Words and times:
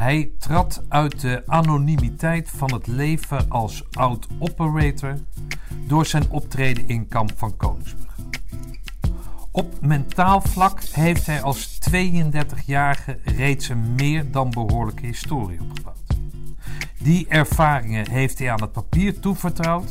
Hij 0.00 0.30
trad 0.38 0.82
uit 0.88 1.20
de 1.20 1.42
anonimiteit 1.46 2.50
van 2.50 2.72
het 2.72 2.86
leven 2.86 3.50
als 3.50 3.84
oud-operator 3.90 5.18
door 5.86 6.06
zijn 6.06 6.30
optreden 6.30 6.88
in 6.88 7.08
Kamp 7.08 7.32
van 7.36 7.56
Koningsbrug. 7.56 8.16
Op 9.50 9.80
mentaal 9.80 10.40
vlak 10.40 10.82
heeft 10.82 11.26
hij 11.26 11.42
als 11.42 11.78
32-jarige 11.90 13.18
reeds 13.24 13.68
een 13.68 13.94
meer 13.94 14.30
dan 14.30 14.50
behoorlijke 14.50 15.06
historie 15.06 15.60
opgebouwd. 15.60 16.18
Die 16.98 17.28
ervaringen 17.28 18.10
heeft 18.10 18.38
hij 18.38 18.50
aan 18.50 18.62
het 18.62 18.72
papier 18.72 19.20
toevertrouwd 19.20 19.90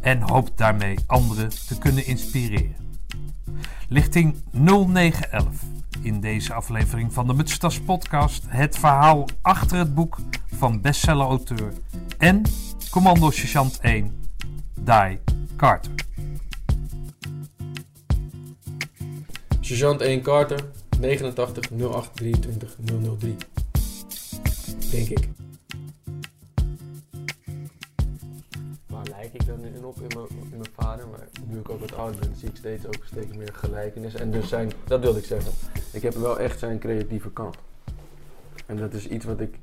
en 0.00 0.20
hoopt 0.20 0.58
daarmee 0.58 0.98
anderen 1.06 1.50
te 1.66 1.78
kunnen 1.78 2.06
inspireren. 2.06 2.76
Lichting 3.88 4.36
0911 4.50 5.79
in 6.02 6.20
deze 6.20 6.52
aflevering 6.52 7.12
van 7.12 7.26
de 7.26 7.34
Mutstas 7.34 7.80
podcast 7.80 8.44
het 8.48 8.78
verhaal 8.78 9.24
achter 9.42 9.78
het 9.78 9.94
boek 9.94 10.18
van 10.54 10.80
bestseller-auteur 10.80 11.72
en 12.18 12.42
commando 12.90 13.30
sergeant 13.30 13.78
1 13.80 14.20
Die 14.74 15.20
Carter. 15.56 15.92
Sergeant 19.60 20.00
1 20.00 20.22
Carter, 20.22 20.64
89 21.00 21.70
08 21.70 22.16
23 22.16 22.76
003. 23.18 23.36
Denk 24.90 25.08
ik. 25.08 25.28
Ik 29.32 29.46
dan 29.46 29.64
in 29.64 29.84
op 29.84 29.96
in 29.96 30.06
mijn, 30.14 30.26
in 30.52 30.58
mijn 30.58 30.70
vader? 30.74 31.08
Maar 31.08 31.28
nu 31.48 31.58
ik 31.58 31.70
ook 31.70 31.80
wat 31.80 31.96
ouder 31.96 32.20
ben, 32.20 32.36
zie 32.36 32.48
ik 32.48 32.56
steeds 32.56 32.86
ook 32.86 33.04
steeds 33.04 33.36
meer 33.36 33.54
gelijkenis. 33.54 34.14
En 34.14 34.30
dus 34.30 34.48
zijn, 34.48 34.70
dat 34.84 35.00
wilde 35.00 35.18
ik 35.18 35.24
zeggen. 35.24 35.52
Ik 35.92 36.02
heb 36.02 36.14
wel 36.14 36.38
echt 36.38 36.58
zijn 36.58 36.78
creatieve 36.78 37.30
kant. 37.30 37.56
En 38.66 38.76
dat 38.76 38.92
is 38.92 39.08
iets 39.08 39.24
wat 39.24 39.40
ik. 39.40 39.58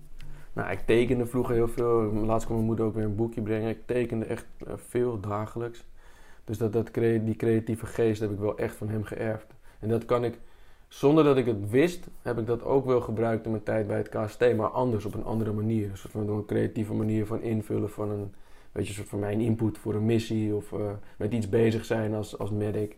Nou, 0.53 0.71
ik 0.71 0.79
tekende 0.85 1.25
vroeger 1.25 1.55
heel 1.55 1.67
veel. 1.67 2.13
Laatst 2.13 2.45
kwam 2.45 2.57
mijn 2.57 2.67
moeder 2.67 2.85
ook 2.85 2.95
weer 2.95 3.03
een 3.03 3.15
boekje 3.15 3.41
brengen. 3.41 3.69
Ik 3.69 3.85
tekende 3.85 4.25
echt 4.25 4.45
eh, 4.57 4.73
veel 4.75 5.19
dagelijks. 5.19 5.85
Dus 6.43 6.57
dat, 6.57 6.73
dat, 6.73 6.93
die 6.93 7.35
creatieve 7.35 7.85
geest 7.85 8.21
heb 8.21 8.31
ik 8.31 8.39
wel 8.39 8.57
echt 8.57 8.75
van 8.75 8.89
hem 8.89 9.03
geërfd. 9.03 9.47
En 9.79 9.89
dat 9.89 10.05
kan 10.05 10.23
ik, 10.23 10.39
zonder 10.87 11.23
dat 11.23 11.37
ik 11.37 11.45
het 11.45 11.69
wist, 11.69 12.07
heb 12.21 12.37
ik 12.37 12.45
dat 12.45 12.63
ook 12.63 12.85
wel 12.85 13.01
gebruikt 13.01 13.45
in 13.45 13.51
mijn 13.51 13.63
tijd 13.63 13.87
bij 13.87 13.97
het 13.97 14.09
KST, 14.09 14.55
maar 14.55 14.67
anders, 14.67 15.05
op 15.05 15.13
een 15.13 15.23
andere 15.23 15.51
manier. 15.51 15.89
Een 15.89 15.97
soort 15.97 16.11
van 16.11 16.29
een 16.29 16.45
creatieve 16.45 16.93
manier 16.93 17.25
van 17.25 17.41
invullen 17.41 17.89
van 17.89 18.09
een, 18.09 18.33
weet 18.77 18.85
je, 18.85 18.91
een 18.91 18.97
soort 18.97 19.09
van 19.09 19.19
mijn 19.19 19.39
input 19.41 19.77
voor 19.77 19.93
een 19.95 20.05
missie 20.05 20.55
of 20.55 20.71
eh, 20.73 20.79
met 21.17 21.33
iets 21.33 21.49
bezig 21.49 21.85
zijn 21.85 22.13
als, 22.13 22.37
als 22.37 22.51
medic. 22.51 22.97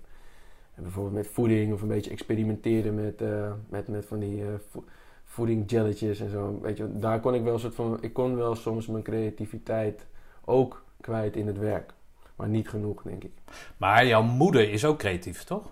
En 0.75 0.83
bijvoorbeeld 0.83 1.15
met 1.15 1.27
voeding 1.27 1.73
of 1.73 1.81
een 1.81 1.87
beetje 1.87 2.11
experimenteren 2.11 2.95
met, 2.95 3.21
eh, 3.21 3.51
met, 3.69 3.87
met 3.87 4.05
van 4.05 4.19
die 4.19 4.41
eh 4.41 4.47
vo- 4.69 4.83
voeding 5.25 5.71
jelletjes 5.71 6.19
en 6.19 6.29
zo. 6.29 6.59
Weet 6.61 6.77
je, 6.77 6.97
daar 6.97 7.19
kon 7.19 7.33
ik 7.33 7.43
wel 7.43 7.53
een 7.53 7.59
soort 7.59 7.75
van, 7.75 7.97
ik 8.01 8.13
kon 8.13 8.35
wel 8.35 8.55
soms 8.55 8.87
mijn 8.87 9.03
creativiteit 9.03 10.05
ook 10.45 10.83
kwijt 11.01 11.35
in 11.35 11.47
het 11.47 11.57
werk. 11.57 11.93
Maar 12.35 12.47
niet 12.47 12.69
genoeg, 12.69 13.01
denk 13.01 13.23
ik. 13.23 13.31
Maar 13.77 14.05
jouw 14.07 14.23
moeder 14.23 14.71
is 14.71 14.85
ook 14.85 14.97
creatief, 14.97 15.43
toch? 15.43 15.69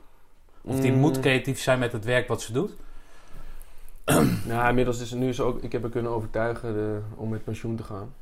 Of 0.61 0.79
die 0.79 0.91
Mm. 0.91 0.99
moet 0.99 1.19
creatief 1.19 1.59
zijn 1.59 1.79
met 1.79 1.91
het 1.91 2.05
werk 2.05 2.27
wat 2.27 2.41
ze 2.41 2.53
doet? 2.53 2.75
Nou, 4.47 4.69
inmiddels 4.69 5.01
is 5.01 5.11
het 5.11 5.19
nu 5.19 5.33
zo 5.33 5.47
ook, 5.47 5.61
ik 5.61 5.71
heb 5.71 5.81
haar 5.81 5.91
kunnen 5.91 6.11
overtuigen 6.11 6.73
de, 6.73 6.99
om 7.15 7.29
met 7.29 7.43
pensioen 7.43 7.75
te 7.75 7.83
gaan. 7.83 8.13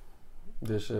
Dus 0.60 0.90
eh, 0.90 0.98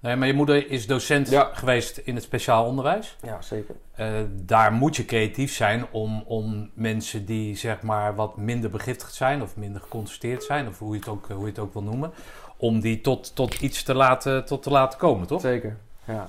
Nee, 0.00 0.16
maar 0.16 0.26
je 0.26 0.34
moeder 0.34 0.70
is 0.70 0.86
docent 0.86 1.30
Ja. 1.30 1.50
geweest 1.52 1.96
in 1.98 2.14
het 2.14 2.24
speciaal 2.24 2.64
onderwijs. 2.66 3.16
ja, 3.22 3.42
zeker. 3.42 3.74
Eh, 3.94 4.12
daar 4.30 4.72
moet 4.72 4.96
je 4.96 5.04
creatief 5.04 5.52
zijn 5.52 5.84
om, 5.90 6.22
om 6.26 6.70
mensen 6.74 7.24
die 7.24 7.56
zeg 7.56 7.82
maar 7.82 8.14
wat 8.14 8.36
minder 8.36 8.70
begiftigd 8.70 9.14
zijn 9.14 9.42
of 9.42 9.56
minder 9.56 9.80
geconstateerd 9.80 10.42
zijn, 10.44 10.68
of 10.68 10.78
hoe 10.78 10.92
je 10.92 10.98
het 10.98 11.08
ook, 11.08 11.26
hoe 11.28 11.40
je 11.40 11.46
het 11.46 11.58
ook 11.58 11.72
wil 11.72 11.82
noemen, 11.82 12.10
om 12.56 12.80
die 12.80 13.00
tot, 13.00 13.34
tot 13.34 13.54
iets 13.60 13.82
te 13.82 13.94
laten, 13.94 14.44
tot 14.44 14.62
te 14.62 14.70
laten 14.70 14.98
komen, 14.98 15.26
toch? 15.26 15.40
Zeker, 15.40 15.76
ja. 16.04 16.28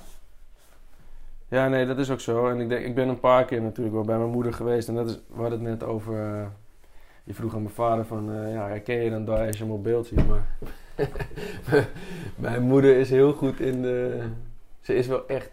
Ja, 1.48 1.68
nee, 1.68 1.86
dat 1.86 1.98
is 1.98 2.10
ook 2.10 2.20
zo. 2.20 2.48
En 2.48 2.60
ik, 2.60 2.68
denk, 2.68 2.84
ik 2.84 2.94
ben 2.94 3.08
een 3.08 3.20
paar 3.20 3.44
keer 3.44 3.62
natuurlijk 3.62 3.94
wel 3.94 4.04
bij 4.04 4.18
mijn 4.18 4.30
moeder 4.30 4.52
geweest. 4.54 4.88
En 4.88 4.94
dat 4.94 5.08
is, 5.08 5.14
we 5.14 5.40
hadden 5.40 5.52
het 5.64 5.68
net 5.68 5.82
over... 5.84 6.34
eh, 6.40 6.46
je 7.24 7.34
vroeg 7.34 7.54
aan 7.54 7.62
mijn 7.62 7.74
vader 7.74 8.04
van... 8.06 8.24
ja, 8.50 8.66
herken 8.68 8.96
je 9.04 9.10
dan 9.10 9.24
daar 9.24 9.46
als 9.46 9.56
je 9.58 9.62
hem 9.64 9.72
op 9.72 9.82
beeld 9.82 10.06
ziet? 10.06 10.28
Maar 10.28 10.46
mijn 12.36 12.62
moeder 12.62 12.96
is 12.96 13.10
heel 13.10 13.32
goed 13.32 13.60
in 13.60 13.82
de... 13.82 14.28
Ze 14.80 14.94
is 14.94 15.06
wel 15.06 15.28
echt 15.28 15.50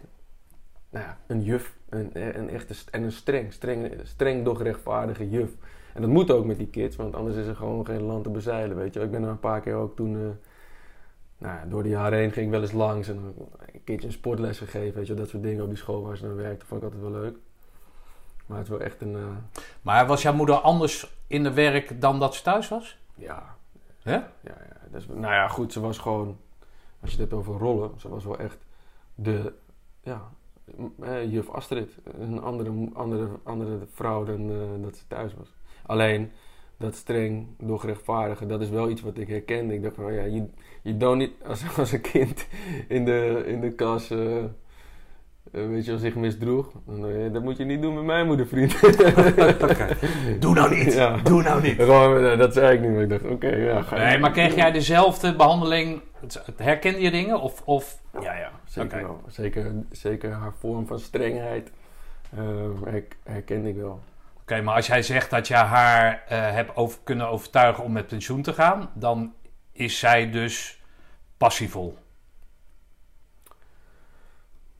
nou 0.90 1.04
ja, 1.04 1.18
een 1.26 1.42
juf. 1.42 1.74
Een, 1.88 2.10
een 2.38 2.48
echte, 2.48 2.74
en 2.90 3.02
een 3.02 3.12
streng, 3.12 3.52
streng, 3.52 3.92
streng 4.02 4.44
doch 4.44 4.62
rechtvaardige 4.62 5.30
juf. 5.30 5.50
En 5.94 6.00
dat 6.00 6.10
moet 6.10 6.30
ook 6.30 6.44
met 6.44 6.58
die 6.58 6.66
kids, 6.66 6.96
want 6.96 7.14
anders 7.14 7.36
is 7.36 7.46
er 7.46 7.56
gewoon 7.56 7.86
geen 7.86 8.02
land 8.02 8.24
te 8.24 8.30
bezeilen, 8.30 8.76
weet 8.76 8.94
je. 8.94 9.00
Ik 9.00 9.10
ben 9.10 9.22
er 9.22 9.28
een 9.28 9.40
paar 9.40 9.60
keer 9.60 9.74
ook 9.74 9.96
toen... 9.96 10.14
eh, 10.14 10.20
nou 11.38 11.54
ja, 11.58 11.64
door 11.68 11.82
de 11.82 11.88
jaren 11.88 12.18
heen 12.18 12.32
ging 12.32 12.46
ik 12.46 12.52
wel 12.52 12.60
eens 12.60 12.72
langs 12.72 13.08
en 13.08 13.16
een 13.72 13.84
keertje 13.84 14.06
een 14.06 14.12
sportles 14.12 14.58
gegeven, 14.58 14.94
weet 14.94 15.06
je, 15.06 15.14
dat 15.14 15.28
soort 15.28 15.42
dingen 15.42 15.62
op 15.62 15.68
die 15.68 15.78
school 15.78 16.02
waar 16.02 16.16
ze 16.16 16.22
dan 16.22 16.36
werkte, 16.36 16.66
vond 16.66 16.82
ik 16.82 16.86
altijd 16.92 17.10
wel 17.10 17.20
leuk. 17.20 17.36
Maar 18.46 18.58
het 18.58 18.68
wel 18.68 18.80
echt 18.80 19.00
een, 19.00 19.14
eh, 19.14 19.36
Maar 19.82 20.06
was 20.06 20.22
jouw 20.22 20.34
moeder 20.34 20.54
anders 20.54 21.16
in 21.26 21.44
het 21.44 21.54
werk 21.54 22.00
dan 22.00 22.18
dat 22.18 22.34
ze 22.34 22.42
thuis 22.42 22.68
was? 22.68 22.98
ja, 23.14 23.56
Hè? 24.02 24.14
ja, 24.14 24.30
ja. 24.42 24.98
Nou 25.06 25.32
ja, 25.32 25.48
goed, 25.48 25.72
ze 25.72 25.80
was 25.80 25.98
gewoon, 25.98 26.36
als 27.00 27.10
je 27.10 27.20
het 27.20 27.30
hebt 27.30 27.32
over 27.32 27.58
rollen, 27.58 28.00
ze 28.00 28.08
was 28.08 28.24
wel 28.24 28.38
echt 28.38 28.66
de, 29.14 29.52
ja, 30.00 30.30
eh, 31.00 31.32
juf 31.32 31.48
Astrid. 31.48 31.98
Een 32.18 32.40
andere, 32.40 32.88
andere, 32.92 33.28
andere 33.42 33.78
vrouw 33.92 34.24
dan 34.24 34.50
eh, 34.50 34.82
dat 34.82 34.96
ze 34.96 35.06
thuis 35.06 35.34
was. 35.34 35.54
Alleen, 35.86 36.30
dat 36.76 36.94
streng, 36.94 37.46
doch 37.58 37.84
rechtvaardige, 37.84 38.46
dat 38.46 38.60
is 38.60 38.68
wel 38.68 38.90
iets 38.90 39.00
wat 39.00 39.18
ik 39.18 39.28
herkende. 39.28 39.74
Ik 39.74 39.82
dacht 39.82 39.94
van, 39.94 40.12
ja, 40.12 40.24
je, 40.24 40.46
je 40.82 40.96
doet 40.96 41.16
niet 41.16 41.32
als, 41.76 41.92
een 41.92 42.00
kind 42.00 42.46
in 42.88 43.04
de, 43.04 43.42
in 43.46 43.60
de 43.60 43.72
klas, 43.72 44.10
eh, 44.10 44.38
eh, 44.38 44.44
weet 45.52 45.84
je 45.84 45.90
wel, 45.90 46.00
zich 46.00 46.14
misdroeg. 46.14 46.70
Dan, 46.86 47.32
dat 47.32 47.42
moet 47.42 47.56
je 47.56 47.64
niet 47.64 47.82
doen 47.82 47.94
met 47.94 48.04
mijn 48.04 48.26
moeder, 48.26 48.46
vriend. 48.46 48.80
Doe 50.40 50.54
nou 50.54 50.74
niet! 50.76 50.92
Ja. 50.94 51.16
Doe 51.16 51.42
nou 51.42 51.62
niet! 51.62 51.76
Gewoon, 51.76 52.24
eh, 52.24 52.38
dat 52.38 52.52
zei 52.54 52.74
ik 52.76 52.80
niet, 52.80 52.90
maar 52.92 53.02
ik 53.02 53.08
dacht, 53.08 53.24
oké, 53.24 53.48
ja, 53.48 53.82
ga 53.82 53.96
Nee, 53.96 54.18
maar 54.18 54.30
kreeg 54.30 54.54
jij 54.54 54.72
dezelfde 54.72 55.36
behandeling? 55.36 56.00
Herkende 56.56 57.00
je 57.00 57.10
dingen? 57.10 57.40
Of, 57.40 57.62
of 57.64 57.98
Ja, 58.20 58.34
ja, 58.36 58.50
zeker 58.64 59.02
wel. 59.02 59.20
Zeker, 59.28 59.72
zeker 59.90 60.30
haar 60.32 60.52
vorm 60.58 60.86
van 60.86 60.98
strengheid 60.98 61.70
eh, 62.36 62.38
her- 62.84 63.04
herkende 63.24 63.68
ik 63.68 63.76
wel. 63.76 64.00
Oké, 64.40 64.60
maar 64.62 64.74
als 64.74 64.86
jij 64.86 65.02
zegt 65.02 65.30
dat 65.30 65.48
je 65.48 65.54
haar 65.54 66.24
eh, 66.28 66.38
hebt 66.52 66.76
over, 66.76 66.98
kunnen 67.04 67.28
overtuigen 67.28 67.84
om 67.84 67.92
met 67.92 68.06
pensioen 68.06 68.42
te 68.42 68.52
gaan, 68.52 68.90
dan 68.94 69.32
is 69.72 69.98
zij 69.98 70.30
dus 70.30 70.82
passievol. 71.36 71.96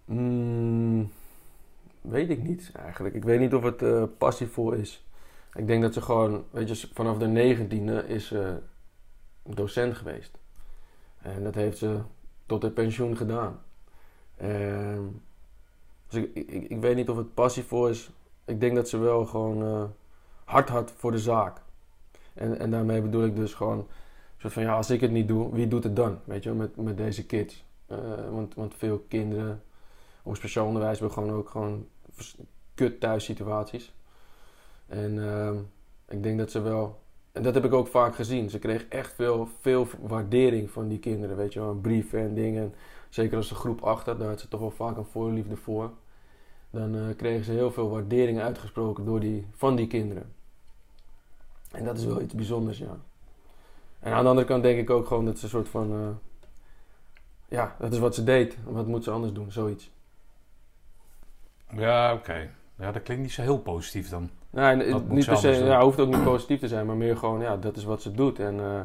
Mm, 0.04 1.10
weet 2.00 2.30
ik 2.30 2.42
niet 2.42 2.70
eigenlijk. 2.74 3.14
Ik 3.14 3.24
weet 3.24 3.40
niet 3.40 3.54
of 3.54 3.62
het 3.62 3.82
eh, 3.82 4.04
passievol 4.18 4.72
is. 4.72 5.06
Ik 5.54 5.66
denk 5.66 5.82
dat 5.82 5.94
ze 5.94 6.02
gewoon, 6.02 6.44
weet 6.50 6.78
je, 6.78 6.88
vanaf 6.92 7.18
de 7.18 7.26
negentiende 7.26 8.06
is 8.06 8.26
ze 8.26 8.58
docent 9.42 9.96
geweest. 9.96 10.38
En 11.22 11.44
dat 11.44 11.54
heeft 11.54 11.78
ze 11.78 12.00
tot 12.46 12.62
het 12.62 12.74
pensioen 12.74 13.16
gedaan. 13.16 13.60
Ehm, 14.36 15.02
dus 16.08 16.22
ik, 16.22 16.50
ik, 16.68 16.80
weet 16.80 16.96
niet 16.96 17.08
of 17.08 17.16
het 17.16 17.34
passievol 17.34 17.88
is. 17.88 18.10
Ik 18.44 18.60
denk 18.60 18.74
dat 18.74 18.88
ze 18.88 18.98
wel 18.98 19.26
gewoon 19.26 19.62
eh, 19.62 19.84
hard 20.44 20.68
had 20.68 20.92
voor 20.96 21.10
de 21.10 21.18
zaak. 21.18 21.60
En, 22.34 22.58
en 22.58 22.70
daarmee 22.70 23.02
bedoel 23.02 23.24
ik 23.24 23.36
dus 23.36 23.54
gewoon, 23.54 23.86
soort 24.38 24.52
van 24.52 24.62
ja, 24.62 24.76
als 24.76 24.90
ik 24.90 25.00
het 25.00 25.10
niet 25.10 25.28
doe, 25.28 25.54
wie 25.54 25.68
doet 25.68 25.84
het 25.84 25.96
dan? 25.96 26.18
Weet 26.24 26.42
je, 26.42 26.52
met, 26.52 26.76
met 26.76 26.96
deze 26.96 27.26
kids. 27.26 27.64
Eh, 27.86 27.98
want, 28.30 28.54
want 28.54 28.74
veel 28.74 29.04
kinderen 29.08 29.62
op 30.22 30.36
speciaal 30.36 30.66
onderwijs 30.66 30.98
hebben 30.98 31.16
gewoon 31.18 31.36
ook 31.38 31.48
gewoon 31.48 31.86
kut 32.74 33.00
thuissituaties. 33.00 33.94
En 34.86 35.28
ehm, 35.28 35.56
ik 36.08 36.22
denk 36.22 36.38
dat 36.38 36.50
ze 36.50 36.60
wel, 36.60 37.00
en 37.32 37.42
dat 37.42 37.54
heb 37.54 37.64
ik 37.64 37.72
ook 37.72 37.88
vaak 37.88 38.14
gezien, 38.14 38.50
ze 38.50 38.58
kreeg 38.58 38.86
echt 38.88 39.12
veel, 39.12 39.48
veel 39.60 39.86
waardering 40.00 40.70
van 40.70 40.88
die 40.88 40.98
kinderen, 40.98 41.36
weet 41.36 41.52
je 41.52 41.60
wel, 41.60 41.74
brieven 41.74 42.20
en 42.20 42.34
dingen. 42.34 42.74
Zeker 43.08 43.36
als 43.36 43.48
ze 43.48 43.54
groep 43.54 43.82
8 43.82 44.06
had, 44.06 44.18
daar 44.18 44.28
had 44.28 44.40
ze 44.40 44.48
toch 44.48 44.60
wel 44.60 44.70
vaak 44.70 44.96
een 44.96 45.04
voorliefde 45.04 45.56
voor. 45.56 45.90
Dan 46.70 46.94
eh, 46.94 47.16
kregen 47.16 47.44
ze 47.44 47.52
heel 47.52 47.70
veel 47.70 47.90
waardering 47.90 48.40
uitgesproken 48.40 49.04
door 49.04 49.20
die, 49.20 49.46
van 49.52 49.76
die 49.76 49.86
kinderen. 49.86 50.32
En 51.70 51.84
dat 51.84 51.98
is 51.98 52.04
wel 52.04 52.20
iets 52.20 52.34
bijzonders, 52.34 52.78
ja. 52.78 52.96
En 54.00 54.12
aan 54.12 54.22
de 54.22 54.28
andere 54.28 54.46
kant 54.46 54.62
denk 54.62 54.78
ik 54.78 54.90
ook 54.90 55.06
gewoon 55.06 55.24
dat 55.24 55.38
ze 55.38 55.44
een 55.44 55.50
soort 55.50 55.68
van... 55.68 55.92
eh, 55.92 56.08
ja, 57.48 57.76
dat 57.78 57.92
is 57.92 57.98
wat 57.98 58.14
ze 58.14 58.24
deed. 58.24 58.56
Wat 58.64 58.86
moet 58.86 59.04
ze 59.04 59.10
anders 59.10 59.32
doen? 59.32 59.52
Zoiets. 59.52 59.90
Ja, 61.76 62.12
oké. 62.12 62.48
Ja, 62.78 62.92
dat 62.92 63.02
klinkt 63.02 63.22
niet 63.22 63.32
zo 63.32 63.42
heel 63.42 63.58
positief 63.58 64.08
dan. 64.08 64.30
Nee, 64.50 64.76
Wat 64.76 64.86
het- 64.86 64.92
moet 65.08 65.16
niet 65.16 65.26
per 65.26 65.36
se, 65.36 65.52
doen? 65.58 65.64
ja, 65.64 65.82
hoeft 65.82 66.00
ook 66.00 66.08
niet 66.08 66.24
positief 66.24 66.60
te 66.60 66.68
zijn, 66.68 66.86
maar 66.86 66.96
meer 66.96 67.16
gewoon, 67.16 67.40
ja, 67.40 67.56
dat 67.56 67.76
is 67.76 67.84
wat 67.84 68.02
ze 68.02 68.12
doet. 68.12 68.38
En, 68.38 68.60
eh, 68.60 68.80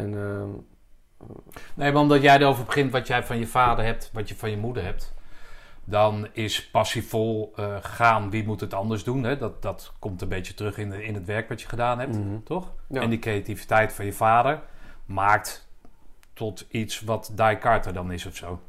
en 0.00 0.14
ehm, 0.14 0.48
Nee, 1.74 1.92
maar 1.92 2.02
omdat 2.02 2.22
jij 2.22 2.36
erover 2.38 2.64
begint 2.64 2.92
wat 2.92 3.06
jij 3.06 3.24
van 3.24 3.38
je 3.38 3.46
vader 3.46 3.84
hebt, 3.84 4.10
wat 4.12 4.28
je 4.28 4.36
van 4.36 4.50
je 4.50 4.56
moeder 4.56 4.84
hebt, 4.84 5.14
dan 5.84 6.28
is 6.32 6.70
passievol 6.70 7.52
eh 7.56 7.76
gaan, 7.80 8.30
wie 8.30 8.44
moet 8.46 8.60
het 8.60 8.74
anders 8.74 9.04
doen? 9.04 9.22
Hè? 9.24 9.36
Dat, 9.36 9.62
dat 9.62 9.92
komt 9.98 10.22
een 10.22 10.28
beetje 10.28 10.54
terug 10.54 10.78
in, 10.78 10.90
de- 10.90 11.04
in 11.04 11.14
het 11.14 11.24
werk 11.24 11.48
wat 11.48 11.60
je 11.62 11.68
gedaan 11.68 11.98
hebt, 11.98 12.16
mhm. 12.18 12.42
toch? 12.44 12.72
Ja. 12.88 13.00
En 13.00 13.10
die 13.10 13.18
creativiteit 13.18 13.92
van 13.92 14.04
je 14.04 14.12
vader, 14.12 14.60
maakt 15.06 15.68
tot 16.32 16.66
iets 16.70 17.00
wat 17.00 17.32
Die 17.34 17.58
Carter 17.58 17.92
dan 17.92 18.12
is 18.12 18.26
of 18.26 18.36
zo. 18.36 18.60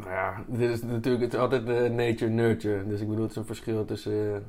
Nou 0.00 0.12
ja, 0.12 0.44
dit 0.46 0.70
is 0.70 0.82
natuurlijk 0.82 1.24
het 1.24 1.32
is 1.32 1.38
altijd 1.38 1.66
de 1.66 1.90
nature-nurture. 1.90 2.86
Dus 2.86 3.00
ik 3.00 3.08
bedoel, 3.08 3.22
het 3.22 3.30
is 3.30 3.36
een 3.36 3.44
verschil 3.46 3.84
tussen... 3.84 4.34
eh, 4.34 4.40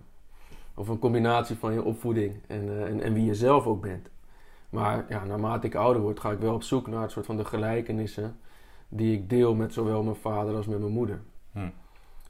of 0.75 0.87
een 0.87 0.99
combinatie 0.99 1.55
van 1.55 1.73
je 1.73 1.83
opvoeding 1.83 2.35
en, 2.47 2.69
eh, 2.69 2.85
en, 2.85 3.01
en 3.01 3.13
wie 3.13 3.25
je 3.25 3.35
zelf 3.35 3.65
ook 3.65 3.81
bent. 3.81 4.09
Maar 4.69 5.05
ja, 5.09 5.23
naarmate 5.25 5.67
ik 5.67 5.75
ouder 5.75 6.01
word, 6.01 6.19
ga 6.19 6.31
ik 6.31 6.39
wel 6.39 6.53
op 6.53 6.63
zoek 6.63 6.87
naar 6.87 7.01
het 7.01 7.11
soort 7.11 7.25
van 7.25 7.37
de 7.37 7.45
gelijkenissen... 7.45 8.35
die 8.89 9.13
ik 9.17 9.29
deel 9.29 9.55
met 9.55 9.73
zowel 9.73 10.03
mijn 10.03 10.15
vader 10.15 10.55
als 10.55 10.67
met 10.67 10.79
mijn 10.79 10.91
moeder. 10.91 11.21
Hm. 11.51 11.69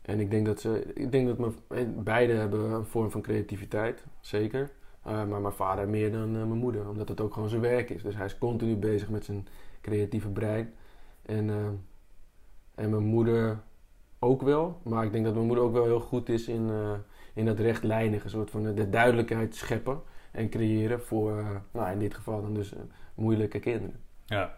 En 0.02 0.20
ik 0.20 0.32
denk 0.32 0.46
dat 0.46 0.60
ze... 0.60 0.92
Ik 0.94 1.12
denk 1.12 1.28
dat 1.28 1.38
mijn, 1.38 1.54
eh, 1.68 2.04
beide 2.04 2.34
hebben 2.34 2.72
een 2.72 2.86
vorm 2.86 3.12
van 3.12 3.22
creativiteit, 3.22 4.06
zeker. 4.20 4.72
Eh, 5.04 5.26
maar 5.26 5.42
mijn 5.42 5.54
vader 5.54 5.90
meer 5.90 6.12
dan 6.12 6.28
eh, 6.28 6.44
mijn 6.46 6.60
moeder, 6.60 6.90
omdat 6.90 7.08
het 7.10 7.22
ook 7.22 7.34
gewoon 7.34 7.50
zijn 7.50 7.62
werk 7.62 7.90
is. 7.90 8.02
Dus 8.04 8.16
hij 8.16 8.26
is 8.26 8.38
continu 8.38 8.76
bezig 8.76 9.10
met 9.10 9.26
zijn 9.26 9.48
creatieve 9.82 10.30
brein. 10.30 10.74
En, 11.26 11.50
eh, 11.50 11.56
en 12.82 12.90
mijn 12.90 13.04
moeder 13.04 13.60
ook 14.20 14.42
wel. 14.42 14.82
Maar 14.84 15.06
ik 15.06 15.12
denk 15.12 15.26
dat 15.26 15.34
mijn 15.34 15.46
moeder 15.46 15.64
ook 15.64 15.74
wel 15.74 15.84
heel 15.84 16.00
goed 16.00 16.30
is 16.30 16.48
in, 16.48 16.70
eh, 16.70 16.92
in 17.34 17.46
dat 17.46 17.60
rechtlijnige, 17.60 18.30
soort 18.30 18.50
van 18.50 18.74
de 18.74 18.90
duidelijkheid 18.90 19.56
scheppen 19.56 20.02
en 20.32 20.50
creëren 20.50 21.02
voor, 21.02 21.40
eh, 21.40 21.46
nou 21.72 21.92
in 21.92 22.00
dit 22.00 22.14
geval 22.14 22.42
dan 22.42 22.54
dus 22.54 22.74
eh, 22.74 22.80
moeilijke 23.16 23.60
kinderen. 23.60 24.04
Ja. 24.26 24.58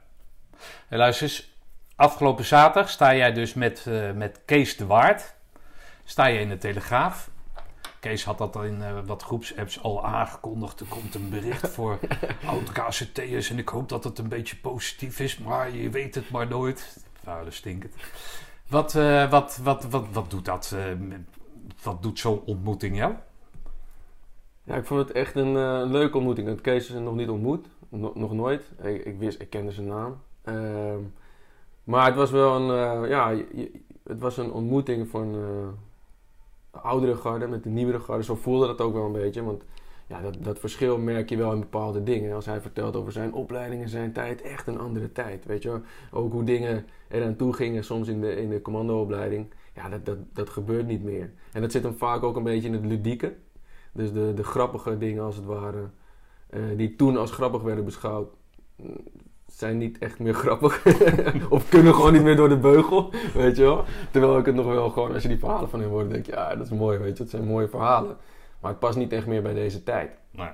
Hey, 0.88 0.98
luister 0.98 1.28
eens. 1.28 1.52
Afgelopen 1.96 2.46
zaterdag 2.46 2.90
sta 2.90 3.16
jij 3.16 3.34
dus 3.34 3.54
met, 3.54 3.86
met 4.16 4.42
Kees 4.46 4.78
de 4.78 4.86
Waard. 4.86 5.36
Sta 6.04 6.26
je 6.26 6.40
in 6.40 6.50
de 6.50 6.58
Telegraaf. 6.58 7.30
Kees 8.00 8.24
had 8.24 8.38
dat 8.38 8.56
in 8.56 9.06
wat 9.06 9.24
groepsapps 9.24 9.84
al 9.84 10.06
aangekondigd. 10.06 10.80
Er 10.80 10.86
komt 10.86 11.16
een 11.16 11.30
bericht 11.30 11.70
voor 11.70 12.00
oud-KCT'ers. 12.46 13.50
En 13.50 13.58
ik 13.58 13.70
hoop 13.70 13.90
dat 13.90 14.04
het 14.04 14.18
een 14.18 14.30
beetje 14.30 14.56
positief 14.56 15.20
is. 15.20 15.38
Maar 15.38 15.72
je 15.72 15.90
weet 15.90 16.16
het 16.16 16.30
maar 16.30 16.48
nooit. 16.48 17.03
Nou. 17.26 17.48
Wat, 18.70 18.96
eh, 18.96 19.30
wat, 19.30 19.60
wat, 19.64 19.84
wat, 19.84 20.06
wat 20.12 20.30
doet 20.30 20.46
dat? 20.46 20.74
eh, 20.76 21.20
wat 21.84 22.02
doet 22.04 22.20
zo'n 22.20 22.42
ontmoeting 22.46 22.96
jou? 22.98 23.14
Ja, 24.64 24.76
ik 24.76 24.86
vond 24.86 25.00
het 25.08 25.12
echt 25.12 25.36
een 25.36 25.58
eh, 25.58 25.82
leuke 25.92 26.18
ontmoeting. 26.18 26.48
Ik 26.48 26.54
had 26.54 26.64
Kees 26.64 26.90
nog 26.90 27.16
niet 27.16 27.30
ontmoet, 27.30 27.68
no- 27.90 28.12
nog 28.16 28.34
nooit. 28.34 28.72
Ik, 28.82 29.18
wist, 29.20 29.42
ik 29.42 29.50
kende 29.50 29.72
zijn 29.72 29.88
naam. 29.88 30.22
Ehm, 30.42 31.00
maar 31.84 32.06
het 32.06 32.16
was 32.16 32.32
wel 32.32 32.56
een, 32.56 33.08
ja, 33.10 33.36
het 34.04 34.20
was 34.20 34.38
een 34.38 34.52
ontmoeting 34.52 35.10
van 35.10 35.32
de 35.32 35.70
oudere 36.72 37.16
garde 37.16 37.48
met 37.48 37.64
de 37.64 37.70
nieuwere 37.70 38.00
garde. 38.00 38.24
Zo 38.24 38.36
voelde 38.36 38.68
dat 38.68 38.82
ook 38.82 38.94
wel 38.94 39.06
een 39.06 39.12
beetje, 39.12 39.44
want 39.44 39.64
ja, 40.14 40.22
dat, 40.22 40.36
dat 40.40 40.60
verschil 40.60 40.98
merk 40.98 41.30
je 41.30 41.38
wel 41.38 41.54
in 41.54 41.60
bepaalde 41.60 42.04
dingen. 42.04 42.36
Als 42.36 42.46
hij 42.46 42.62
vertelt 42.62 42.96
over 42.96 43.12
zijn 43.12 43.34
opleiding 43.34 43.82
in 43.82 43.90
zijn 43.90 44.14
tijd, 44.14 44.42
echt 44.42 44.68
een 44.68 44.80
andere 44.80 45.12
tijd, 45.12 45.46
weet 45.46 45.64
je. 45.64 45.80
Ook 46.12 46.32
hoe 46.32 46.44
dingen 46.44 46.86
eraan 47.08 47.36
toe 47.36 47.54
gingen 47.54 47.84
soms 47.84 48.08
in 48.08 48.22
de, 48.22 48.36
in 48.36 48.50
de 48.50 48.62
commandoopleiding. 48.62 49.54
Ja, 49.76 49.90
dat, 49.90 50.06
dat, 50.06 50.18
dat 50.34 50.50
gebeurt 50.50 50.88
niet 50.88 51.04
meer. 51.04 51.32
En 51.52 51.62
dat 51.62 51.72
zit 51.72 51.84
hem 51.84 51.98
vaak 51.98 52.24
ook 52.24 52.36
een 52.36 52.44
beetje 52.44 52.68
in 52.68 52.74
het 52.74 52.86
ludieke. 52.86 53.34
Dus 53.92 54.14
de, 54.14 54.34
de 54.36 54.44
grappige 54.44 54.98
dingen 54.98 55.24
als 55.24 55.36
het 55.36 55.46
ware, 55.46 55.90
eh, 56.50 56.62
die 56.78 56.96
toen 56.96 57.18
als 57.18 57.32
grappig 57.32 57.62
werden 57.62 57.86
beschouwd, 57.86 58.30
mm, 58.76 58.96
zijn 59.48 59.78
niet 59.78 59.98
echt 59.98 60.20
meer 60.20 60.34
grappig. 60.34 60.86
of 61.50 61.70
kunnen 61.70 61.96
gewoon 61.96 62.14
niet 62.14 62.24
meer 62.24 62.36
door 62.36 62.50
de 62.50 62.58
beugel, 62.58 63.12
weet 63.34 63.56
je 63.56 63.64
wel. 63.64 63.84
Terwijl 64.12 64.38
ik 64.38 64.46
het 64.46 64.56
nog 64.56 64.66
wel 64.66 64.90
gewoon, 64.90 65.14
als 65.14 65.22
je 65.22 65.28
die 65.28 65.40
verhalen 65.40 65.70
van 65.70 65.82
hem 65.82 65.90
hoort, 65.90 66.10
denk 66.10 66.26
je, 66.26 66.32
ja, 66.32 66.56
dat 66.56 66.66
is 66.66 66.78
mooi, 66.78 66.98
weet 66.98 67.18
je. 67.18 67.24
Het 67.24 67.32
zijn 67.32 67.44
mooie 67.44 67.68
verhalen. 67.68 68.18
Maar 68.64 68.72
het 68.72 68.80
past 68.80 68.98
niet 68.98 69.12
echt 69.14 69.28
meer 69.28 69.42
bij 69.42 69.54
deze 69.54 69.84
tijd. 69.84 70.12
Nou, 70.32 70.50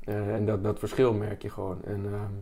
Eh, 0.00 0.34
en 0.34 0.46
dat, 0.46 0.64
dat 0.64 0.78
verschil 0.78 1.12
merk 1.12 1.42
je 1.42 1.50
gewoon. 1.50 1.84
En 1.84 2.04
ehm, 2.06 2.32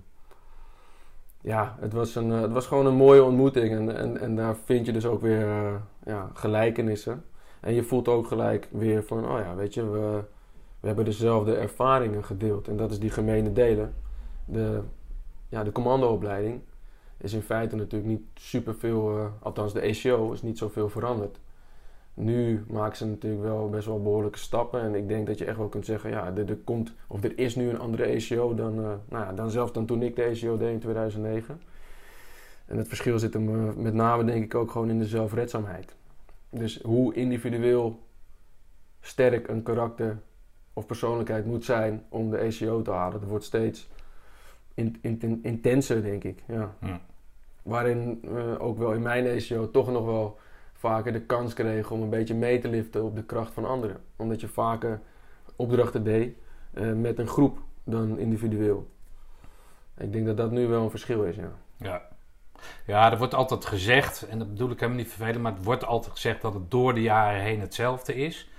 ja, 1.41 1.77
het 1.81 1.93
was, 1.93 2.15
een, 2.15 2.33
eh, 2.33 2.41
het 2.41 2.53
was 2.53 2.67
gewoon 2.67 2.87
een 2.87 2.95
mooie 2.95 3.23
ontmoeting. 3.25 3.75
En, 3.75 3.97
en, 3.97 4.21
en 4.21 4.37
daar 4.37 4.57
vind 4.57 4.87
je 4.87 4.93
dus 4.93 5.07
ook 5.07 5.21
weer 5.21 5.49
eh, 5.49 5.75
ja, 6.05 6.31
gelijkenissen. 6.35 7.25
En 7.61 7.75
je 7.75 7.83
voelt 7.83 8.09
ook 8.09 8.27
gelijk 8.27 8.69
weer 8.71 9.05
van, 9.05 9.29
oh 9.29 9.39
ja, 9.39 9.55
weet 9.55 9.75
je, 9.75 9.91
we, 9.91 10.25
we 10.81 10.87
hebben 10.87 11.05
dezelfde 11.05 11.57
ervaringen 11.57 12.25
gedeeld. 12.25 12.69
En 12.69 12.77
dat 12.77 12.91
is 12.91 12.99
die 12.99 13.11
gemene 13.11 13.53
delen. 13.53 13.95
De, 14.45 14.81
ja, 15.49 15.65
de 15.65 15.73
commandoopleiding 15.73 16.61
is 17.17 17.33
in 17.33 17.43
feite 17.43 17.77
natuurlijk 17.77 18.11
niet 18.11 18.25
superveel, 18.35 19.31
althans 19.43 19.73
de 19.73 19.83
ACO 19.83 20.33
is 20.33 20.43
niet 20.43 20.59
zoveel 20.59 20.89
veranderd. 20.89 21.39
Nu 22.17 22.65
maken 22.69 22.97
ze 22.97 23.07
natuurlijk 23.07 23.43
wel 23.43 23.69
best 23.71 23.87
wel 23.87 24.03
behoorlijke 24.03 24.39
stappen. 24.39 24.81
En 24.81 24.95
ik 24.95 25.09
denk 25.09 25.27
dat 25.27 25.39
je 25.39 25.45
echt 25.45 25.57
wel 25.57 25.69
kunt 25.69 25.85
zeggen, 25.85 26.11
ja, 26.11 26.33
er, 26.37 26.49
er 26.51 26.57
komt, 26.57 26.93
of 27.07 27.25
er 27.25 27.39
is 27.39 27.55
nu 27.55 27.69
een 27.69 27.79
andere 27.79 28.15
ACO 28.15 28.55
dan, 28.55 28.79
eh, 28.79 28.85
nou 29.09 29.25
ja, 29.25 29.33
dan 29.33 29.51
zelf 29.51 29.71
dan 29.73 29.87
toen 29.87 30.03
ik 30.03 30.17
de 30.17 30.25
ACO 30.25 30.57
deed 30.57 30.73
in 30.73 30.79
2009. 30.79 31.61
En 32.67 32.79
het 32.79 32.89
verschil 32.89 33.19
zit 33.19 33.33
hem 33.33 33.69
eh, 33.69 33.75
met 33.75 33.95
name 33.95 34.25
denk 34.25 34.45
ik 34.45 34.55
ook 34.55 34.71
gewoon 34.71 34.91
in 34.91 34.99
de 34.99 35.07
zelfredzaamheid. 35.07 35.95
Dus 36.51 36.81
hoe 36.83 37.15
individueel 37.15 38.01
sterk 39.01 39.49
een 39.49 39.63
karakter 39.63 40.19
of 40.73 40.87
persoonlijkheid 40.87 41.47
moet 41.47 41.65
zijn 41.65 42.05
om 42.09 42.31
de 42.31 42.39
ACO 42.39 42.83
te 42.83 42.91
halen. 42.91 43.21
Dat 43.21 43.29
wordt 43.29 43.45
steeds 43.45 43.89
in, 44.75 44.97
in- 45.01 45.41
intenser, 45.43 46.03
denk 46.03 46.25
ik. 46.25 46.43
Ja. 46.47 46.75
Ja. 46.81 47.01
Waarin 47.63 48.19
we 48.23 48.57
ook 48.59 48.79
wel 48.79 48.93
in 48.93 49.03
mijn 49.03 49.27
ACO 49.27 49.71
toch 49.71 49.91
nog 49.91 50.05
wel 50.05 50.39
vaker 50.79 51.13
de 51.13 51.21
kans 51.21 51.55
kregen 51.55 51.97
om 51.97 52.03
een 52.03 52.11
beetje 52.11 52.35
mee 52.35 52.59
te 52.59 52.69
liften 52.69 53.05
op 53.05 53.17
de 53.17 53.25
kracht 53.25 53.53
van 53.53 53.65
anderen. 53.65 54.01
Omdat 54.17 54.41
je 54.41 54.49
vaker 54.49 55.01
opdrachten 55.57 56.05
deed 56.05 56.37
eh, 56.73 56.93
met 56.93 57.19
een 57.19 57.29
groep 57.29 57.59
dan 57.85 58.19
individueel. 58.19 58.91
Ik 59.99 60.13
denk 60.13 60.27
dat 60.27 60.37
dat 60.37 60.51
nu 60.51 60.67
wel 60.67 60.83
een 60.83 60.91
verschil 60.91 61.25
is, 61.25 61.37
ja. 61.37 61.51
Ja. 61.77 62.03
ja, 62.87 63.13
er 63.13 63.19
wordt 63.19 63.35
altijd 63.35 63.65
gezegd, 63.65 64.27
en 64.29 64.39
dat 64.39 64.49
bedoel 64.49 64.71
ik 64.71 64.81
helemaal 64.81 65.01
niet 65.01 65.13
vervelend, 65.13 65.43
maar 65.43 65.53
het 65.53 65.65
wordt 65.65 65.85
altijd 65.85 66.13
gezegd 66.13 66.43
dat 66.43 66.55
het 66.55 66.71
door 66.71 66.95
de 66.95 67.03
jaren 67.03 67.41
heen 67.41 67.61
hetzelfde 67.61 68.15
is. 68.15 68.51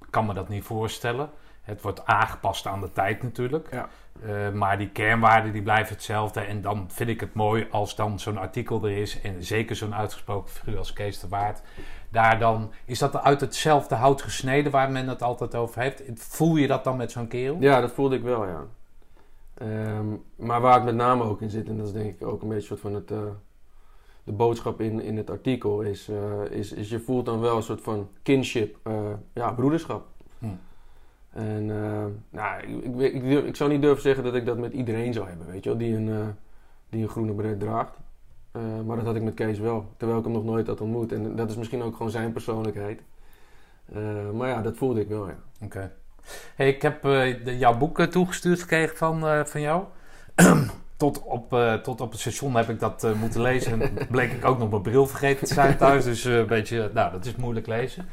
Ik 0.00 0.10
kan 0.10 0.26
me 0.26 0.34
dat 0.34 0.48
niet 0.48 0.64
voorstellen. 0.64 1.30
Het 1.62 1.82
wordt 1.82 2.06
aangepast 2.06 2.66
aan 2.66 2.80
de 2.80 2.92
tijd 2.92 3.22
natuurlijk. 3.22 3.68
Ja. 3.70 3.88
Eh, 4.22 4.52
maar 4.52 4.78
die 4.78 4.88
kernwaarden 4.88 5.52
die 5.52 5.62
blijven 5.62 5.94
hetzelfde. 5.94 6.40
En 6.40 6.62
dan 6.62 6.84
vind 6.90 7.08
ik 7.08 7.20
het 7.20 7.34
mooi 7.34 7.66
als 7.70 7.96
dan 7.96 8.18
zo'n 8.18 8.38
artikel 8.38 8.84
er 8.84 8.96
is. 8.96 9.20
En 9.20 9.44
zeker 9.44 9.76
zo'n 9.76 9.94
uitgesproken 9.94 10.50
figuur 10.50 10.78
als 10.78 10.92
Kees 10.92 11.20
de 11.20 11.28
Waard. 11.28 11.62
Daar 12.08 12.38
dan, 12.38 12.72
is 12.84 12.98
dat 12.98 13.16
uit 13.16 13.40
hetzelfde 13.40 13.94
hout 13.94 14.22
gesneden 14.22 14.72
waar 14.72 14.90
men 14.90 15.08
het 15.08 15.22
altijd 15.22 15.54
over 15.54 15.80
heeft? 15.80 16.02
Voel 16.14 16.56
je 16.56 16.66
dat 16.66 16.84
dan 16.84 16.96
met 16.96 17.12
zo'n 17.12 17.28
kerel? 17.28 17.56
Ja, 17.60 17.80
dat 17.80 17.92
voelde 17.92 18.16
ik 18.16 18.22
wel, 18.22 18.46
ja. 18.46 18.64
Ehm, 19.54 20.06
maar 20.36 20.60
waar 20.60 20.74
het 20.74 20.84
met 20.84 20.94
name 20.94 21.24
ook 21.24 21.40
in 21.40 21.50
zit, 21.50 21.68
en 21.68 21.76
dat 21.76 21.86
is 21.86 21.92
denk 21.92 22.20
ik 22.20 22.26
ook 22.26 22.42
een 22.42 22.48
beetje 22.48 22.66
soort 22.66 22.80
van 22.80 22.94
het, 22.94 23.10
eh, 23.10 23.18
de 24.24 24.32
boodschap 24.32 24.80
in, 24.80 25.00
in 25.00 25.16
het 25.16 25.30
artikel, 25.30 25.80
is, 25.80 26.08
eh, 26.08 26.58
is, 26.58 26.72
is 26.72 26.88
je 26.88 27.00
voelt 27.00 27.26
dan 27.26 27.40
wel 27.40 27.56
een 27.56 27.62
soort 27.62 27.82
van 27.82 28.08
kinship, 28.22 28.76
ja, 29.32 29.52
broederschap. 29.52 30.06
Hm. 30.38 30.46
En 31.32 31.70
eh, 31.70 32.04
nou, 32.30 32.62
ik, 32.62 32.84
ik, 32.84 32.94
weet- 32.94 33.14
ik, 33.14 33.22
durf- 33.22 33.44
ik 33.44 33.56
zou 33.56 33.70
niet 33.70 33.82
durven 33.82 34.02
zeggen 34.02 34.24
dat 34.24 34.34
ik 34.34 34.46
dat 34.46 34.58
met 34.58 34.72
iedereen 34.72 35.12
zou 35.12 35.28
hebben, 35.28 35.46
weet 35.46 35.64
je 35.64 35.68
wel, 35.70 35.78
die 35.78 35.96
een, 35.96 36.08
eh, 36.08 36.26
die 36.90 37.02
een 37.02 37.08
groene 37.08 37.32
beret 37.32 37.60
draagt. 37.60 37.92
Eh, 38.52 38.62
maar 38.86 38.96
dat 38.96 39.04
had 39.06 39.16
ik 39.16 39.22
met 39.22 39.34
Kees 39.34 39.58
wel, 39.58 39.86
terwijl 39.96 40.18
ik 40.18 40.24
hem 40.24 40.32
nog 40.34 40.44
nooit 40.44 40.66
had 40.66 40.80
ontmoet. 40.80 41.12
En 41.12 41.36
dat 41.36 41.50
is 41.50 41.56
misschien 41.56 41.82
ook 41.82 41.96
gewoon 41.96 42.10
zijn 42.12 42.32
persoonlijkheid. 42.32 43.00
Maar 44.34 44.48
ja, 44.48 44.62
dat 44.62 44.76
voelde 44.76 45.00
ik 45.00 45.08
wel, 45.08 45.28
ja. 45.28 45.36
Oké. 45.64 45.92
Hey, 46.54 46.68
ik 46.68 46.82
heb 46.82 47.02
de- 47.02 47.56
jouw 47.58 47.76
boek 47.78 48.00
toegestuurd 48.00 48.60
gekregen 48.60 48.96
van, 48.96 49.46
van 49.46 49.60
jou. 49.60 49.84
tot, 50.96 51.22
op, 51.22 51.56
tot 51.82 52.00
op 52.00 52.10
het 52.10 52.20
station 52.20 52.54
heb 52.56 52.68
ik 52.68 52.80
dat 52.80 53.06
moeten 53.20 53.40
lezen. 53.40 53.82
En 53.82 54.06
bleek 54.10 54.32
ik 54.32 54.44
ook 54.44 54.58
nog 54.58 54.70
mijn 54.70 54.82
bril 54.82 55.06
vergeten 55.06 55.46
te 55.46 55.54
zijn 55.54 55.76
thuis. 55.78 56.04
Dus 56.04 56.24
een 56.24 56.46
beetje, 56.46 56.90
nou, 56.94 57.12
dat 57.12 57.24
is 57.24 57.36
moeilijk 57.36 57.66
lezen. 57.66 58.06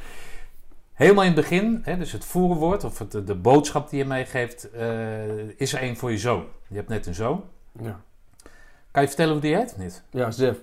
Helemaal 0.99 1.23
in 1.23 1.31
het 1.31 1.39
begin, 1.39 1.79
hè, 1.83 1.97
dus 1.97 2.11
het 2.11 2.25
voorwoord 2.25 2.83
of 2.83 2.99
het, 2.99 3.11
de 3.27 3.35
boodschap 3.35 3.89
die 3.89 3.99
je 3.99 4.05
meegeeft, 4.05 4.71
eh, 4.71 5.37
is 5.59 5.73
er 5.73 5.79
één 5.79 5.95
voor 5.97 6.11
je 6.11 6.17
zoon. 6.17 6.45
Je 6.67 6.75
hebt 6.75 6.89
net 6.89 7.05
een 7.05 7.13
zoon. 7.15 7.43
Ja, 7.81 8.01
Kan 8.91 9.01
je 9.01 9.07
vertellen 9.07 9.31
hoe 9.33 9.41
die 9.41 9.55
heet 9.55 9.71
of 9.71 9.77
niet? 9.77 10.03
ja 10.09 10.31
Zef. 10.31 10.57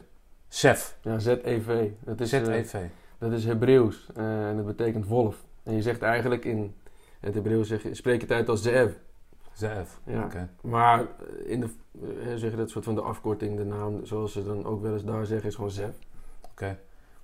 Sef, 0.48 0.96
Ja, 1.02 1.18
Z-E-V. 1.18 1.88
Dat 2.04 2.20
is, 2.20 2.32
eh, 2.32 2.44
Z-E-V. 2.44 2.76
dat 3.18 3.32
is 3.32 3.44
Hebreeuws 3.44 4.06
eh, 4.14 4.48
en 4.48 4.56
dat 4.56 4.66
betekent 4.66 5.06
wolf. 5.06 5.36
En 5.62 5.74
je 5.74 5.82
zegt 5.82 6.02
eigenlijk 6.02 6.44
in 6.44 6.74
het 7.20 7.34
Hebreeuws 7.34 7.68
zeg 7.68 7.82
je, 7.82 7.94
spreek 7.94 8.20
je 8.20 8.26
het 8.26 8.36
uit 8.36 8.48
als 8.48 8.62
Zev. 8.62 8.92
Zef, 9.52 10.00
Ja. 10.04 10.24
oké. 10.24 10.48
Maar 10.60 11.00
eh, 11.00 11.06
in 11.50 11.60
de, 11.60 11.68
eh, 12.02 12.34
zeg 12.34 12.50
je 12.50 12.56
dat 12.56 12.70
soort 12.70 12.84
van 12.84 12.94
de 12.94 13.00
afkorting, 13.00 13.56
de 13.56 13.64
naam, 13.64 14.04
zoals 14.06 14.32
ze 14.32 14.44
dan 14.44 14.64
ook 14.64 14.82
wel 14.82 14.92
eens 14.92 15.04
daar 15.04 15.26
zeggen, 15.26 15.48
is 15.48 15.54
gewoon 15.54 15.70
Zev. 15.70 15.94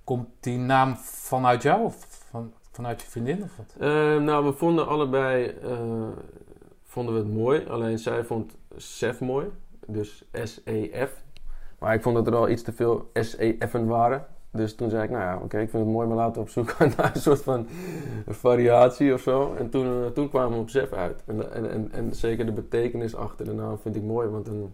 Komt 0.03 0.27
die 0.39 0.57
naam 0.57 0.95
vanuit 0.97 1.61
jou 1.61 1.83
of 1.83 2.05
van, 2.29 2.53
vanuit 2.73 3.01
je 3.01 3.07
vriendin 3.07 3.43
of 3.43 3.57
wat? 3.57 3.75
Eh, 3.79 3.89
nou, 4.21 4.45
we 4.45 4.53
vonden 4.53 4.87
allebei 4.87 5.45
eh, 5.45 6.07
vonden 6.83 7.13
we 7.13 7.19
het 7.19 7.33
mooi. 7.33 7.65
Alleen 7.67 7.99
zij 7.99 8.23
vond 8.23 8.57
Sef 8.75 9.19
mooi. 9.19 9.47
Dus 9.87 10.25
S-E-F. 10.43 11.23
Maar 11.79 11.93
ik 11.93 12.01
vond 12.01 12.15
dat 12.15 12.27
er 12.27 12.35
al 12.35 12.49
iets 12.49 12.61
te 12.61 12.71
veel 12.71 13.09
S-E-F'en 13.13 13.87
waren. 13.87 14.25
Dus 14.51 14.75
toen 14.75 14.89
zei 14.89 15.03
ik, 15.03 15.09
nou 15.09 15.21
ja, 15.21 15.39
oké, 15.43 15.59
ik 15.59 15.69
vind 15.69 15.83
het 15.83 15.93
mooi, 15.93 16.07
maar 16.07 16.17
laten 16.17 16.33
we 16.33 16.39
op 16.39 16.49
zoek 16.49 16.69
gaan 16.69 16.93
naar 16.97 17.15
een 17.15 17.21
soort 17.21 17.43
van 17.43 17.67
variatie 18.27 19.13
of 19.13 19.21
zo. 19.21 19.53
En 19.53 19.69
toen, 19.69 20.03
eh, 20.03 20.09
toen 20.09 20.29
kwamen 20.29 20.53
we 20.53 20.59
op 20.59 20.69
Sef 20.69 20.91
uit. 20.91 21.23
En, 21.25 21.53
en, 21.53 21.91
en, 21.91 22.15
zeker 22.15 22.45
de 22.45 22.51
betekenis 22.51 23.15
achter 23.15 23.45
de 23.45 23.53
naam 23.53 23.77
vind 23.77 23.95
ik 23.95 24.03
mooi. 24.03 24.27
Want 24.27 24.47
een, 24.47 24.73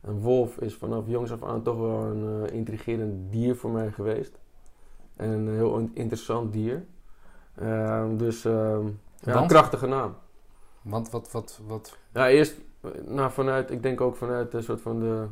een 0.00 0.20
wolf 0.20 0.56
is 0.56 0.74
vanaf 0.74 1.04
jongs 1.06 1.32
af 1.32 1.42
aan 1.42 1.62
toch 1.62 1.78
wel 1.78 2.02
een 2.02 2.42
uh, 2.42 2.54
intrigerend 2.54 3.32
dier 3.32 3.56
voor 3.56 3.70
mij 3.70 3.90
geweest. 3.90 4.38
En 5.16 5.30
een 5.30 5.54
heel 5.54 5.88
interessant 5.92 6.52
dier. 6.52 6.84
Ehm, 7.60 8.16
dus 8.16 8.44
ehm, 8.44 8.86
ja, 9.20 9.36
een 9.36 9.46
krachtige 9.46 9.86
naam. 9.86 10.14
Want 10.82 11.10
wat, 11.10 11.30
wat, 11.30 11.60
wat? 11.66 11.96
Ja, 12.12 12.28
eerst 12.28 12.60
nou, 13.06 13.30
vanuit, 13.30 13.70
ik 13.70 13.82
denk 13.82 14.00
ook 14.00 14.16
vanuit 14.16 14.54
een 14.54 14.62
soort 14.62 14.80
van 14.80 15.00
de 15.00 15.26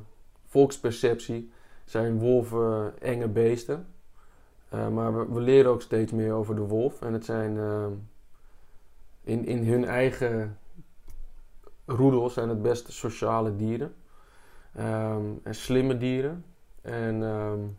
volksperceptie 0.47 1.50
zijn 1.85 2.18
wolven 2.18 2.95
enge 3.00 3.28
beesten. 3.28 3.87
Uh, 4.75 4.88
maar 4.88 5.18
we, 5.18 5.33
we, 5.33 5.40
leren 5.40 5.71
ook 5.71 5.83
steeds 5.83 6.12
meer 6.12 6.33
over 6.33 6.54
de 6.54 6.61
wolf. 6.61 7.02
En 7.02 7.12
het 7.12 7.25
zijn 7.25 7.56
uh, 7.56 7.87
in, 9.23 9.45
in 9.45 9.64
hun 9.64 9.85
eigen 9.85 10.59
roedel 11.85 12.30
zijn 12.30 12.49
het 12.49 12.62
best 12.62 12.92
sociale 12.92 13.56
dieren. 13.56 13.95
Um, 14.78 15.40
en 15.42 15.54
slimme 15.54 15.97
dieren. 15.97 16.45
En 16.83 17.23
um, 17.23 17.78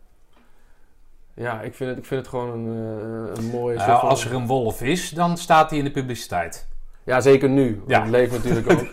ja, 1.38 1.60
ik 1.62 1.74
vind 1.74 1.90
het, 1.90 1.98
ik 1.98 2.04
vind 2.04 2.20
het 2.20 2.28
gewoon 2.28 2.50
een, 2.50 2.66
uh, 2.66 3.34
een 3.34 3.50
mooie... 3.50 3.76
Nou, 3.76 4.00
als 4.00 4.24
er 4.24 4.34
een 4.34 4.46
wolf 4.46 4.82
is, 4.82 5.10
dan 5.10 5.36
staat 5.36 5.70
hij 5.70 5.78
in 5.78 5.84
de 5.84 5.90
publiciteit. 5.90 6.68
Ja, 7.04 7.20
zeker 7.20 7.48
nu. 7.48 7.82
Ja. 7.86 8.00
Het 8.00 8.10
leeft 8.10 8.32
natuurlijk 8.32 8.70
ook. 8.70 8.90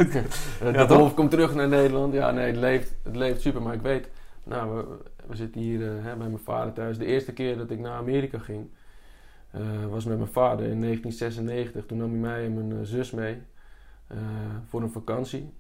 de 0.88 0.96
wolf 0.96 1.14
komt 1.14 1.32
terug 1.32 1.56
naar 1.56 1.68
Nederland. 1.68 2.14
Ja, 2.14 2.32
nee, 2.32 2.46
het 2.46 2.56
leeft, 2.56 2.96
het 3.04 3.16
leeft 3.16 3.42
super. 3.42 3.62
Maar 3.62 3.74
ik 3.74 3.82
weet, 3.82 4.10
nou, 4.44 4.76
we, 4.76 4.86
we 5.28 5.36
zitten 5.36 5.62
hier 5.62 5.80
uh, 5.80 5.88
hè, 5.88 6.16
bij 6.16 6.28
mijn 6.28 6.40
vader 6.44 6.74
thuis. 6.74 6.98
De 6.98 7.06
eerste 7.06 7.34
keer 7.34 7.58
dat 7.58 7.72
ik 7.72 7.80
naar 7.80 7.98
Amerika 7.98 8.38
ging, 8.38 8.68
uh, 9.56 9.62
was 9.90 10.06
met 10.06 10.18
mijn 10.18 10.32
vader 10.32 10.66
in 10.66 10.82
1996. 10.82 11.86
Toen 11.86 11.98
nam 11.98 12.10
hij 12.10 12.20
mij 12.20 12.46
en 12.46 12.68
mijn 12.68 12.86
zus 12.86 13.12
mee 13.12 13.42
voor 14.66 14.82
een 14.82 14.92
vakantie. 14.92 15.54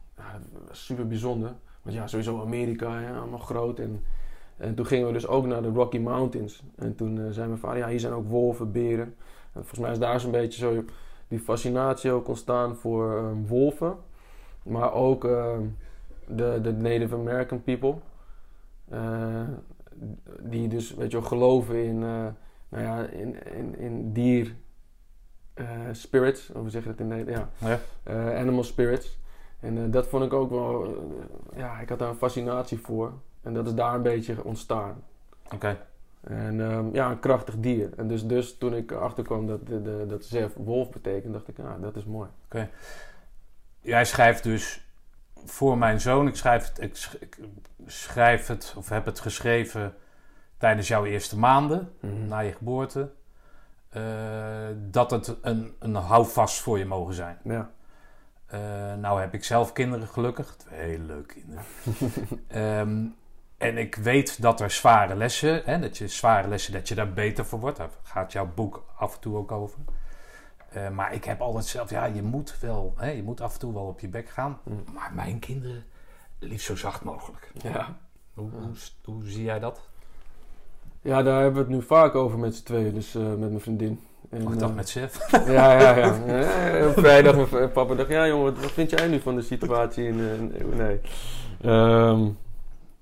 Super 0.71 1.07
bijzonder. 1.07 1.51
Want 1.81 1.95
ja, 1.95 2.07
sowieso 2.07 2.41
Amerika, 2.41 2.99
ja, 2.99 3.17
allemaal 3.17 3.39
groot. 3.39 3.79
En, 3.79 4.03
en 4.57 4.75
toen 4.75 4.85
gingen 4.85 5.07
we 5.07 5.13
dus 5.13 5.27
ook 5.27 5.45
naar 5.45 5.61
de 5.61 5.69
Rocky 5.69 5.99
Mountains. 5.99 6.63
En 6.75 6.95
toen 6.95 7.33
zei 7.33 7.47
mijn 7.47 7.59
vader, 7.59 7.77
ja, 7.77 7.87
hier 7.87 7.99
zijn 7.99 8.13
ook 8.13 8.29
wolven, 8.29 8.71
beren. 8.71 9.15
En 9.53 9.61
volgens 9.61 9.79
mij 9.79 9.91
is 9.91 9.99
daar 9.99 10.19
zo'n 10.19 10.31
beetje 10.31 10.59
zo 10.59 10.83
die 11.27 11.39
fascinatie 11.39 12.11
ook 12.11 12.27
ontstaan 12.27 12.75
voor 12.75 13.17
um, 13.17 13.47
wolven. 13.47 13.95
Maar 14.63 14.93
ook 14.93 15.25
uh, 15.25 15.57
de, 16.27 16.59
de 16.61 16.73
Native 16.73 17.15
American 17.15 17.63
people. 17.63 17.95
Uh, 18.93 19.41
die 20.39 20.67
dus, 20.67 20.93
weet 20.93 21.11
je 21.11 21.17
wel, 21.17 21.27
geloven 21.27 21.83
in, 21.83 21.95
uh, 21.95 22.27
nou 22.69 22.83
ja, 22.83 23.05
in, 23.05 23.45
in, 23.53 23.77
in 23.77 24.13
dier 24.13 24.55
spirits. 25.91 26.51
Of 26.51 26.63
we 26.63 26.69
zeggen 26.69 26.91
het 26.91 26.99
in 26.99 27.07
Nederland? 27.07 27.47
Ja. 27.57 27.79
ja. 28.05 28.37
animal 28.37 28.63
spirits. 28.63 29.19
En 29.59 29.91
dat 29.91 30.07
vond 30.07 30.23
ik 30.23 30.33
ook 30.33 30.49
wel, 30.49 30.95
ja, 31.55 31.79
ik 31.79 31.89
had 31.89 31.99
daar 31.99 32.09
een 32.09 32.15
fascinatie 32.15 32.79
voor. 32.79 33.13
En 33.45 33.53
dat 33.53 33.67
is 33.67 33.73
daar 33.73 33.93
een 33.93 34.01
beetje 34.01 34.43
ontstaan. 34.43 35.03
Oké. 35.53 35.77
En 36.21 36.59
um, 36.59 36.93
ja, 36.93 37.11
een 37.11 37.19
krachtig 37.19 37.55
dier. 37.57 37.89
En 37.97 38.07
dus, 38.07 38.25
dus 38.27 38.57
toen 38.57 38.75
ik 38.75 38.91
achterkwam 38.91 39.47
dat, 39.47 39.67
de, 39.67 39.81
de, 39.81 40.05
dat 40.07 40.25
Zef 40.25 40.53
wolf 40.55 40.89
betekent, 40.89 41.33
dacht 41.33 41.47
ik, 41.47 41.57
ja, 41.57 41.77
dat 41.81 41.95
is 41.95 42.05
mooi. 42.05 42.29
Oké. 42.45 42.69
Jij 43.81 44.05
schrijft 44.05 44.43
dus 44.43 44.85
voor 45.45 45.77
mijn 45.77 46.01
zoon, 46.01 46.27
ik 46.27 46.35
schrijf, 46.35 46.67
het, 46.67 46.81
ik, 46.81 47.09
schrijf 47.85 48.47
het, 48.47 48.73
of 48.77 48.89
heb 48.89 49.05
het 49.05 49.19
geschreven 49.19 49.93
tijdens 50.57 50.87
jouw 50.87 51.05
eerste 51.05 51.37
maanden 51.37 51.91
mm 51.99 52.27
na 52.27 52.39
je 52.39 52.51
geboorte. 52.51 53.09
Uh, 53.97 54.03
dat 54.75 55.11
het 55.11 55.35
een, 55.41 55.75
een 55.79 55.95
houvast 55.95 56.61
voor 56.61 56.77
je 56.77 56.85
mogen 56.85 57.13
zijn. 57.13 57.37
Ja. 57.43 57.69
Uh, 58.53 58.93
nou 59.01 59.21
heb 59.21 59.33
ik 59.33 59.43
zelf 59.43 59.73
kinderen 59.73 60.07
gelukkig. 60.07 60.55
Twee 60.55 60.79
hele 60.79 61.03
leuke 61.03 61.33
kinderen. 61.33 61.65
um, 62.79 63.15
En 63.65 63.77
ik 63.77 63.95
weet 63.95 64.41
dat 64.41 64.61
er 64.61 64.71
zware 64.71 65.15
lessen, 65.15 65.61
hè, 65.65 65.79
dat 65.79 65.97
je 65.97 66.07
zware 66.07 66.47
lessen, 66.47 66.73
dat 66.73 66.87
je 66.87 66.95
daar 66.95 67.13
beter 67.13 67.45
voor 67.45 67.59
wordt. 67.59 67.77
Daar 67.77 67.89
gaat 68.03 68.31
jouw 68.31 68.49
boek 68.55 68.85
af 68.97 69.15
en 69.15 69.19
toe 69.19 69.37
ook 69.37 69.51
over. 69.51 69.79
Uh, 70.75 70.89
maar 70.89 71.13
ik 71.13 71.23
heb 71.23 71.41
altijd 71.41 71.65
zelf, 71.65 71.89
ja, 71.89 72.05
je 72.05 72.21
moet 72.21 72.59
wel, 72.59 72.93
hè, 72.97 73.09
je 73.09 73.23
moet 73.23 73.41
af 73.41 73.53
en 73.53 73.59
toe 73.59 73.73
wel 73.73 73.85
op 73.85 73.99
je 73.99 74.07
bek 74.07 74.29
gaan. 74.29 74.59
Mm. 74.63 74.83
Maar 74.93 75.11
mijn 75.15 75.39
kinderen, 75.39 75.83
liefst 76.39 76.65
zo 76.65 76.75
zacht 76.75 77.03
mogelijk. 77.03 77.51
Ja. 77.61 77.97
Hoe, 78.33 78.49
hoe, 78.49 78.73
hoe, 79.03 79.23
zie 79.23 79.43
jij 79.43 79.59
dat? 79.59 79.89
Ja, 81.01 81.23
daar 81.23 81.41
hebben 81.41 81.65
we 81.65 81.67
het 81.67 81.77
nu 81.77 81.85
vaak 81.85 82.15
over 82.15 82.39
met 82.39 82.55
z'n 82.55 82.63
tweeën, 82.63 82.93
dus 82.93 83.15
uh, 83.15 83.27
met 83.27 83.39
mijn 83.39 83.61
vriendin. 83.61 83.99
En, 84.29 84.47
oh, 84.47 84.53
ik 84.53 84.59
dacht 84.59 84.71
uh, 84.71 84.77
met 84.77 84.89
chef. 84.91 85.31
Ja, 85.47 85.79
ja, 85.79 85.95
ja. 85.95 86.15
ja 86.77 86.91
vrijdag, 86.91 87.51
mijn 87.51 87.71
papa 87.71 87.95
dacht, 87.95 88.09
ja 88.09 88.27
jongen, 88.27 88.61
wat 88.61 88.71
vind 88.71 88.89
jij 88.89 89.07
nu 89.07 89.19
van 89.19 89.35
de 89.35 89.41
situatie? 89.41 90.07
In, 90.07 90.51
nee. 90.75 90.99
Um, 91.63 92.37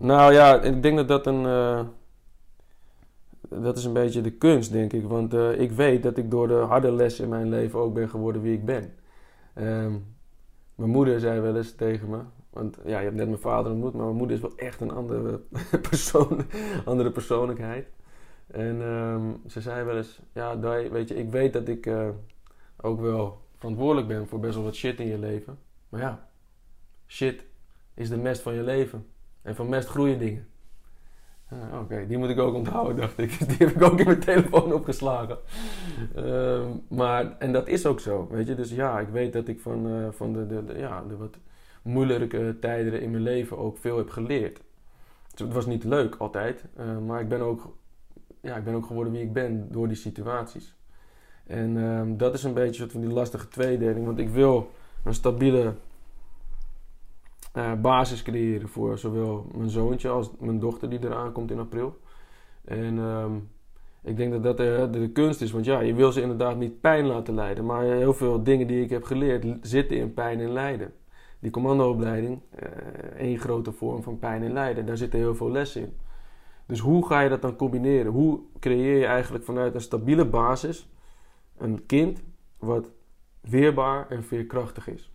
nou 0.03 0.33
ja, 0.33 0.62
ik 0.62 0.81
denk 0.81 0.98
dat 0.98 1.07
dat 1.07 1.27
een. 1.27 1.43
Uh, 1.43 1.81
dat 3.62 3.77
is 3.77 3.86
een 3.86 3.93
beetje 3.93 4.22
de 4.22 4.31
kunst, 4.31 4.72
denk 4.72 4.93
ik. 4.93 5.03
Want 5.03 5.33
uh, 5.33 5.60
ik 5.60 5.72
weet 5.72 6.03
dat 6.03 6.17
ik 6.17 6.31
door 6.31 6.48
de 6.48 6.53
harde 6.53 6.91
lessen 6.91 7.24
in 7.24 7.29
mijn 7.29 7.50
leven 7.50 7.79
ook 7.79 7.93
ben 7.93 8.10
geworden 8.10 8.41
wie 8.41 8.53
ik 8.53 8.65
ben. 8.65 8.93
Um, 9.55 10.15
mijn 10.75 10.89
moeder 10.89 11.19
zei 11.19 11.39
wel 11.39 11.55
eens 11.55 11.75
tegen 11.75 12.10
me. 12.10 12.19
Want 12.50 12.77
ja, 12.86 12.98
je 12.98 13.03
hebt 13.03 13.15
net 13.15 13.27
mijn 13.27 13.39
vader 13.39 13.72
ontmoet, 13.72 13.93
maar 13.93 14.05
mijn 14.05 14.17
moeder 14.17 14.36
is 14.36 14.41
wel 14.41 14.55
echt 14.55 14.81
een 14.81 14.91
andere 14.91 15.41
persoon, 15.89 16.45
andere 16.86 17.12
persoonlijkheid. 17.12 17.88
En 18.48 18.81
um, 18.81 19.41
ze 19.48 19.62
zei 19.62 19.83
wel 19.83 19.98
eens: 19.98 20.19
Ja, 20.33 20.55
Dai, 20.55 20.89
weet 20.89 21.07
je, 21.07 21.15
ik 21.15 21.31
weet 21.31 21.53
dat 21.53 21.67
ik 21.67 21.86
uh, 21.86 22.10
ook 22.81 23.01
wel 23.01 23.41
verantwoordelijk 23.57 24.07
ben 24.07 24.27
voor 24.27 24.39
best 24.39 24.55
wel 24.55 24.63
wat 24.63 24.75
shit 24.75 25.00
in 25.00 25.07
je 25.07 25.17
leven. 25.17 25.57
Maar 25.89 26.01
ja, 26.01 26.27
shit 27.07 27.45
is 27.93 28.10
de 28.10 28.17
mest 28.17 28.41
van 28.41 28.53
je 28.53 28.63
leven. 28.63 29.05
En 29.43 29.55
van 29.55 29.69
mest 29.69 29.88
groeien 29.88 30.19
dingen. 30.19 30.47
Uh, 31.53 31.79
Oké, 31.79 32.05
die 32.07 32.17
moet 32.17 32.29
ik 32.29 32.39
ook 32.39 32.53
onthouden, 32.53 32.95
dacht 33.01 33.17
ik. 33.17 33.47
Die 33.47 33.57
heb 33.57 33.69
ik 33.69 33.81
ook 33.81 34.00
in 34.00 34.05
mijn 34.05 34.19
telefoon 34.19 34.73
opgeslagen. 34.73 35.38
Uh, 36.17 36.65
maar, 36.88 37.38
en 37.38 37.53
dat 37.53 37.67
is 37.67 37.85
ook 37.85 38.00
zo, 38.00 38.27
weet 38.31 38.47
je. 38.47 38.55
Dus 38.55 38.71
ja, 38.71 39.00
ik 39.00 39.07
weet 39.07 39.33
dat 39.33 39.47
ik 39.47 39.59
van, 39.59 39.88
uh, 39.88 40.07
van 40.12 40.33
de, 40.33 40.47
de, 40.47 40.73
ja, 40.77 41.03
de 41.07 41.17
wat 41.17 41.38
moeilijke 41.81 42.57
tijden 42.62 43.01
in 43.01 43.12
mijn 43.12 43.23
leven 43.23 43.57
ook 43.57 43.77
veel 43.77 43.97
heb 43.97 44.09
geleerd. 44.09 44.62
Dus 45.31 45.39
het 45.39 45.53
was 45.53 45.65
niet 45.65 45.83
leuk 45.83 46.15
altijd, 46.15 46.65
uh, 46.79 46.97
maar 46.97 47.21
ik 47.21 47.27
ben, 47.27 47.41
ook, 47.41 47.75
ja, 48.41 48.55
ik 48.55 48.63
ben 48.63 48.73
ook 48.73 48.85
geworden 48.85 49.13
wie 49.13 49.21
ik 49.21 49.33
ben 49.33 49.67
door 49.71 49.88
die 49.88 49.97
situaties. 49.97 50.75
En 51.47 51.77
ehm, 51.77 52.17
dat 52.17 52.33
is 52.33 52.43
een 52.43 52.53
beetje 52.53 52.73
soort 52.73 52.91
van 52.91 53.01
die 53.01 53.09
lastige 53.09 53.47
tweedeling. 53.47 54.05
Want 54.05 54.19
ik 54.19 54.29
wil 54.29 54.71
een 55.03 55.13
stabiele 55.13 55.73
uh, 57.53 57.74
basis 57.74 58.22
creëren 58.22 58.69
voor 58.69 58.98
zowel 58.98 59.48
mijn 59.55 59.69
zoontje 59.69 60.10
als 60.10 60.31
mijn 60.39 60.60
dochter 60.60 60.89
die 60.89 61.00
eraan 61.03 61.31
komt 61.31 61.51
in 61.51 61.60
april. 61.60 62.00
En 62.65 62.98
um, 62.98 63.50
ik 64.03 64.17
denk 64.17 64.31
dat 64.31 64.43
dat 64.43 64.57
de, 64.57 64.88
de, 64.91 65.10
kunst 65.10 65.41
is, 65.41 65.51
want 65.51 65.65
ja, 65.65 65.79
je 65.79 65.93
wil 65.93 66.12
ze 66.12 66.22
inderdaad 66.22 66.57
niet 66.57 66.81
pijn 66.81 67.05
laten 67.05 67.33
lijden. 67.33 67.65
Maar 67.65 67.83
heel 67.83 68.13
veel 68.13 68.43
dingen 68.43 68.67
die 68.67 68.83
ik 68.83 68.89
heb 68.89 69.03
geleerd 69.03 69.45
zitten 69.62 69.98
in 69.98 70.13
pijn 70.13 70.39
en 70.39 70.51
lijden. 70.51 70.93
Die 71.39 71.51
commandoopleiding, 71.51 72.41
uh, 72.63 72.69
één 73.17 73.39
grote 73.39 73.72
vorm 73.72 74.03
van 74.03 74.19
pijn 74.19 74.43
en 74.43 74.53
lijden, 74.53 74.86
daar 74.86 74.98
zitten 74.98 75.19
heel 75.19 75.36
veel 75.36 75.51
lessen 75.51 75.81
in. 75.81 75.98
Dus 76.65 76.79
hoe 76.79 77.07
ga 77.07 77.22
je 77.22 77.29
dat 77.29 77.41
dan 77.41 77.55
combineren? 77.55 78.12
Hoe 78.12 78.39
creëer 78.60 78.98
je 78.98 79.05
eigenlijk 79.05 79.43
vanuit 79.43 79.75
een 79.75 79.81
stabiele 79.81 80.25
basis 80.25 80.89
een 81.57 81.86
kind 81.86 82.24
wat 82.57 82.91
weerbaar 83.41 84.10
en 84.10 84.24
veerkrachtig 84.24 84.88
is? 84.88 85.12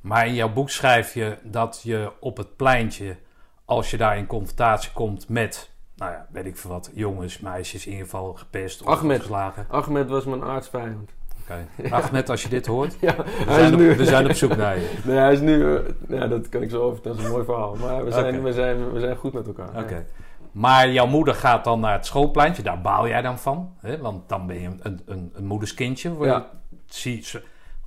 Maar 0.00 0.26
in 0.26 0.34
jouw 0.34 0.52
boek 0.52 0.70
schrijf 0.70 1.14
je 1.14 1.36
dat 1.42 1.80
je 1.82 2.12
op 2.20 2.36
het 2.36 2.56
pleintje, 2.56 3.16
als 3.64 3.90
je 3.90 3.96
daar 3.96 4.16
in 4.16 4.26
confrontatie 4.26 4.92
komt 4.92 5.28
met, 5.28 5.70
nou 5.96 6.12
ja, 6.12 6.26
weet 6.30 6.46
ik 6.46 6.56
veel 6.56 6.70
wat, 6.70 6.90
jongens, 6.94 7.38
meisjes, 7.38 7.86
in 7.86 7.90
ieder 7.90 8.06
geval 8.06 8.32
gepest 8.32 8.82
of 8.82 8.88
Ahmed. 8.88 9.20
geslagen. 9.20 9.66
Ahmed 9.70 10.08
was 10.08 10.24
mijn 10.24 10.42
aardsvijand. 10.42 11.10
Oké. 11.42 11.66
Okay. 11.78 11.90
Ahmed, 11.90 12.30
als 12.30 12.42
je 12.42 12.48
dit 12.48 12.66
hoort, 12.66 12.96
ja, 13.00 13.16
we, 13.16 13.52
zijn 13.52 13.72
op, 13.72 13.78
nu, 13.78 13.96
we 13.96 14.04
zijn 14.04 14.26
op 14.26 14.32
zoek 14.32 14.56
naar 14.56 14.78
je. 14.78 14.98
Nee, 15.04 15.16
hij 15.16 15.32
is 15.32 15.40
nu, 15.40 15.56
uh, 15.56 15.78
ja, 16.08 16.26
dat 16.26 16.48
kan 16.48 16.62
ik 16.62 16.70
zo 16.70 16.82
over, 16.82 17.02
dat 17.02 17.18
is 17.18 17.24
een 17.24 17.30
mooi 17.30 17.44
verhaal. 17.44 17.74
Maar 17.74 18.04
we 18.04 18.10
zijn, 18.10 18.26
okay. 18.26 18.42
we 18.42 18.52
zijn, 18.52 18.92
we 18.92 19.00
zijn 19.00 19.16
goed 19.16 19.32
met 19.32 19.46
elkaar. 19.46 19.68
Oké. 19.68 19.78
Okay. 19.78 20.06
Maar 20.52 20.90
jouw 20.90 21.06
moeder 21.06 21.34
gaat 21.34 21.64
dan 21.64 21.80
naar 21.80 21.92
het 21.92 22.06
schoolpleintje, 22.06 22.62
daar 22.62 22.80
baal 22.80 23.08
jij 23.08 23.22
dan 23.22 23.38
van. 23.38 23.74
Hè? 23.80 23.98
Want 23.98 24.28
dan 24.28 24.46
ben 24.46 24.60
je 24.60 24.68
een, 24.80 25.00
een, 25.06 25.30
een 25.34 25.46
moederskindje. 25.46 26.16
Ja. 26.20 26.46
Zie, 26.86 27.24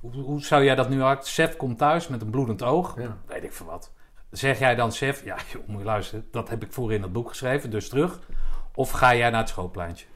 hoe, 0.02 0.22
hoe 0.22 0.42
zou 0.42 0.64
jij 0.64 0.74
dat 0.74 0.88
nu 0.88 1.02
uit? 1.02 1.28
Chef 1.28 1.56
komt 1.56 1.78
thuis 1.78 2.08
met 2.08 2.22
een 2.22 2.30
bloedend 2.30 2.62
oog. 2.62 3.00
Ja. 3.00 3.16
Weet 3.26 3.44
ik 3.44 3.52
veel 3.52 3.66
wat. 3.66 3.92
Zeg 4.30 4.58
jij 4.58 4.74
dan, 4.74 4.90
chef, 4.90 5.24
ja, 5.24 5.36
joh, 5.52 5.66
moet 5.66 5.78
je 5.78 5.84
luisteren. 5.84 6.26
Dat 6.30 6.48
heb 6.48 6.62
ik 6.62 6.72
voor 6.72 6.92
in 6.92 7.02
het 7.02 7.12
boek 7.12 7.28
geschreven, 7.28 7.70
dus 7.70 7.88
terug. 7.88 8.20
Of 8.74 8.90
ga 8.90 9.14
jij 9.14 9.30
naar 9.30 9.40
het 9.40 9.48
schoolpleintje? 9.48 10.06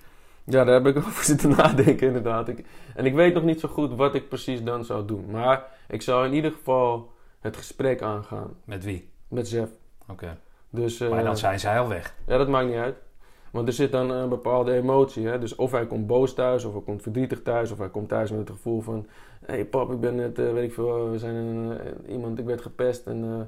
Ja, 0.44 0.64
daar 0.64 0.74
heb 0.74 0.86
ik 0.86 0.96
over 1.06 1.24
zitten 1.24 1.50
nadenken, 1.50 2.06
inderdaad. 2.06 2.48
Ik, 2.48 2.66
en 2.94 3.06
ik 3.06 3.14
weet 3.14 3.34
nog 3.34 3.42
niet 3.42 3.60
zo 3.60 3.68
goed 3.68 3.94
wat 3.94 4.14
ik 4.14 4.28
precies 4.28 4.62
dan 4.62 4.84
zou 4.84 5.06
doen. 5.06 5.30
Maar 5.30 5.64
ik 5.88 6.02
zou 6.02 6.26
in 6.26 6.32
ieder 6.32 6.50
geval 6.50 7.12
het 7.40 7.56
gesprek 7.56 8.02
aangaan. 8.02 8.54
Met 8.64 8.84
wie? 8.84 9.10
Met 9.28 9.48
Zef. 9.48 9.68
Oké. 10.08 10.38
Dus, 10.70 11.00
uh, 11.00 11.10
maar 11.10 11.24
dan 11.24 11.36
zijn 11.36 11.60
zij 11.60 11.80
al 11.80 11.88
weg. 11.88 12.14
Ja, 12.26 12.38
dat 12.38 12.48
maakt 12.48 12.68
niet 12.68 12.76
uit. 12.76 12.96
Want 13.50 13.68
er 13.68 13.74
zit 13.74 13.92
dan 13.92 14.10
een 14.10 14.28
bepaalde 14.28 14.72
emotie. 14.72 15.26
Hè? 15.26 15.38
Dus 15.38 15.54
of 15.54 15.70
hij 15.70 15.86
komt 15.86 16.06
boos 16.06 16.34
thuis, 16.34 16.64
of 16.64 16.72
hij 16.72 16.82
komt 16.82 17.02
verdrietig 17.02 17.42
thuis, 17.42 17.70
of 17.70 17.78
hij 17.78 17.88
komt 17.88 18.08
thuis 18.08 18.30
met 18.30 18.38
het 18.38 18.50
gevoel 18.50 18.80
van: 18.80 19.06
hey 19.46 19.64
pap, 19.64 19.92
ik 19.92 20.00
ben 20.00 20.14
net, 20.14 20.38
uh, 20.38 20.52
weet 20.52 20.64
ik 20.64 20.72
veel, 20.72 21.10
we 21.10 21.18
zijn 21.18 21.34
een, 21.34 21.70
uh, 21.70 22.12
iemand, 22.12 22.38
ik 22.38 22.44
werd 22.44 22.60
gepest 22.60 23.06
en 23.06 23.24
uh, 23.24 23.40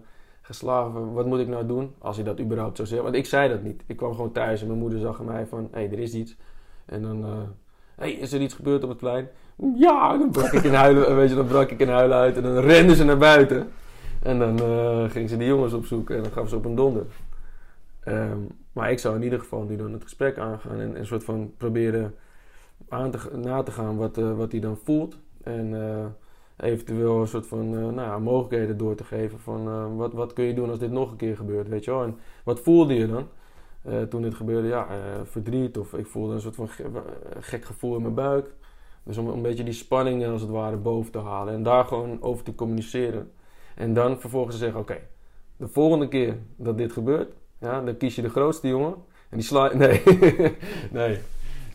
geslagen. 0.42 1.12
Wat 1.12 1.26
moet 1.26 1.38
ik 1.38 1.48
nou 1.48 1.66
doen? 1.66 1.94
Als 1.98 2.16
hij 2.16 2.24
dat 2.24 2.40
überhaupt 2.40 2.76
zou 2.76 2.88
zeggen. 2.88 3.06
Want 3.06 3.18
ik 3.18 3.26
zei 3.26 3.48
dat 3.48 3.62
niet. 3.62 3.82
Ik 3.86 3.96
kwam 3.96 4.14
gewoon 4.14 4.32
thuis 4.32 4.60
en 4.60 4.66
mijn 4.66 4.78
moeder 4.78 4.98
zag 4.98 5.20
aan 5.20 5.26
mij 5.26 5.46
van... 5.46 5.68
Hé, 5.70 5.78
hey, 5.78 5.90
er 5.92 5.98
is 5.98 6.14
iets. 6.14 6.36
En 6.86 7.02
dan... 7.02 7.24
Hé, 7.24 7.34
hey, 7.96 8.12
is 8.12 8.32
er 8.32 8.40
iets 8.40 8.54
gebeurd 8.54 8.82
op 8.82 8.88
het 8.88 8.98
plein? 8.98 9.28
Ja, 9.74 10.18
dan 10.18 10.30
brak 10.30 10.52
ik 10.52 10.62
in 10.62 10.74
huilen, 10.74 11.16
weet 11.16 11.28
je, 11.28 11.34
dan 11.34 11.46
brak 11.46 11.70
ik 11.70 11.80
in 11.80 11.88
huilen 11.88 12.16
uit. 12.16 12.36
En 12.36 12.42
dan 12.42 12.58
renden 12.58 12.96
ze 12.96 13.04
naar 13.04 13.18
buiten. 13.18 13.68
En 14.22 14.38
dan 14.38 14.62
uh, 14.62 15.10
gingen 15.10 15.28
ze 15.28 15.36
die 15.36 15.46
jongens 15.46 15.72
opzoeken 15.72 16.16
en 16.16 16.22
dan 16.22 16.32
gaven 16.32 16.48
ze 16.48 16.56
op 16.56 16.64
een 16.64 16.74
donder. 16.74 17.06
Um, 18.04 18.46
maar 18.72 18.90
ik 18.90 18.98
zou 18.98 19.16
in 19.16 19.22
ieder 19.22 19.38
geval 19.38 19.62
nu 19.62 19.76
dan 19.76 19.92
het 19.92 20.02
gesprek 20.02 20.38
aangaan 20.38 20.80
en 20.80 20.98
een 20.98 21.06
soort 21.06 21.24
van 21.24 21.52
proberen 21.56 22.14
aan 22.88 23.10
te, 23.10 23.30
na 23.36 23.62
te 23.62 23.70
gaan 23.70 23.96
wat, 23.96 24.16
wat 24.16 24.52
hij 24.52 24.60
dan 24.60 24.78
voelt. 24.84 25.18
En 25.48 25.72
uh, 25.72 26.04
eventueel 26.56 27.20
een 27.20 27.28
soort 27.28 27.46
van 27.46 27.74
uh, 27.74 27.88
nou, 27.88 28.20
mogelijkheden 28.20 28.76
door 28.76 28.94
te 28.94 29.04
geven 29.04 29.38
van 29.38 29.96
wat, 29.96 30.12
wat 30.12 30.32
kun 30.32 30.44
je 30.44 30.54
doen 30.54 30.70
als 30.70 30.78
dit 30.78 30.90
nog 30.90 31.10
een 31.10 31.16
keer 31.16 31.36
gebeurt, 31.36 31.68
weet 31.68 31.84
je 31.84 31.90
wel. 31.90 32.02
En 32.02 32.18
wat 32.44 32.60
voelde 32.60 32.94
je 32.94 33.06
dan 33.06 33.28
toen 34.08 34.22
dit 34.22 34.34
gebeurde? 34.34 34.68
Ja, 34.68 34.86
verdriet 35.24 35.78
of 35.78 35.94
ik 35.94 36.06
voelde 36.06 36.34
een 36.34 36.40
soort 36.40 36.54
van 36.54 36.68
gek 37.40 37.64
gevoel 37.64 37.96
in 37.96 38.02
mijn 38.02 38.14
buik. 38.14 38.54
Dus 39.02 39.16
om 39.16 39.28
een 39.28 39.42
beetje 39.42 39.64
die 39.64 39.72
spanning 39.72 40.26
als 40.26 40.40
het 40.40 40.50
ware 40.50 40.76
boven 40.76 41.12
te 41.12 41.18
halen 41.18 41.54
en 41.54 41.62
daar 41.62 41.84
gewoon 41.84 42.22
over 42.22 42.44
te 42.44 42.54
communiceren. 42.54 43.30
En 43.74 43.94
dan 43.94 44.20
vervolgens 44.20 44.54
te 44.54 44.60
zeggen, 44.60 44.80
oké, 44.80 44.98
de 45.56 45.68
volgende 45.68 46.08
keer 46.08 46.36
dat 46.56 46.78
dit 46.78 46.92
gebeurt, 46.92 47.32
ja, 47.60 47.80
dan 47.80 47.96
kies 47.96 48.14
je 48.14 48.22
de 48.22 48.28
grootste 48.28 48.68
jongen. 48.68 48.94
En 49.28 49.36
die 49.36 49.46
sla... 49.46 49.74
Nee, 49.76 50.02
nee. 50.90 51.18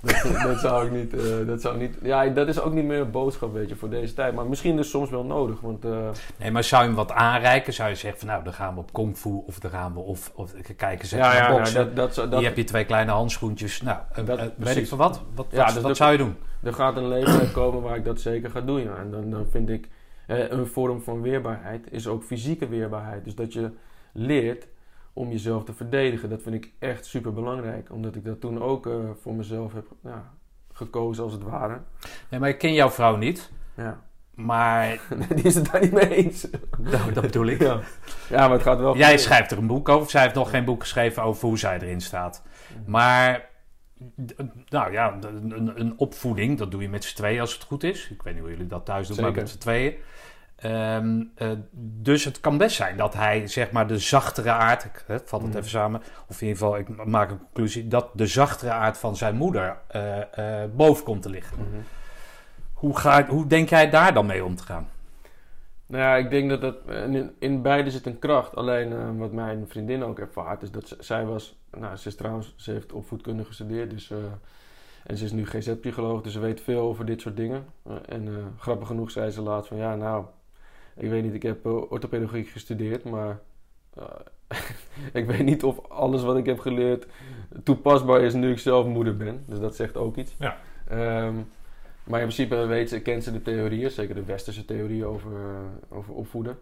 Dat, 0.03 0.43
dat, 0.43 0.59
zou 0.59 0.85
ik 0.85 0.91
niet, 0.91 1.13
uh, 1.13 1.47
dat 1.47 1.61
zou 1.61 1.77
niet... 1.77 1.97
Ja, 2.01 2.25
dat 2.27 2.47
is 2.47 2.59
ook 2.59 2.73
niet 2.73 2.85
meer 2.85 2.99
een 2.99 3.11
boodschap, 3.11 3.53
weet 3.53 3.69
je, 3.69 3.75
voor 3.75 3.89
deze 3.89 4.13
tijd. 4.13 4.33
Maar 4.33 4.45
misschien 4.45 4.75
dus 4.75 4.89
soms 4.89 5.09
wel 5.09 5.23
nodig, 5.23 5.59
want... 5.59 5.85
Uh... 5.85 6.09
Nee, 6.37 6.51
maar 6.51 6.63
zou 6.63 6.81
je 6.81 6.87
hem 6.87 6.97
wat 6.97 7.11
aanreiken? 7.11 7.73
Zou 7.73 7.89
je 7.89 7.95
zeggen 7.95 8.19
van, 8.19 8.27
nou, 8.27 8.43
dan 8.43 8.53
gaan 8.53 8.73
we 8.73 8.79
op 8.79 8.93
kung 8.93 9.17
fu 9.17 9.29
of 9.29 9.59
dan 9.59 9.71
gaan 9.71 9.93
we... 9.93 9.99
Of, 9.99 10.31
of 10.35 10.53
kijken, 10.77 11.07
zeg 11.07 11.19
ja, 11.19 11.35
ja, 11.35 11.51
boksen. 11.51 11.79
Ja, 11.79 11.85
dat, 11.85 12.15
dat, 12.15 12.29
dat, 12.29 12.39
Hier 12.39 12.47
heb 12.47 12.57
je 12.57 12.63
twee 12.63 12.85
kleine 12.85 13.11
handschoentjes. 13.11 13.81
Nou, 13.81 13.97
dat, 14.25 14.39
uh, 14.39 14.45
weet 14.57 14.75
ik 14.75 14.87
van 14.87 14.97
wat? 14.97 15.21
Wat, 15.35 15.45
ja, 15.49 15.65
wat, 15.65 15.73
dus 15.73 15.83
wat 15.83 15.97
zou 15.97 16.11
je 16.11 16.17
doen? 16.17 16.35
Er 16.63 16.73
gaat 16.73 16.97
een 16.97 17.07
leeftijd 17.07 17.51
komen 17.61 17.81
waar 17.81 17.95
ik 17.95 18.05
dat 18.05 18.21
zeker 18.21 18.49
ga 18.49 18.61
doen, 18.61 18.81
ja. 18.81 18.95
En 18.95 19.11
dan, 19.11 19.29
dan 19.29 19.45
vind 19.49 19.69
ik... 19.69 19.89
een 20.27 20.67
vorm 20.67 21.01
van 21.01 21.21
weerbaarheid 21.21 21.87
is 21.91 22.07
ook 22.07 22.23
fysieke 22.23 22.67
weerbaarheid. 22.67 23.23
Dus 23.23 23.35
dat 23.35 23.53
je 23.53 23.71
leert 24.13 24.67
om 25.13 25.29
jezelf 25.29 25.63
te 25.63 25.73
verdedigen. 25.73 26.29
Dat 26.29 26.41
vind 26.41 26.55
ik 26.55 26.71
echt 26.79 27.05
super 27.05 27.33
belangrijk. 27.33 27.91
Omdat 27.91 28.15
ik 28.15 28.25
dat 28.25 28.41
toen 28.41 28.61
ook 28.61 28.85
uh, 28.85 28.95
voor 29.21 29.33
mezelf 29.33 29.73
heb 29.73 29.85
ja, 30.03 30.33
gekozen, 30.71 31.23
als 31.23 31.33
het 31.33 31.43
ware. 31.43 31.81
Nee, 32.29 32.39
maar 32.39 32.49
ik 32.49 32.57
ken 32.57 32.73
jouw 32.73 32.89
vrouw 32.89 33.15
niet. 33.15 33.51
Ja. 33.75 34.01
Maar... 34.35 34.99
Die 35.35 35.43
is 35.43 35.55
het 35.55 35.71
daar 35.71 35.81
niet 35.81 35.91
mee 35.91 36.15
eens. 36.15 36.47
Nou, 36.77 37.13
dat 37.13 37.23
bedoel 37.23 37.45
ik. 37.45 37.61
Ja. 37.61 37.79
ja, 38.29 38.39
maar 38.39 38.51
het 38.51 38.61
gaat 38.61 38.79
wel... 38.79 38.97
Jij 38.97 39.17
schrijft 39.17 39.51
er 39.51 39.57
een 39.57 39.67
boek 39.67 39.89
over. 39.89 40.09
Zij 40.09 40.21
heeft 40.21 40.35
nog 40.35 40.49
geen 40.49 40.65
boek 40.65 40.81
geschreven 40.81 41.23
over 41.23 41.47
hoe 41.47 41.57
zij 41.57 41.79
erin 41.79 42.01
staat. 42.01 42.43
Maar... 42.85 43.51
Nou 44.69 44.91
ja, 44.91 45.17
een, 45.21 45.79
een 45.79 45.93
opvoeding, 45.97 46.57
dat 46.57 46.71
doe 46.71 46.81
je 46.81 46.89
met 46.89 47.03
z'n 47.03 47.15
tweeën 47.15 47.39
als 47.39 47.53
het 47.53 47.63
goed 47.63 47.83
is. 47.83 48.09
Ik 48.09 48.21
weet 48.21 48.33
niet 48.33 48.43
hoe 48.43 48.51
jullie 48.51 48.67
dat 48.67 48.85
thuis 48.85 49.07
doen, 49.07 49.21
maar 49.21 49.31
met 49.31 49.49
z'n 49.49 49.57
tweeën. 49.57 49.95
Um, 50.65 51.31
uh, 51.37 51.51
dus 51.81 52.25
het 52.25 52.39
kan 52.39 52.57
best 52.57 52.75
zijn 52.75 52.97
dat 52.97 53.13
hij, 53.13 53.47
zeg 53.47 53.71
maar, 53.71 53.87
de 53.87 53.97
zachtere 53.97 54.51
aard, 54.51 54.83
ik 54.83 55.03
hè, 55.07 55.19
vat 55.25 55.41
het 55.41 55.51
mm. 55.51 55.57
even 55.57 55.69
samen, 55.69 56.01
of 56.27 56.41
in 56.41 56.47
ieder 56.47 56.63
geval, 56.63 56.77
ik 56.77 57.05
maak 57.05 57.31
een 57.31 57.37
conclusie, 57.37 57.87
dat 57.87 58.09
de 58.13 58.27
zachtere 58.27 58.71
aard 58.71 58.97
van 58.97 59.15
zijn 59.15 59.35
moeder 59.35 59.77
uh, 59.95 60.17
uh, 60.39 60.63
boven 60.75 61.03
komt 61.03 61.21
te 61.21 61.29
liggen. 61.29 61.57
Mm 61.57 61.65
-hmm. 61.71 61.83
hoe, 62.73 62.97
ga, 62.97 63.25
hoe 63.25 63.47
denk 63.47 63.69
jij 63.69 63.89
daar 63.89 64.13
dan 64.13 64.25
mee 64.25 64.45
om 64.45 64.55
te 64.55 64.63
gaan? 64.63 64.89
Nou 65.85 66.03
ja, 66.03 66.15
ik 66.15 66.29
denk 66.29 66.49
dat 66.49 66.61
het 66.61 66.75
in, 66.87 67.35
in 67.39 67.61
beide 67.61 67.91
zit 67.91 68.05
een 68.05 68.19
kracht. 68.19 68.55
Alleen 68.55 69.17
wat 69.17 69.31
mijn 69.31 69.67
vriendin 69.67 70.03
ook 70.03 70.19
ervaart, 70.19 70.61
is 70.61 70.71
dat 70.71 70.95
zij 70.99 71.25
was, 71.25 71.59
nou, 71.71 71.95
ze 71.95 72.07
is 72.07 72.15
trouwens, 72.15 72.53
ze 72.57 72.71
heeft 72.71 72.91
opvoedkunde 72.91 73.45
gestudeerd, 73.45 73.89
dus. 73.89 74.11
En 75.03 75.17
ze 75.17 75.25
is 75.25 75.31
nu 75.31 75.45
GZ-psycholoog, 75.45 76.21
dus 76.21 76.33
ze 76.33 76.39
weet 76.39 76.61
veel 76.61 76.79
over 76.79 77.05
dit 77.05 77.21
soort 77.21 77.37
dingen. 77.37 77.65
en 78.05 78.53
grappig 78.57 78.87
genoeg 78.87 79.11
zei 79.11 79.29
ze 79.29 79.41
laatst 79.41 79.67
van 79.67 79.77
ja, 79.77 79.95
nou, 79.95 80.25
ik 80.95 81.09
weet 81.09 81.23
niet, 81.23 81.33
ik 81.33 81.43
heb 81.43 81.65
uh, 81.65 81.91
orthopedagogiek 81.91 82.47
gestudeerd, 82.47 83.03
maar 83.03 83.39
uh, 83.97 84.05
ik 85.19 85.25
weet 85.25 85.43
niet 85.43 85.63
of 85.63 85.89
alles 85.89 86.23
wat 86.23 86.37
ik 86.37 86.45
heb 86.45 86.59
geleerd 86.59 87.05
toepasbaar 87.63 88.21
is 88.21 88.33
nu 88.33 88.51
ik 88.51 88.59
zelf 88.59 88.85
moeder 88.85 89.17
ben. 89.17 89.43
Dus 89.47 89.59
dat 89.59 89.75
zegt 89.75 89.97
ook 89.97 90.17
iets. 90.17 90.35
Ja. 90.39 90.57
Um, 91.25 91.47
maar 92.03 92.19
in 92.19 92.25
principe 92.27 92.55
weet 92.55 92.89
ze, 92.89 93.01
kent 93.01 93.23
ze 93.23 93.31
de 93.31 93.41
theorieën, 93.41 93.91
zeker 93.91 94.15
de 94.15 94.23
westerse 94.23 94.65
theorieën 94.65 95.05
over, 95.05 95.31
uh, 95.31 95.97
over 95.97 96.13
opvoeden. 96.13 96.57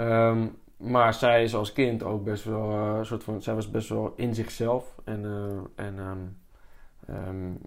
Um, 0.00 0.56
maar 0.76 1.14
zij 1.14 1.42
is 1.42 1.54
als 1.54 1.72
kind 1.72 2.02
ook 2.02 2.24
best 2.24 2.44
wel 2.44 3.04
soort 3.04 3.24
van, 3.24 3.42
zij 3.42 3.54
was 3.54 3.70
best 3.70 3.88
wel 3.88 4.12
in 4.16 4.34
zichzelf 4.34 4.94
en, 5.04 5.24
en 5.74 5.98
um, 5.98 6.36
um, 7.10 7.58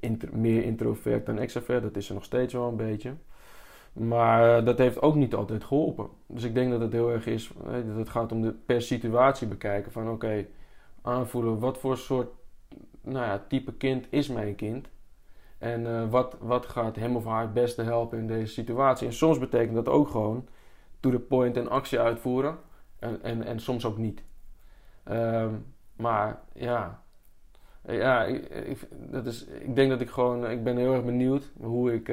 inter, 0.00 0.28
meer 0.36 0.64
introvert 0.64 1.26
dan 1.26 1.38
extrovert. 1.38 1.82
Dat 1.82 1.96
is 1.96 2.06
ze 2.06 2.14
nog 2.14 2.24
steeds 2.24 2.52
wel 2.52 2.68
een 2.68 2.76
beetje. 2.76 3.14
Maar 3.92 4.58
eh, 4.58 4.64
dat 4.64 4.78
heeft 4.78 5.02
ook 5.02 5.14
niet 5.14 5.34
altijd 5.34 5.64
geholpen. 5.64 6.08
Dus 6.26 6.44
ik 6.44 6.54
denk 6.54 6.70
dat 6.70 6.80
het 6.80 6.92
heel 6.92 7.10
erg 7.10 7.26
is, 7.26 7.50
dat 7.64 7.96
het 7.96 8.08
gaat 8.08 8.32
om 8.32 8.42
de 8.42 8.52
per 8.52 8.82
situatie 8.82 9.46
bekijken. 9.46 9.92
Van 9.92 10.10
oké, 10.10 10.46
aanvoelen 11.02 11.58
wat 11.58 11.78
voor 11.78 11.96
soort 11.96 12.28
nou 13.02 13.24
ja, 13.24 13.44
type 13.48 13.72
kind 13.72 14.06
is 14.10 14.28
mijn 14.28 14.54
kind. 14.54 14.88
En 15.58 15.80
uh, 15.80 16.10
wat, 16.10 16.36
wat 16.40 16.66
gaat 16.66 16.96
hem 16.96 17.16
of 17.16 17.24
haar 17.24 17.42
het 17.42 17.52
beste 17.52 17.82
helpen 17.82 18.18
in 18.18 18.26
deze 18.26 18.52
situatie. 18.52 19.06
En 19.06 19.12
soms 19.12 19.38
betekent 19.38 19.74
dat 19.74 19.88
ook 19.88 20.08
gewoon 20.08 20.48
to 21.00 21.10
the 21.10 21.18
point 21.18 21.56
en 21.56 21.68
actie 21.68 22.00
uitvoeren. 22.00 22.58
En, 22.98 23.22
en, 23.22 23.42
en 23.42 23.60
soms 23.60 23.84
ook 23.84 23.98
niet. 23.98 24.22
Um, 25.10 25.64
maar 25.96 26.40
ja, 26.52 27.02
ja 27.86 28.24
ik, 28.24 28.88
dat 28.90 29.26
is, 29.26 29.44
ik 29.44 29.74
denk 29.74 29.90
dat 29.90 30.00
ik 30.00 30.10
gewoon, 30.10 30.50
ik 30.50 30.64
ben 30.64 30.76
heel 30.76 30.94
erg 30.94 31.04
benieuwd 31.04 31.52
hoe 31.60 31.94
ik... 31.94 32.12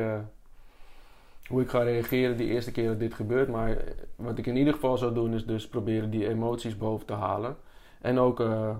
hoe 1.47 1.61
ik 1.61 1.69
ga 1.69 1.79
reageren 1.79 2.37
die 2.37 2.47
eerste 2.47 2.71
keer 2.71 2.87
dat 2.87 2.99
dit 2.99 3.13
gebeurt. 3.13 3.47
Maar 3.49 3.77
wat 4.15 4.37
ik 4.37 4.45
in 4.45 4.55
ieder 4.55 4.73
geval 4.73 4.97
zou 4.97 5.13
doen 5.13 5.33
is 5.33 5.45
dus 5.45 5.67
proberen 5.67 6.09
die 6.09 6.27
emoties 6.27 6.77
boven 6.77 7.05
te 7.05 7.13
halen. 7.13 7.57
En 8.01 8.19
ook 8.19 8.39
uh, 8.39 8.75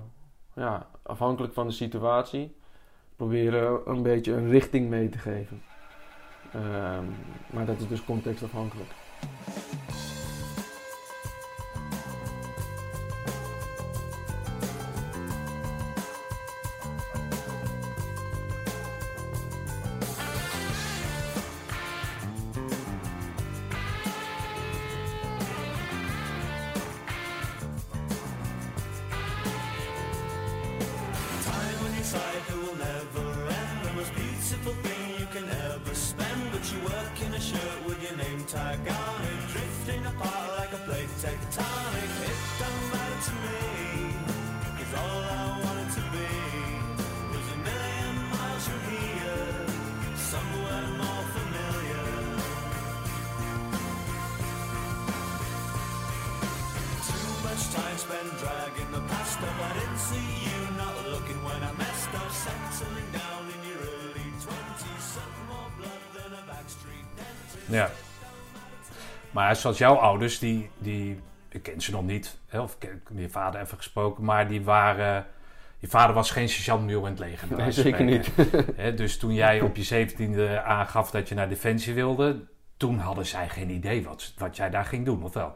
ja, 0.55 0.89
afhankelijk 1.03 1.53
van 1.53 1.67
de 1.67 1.73
situatie 1.73 2.55
proberen 3.15 3.79
een 3.85 4.01
beetje 4.01 4.33
een 4.33 4.49
richting 4.49 4.89
mee 4.89 5.09
te 5.09 5.17
geven. 5.17 5.61
Um, 6.55 7.15
maar 7.53 7.65
dat 7.65 7.79
is 7.79 7.87
dus 7.87 8.03
contextafhankelijk. 8.03 8.89
never 32.77 33.27
end. 33.59 33.77
The 33.83 33.93
most 33.93 34.13
beautiful 34.13 34.73
thing 34.85 35.19
you 35.19 35.27
can 35.35 35.47
ever 35.49 35.95
spend. 35.95 36.41
But 36.51 36.63
you 36.71 36.79
work 36.81 37.15
in 37.25 37.33
a 37.33 37.41
shirt 37.41 37.79
with 37.85 37.99
your 38.01 38.15
name 38.17 38.43
tag 38.45 38.79
on 38.79 39.21
it. 39.31 39.41
Drifting 39.53 40.05
apart 40.05 40.49
like 40.59 40.73
a 40.73 40.81
plate 40.87 41.09
tectonic. 41.23 42.11
It 42.29 42.39
don't 42.61 42.83
matter 42.93 43.19
to 43.27 43.33
me. 43.45 43.59
Cause 44.77 44.93
all 45.01 45.21
I 45.37 45.45
wanted 45.63 45.89
to 45.97 46.03
be. 46.13 46.29
Was 47.33 47.47
a 47.55 47.59
million 47.67 48.15
miles 48.33 48.65
from 48.69 48.83
here. 48.93 49.55
Somewhere 50.33 50.87
more 51.01 51.25
familiar. 51.37 52.07
Too 57.09 57.29
much 57.45 57.63
time 57.75 57.97
spent 57.97 58.29
dragging 58.41 58.91
the 58.91 59.01
past 59.11 59.39
up 59.41 59.57
I 59.69 59.73
didn't 59.79 59.97
see 60.09 60.29
you 60.45 60.56
Ja. 67.69 67.89
Maar 69.31 69.55
zoals 69.55 69.77
jouw 69.77 69.95
ouders, 69.95 70.39
die, 70.39 70.69
die 70.77 71.19
ik 71.49 71.63
ken 71.63 71.81
ze 71.81 71.91
nog 71.91 72.03
niet, 72.03 72.37
hè, 72.47 72.59
of 72.59 72.75
ik 72.79 72.81
heb 72.81 73.17
je 73.17 73.29
vader 73.29 73.61
even 73.61 73.77
gesproken, 73.77 74.23
maar 74.23 74.47
die 74.47 74.63
waren. 74.63 75.25
Je 75.79 75.87
vader 75.87 76.15
was 76.15 76.31
geen 76.31 76.49
sergeant 76.49 76.91
in 76.91 77.03
het 77.03 77.19
leger. 77.19 77.57
Nee, 77.57 77.71
zeker 77.71 78.03
niet. 78.03 78.31
dus 78.97 79.17
toen 79.17 79.33
jij 79.33 79.61
op 79.61 79.75
je 79.75 79.83
zeventiende 79.83 80.61
aangaf 80.61 81.11
dat 81.11 81.29
je 81.29 81.35
naar 81.35 81.49
Defensie 81.49 81.93
wilde, 81.93 82.45
toen 82.77 82.99
hadden 82.99 83.25
zij 83.25 83.49
geen 83.49 83.69
idee 83.69 84.03
wat, 84.03 84.33
wat 84.37 84.55
jij 84.55 84.69
daar 84.69 84.85
ging 84.85 85.05
doen, 85.05 85.23
of 85.23 85.33
wel? 85.33 85.55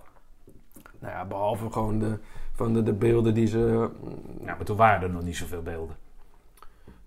Nou 1.00 1.14
ja, 1.14 1.26
behalve 1.26 1.72
gewoon 1.72 2.00
de, 2.00 2.20
van 2.54 2.74
de, 2.74 2.84
de 2.84 2.94
beelden 2.94 3.34
die 3.34 3.48
ze... 3.48 3.90
Ja, 4.40 4.56
maar 4.56 4.66
toen 4.66 4.78
waren 4.78 5.02
er 5.02 5.14
nog 5.14 5.24
niet 5.24 5.38
zoveel 5.38 5.62
beelden. 5.62 5.96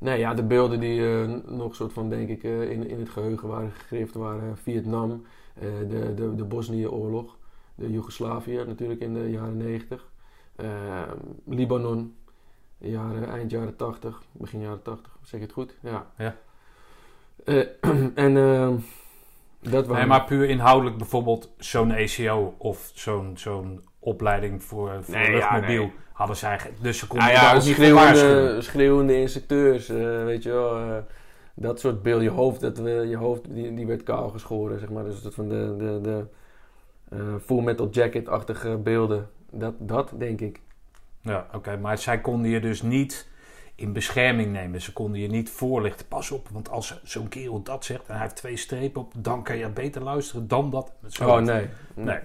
Nee, 0.04 0.18
ja, 0.18 0.34
de 0.34 0.42
beelden 0.42 0.80
die 0.80 1.00
uh, 1.00 1.34
nog 1.46 1.74
soort 1.74 1.92
van, 1.92 2.08
denk 2.08 2.28
ik, 2.28 2.42
uh, 2.42 2.70
in, 2.70 2.88
in 2.88 2.98
het 2.98 3.08
geheugen 3.08 3.48
waren 3.48 3.70
gegrift 3.70 4.14
waren 4.14 4.56
Vietnam, 4.56 5.10
uh, 5.10 5.62
de, 5.88 6.14
de, 6.14 6.34
de 6.34 6.44
Bosnië-oorlog. 6.44 7.36
de 7.74 7.90
Joegoslavië 7.90 8.64
natuurlijk 8.66 9.00
in 9.00 9.14
de 9.14 9.30
jaren 9.30 9.56
90. 9.56 10.08
Ehm, 10.56 11.16
Libanon, 11.44 12.16
jaren, 12.78 13.28
eind 13.28 13.50
jaren 13.50 13.76
80, 13.76 14.22
begin 14.32 14.60
jaren 14.60 14.82
80, 14.82 15.18
zeg 15.22 15.40
je 15.40 15.46
het 15.46 15.54
goed? 15.54 15.76
Ja. 15.80 16.06
Ja. 16.18 16.36
Eh, 17.44 17.66
en 18.24 18.34
dat 19.60 19.86
waren... 19.86 19.96
Nee, 19.96 20.06
maar 20.06 20.24
puur 20.24 20.48
inhoudelijk 20.48 20.96
bijvoorbeeld 20.96 21.54
zo'n 21.58 21.90
ECO 21.90 22.54
of 22.58 22.90
zo'n 22.94 23.32
zo'n 23.36 23.84
opleiding 24.04 24.62
voor, 24.62 24.98
voor 25.04 25.14
Nee, 25.14 25.24
ja, 25.26 25.32
luchtmobiel 25.32 25.82
nee. 25.82 25.92
hadden 26.12 26.36
zij... 26.36 26.58
Dus 26.80 26.98
ze 26.98 27.06
konden 27.06 27.26
Nou 27.28 27.38
ja, 27.38 27.54
ook 27.54 27.62
niet 27.64 27.76
waarschuwen. 27.92 28.12
schreeuwende, 28.14 28.62
schreeuwende 28.62 29.16
instructeurs, 29.20 29.88
eh, 29.88 30.24
weet 30.24 30.42
je 30.42 30.50
wel. 30.50 30.78
eh, 30.78 30.96
dat 31.54 31.80
soort 31.80 32.02
beeld, 32.02 32.22
je 32.22 32.30
hoofd, 32.30 32.60
dat, 32.60 32.78
we- 32.78 32.90
je 33.08 33.16
hoofd 33.16 33.54
die, 33.54 33.74
die 33.74 33.86
werd 33.86 34.02
kaal 34.02 34.28
geschoren, 34.28 34.78
zeg 34.78 34.90
maar. 34.90 35.04
Dus 35.04 35.22
dat 35.22 35.34
van 35.34 35.48
de, 35.48 35.74
de, 35.78 35.98
de 36.02 36.24
eh, 37.10 37.18
Full 37.44 37.62
Metal 37.62 37.88
Jacket-achtige 37.90 38.76
beelden. 38.76 39.28
Dat, 39.50 39.74
dat 39.78 40.12
denk 40.18 40.40
ik. 40.40 40.60
Ja, 41.20 41.46
oké. 41.54 41.76
Maar 41.76 41.98
zij 41.98 42.20
konden 42.20 42.50
je 42.50 42.60
dus 42.60 42.82
niet 42.82 43.28
in 43.74 43.92
bescherming 43.92 44.52
nemen. 44.52 44.80
Ze 44.82 44.92
konden 44.92 45.20
je 45.20 45.28
niet 45.28 45.50
voorlichten. 45.50 46.06
Pas 46.08 46.30
op, 46.30 46.48
want 46.48 46.70
als 46.70 47.00
zo'n 47.04 47.28
kerel 47.28 47.62
dat 47.62 47.84
zegt 47.84 48.06
en 48.06 48.12
hij 48.14 48.22
heeft 48.22 48.36
twee 48.36 48.56
strepen 48.56 49.00
op, 49.00 49.12
dan 49.16 49.42
kan 49.42 49.56
je 49.56 49.68
beter 49.68 50.02
luisteren 50.02 50.48
dan 50.48 50.70
dat. 50.70 50.92
Oh, 51.22 51.38
nee. 51.38 51.68
Nee. 51.94 52.18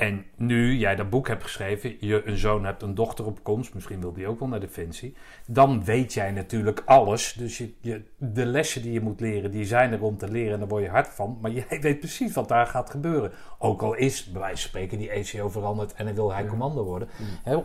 En 0.00 0.24
nu 0.36 0.74
jij 0.76 0.96
dat 0.96 1.10
boek 1.10 1.28
hebt 1.28 1.42
geschreven, 1.42 1.96
je 2.00 2.26
een 2.26 2.36
zoon 2.36 2.64
hebt, 2.64 2.82
een 2.82 2.94
dochter 2.94 3.26
op 3.26 3.42
komst, 3.42 3.74
misschien 3.74 4.00
wil 4.00 4.12
die 4.12 4.26
ook 4.26 4.38
wel 4.38 4.48
naar 4.48 4.60
Defensie, 4.60 5.14
dan 5.46 5.84
weet 5.84 6.12
jij 6.12 6.30
natuurlijk 6.30 6.82
alles. 6.84 7.32
Dus 7.32 7.58
je, 7.58 7.72
je, 7.80 8.02
de 8.16 8.46
lessen 8.46 8.82
die 8.82 8.92
je 8.92 9.00
moet 9.00 9.20
leren, 9.20 9.50
die 9.50 9.64
zijn 9.64 9.92
er 9.92 10.02
om 10.02 10.16
te 10.16 10.30
leren 10.30 10.52
en 10.52 10.58
daar 10.58 10.68
word 10.68 10.82
je 10.82 10.88
hard 10.88 11.08
van. 11.08 11.38
Maar 11.40 11.50
jij 11.68 11.80
weet 11.80 11.98
precies 11.98 12.34
wat 12.34 12.48
daar 12.48 12.66
gaat 12.66 12.90
gebeuren. 12.90 13.32
Ook 13.58 13.82
al 13.82 13.94
is, 13.94 14.24
bij 14.24 14.40
wijze 14.40 14.60
van 14.60 14.68
spreken, 14.68 14.98
die 14.98 15.10
ECO 15.10 15.48
veranderd 15.48 15.92
en 15.92 16.04
dan 16.04 16.14
wil 16.14 16.32
hij 16.32 16.42
Ja. 16.42 16.48
commando 16.48 16.84
worden. 16.84 17.08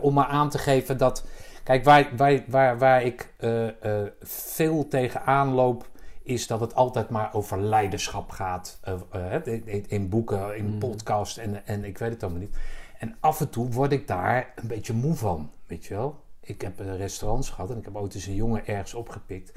Om 0.00 0.14
maar 0.14 0.26
aan 0.26 0.50
te 0.50 0.58
geven 0.58 0.98
dat. 0.98 1.26
Kijk, 1.64 1.84
waar, 1.84 2.08
waar, 2.16 2.42
waar, 2.48 2.78
waar 2.78 3.02
ik 3.02 3.32
eh, 3.36 3.66
eh, 3.66 4.06
veel 4.22 4.88
tegenaan 4.88 5.48
loop, 5.52 5.88
is 6.26 6.46
dat 6.46 6.60
het 6.60 6.74
altijd 6.74 7.10
maar 7.10 7.34
over 7.34 7.60
leiderschap 7.62 8.30
gaat. 8.30 8.78
eh, 8.82 9.34
eh, 9.34 9.84
in, 9.86 10.08
boeken, 10.08 10.56
in 10.56 10.66
Mm. 10.72 10.78
podcasts 10.78 11.36
en, 11.38 11.66
en 11.66 11.84
ik 11.84 11.98
weet 11.98 12.10
het 12.10 12.22
allemaal 12.22 12.40
niet. 12.40 12.56
En 12.98 13.16
af 13.20 13.40
en 13.40 13.50
toe 13.50 13.70
word 13.70 13.92
ik 13.92 14.06
daar 14.08 14.52
een 14.54 14.68
beetje 14.68 14.92
moe 14.92 15.14
van, 15.14 15.50
weet 15.66 15.84
je 15.86 15.94
wel. 15.94 16.24
Ik 16.40 16.60
heb 16.60 16.80
eh, 16.80 16.96
restaurants 16.96 17.50
gehad 17.50 17.70
en 17.70 17.78
ik 17.78 17.84
heb 17.84 17.96
ooit 17.96 18.14
eens 18.14 18.26
een 18.26 18.34
jongen 18.34 18.66
ergens 18.66 18.94
opgepikt. 18.94 19.52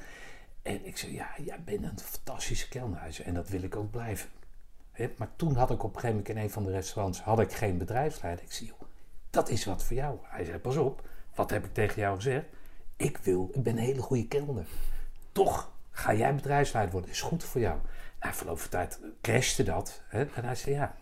En 0.62 0.86
ik 0.86 0.98
zei, 0.98 1.14
ja, 1.14 1.30
jij 1.44 1.62
bent 1.66 1.84
een 1.84 2.00
fantastische 2.00 2.70
kelnerhuizer 2.70 3.26
en 3.26 3.34
dat 3.34 3.50
wil 3.50 3.64
ik 3.64 3.76
ook 3.76 3.92
blijven. 3.92 4.30
Maar 5.18 5.30
toen 5.36 5.56
had 5.56 5.72
ik 5.72 5.84
op 5.84 5.96
een 5.96 6.00
gegeven 6.00 6.16
moment 6.18 6.30
in 6.38 6.38
een 6.44 6.50
van 6.50 6.64
de 6.64 6.72
restaurants 6.72 7.22
had 7.22 7.40
ik 7.40 7.52
geen 7.54 7.78
bedrijfsleider. 7.78 8.46
Ik 8.46 8.52
zei, 8.52 8.70
joh, 8.70 8.80
dat 9.30 9.50
is 9.50 9.66
wat 9.66 9.84
voor 9.84 9.96
jou. 9.96 10.18
Hij 10.24 10.44
zei, 10.46 10.58
pas 10.58 10.76
op, 10.78 11.08
wat 11.36 11.50
heb 11.50 11.66
ik 11.66 11.74
tegen 11.74 12.02
jou 12.02 12.16
gezegd? 12.16 12.46
Ik 12.96 13.18
wil, 13.18 13.50
ik 13.54 13.64
ben 13.64 13.78
een 13.78 13.84
hele 13.84 14.02
goede 14.02 14.28
kelner. 14.28 14.66
Toch 15.32 15.72
ga 15.92 16.14
jij 16.14 16.36
bedrijfsleider 16.36 16.94
worden, 16.94 17.12
is 17.12 17.22
goed 17.22 17.44
voor 17.44 17.62
jou. 17.62 17.80
Na 18.20 18.34
verloop 18.34 18.60
van 18.60 18.70
tijd 18.70 19.00
crashte 19.22 19.64
dat. 19.64 20.02
Hè? 20.08 20.26
En 20.34 20.44
hij 20.44 20.56
zei, 20.56 20.76
ja, 20.76 20.96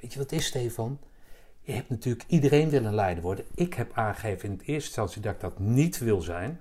weet 0.00 0.12
je 0.12 0.18
wat 0.18 0.32
is 0.32 0.46
Stefan? 0.46 0.98
Je 1.60 1.72
hebt 1.72 1.88
natuurlijk, 1.88 2.24
iedereen 2.26 2.70
wil 2.70 2.84
een 2.84 2.94
leider 2.94 3.22
worden. 3.22 3.44
Ik 3.54 3.74
heb 3.74 3.90
aangegeven 3.94 4.44
in 4.48 4.50
het 4.50 4.60
eerste 4.60 4.86
instantie 4.86 5.22
dat 5.22 5.34
ik 5.34 5.40
dat 5.40 5.58
niet 5.58 5.98
wil 5.98 6.20
zijn. 6.20 6.60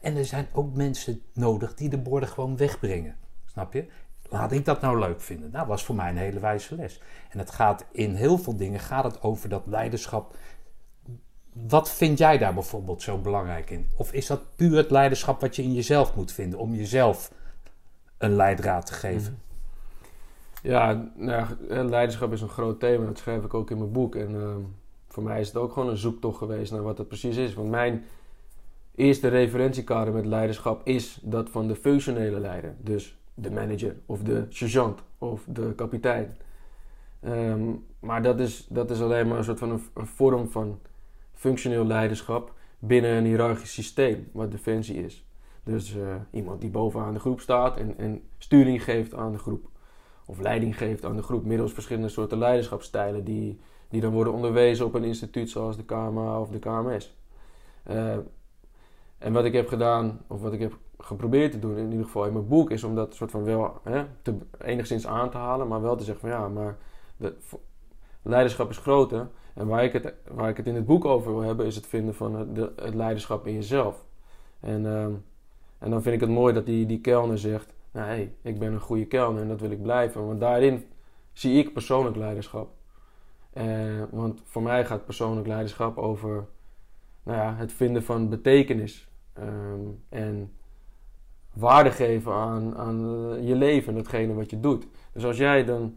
En 0.00 0.16
er 0.16 0.24
zijn 0.24 0.46
ook 0.52 0.74
mensen 0.74 1.22
nodig 1.32 1.74
die 1.74 1.88
de 1.88 1.98
borden 1.98 2.28
gewoon 2.28 2.56
wegbrengen. 2.56 3.16
Snap 3.44 3.72
je? 3.72 3.86
Laat 4.28 4.52
ik 4.52 4.64
dat 4.64 4.80
nou 4.80 4.98
leuk 4.98 5.20
vinden? 5.20 5.50
Nou, 5.50 5.66
was 5.66 5.84
voor 5.84 5.94
mij 5.94 6.08
een 6.08 6.16
hele 6.16 6.40
wijze 6.40 6.74
les. 6.74 7.00
En 7.30 7.38
het 7.38 7.50
gaat 7.50 7.84
in 7.92 8.14
heel 8.14 8.38
veel 8.38 8.56
dingen 8.56 8.80
gaat 8.80 9.04
het 9.04 9.22
over 9.22 9.48
dat 9.48 9.62
leiderschap. 9.66 10.36
Wat 11.54 11.90
vind 11.90 12.18
jij 12.18 12.38
daar 12.38 12.54
bijvoorbeeld 12.54 13.02
zo 13.02 13.18
belangrijk 13.18 13.70
in? 13.70 13.86
Of 13.96 14.12
is 14.12 14.26
dat 14.26 14.56
puur 14.56 14.76
het 14.76 14.90
leiderschap 14.90 15.40
wat 15.40 15.56
je 15.56 15.62
in 15.62 15.72
jezelf 15.72 16.14
moet 16.14 16.32
vinden 16.32 16.58
om 16.58 16.74
jezelf 16.74 17.32
een 18.18 18.36
leidraad 18.36 18.86
te 18.86 18.92
geven? 18.92 19.38
Ja, 20.62 21.10
nou 21.14 21.46
eh, 21.68 21.84
leiderschap 21.84 22.32
is 22.32 22.40
een 22.40 22.48
groot 22.48 22.80
thema. 22.80 23.06
Dat 23.06 23.18
schrijf 23.18 23.44
ik 23.44 23.54
ook 23.54 23.70
in 23.70 23.78
mijn 23.78 23.92
boek. 23.92 24.14
En 24.14 24.34
ehm, 24.34 24.60
voor 25.08 25.22
mij 25.22 25.40
is 25.40 25.46
het 25.46 25.56
ook 25.56 25.72
gewoon 25.72 25.88
een 25.88 25.96
zoektocht 25.96 26.38
geweest 26.38 26.72
naar 26.72 26.82
wat 26.82 26.98
het 26.98 27.08
precies 27.08 27.36
is. 27.36 27.54
Want 27.54 27.70
mijn 27.70 28.04
eerste 28.94 29.28
referentiekader 29.28 30.12
met 30.14 30.26
leiderschap 30.26 30.86
is 30.86 31.18
dat 31.22 31.50
van 31.50 31.68
de 31.68 31.76
functionele 31.76 32.40
leider. 32.40 32.74
Dus 32.80 33.18
de 33.34 33.50
manager 33.50 33.96
of 34.06 34.22
de 34.22 34.46
sergeant 34.48 35.02
of 35.18 35.42
de 35.46 35.72
kapitein. 35.76 36.36
Ehm, 37.20 37.62
maar 38.00 38.22
dat 38.22 38.40
is, 38.40 38.66
dat 38.68 38.90
is 38.90 39.00
alleen 39.00 39.28
maar 39.28 39.38
een 39.38 39.44
soort 39.44 39.58
van 39.58 39.70
een, 39.70 39.82
een 39.94 40.06
vorm 40.06 40.50
van 40.50 40.78
functioneel 41.34 41.86
leiderschap 41.86 42.52
binnen 42.78 43.10
een 43.10 43.24
hiërarchisch 43.24 43.72
systeem, 43.72 44.28
wat 44.32 44.50
defensie 44.50 45.04
is. 45.04 45.26
Dus 45.62 45.96
eh, 45.96 46.14
iemand 46.30 46.60
die 46.60 46.70
bovenaan 46.70 47.14
de 47.14 47.20
groep 47.20 47.40
staat 47.40 47.76
en, 47.76 47.98
en 47.98 48.22
sturing 48.38 48.84
geeft 48.84 49.14
aan 49.14 49.32
de 49.32 49.38
groep. 49.38 49.68
Of 50.26 50.40
leiding 50.40 50.76
geeft 50.76 51.04
aan 51.04 51.16
de 51.16 51.22
groep 51.22 51.44
middels 51.44 51.72
verschillende 51.72 52.08
soorten 52.08 52.38
leiderschapsstijlen 52.38 53.24
die, 53.24 53.60
die 53.88 54.00
dan 54.00 54.12
worden 54.12 54.32
onderwezen 54.32 54.86
op 54.86 54.94
een 54.94 55.04
instituut 55.04 55.50
zoals 55.50 55.76
de 55.76 55.84
KMA 55.84 56.40
of 56.40 56.48
de 56.50 56.58
KMS. 56.58 57.16
Eh, 57.82 58.16
en 59.18 59.32
wat 59.32 59.44
ik 59.44 59.52
heb 59.52 59.68
gedaan, 59.68 60.20
of 60.26 60.40
wat 60.40 60.52
ik 60.52 60.60
heb 60.60 60.78
geprobeerd 60.98 61.52
te 61.52 61.58
doen, 61.58 61.76
in 61.76 61.90
ieder 61.90 62.04
geval 62.04 62.26
in 62.26 62.32
mijn 62.32 62.48
boek, 62.48 62.70
is 62.70 62.84
om 62.84 62.94
dat 62.94 63.14
soort 63.14 63.30
van 63.30 63.44
wel 63.44 63.80
hè, 63.82 64.04
te, 64.22 64.36
enigszins 64.58 65.06
aan 65.06 65.30
te 65.30 65.36
halen, 65.36 65.68
maar 65.68 65.82
wel 65.82 65.96
te 65.96 66.04
zeggen 66.04 66.28
van 66.28 66.38
ja, 66.38 66.48
maar 66.48 66.76
de, 67.16 67.34
leiderschap 68.22 68.70
is 68.70 68.78
groter. 68.78 69.28
En 69.54 69.66
waar 69.66 69.84
ik, 69.84 69.92
het, 69.92 70.14
waar 70.28 70.48
ik 70.48 70.56
het 70.56 70.66
in 70.66 70.74
het 70.74 70.86
boek 70.86 71.04
over 71.04 71.32
wil 71.32 71.42
hebben, 71.42 71.66
is 71.66 71.76
het 71.76 71.86
vinden 71.86 72.14
van 72.14 72.34
het, 72.34 72.54
de, 72.54 72.72
het 72.76 72.94
leiderschap 72.94 73.46
in 73.46 73.54
jezelf. 73.54 74.04
En, 74.60 74.86
ehm, 74.86 75.12
en 75.78 75.90
dan 75.90 76.02
vind 76.02 76.14
ik 76.14 76.20
het 76.20 76.30
mooi 76.30 76.54
dat 76.54 76.66
die, 76.66 76.86
die 76.86 77.00
kelner 77.00 77.38
zegt, 77.38 77.74
nou 77.90 78.30
ik 78.42 78.58
ben 78.58 78.72
een 78.72 78.80
goede 78.80 79.06
kelner 79.06 79.42
en 79.42 79.48
dat 79.48 79.60
wil 79.60 79.70
ik 79.70 79.82
blijven. 79.82 80.26
Want 80.26 80.40
daarin 80.40 80.84
zie 81.32 81.58
ik 81.58 81.72
persoonlijk 81.72 82.16
leiderschap. 82.16 82.72
Eh, 83.52 84.02
want 84.10 84.42
voor 84.44 84.62
mij 84.62 84.84
gaat 84.84 85.04
persoonlijk 85.04 85.46
leiderschap 85.46 85.98
over 85.98 86.46
nou 87.22 87.38
ja, 87.38 87.54
het 87.54 87.72
vinden 87.72 88.02
van 88.02 88.28
betekenis. 88.28 89.08
ehm, 89.32 89.80
en 90.08 90.52
waarde 91.52 91.90
geven 91.90 92.32
aan, 92.32 92.76
aan 92.76 92.98
je 93.46 93.54
leven 93.54 93.88
en 93.88 93.94
datgene 93.94 94.34
wat 94.34 94.50
je 94.50 94.60
doet. 94.60 94.86
Dus 95.12 95.24
als 95.24 95.36
jij 95.36 95.64
dan 95.64 95.94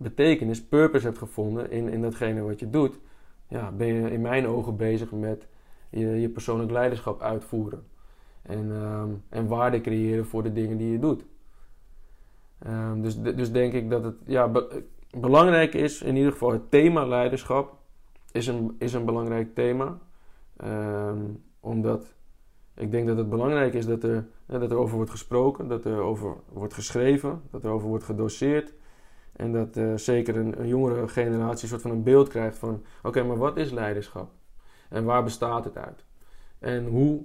betekenis, 0.00 0.64
purpose 0.64 1.06
hebt 1.06 1.18
gevonden 1.18 1.70
in, 1.70 1.88
in 1.88 2.02
datgene 2.02 2.40
wat 2.40 2.60
je 2.60 2.70
doet, 2.70 2.98
ja, 3.48 3.72
ben 3.72 3.86
je 3.86 4.10
in 4.10 4.20
mijn 4.20 4.46
ogen 4.46 4.76
bezig 4.76 5.10
met 5.10 5.46
je, 5.90 6.06
je 6.06 6.28
persoonlijk 6.28 6.70
leiderschap 6.70 7.22
uitvoeren. 7.22 7.86
En, 8.42 8.72
ehm, 8.72 9.08
en 9.28 9.46
waarde 9.46 9.80
creëren 9.80 10.26
voor 10.26 10.42
de 10.42 10.52
dingen 10.52 10.76
die 10.76 10.92
je 10.92 10.98
doet. 10.98 11.24
Ehm, 12.58 13.00
dus, 13.00 13.20
dus 13.20 13.52
denk 13.52 13.72
ik 13.72 13.90
dat 13.90 14.04
het 14.04 14.16
ja, 14.26 14.48
be- 14.48 14.82
belangrijk 15.18 15.74
is, 15.74 16.02
in 16.02 16.16
ieder 16.16 16.32
geval 16.32 16.52
het 16.52 16.70
thema 16.70 17.06
leiderschap 17.06 17.78
is 18.32 18.46
een, 18.46 18.76
is 18.78 18.92
een 18.92 19.04
belangrijk 19.04 19.54
thema. 19.54 19.98
Ehm, 20.56 21.24
omdat 21.60 22.14
ik 22.74 22.90
denk 22.90 23.06
dat 23.06 23.16
het 23.16 23.28
belangrijk 23.28 23.74
is 23.74 23.86
dat 23.86 24.02
er, 24.02 24.26
dat 24.46 24.70
er 24.70 24.76
over 24.76 24.96
wordt 24.96 25.10
gesproken, 25.10 25.68
dat 25.68 25.84
er 25.84 26.00
over 26.00 26.34
wordt 26.52 26.74
geschreven, 26.74 27.42
dat 27.50 27.64
er 27.64 27.70
over 27.70 27.88
wordt 27.88 28.04
gedoseerd. 28.04 28.74
En 29.32 29.52
dat 29.52 29.76
eh, 29.76 29.94
zeker 29.94 30.36
een, 30.36 30.68
jongere 30.68 31.08
generatie 31.08 31.62
een 31.62 31.68
soort 31.68 31.82
van 31.82 31.90
een 31.90 32.02
beeld 32.02 32.28
krijgt 32.28 32.58
van... 32.58 32.84
Oké, 33.02 33.22
maar 33.22 33.36
wat 33.36 33.56
is 33.56 33.70
leiderschap? 33.70 34.30
En 34.88 35.04
waar 35.04 35.24
bestaat 35.24 35.64
het 35.64 35.76
uit? 35.76 36.04
En 36.58 36.86
hoe 36.86 37.24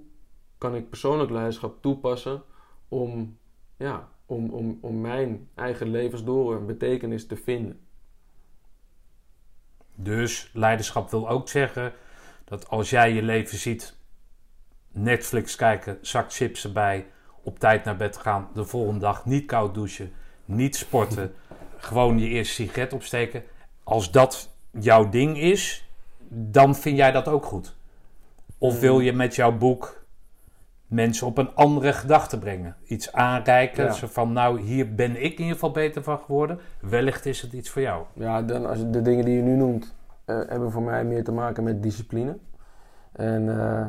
kan 0.57 0.75
ik 0.75 0.89
persoonlijk 0.89 1.31
leiderschap 1.31 1.81
toepassen 1.81 2.43
om, 2.87 3.37
ja, 3.77 4.09
om, 4.25 4.49
om, 4.49 4.77
om 4.81 5.01
mijn 5.01 5.49
eigen 5.55 5.87
levensdoel 5.87 6.55
en 6.55 6.65
betekenis 6.65 7.27
te 7.27 7.35
vinden? 7.35 7.79
Dus 9.95 10.49
leiderschap 10.53 11.09
wil 11.09 11.29
ook 11.29 11.49
zeggen 11.49 11.93
dat 12.43 12.69
als 12.69 12.89
jij 12.89 13.13
je 13.13 13.21
leven 13.21 13.57
ziet, 13.57 13.97
Netflix 14.91 15.55
kijken, 15.55 15.97
zak 16.01 16.33
chips 16.33 16.63
erbij, 16.63 17.07
op 17.41 17.59
tijd 17.59 17.83
naar 17.83 17.97
bed 17.97 18.17
gaan, 18.17 18.49
de 18.53 18.65
volgende 18.65 18.99
dag 18.99 19.25
niet 19.25 19.45
koud 19.45 19.73
douchen, 19.73 20.11
niet 20.45 20.75
sporten, 20.75 21.33
gewoon 21.85 22.19
je 22.19 22.27
eerste 22.27 22.53
sigaret 22.53 22.93
opsteken. 22.93 23.43
Als 23.83 24.11
dat 24.11 24.49
jouw 24.71 25.09
ding 25.09 25.37
is, 25.37 25.89
dan 26.29 26.75
vind 26.75 26.97
jij 26.97 27.11
dat 27.11 27.27
ook 27.27 27.45
goed. 27.45 27.75
Of 28.57 28.79
wil 28.79 28.99
je 28.99 29.13
met 29.13 29.35
jouw 29.35 29.57
boek 29.57 30.03
mensen 30.87 31.27
op 31.27 31.37
een 31.37 31.55
andere 31.55 31.93
gedachte 31.93 32.39
brengen? 32.39 32.75
Iets 32.85 33.11
aanreiken, 33.11 33.83
Ja. 33.83 33.91
zo 33.91 34.07
van 34.07 34.33
nou, 34.33 34.59
hier 34.61 34.95
ben 34.95 35.11
ik 35.23 35.31
in 35.31 35.39
ieder 35.39 35.53
geval 35.53 35.71
beter 35.71 36.03
van 36.03 36.19
geworden. 36.19 36.59
Wellicht 36.79 37.25
is 37.25 37.41
het 37.41 37.53
iets 37.53 37.69
voor 37.69 37.81
jou. 37.81 38.05
Ja, 38.13 38.41
dan 38.41 38.65
als 38.65 38.79
de 38.89 39.01
dingen 39.01 39.25
die 39.25 39.35
je 39.35 39.41
nu 39.41 39.55
noemt, 39.55 39.93
eh, 40.25 40.39
hebben 40.47 40.71
voor 40.71 40.81
mij 40.81 41.03
meer 41.05 41.23
te 41.23 41.31
maken 41.31 41.63
met 41.63 41.83
discipline. 41.83 42.37
En, 43.11 43.59
eh, 43.59 43.87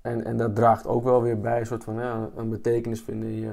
en, 0.00 0.24
en 0.24 0.36
dat 0.36 0.54
draagt 0.54 0.86
ook 0.86 1.04
wel 1.04 1.22
weer 1.22 1.40
bij, 1.40 1.60
een 1.60 1.66
soort 1.66 1.84
van 1.84 1.94
ja, 1.94 2.28
een 2.36 2.48
betekenis 2.50 3.00
vinden 3.00 3.28
in 3.28 3.40
je 3.40 3.52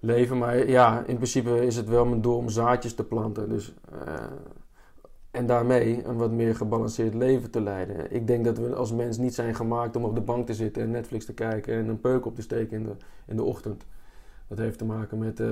leven. 0.00 0.38
Maar 0.38 0.68
ja, 0.68 1.04
in 1.06 1.16
principe 1.16 1.66
is 1.66 1.76
het 1.76 1.88
wel 1.88 2.06
mijn 2.06 2.20
doel 2.20 2.36
om 2.36 2.48
zaadjes 2.48 2.94
te 2.94 3.04
planten. 3.04 3.48
Dus 3.48 3.74
eh, 3.92 4.24
en 5.30 5.46
daarmee 5.46 6.04
een 6.04 6.16
wat 6.16 6.30
meer 6.30 6.56
gebalanceerd 6.56 7.14
leven 7.14 7.50
te 7.50 7.60
leiden. 7.60 8.14
Ik 8.14 8.26
denk 8.26 8.44
dat 8.44 8.58
we 8.58 8.74
als 8.74 8.92
mens 8.92 9.18
niet 9.18 9.34
zijn 9.34 9.54
gemaakt 9.54 9.96
om 9.96 10.04
op 10.04 10.14
de 10.14 10.20
bank 10.20 10.46
te 10.46 10.54
zitten 10.54 10.82
en 10.82 10.90
Netflix 10.90 11.24
te 11.24 11.34
kijken 11.34 11.74
en 11.74 11.88
een 11.88 12.00
peuk 12.00 12.26
op 12.26 12.34
te 12.34 12.42
steken 12.42 12.76
in 12.76 12.84
de, 12.84 12.96
in 13.26 13.36
de 13.36 13.42
ochtend. 13.42 13.86
Dat 14.48 14.58
heeft 14.58 14.78
te 14.78 14.84
maken 14.84 15.18
met, 15.18 15.40
uh, 15.40 15.46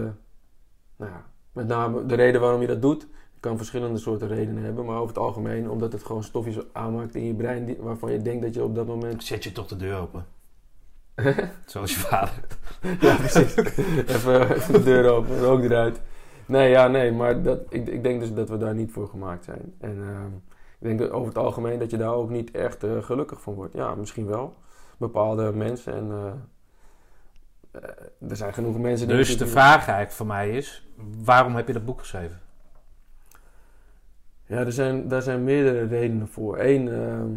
nou 0.97 1.11
ja, 1.11 1.25
met 1.53 1.67
name 1.67 2.07
de 2.07 2.15
reden 2.15 2.41
waarom 2.41 2.61
je 2.61 2.67
dat 2.67 2.83
doet. 2.83 3.03
Je 3.35 3.41
kan 3.41 3.57
verschillende 3.57 3.99
soorten 3.99 4.29
redenen 4.29 4.63
hebben, 4.63 4.85
maar 4.85 4.97
over 4.97 5.09
het 5.09 5.19
algemeen 5.19 5.71
omdat 5.71 5.93
het 5.93 6.05
gewoon 6.05 6.25
stofjes 6.25 6.59
aanmaakt 6.73 7.15
in 7.15 7.25
je 7.25 7.35
brein 7.35 7.77
waarvan 7.81 8.13
je 8.13 8.23
denkt 8.23 8.43
dat 8.43 8.55
je 8.55 8.65
op 8.65 8.75
dat 8.75 8.87
moment. 8.87 9.25
Zet 9.25 9.45
je 9.45 9.53
toch 9.53 9.67
de 9.67 9.77
deur 9.77 9.99
open? 9.99 10.27
Zoals 11.67 11.95
je 11.95 12.01
vader. 12.01 12.35
ja, 13.01 13.17
precies. 13.17 13.57
even, 14.07 14.55
even, 14.55 14.73
de 14.73 14.83
deur 14.83 15.11
open, 15.11 15.39
rook 15.39 15.63
eruit. 15.63 16.01
Nee, 16.47 16.71
ja, 16.71 16.89
nee, 16.89 17.13
maar 17.13 17.43
dat, 17.43 17.61
ik, 17.69 17.87
ik 17.87 18.03
denk 18.03 18.21
dus 18.21 18.35
dat 18.35 18.49
we 18.49 18.59
daar 18.59 18.75
niet 18.75 18.93
voor 18.93 19.09
gemaakt 19.09 19.45
zijn. 19.45 19.75
En 19.81 19.97
uh, 19.97 20.21
ik 20.79 20.99
denk 20.99 21.15
over 21.15 21.29
het 21.29 21.39
algemeen 21.39 21.79
dat 21.79 21.91
je 21.91 21.97
daar 21.97 22.15
ook 22.15 22.31
niet 22.31 22.51
echt 22.51 22.85
uh, 22.85 23.03
gelukkig 23.03 23.41
van 23.41 23.55
wordt. 23.55 23.75
Ja, 23.75 23.95
misschien 23.95 24.27
wel. 24.27 24.57
Bepaalde 24.97 25.53
mensen 25.53 25.93
en 25.93 26.09
uh, 26.09 26.33
er 28.31 28.37
zijn 28.37 28.55
genoeg 28.55 28.79
mensen 28.79 29.09
die... 29.09 29.17
Dus 29.17 29.39
de 29.39 29.47
vraag 29.47 29.77
eigenlijk 29.77 30.11
voor 30.11 30.27
mij 30.27 30.51
is, 30.51 30.89
waarom 31.25 31.57
heb 31.57 31.67
je 31.67 31.73
dat 31.73 31.85
boek 31.85 31.99
geschreven? 31.99 32.41
Ja, 34.47 34.57
er 34.57 34.73
zijn, 34.73 35.09
daar 35.09 35.23
zijn 35.23 35.45
meerdere 35.45 35.87
redenen 35.87 36.29
voor. 36.29 36.59
Eén 36.59 36.89
ehm, 36.89 37.31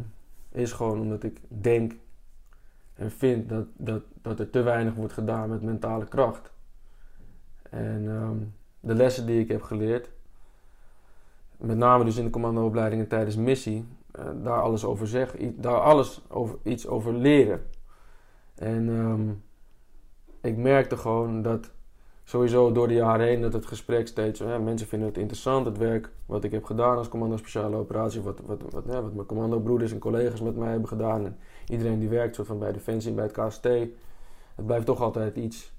is 0.52 0.72
gewoon 0.72 1.00
omdat 1.00 1.24
ik 1.24 1.40
denk 1.48 1.94
en 3.02 3.12
vind 3.12 3.50
dat, 3.50 3.66
dat, 3.78 4.02
dat 4.22 4.40
er 4.40 4.50
te 4.50 4.62
weinig 4.62 4.94
wordt 4.94 5.14
gedaan 5.14 5.50
met 5.50 5.62
mentale 5.62 6.06
kracht. 6.06 6.52
En 7.70 8.06
um, 8.06 8.54
de 8.80 8.96
lessen 8.96 9.26
die 9.26 9.40
ik 9.40 9.48
heb 9.48 9.62
geleerd, 9.62 10.10
met 11.58 11.78
name 11.78 12.04
dus 12.04 12.18
in 12.18 12.26
de 12.26 12.30
commandoopleidingen 12.30 13.08
tijdens 13.08 13.36
missie, 13.36 13.86
uh, 14.20 14.26
daar 14.44 14.62
alles 14.62 14.86
over 14.86 15.08
zeg, 15.08 15.36
daar 15.56 15.80
alles 15.80 16.22
over, 16.28 16.58
iets 16.64 16.88
over 16.88 17.14
leren. 17.14 17.62
En 18.56 18.88
um, 18.88 19.44
ik 20.42 20.58
merkte 20.58 20.98
gewoon 20.98 21.42
dat 21.42 21.72
sowieso 22.24 22.72
door 22.72 22.88
de 22.88 22.94
jaren 22.94 23.26
heen 23.26 23.42
dat 23.42 23.54
het 23.54 23.66
gesprek 23.66 24.08
steeds, 24.08 24.40
hè, 24.40 24.60
mensen 24.60 24.88
vinden 24.88 25.08
het 25.08 25.18
interessant, 25.18 25.66
het 25.66 25.78
werk 25.78 26.10
wat 26.26 26.44
ik 26.44 26.52
heb 26.52 26.64
gedaan 26.64 26.98
als 26.98 27.10
commando 27.10 27.38
speciale 27.38 27.76
operatie, 27.76 28.22
wat, 28.22 28.40
wat, 28.46 28.62
wat, 28.70 28.86
wat 28.86 29.14
mijn 29.14 29.26
commandobroeders 29.26 29.92
en 29.92 30.00
collega's 30.00 30.42
met 30.42 30.56
mij 30.56 30.70
hebben 30.70 30.88
gedaan. 30.88 31.36
Iedereen 31.68 32.00
die 32.00 32.10
werkt 32.10 32.36
soort 32.36 32.48
van 32.48 32.60
bij 32.60 32.72
Defensie, 32.72 33.12
bij 33.12 33.24
het 33.24 33.34
KST, 33.34 33.64
het 34.56 34.66
blijft 34.66 34.86
toch 34.86 35.02
altijd 35.02 35.36
iets 35.36 35.74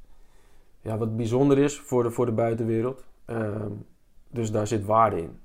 ja, 0.81 0.99
wat 0.99 1.17
bijzonder 1.17 1.59
is 1.59 1.81
voor 1.81 2.03
de, 2.03 2.11
voor 2.11 2.27
de 2.27 2.33
buitenwereld. 2.33 3.05
Ehm, 3.25 3.71
dus 4.31 4.51
daar 4.51 4.67
zit 4.67 4.85
waarde 4.85 5.23
in. 5.23 5.39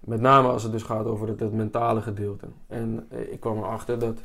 Met 0.00 0.20
name 0.20 0.48
als 0.48 0.62
het 0.62 0.72
dus 0.72 0.82
gaat 0.82 1.06
over 1.06 1.28
het, 1.28 1.40
het 1.40 1.52
mentale 1.52 2.02
gedeelte. 2.02 2.46
En 2.66 3.06
eh, 3.08 3.32
ik 3.32 3.40
kwam 3.40 3.58
erachter 3.58 3.98
dat 3.98 4.20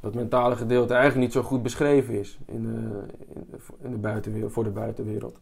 dat 0.00 0.14
mentale 0.14 0.56
gedeelte 0.56 0.94
eigenlijk 0.94 1.24
niet 1.24 1.32
zo 1.32 1.42
goed 1.42 1.62
beschreven 1.62 2.14
is 2.14 2.38
in 2.46 2.62
de, 2.62 3.02
in 3.78 3.90
de 3.90 3.96
buitenwereld, 3.96 4.52
voor 4.52 4.64
de 4.64 4.70
buitenwereld. 4.70 5.38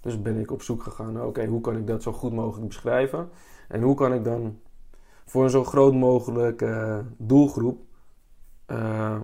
Dus 0.00 0.22
ben 0.22 0.38
ik 0.38 0.50
op 0.50 0.62
zoek 0.62 0.82
gegaan 0.82 1.12
naar, 1.12 1.26
oké, 1.26 1.46
hoe 1.46 1.60
kan 1.60 1.76
ik 1.76 1.86
dat 1.86 2.02
zo 2.02 2.12
goed 2.12 2.32
mogelijk 2.32 2.68
beschrijven? 2.68 3.28
En 3.68 3.82
hoe 3.82 3.94
kan 3.94 4.12
ik 4.12 4.24
dan 4.24 4.58
voor 5.24 5.44
een 5.44 5.50
zo 5.50 5.64
groot 5.64 5.94
mogelijk 5.94 6.62
uh, 6.62 6.98
doelgroep 7.16 7.80
uh, 8.66 9.20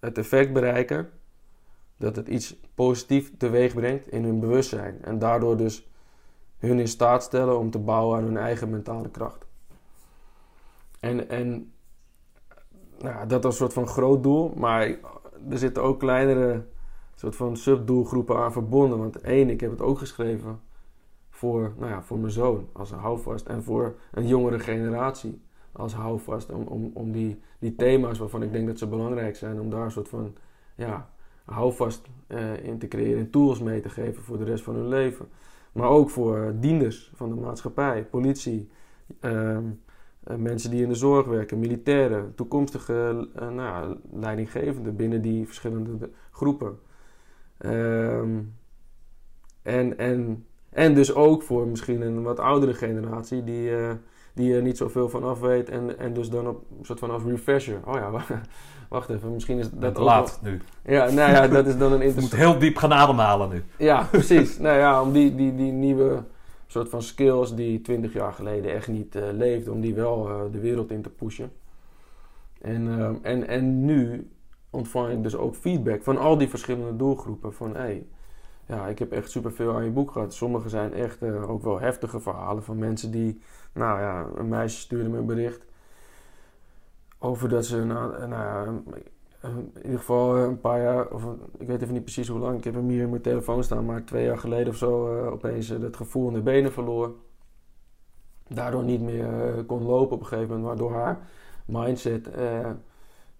het 0.00 0.18
effect 0.18 0.52
bereiken 0.52 1.10
dat 1.96 2.16
het 2.16 2.28
iets 2.28 2.60
positiefs 2.74 3.30
teweeg 3.38 3.74
brengt 3.74 4.08
in 4.08 4.24
hun 4.24 4.40
bewustzijn. 4.40 5.02
En 5.02 5.18
daardoor 5.18 5.56
dus 5.56 5.88
hun 6.58 6.78
in 6.78 6.88
staat 6.88 7.22
stellen 7.22 7.58
om 7.58 7.70
te 7.70 7.78
bouwen 7.78 8.18
aan 8.18 8.24
hun 8.24 8.36
eigen 8.36 8.70
mentale 8.70 9.10
kracht. 9.10 9.46
En, 11.00 11.28
en 11.28 11.72
nou, 12.98 13.26
dat 13.26 13.44
is 13.44 13.50
een 13.50 13.56
soort 13.56 13.72
van 13.72 13.86
groot 13.86 14.22
doel, 14.22 14.52
maar 14.56 14.86
er 15.50 15.58
zitten 15.58 15.82
ook 15.82 15.98
kleinere 15.98 16.64
soort 17.14 17.36
van 17.36 17.56
subdoelgroepen 17.56 18.36
aan 18.36 18.52
verbonden. 18.52 18.98
Want 18.98 19.20
één, 19.20 19.50
ik 19.50 19.60
heb 19.60 19.70
het 19.70 19.80
ook 19.80 19.98
geschreven 19.98 20.60
voor, 21.30 21.72
nou 21.76 21.90
ja, 21.90 22.02
voor 22.02 22.18
mijn 22.18 22.32
zoon 22.32 22.68
als 22.72 22.90
een 22.90 22.98
houvast 22.98 23.46
en 23.46 23.62
voor 23.62 23.94
een 24.12 24.26
jongere 24.26 24.58
generatie 24.58 25.42
als 25.76 25.94
houvast. 25.94 26.52
Om, 26.52 26.62
om, 26.62 26.90
om 26.94 27.12
die, 27.12 27.40
die 27.58 27.74
thema's 27.74 28.18
waarvan 28.18 28.42
ik 28.42 28.52
denk 28.52 28.66
dat 28.66 28.78
ze 28.78 28.86
belangrijk 28.86 29.36
zijn, 29.36 29.60
om 29.60 29.70
daar 29.70 29.84
een 29.84 29.90
soort 29.90 30.08
van 30.08 30.34
ja, 30.74 31.08
houvast 31.44 32.06
uh, 32.28 32.64
in 32.64 32.78
te 32.78 32.88
creëren 32.88 33.18
en 33.18 33.30
tools 33.30 33.60
mee 33.60 33.80
te 33.80 33.88
geven 33.88 34.22
voor 34.22 34.38
de 34.38 34.44
rest 34.44 34.64
van 34.64 34.74
hun 34.74 34.88
leven. 34.88 35.28
Maar 35.72 35.88
ook 35.88 36.10
voor 36.10 36.54
dienders 36.60 37.12
van 37.14 37.28
de 37.28 37.34
maatschappij, 37.34 38.04
politie, 38.04 38.70
ehm, 39.20 39.64
eh, 40.24 40.36
mensen 40.36 40.70
die 40.70 40.82
in 40.82 40.88
de 40.88 40.94
zorg 40.94 41.26
werken, 41.26 41.58
militairen, 41.58 42.34
toekomstige 42.34 43.28
uh, 43.40 43.48
nou, 43.48 43.96
leidinggevenden 44.12 44.96
binnen 44.96 45.22
die 45.22 45.46
verschillende 45.46 46.10
groepen. 46.30 46.78
Ehm, 47.58 48.40
en, 49.62 49.98
en, 49.98 50.46
en 50.70 50.94
dus 50.94 51.14
ook 51.14 51.42
voor 51.42 51.66
misschien 51.66 52.00
een 52.00 52.22
wat 52.22 52.38
oudere 52.38 52.74
generatie 52.74 53.44
die, 53.44 53.70
die 54.34 54.54
er 54.54 54.62
niet 54.62 54.76
zoveel 54.76 55.08
van 55.08 55.24
af 55.24 55.40
weet 55.40 55.68
en, 55.68 55.98
en 55.98 56.12
dus 56.12 56.30
dan 56.30 56.48
op 56.48 56.64
een 56.78 56.84
soort 56.84 56.98
van 56.98 57.10
als 57.10 57.22
refresher. 57.22 57.80
Oh 57.84 57.94
ja, 57.94 58.10
wacht 58.88 59.08
even, 59.10 59.32
misschien 59.32 59.58
is 59.58 59.70
dat 59.70 59.98
laat 59.98 60.38
nu. 60.42 60.60
Ja, 60.84 61.10
nou 61.10 61.32
ja, 61.32 61.48
dat 61.48 61.66
is 61.66 61.78
dan 61.78 61.92
een 61.92 62.02
interessant... 62.02 62.32
Je 62.40 62.46
moet 62.46 62.52
heel 62.52 62.58
diep 62.58 62.76
gaan 62.76 62.92
ademhalen 62.92 63.48
nu. 63.48 63.64
Ja, 63.78 64.08
precies. 64.10 64.58
nou 64.58 64.78
ja, 64.78 65.02
om 65.02 65.12
die, 65.12 65.34
die, 65.34 65.54
die 65.54 65.72
nieuwe 65.72 66.22
soort 66.66 66.88
van 66.88 67.02
skills 67.02 67.54
die 67.54 67.80
20 67.80 68.12
jaar 68.12 68.32
geleden 68.32 68.74
echt 68.74 68.88
niet 68.88 69.16
uh, 69.16 69.22
leefden, 69.32 69.72
om 69.72 69.80
die 69.80 69.94
wel 69.94 70.30
uh, 70.30 70.40
de 70.52 70.60
wereld 70.60 70.90
in 70.90 71.02
te 71.02 71.10
pushen. 71.10 71.52
En, 72.60 72.86
uh, 72.86 73.10
en, 73.22 73.48
en 73.48 73.84
nu 73.84 74.30
ontvang 74.70 75.12
ik 75.12 75.22
dus 75.22 75.36
ook 75.36 75.54
feedback 75.54 76.02
van 76.02 76.18
al 76.18 76.38
die 76.38 76.48
verschillende 76.48 76.96
doelgroepen. 76.96 77.54
Van 77.54 77.76
hey, 77.76 78.06
ja, 78.66 78.86
ik 78.86 78.98
heb 78.98 79.12
echt 79.12 79.30
superveel 79.30 79.74
aan 79.74 79.84
je 79.84 79.90
boek 79.90 80.10
gehad. 80.10 80.34
Sommige 80.34 80.68
zijn 80.68 80.92
echt 80.92 81.22
ook 81.22 81.62
wel 81.62 81.80
heftige 81.80 82.20
verhalen 82.20 82.62
van 82.62 82.78
mensen 82.78 83.10
die, 83.10 83.40
nou 83.74 84.00
ja, 84.00 84.26
een 84.34 84.48
meisje 84.48 84.80
stuurde 84.80 85.08
me 85.08 85.18
een 85.18 85.26
bericht 85.26 85.64
over 87.18 87.48
dat 87.48 87.66
ze, 87.66 87.84
nou, 87.84 88.26
nou 88.26 88.42
ja, 88.42 88.64
in 89.48 89.72
ieder 89.82 89.98
geval 89.98 90.36
een 90.36 90.60
paar 90.60 90.82
jaar, 90.82 91.08
of 91.08 91.24
ik 91.58 91.66
weet 91.66 91.82
even 91.82 91.94
niet 91.94 92.02
precies 92.02 92.28
hoe 92.28 92.38
lang, 92.38 92.58
ik 92.58 92.64
heb 92.64 92.74
hem 92.74 92.88
hier 92.88 93.02
in 93.02 93.10
mijn 93.10 93.22
telefoon 93.22 93.64
staan, 93.64 93.84
maar 93.84 94.04
twee 94.04 94.24
jaar 94.24 94.38
geleden 94.38 94.68
of 94.68 94.76
zo 94.76 95.16
uh, 95.16 95.32
opeens 95.32 95.70
uh, 95.70 95.82
het 95.82 95.96
gevoel 95.96 96.28
in 96.28 96.34
de 96.34 96.42
benen 96.42 96.72
verloor. 96.72 97.14
Daardoor 98.48 98.84
niet 98.84 99.00
meer 99.00 99.64
kon 99.66 99.82
lopen 99.82 100.16
op 100.16 100.20
een 100.20 100.26
gegeven 100.26 100.48
moment, 100.48 100.66
waardoor 100.66 100.92
haar 100.92 101.28
mindset 101.66 102.30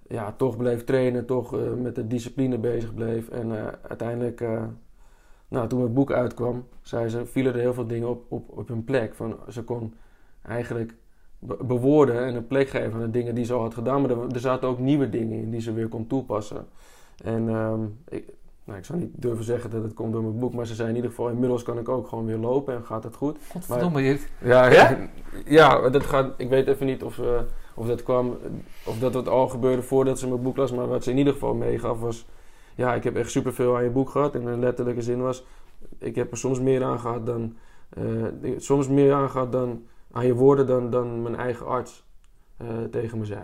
ja, 0.08 0.32
toch 0.32 0.56
bleef 0.56 0.84
trainen, 0.84 1.26
toch 1.26 1.76
met 1.76 1.94
de 1.94 2.06
discipline 2.06 2.58
bezig 2.58 2.94
bleef. 2.94 3.28
En 3.28 3.52
uiteindelijk, 3.82 4.44
nou, 5.48 5.68
toen 5.68 5.82
het 5.82 5.94
boek 5.94 6.12
uitkwam, 6.12 6.66
zei 6.80 7.08
ze, 7.08 7.26
vielen 7.26 7.54
er 7.54 7.60
heel 7.60 7.74
veel 7.74 7.86
dingen 7.86 8.08
op, 8.08 8.24
op, 8.28 8.58
op 8.58 8.68
hun 8.68 8.84
plek. 8.84 9.14
Van, 9.14 9.36
ze 9.48 9.64
kon 9.64 9.94
eigenlijk 10.46 10.94
bewoorden 11.38 12.24
en 12.24 12.34
een 12.34 12.46
plek 12.46 12.68
geven 12.68 12.92
aan 12.92 13.00
de 13.00 13.10
dingen 13.10 13.34
die 13.34 13.44
ze 13.44 13.52
al 13.52 13.60
had 13.60 13.74
gedaan. 13.74 14.00
Maar 14.00 14.10
er, 14.10 14.32
er 14.32 14.40
zaten 14.40 14.68
ook 14.68 14.78
nieuwe 14.78 15.10
dingen 15.10 15.38
in 15.38 15.50
die 15.50 15.60
ze 15.60 15.72
weer 15.72 15.88
kon 15.88 16.06
toepassen. 16.06 16.66
En 17.24 17.48
um, 17.48 17.98
ik, 18.08 18.24
nou, 18.64 18.78
ik 18.78 18.84
zou 18.84 18.98
niet 18.98 19.10
durven 19.12 19.44
zeggen 19.44 19.70
dat 19.70 19.82
het 19.82 19.94
komt 19.94 20.12
door 20.12 20.22
mijn 20.22 20.38
boek, 20.38 20.54
maar 20.54 20.66
ze 20.66 20.74
zei 20.74 20.88
in 20.88 20.94
ieder 20.94 21.10
geval: 21.10 21.28
inmiddels 21.28 21.62
kan 21.62 21.78
ik 21.78 21.88
ook 21.88 22.08
gewoon 22.08 22.26
weer 22.26 22.36
lopen 22.36 22.74
en 22.74 22.84
gaat 22.84 23.04
het 23.04 23.16
goed. 23.16 23.38
Godverdomme, 23.50 24.02
je. 24.02 24.18
Ja, 24.40 24.66
ja? 24.66 25.08
ja, 25.46 25.88
dat 25.88 26.02
gaat, 26.02 26.34
ik 26.36 26.48
weet 26.48 26.66
even 26.66 26.86
niet 26.86 27.02
of, 27.02 27.18
uh, 27.18 27.40
of 27.74 27.86
dat 27.86 28.02
kwam, 28.02 28.36
of 28.86 28.98
dat 28.98 29.14
het 29.14 29.28
al 29.28 29.48
gebeurde 29.48 29.82
voordat 29.82 30.18
ze 30.18 30.28
mijn 30.28 30.42
boek 30.42 30.56
las, 30.56 30.72
maar 30.72 30.88
wat 30.88 31.04
ze 31.04 31.10
in 31.10 31.18
ieder 31.18 31.32
geval 31.32 31.54
meegaf 31.54 32.00
was: 32.00 32.26
ja, 32.74 32.94
ik 32.94 33.04
heb 33.04 33.16
echt 33.16 33.30
superveel 33.30 33.76
aan 33.76 33.84
je 33.84 33.90
boek 33.90 34.10
gehad. 34.10 34.34
En 34.34 34.46
een 34.46 34.60
letterlijke 34.60 35.02
zin 35.02 35.22
was: 35.22 35.44
ik 35.98 36.14
heb 36.14 36.30
er 36.30 36.36
soms 36.36 36.60
meer 36.60 36.84
aan 36.84 37.00
gehad 37.00 37.26
dan, 37.26 37.56
uh, 37.98 38.54
soms 38.56 38.88
meer 38.88 39.12
aan 39.12 39.30
gehad 39.30 39.52
dan 39.52 39.82
aan 40.14 40.26
je 40.26 40.34
woorden 40.34 40.66
dan, 40.66 40.90
dan 40.90 41.22
mijn 41.22 41.36
eigen 41.36 41.66
arts 41.66 42.04
uh, 42.62 42.68
tegen 42.90 43.18
me 43.18 43.24
zei. 43.24 43.42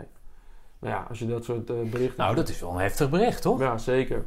Nou 0.79 0.95
ja, 0.95 1.07
als 1.09 1.19
je 1.19 1.27
dat 1.27 1.45
soort 1.45 1.71
uh, 1.71 1.91
berichten... 1.91 2.19
Nou, 2.19 2.35
dat 2.35 2.49
is 2.49 2.61
wel 2.61 2.71
een 2.71 2.81
heftig 2.81 3.11
bericht, 3.11 3.43
toch? 3.43 3.61
Ja, 3.61 3.79
zeker. 3.79 4.27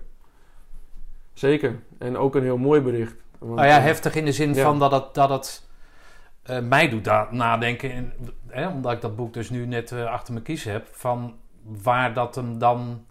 Zeker. 1.33 1.79
En 1.97 2.17
ook 2.17 2.35
een 2.35 2.43
heel 2.43 2.57
mooi 2.57 2.81
bericht. 2.81 3.15
Want, 3.37 3.55
nou 3.55 3.67
ja, 3.67 3.79
heftig 3.79 4.15
in 4.15 4.25
de 4.25 4.31
zin 4.31 4.53
ja. 4.53 4.63
van 4.63 4.79
dat 4.79 4.91
het, 4.91 5.13
dat 5.13 5.29
het 5.29 5.67
mij 6.63 6.89
doet 6.89 7.31
nadenken... 7.31 7.91
In, 7.91 8.13
hè, 8.47 8.67
omdat 8.67 8.91
ik 8.91 9.01
dat 9.01 9.15
boek 9.15 9.33
dus 9.33 9.49
nu 9.49 9.65
net 9.65 9.91
achter 9.91 10.33
mijn 10.33 10.45
kies 10.45 10.63
heb... 10.63 10.87
van 10.91 11.35
waar 11.63 12.13
dat 12.13 12.35
hem 12.35 12.57
dan... 12.57 13.05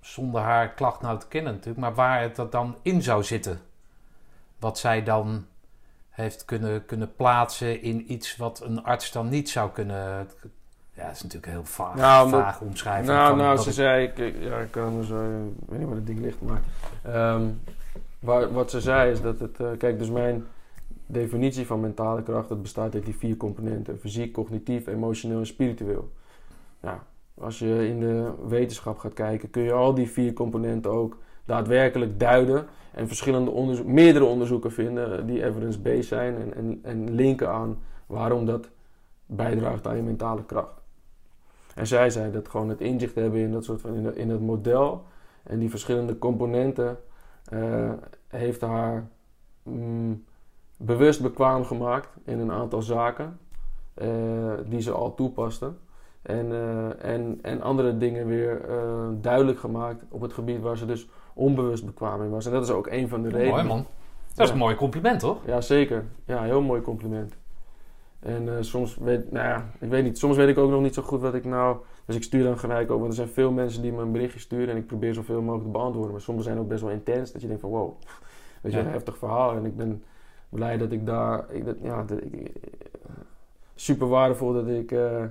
zonder 0.00 0.40
haar 0.40 0.74
klacht 0.74 1.00
nou 1.00 1.18
te 1.18 1.28
kennen 1.28 1.52
natuurlijk... 1.52 1.80
maar 1.80 1.94
waar 1.94 2.20
het 2.20 2.36
dat 2.36 2.52
dan 2.52 2.76
in 2.82 3.02
zou 3.02 3.24
zitten. 3.24 3.60
Wat 4.58 4.78
zij 4.78 5.02
dan 5.02 5.46
heeft 6.20 6.44
kunnen, 6.44 6.86
kunnen 6.86 7.14
plaatsen 7.16 7.82
in 7.82 8.12
iets 8.12 8.36
wat 8.36 8.62
een 8.64 8.82
arts 8.82 9.12
dan 9.12 9.28
niet 9.28 9.48
zou 9.48 9.70
kunnen. 9.70 10.28
Ja, 10.94 11.06
dat 11.06 11.14
is 11.14 11.22
natuurlijk 11.22 11.52
heel 11.52 11.64
vaag, 11.64 11.94
nou, 11.94 12.30
vaag 12.30 12.60
omschrijven. 12.60 13.14
Nou, 13.14 13.36
nou 13.36 13.58
ze 13.58 13.72
zei, 13.72 14.06
ik, 14.06 14.34
ja, 14.40 14.58
ik 14.58 14.70
kan 14.70 14.98
weet 15.68 15.78
niet 15.78 15.88
waar 15.88 15.96
het 15.96 16.06
ding 16.06 16.20
ligt, 16.20 16.38
maar 16.40 16.62
um, 17.34 17.60
waar, 18.18 18.52
wat 18.52 18.70
ze 18.70 18.80
zei 18.80 19.10
is 19.10 19.20
dat 19.20 19.40
het, 19.40 19.60
uh, 19.60 19.68
kijk, 19.78 19.98
dus 19.98 20.10
mijn, 20.10 20.46
definitie 21.10 21.66
van 21.66 21.80
mentale 21.80 22.22
kracht, 22.22 22.48
dat 22.48 22.62
bestaat 22.62 22.94
uit 22.94 23.04
die 23.04 23.16
vier 23.16 23.36
componenten: 23.36 23.98
fysiek, 23.98 24.32
cognitief, 24.32 24.86
emotioneel 24.86 25.38
en 25.38 25.46
spiritueel. 25.46 26.12
Ja, 26.82 27.04
als 27.34 27.58
je 27.58 27.88
in 27.88 28.00
de 28.00 28.32
wetenschap 28.48 28.98
gaat 28.98 29.12
kijken, 29.12 29.50
kun 29.50 29.62
je 29.62 29.72
al 29.72 29.94
die 29.94 30.10
vier 30.10 30.32
componenten 30.32 30.90
ook 30.90 31.16
daadwerkelijk 31.44 32.20
duiden 32.20 32.66
en 32.92 33.06
verschillende 33.06 33.50
onderzoek, 33.50 33.86
meerdere 33.86 34.24
onderzoeken 34.24 34.72
vinden 34.72 35.26
die 35.26 35.44
evidence-based 35.44 36.04
zijn 36.04 36.36
en, 36.36 36.54
en, 36.54 36.80
en 36.82 37.14
linken 37.14 37.50
aan 37.50 37.78
waarom 38.06 38.46
dat 38.46 38.68
bijdraagt 39.26 39.86
aan 39.86 39.96
je 39.96 40.02
mentale 40.02 40.44
kracht. 40.44 40.80
En 41.74 41.86
zij 41.86 42.10
zei 42.10 42.32
dat 42.32 42.48
gewoon 42.48 42.68
het 42.68 42.80
inzicht 42.80 43.14
hebben 43.14 43.40
in 43.40 43.52
dat 43.52 43.64
soort 43.64 43.80
van 43.80 44.14
in, 44.14 44.30
het 44.30 44.40
model 44.40 45.04
en 45.42 45.58
die 45.58 45.70
verschillende 45.70 46.18
componenten 46.18 46.98
uh, 47.52 47.92
heeft 48.28 48.60
haar 48.60 49.08
mm, 49.62 50.24
bewust 50.76 51.22
bekwaam 51.22 51.64
gemaakt 51.64 52.08
in 52.24 52.38
een 52.38 52.52
aantal 52.52 52.82
zaken 52.82 53.38
uh, 54.02 54.52
die 54.66 54.80
ze 54.80 54.92
al 54.92 55.14
toepaste. 55.14 55.72
En, 56.22 56.46
uh, 56.46 57.04
en, 57.04 57.38
en 57.42 57.62
andere 57.62 57.96
dingen 57.96 58.26
weer 58.26 58.60
duidelijk 59.20 59.58
gemaakt 59.58 60.04
op 60.08 60.20
het 60.20 60.32
gebied 60.32 60.60
waar 60.60 60.76
ze 60.76 60.86
dus 60.86 61.08
onbewust 61.34 61.86
bekwaam 61.86 62.22
in 62.22 62.30
was. 62.30 62.46
En 62.46 62.52
dat 62.52 62.62
is 62.62 62.70
ook 62.70 62.86
een 62.86 63.08
van 63.08 63.22
de 63.22 63.28
redenen. 63.28 63.52
Mooi 63.52 63.64
man. 63.64 63.86
Dat 64.34 64.46
is 64.46 64.52
een 64.52 64.58
mooi 64.58 64.74
compliment, 64.74 65.20
toch? 65.20 65.38
Ja, 65.46 65.60
zeker. 65.60 66.04
Ja, 66.24 66.42
heel 66.42 66.62
mooi 66.62 66.80
compliment. 66.80 67.34
En 68.20 68.46
uh, 68.46 68.52
soms 68.60 68.96
weet, 68.96 69.32
nou 69.32 69.46
ja, 69.46 69.70
ik 69.78 69.88
weet 69.88 70.04
niet, 70.04 70.18
soms 70.18 70.36
weet 70.36 70.48
ik 70.48 70.58
ook 70.58 70.70
nog 70.70 70.82
niet 70.82 70.94
zo 70.94 71.02
goed 71.02 71.20
wat 71.20 71.34
ik 71.34 71.44
nou. 71.44 71.76
Dus 72.04 72.16
ik 72.16 72.22
stuur 72.22 72.44
dan 72.44 72.58
gelijk 72.58 72.90
ook, 72.90 72.98
want 72.98 73.10
er 73.10 73.16
zijn 73.16 73.28
veel 73.28 73.50
mensen 73.50 73.82
die 73.82 73.92
me 73.92 74.02
een 74.02 74.12
berichtje 74.12 74.40
sturen 74.40 74.68
en 74.68 74.76
ik 74.76 74.86
probeer 74.86 75.14
zoveel 75.14 75.40
mogelijk 75.40 75.64
te 75.64 75.70
beantwoorden. 75.70 76.12
Maar 76.12 76.20
sommige 76.20 76.46
zijn 76.46 76.58
ook 76.58 76.68
best 76.68 76.82
wel 76.82 76.90
intens, 76.90 77.32
dat 77.32 77.40
je 77.40 77.46
denkt 77.46 77.62
van 77.62 77.70
wow, 77.70 77.92
weet 78.62 78.72
je, 78.72 78.78
ja. 78.78 78.84
een 78.84 78.90
heftig 78.90 79.18
verhaal. 79.18 79.56
En 79.56 79.64
ik 79.64 79.76
ben 79.76 80.02
blij 80.48 80.76
dat 80.76 80.92
ik 80.92 81.06
daar, 81.06 81.44
ik, 81.52 81.64
dat, 81.64 81.76
ja, 81.82 82.02
dat, 82.02 82.22
ik, 82.22 82.52
super 83.74 84.08
waardevol 84.08 84.52
dat 84.52 84.68
ik, 84.68 84.92
uh, 84.92 85.24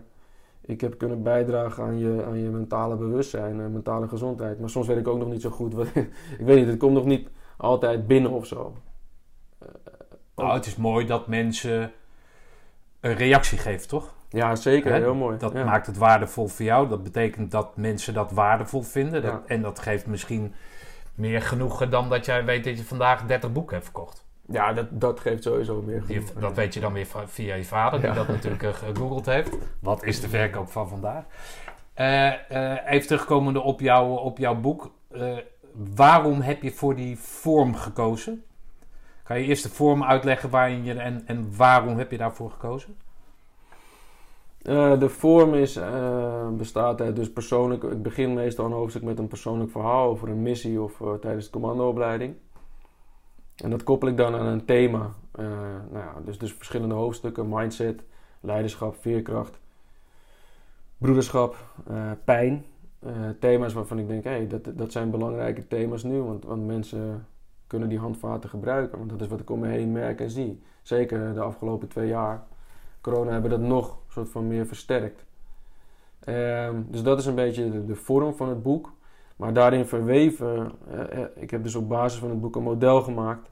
ik 0.70 0.82
heb 0.82 0.98
kunnen 0.98 1.24
bijdragen 1.24 1.84
aan 1.84 1.98
je, 1.98 2.24
aan 2.26 2.40
je 2.40 2.50
mentale 2.50 2.96
bewustzijn 2.96 3.60
en 3.60 3.72
mentale 3.72 4.08
gezondheid. 4.08 4.60
Maar 4.60 4.70
soms 4.70 4.88
weet 4.88 4.98
ik 4.98 5.08
ook 5.08 5.20
nog 5.20 5.30
niet 5.30 5.42
zo 5.42 5.50
goed, 5.50 5.74
wat, 5.74 5.88
ik 6.40 6.46
weet 6.46 6.58
niet, 6.58 6.68
het 6.68 6.78
komt 6.78 6.94
nog 6.94 7.06
niet 7.06 7.30
altijd 7.58 8.08
binnen 8.08 8.32
of 8.32 8.46
zo. 8.46 8.76
Uh, 9.64 9.68
nou, 10.36 10.54
het 10.54 10.66
is 10.66 10.76
mooi 10.76 11.06
dat 11.06 11.28
mensen 11.28 11.92
een 13.00 13.14
reactie 13.14 13.58
geeft, 13.58 13.90
toch? 13.90 14.14
Ja, 14.30 14.56
zeker. 14.56 14.94
Heel 14.94 15.16
mooi. 15.16 15.38
Dat 15.38 15.54
maakt 15.54 15.88
het 15.88 15.98
waardevol 15.98 16.48
voor 16.48 16.66
jou. 16.66 16.90
Dat 16.90 17.04
betekent 17.04 17.52
dat 17.52 17.78
mensen 17.78 18.14
dat 18.14 18.32
waardevol 18.32 18.82
vinden. 18.82 19.22
Dat, 19.22 19.42
En 19.46 19.62
dat 19.62 19.80
geeft 19.80 20.06
misschien 20.06 20.54
meer 21.16 21.42
genoegen 21.42 21.90
dan 21.90 22.10
dat 22.10 22.26
jij 22.26 22.46
weet 22.46 22.64
dat 22.64 22.78
je 22.78 22.84
vandaag 22.84 23.26
30 23.26 23.52
boeken 23.52 23.74
hebt 23.74 23.86
verkocht. 23.86 24.26
Ja, 24.52 24.74
dat, 24.74 24.88
dat 24.90 25.20
geeft 25.20 25.44
sowieso 25.44 25.82
meer 25.82 26.02
genoegen. 26.02 26.42
dat 26.42 26.56
weet 26.56 26.74
je 26.74 26.80
dan 26.80 26.94
weer 26.94 27.08
via 27.26 27.56
je 27.56 27.66
vader, 27.66 28.02
die 28.02 28.12
dat 28.12 28.28
natuurlijk 28.28 28.64
uh, 28.64 28.74
gegoogeld 28.74 29.26
heeft. 29.26 29.58
Wat 29.80 30.04
is 30.04 30.22
de 30.22 30.30
verkoop 30.30 30.70
van 30.70 30.90
vandaag? 30.90 31.24
Uh, 31.96 32.34
uh, 32.52 32.92
even 32.92 33.08
terugkomende 33.08 33.62
op, 33.62 33.80
jou, 33.80 34.20
op 34.20 34.38
jouw 34.38 34.56
boek. 34.56 34.92
waarom 35.96 36.42
heb 36.42 36.64
je 36.64 36.72
voor 36.72 36.96
die 36.96 37.20
vorm 37.20 37.76
gekozen? 37.76 38.44
Kan 39.24 39.40
je 39.40 39.46
eerst 39.46 39.64
de 39.64 39.70
vorm 39.70 40.04
uitleggen 40.04 40.50
waarin 40.50 40.84
je 40.84 40.94
en, 40.94 41.24
en 41.26 41.56
waarom 41.58 41.98
heb 41.98 42.12
je 42.12 42.18
daarvoor 42.18 42.52
gekozen? 42.52 42.98
De 45.00 45.10
vorm 45.10 45.54
is, 45.54 45.80
bestaat 46.52 47.02
uit 47.02 47.16
dus 47.16 47.32
persoonlijk. 47.32 47.84
Ik 47.84 48.02
begin 48.02 48.34
meestal 48.34 48.66
een 48.66 48.72
hoofdstuk 48.72 49.04
met 49.04 49.20
een 49.20 49.28
persoonlijk 49.28 49.72
verhaal 49.72 50.10
over 50.10 50.30
een 50.30 50.42
missie 50.42 50.82
of 50.82 51.02
tijdens 51.22 51.46
de 51.46 51.52
commandoopleiding. 51.52 52.36
En 53.64 53.70
dat 53.70 53.84
koppel 53.84 54.08
ik 54.08 54.18
dan 54.18 54.36
aan 54.36 54.46
een 54.46 54.66
thema. 54.66 55.14
nou 55.32 55.94
ja, 55.94 56.14
dus, 56.26 56.38
dus 56.38 56.54
verschillende 56.54 56.96
hoofdstukken: 56.96 57.50
mindset, 57.50 58.04
leiderschap, 58.40 58.96
veerkracht, 58.96 59.60
broederschap, 60.98 61.56
pijn. 62.24 62.66
thema's 63.40 63.74
waarvan 63.74 64.00
ik 64.00 64.08
denk, 64.08 64.24
hé, 64.24 64.30
hey, 64.30 64.48
dat, 64.48 64.78
dat 64.78 64.92
zijn 64.92 65.12
belangrijke 65.12 65.68
thema's 65.68 66.04
nu, 66.04 66.22
want, 66.22 66.46
want 66.46 66.66
mensen 66.66 67.28
kunnen 67.68 67.90
die 67.90 68.00
handvaten 68.00 68.50
gebruiken. 68.50 68.98
Want 68.98 69.10
dat 69.10 69.22
is 69.22 69.28
wat 69.28 69.40
ik 69.40 69.50
om 69.50 69.60
me 69.60 69.68
heen 69.68 69.92
merk 69.92 70.20
en 70.20 70.30
zie. 70.30 70.62
Zeker 70.82 71.34
de 71.34 71.42
afgelopen 71.42 71.88
twee 71.88 72.08
jaar. 72.08 72.44
Corona 73.02 73.32
hebben 73.32 73.50
dat 73.50 73.60
nog 73.60 73.98
soort 74.08 74.30
van 74.30 74.48
meer 74.48 74.66
versterkt. 74.66 75.26
Um, 76.26 76.88
dus 76.90 77.04
dat 77.04 77.20
is 77.20 77.26
een 77.26 77.36
beetje 77.36 77.72
de, 77.72 77.86
de, 77.86 77.96
vorm 77.96 78.36
van 78.36 78.50
het 78.50 78.64
boek. 78.64 78.94
Maar 79.40 79.54
daarin 79.54 79.86
verweven, 79.86 80.72
uh, 80.94 81.24
ik 81.36 81.52
heb 81.52 81.64
dus 81.64 81.76
op 81.76 81.90
basis 81.90 82.20
van 82.20 82.30
het 82.30 82.42
boek 82.42 82.56
een 82.56 82.64
model 82.64 83.02
gemaakt. 83.02 83.52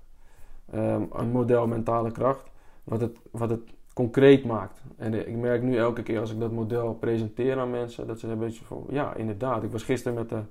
Um, 0.76 1.10
een 1.14 1.32
model 1.32 1.68
mentale 1.68 2.12
kracht. 2.12 2.52
Wat 2.84 3.02
het, 3.02 3.18
wat 3.32 3.50
het 3.50 3.62
concreet 3.94 4.46
maakt. 4.46 4.82
En 4.98 5.28
ik 5.28 5.36
merk 5.36 5.62
nu 5.62 5.78
elke 5.78 6.04
keer 6.04 6.20
als 6.20 6.32
ik 6.32 6.40
dat 6.40 6.52
model 6.52 6.94
presenteer 6.94 7.60
aan 7.60 7.70
mensen, 7.70 8.08
dat 8.08 8.20
ze 8.20 8.28
een 8.28 8.40
beetje 8.40 8.66
van, 8.66 8.86
ja, 8.90 9.14
inderdaad. 9.14 9.64
Ik 9.64 9.72
was 9.72 9.84
gisteren 9.84 10.18
met 10.18 10.30
de 10.30 10.42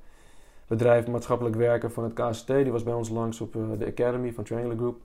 bedrijf 0.67 1.07
maatschappelijk 1.07 1.57
werken 1.57 1.93
van 1.93 2.05
het 2.05 2.13
KCT. 2.13 2.47
Die 2.47 2.73
was 2.73 2.83
bij 2.83 2.95
ons 2.95 3.09
langs 3.09 3.41
op 3.41 3.53
de 3.53 3.87
Academy 3.87 4.33
van 4.33 4.45
Triangular 4.45 4.77
Group. 4.77 5.01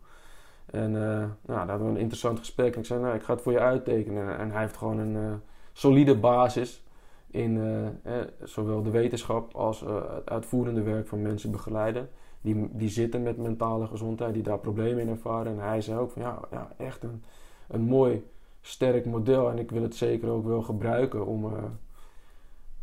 En 0.66 0.94
uh, 0.94 1.00
nou, 1.00 1.32
daar 1.46 1.68
hadden 1.68 1.88
we 1.88 1.94
een 1.94 2.02
interessant 2.02 2.40
gesprek. 2.40 2.74
En 2.74 2.80
ik 2.80 2.86
zei, 2.86 3.02
nou, 3.02 3.16
ik 3.16 3.24
ga 3.24 3.34
het 3.34 3.42
voor 3.42 3.52
je 3.52 3.60
uittekenen. 3.60 4.38
En 4.38 4.52
hij 4.52 4.62
heeft 4.62 4.78
gewoon 4.78 4.98
een 4.98 5.42
solide 5.74 6.18
basis 6.18 6.84
in 7.32 7.62
eh, 8.04 8.14
zowel 8.44 8.82
de 8.82 8.90
wetenschap 8.90 9.56
als 9.56 9.80
het 9.80 10.30
uitvoerende 10.30 10.82
werk 10.82 11.08
van 11.08 11.22
mensen 11.22 11.52
begeleiden. 11.52 12.10
Die, 12.42 12.70
die 12.72 12.90
zitten 12.90 13.24
met 13.24 13.38
mentale 13.38 13.88
gezondheid, 13.88 14.34
die 14.34 14.44
daar 14.44 14.60
problemen 14.60 15.02
in 15.02 15.10
ervaren. 15.10 15.52
En 15.52 15.60
hij 15.60 15.82
zei 15.82 16.00
ook 16.00 16.12
van, 16.12 16.22
ja, 16.22 16.40
ja 16.52 16.72
echt 16.78 17.04
een, 17.04 17.24
een 17.68 17.82
mooi, 17.82 18.28
sterk 18.62 19.06
model. 19.06 19.50
En 19.50 19.60
ik 19.60 19.72
wil 19.72 19.82
het 19.82 19.96
zeker 19.96 20.30
ook 20.30 20.46
wel 20.46 20.62
gebruiken 20.62 21.26
om, 21.26 21.54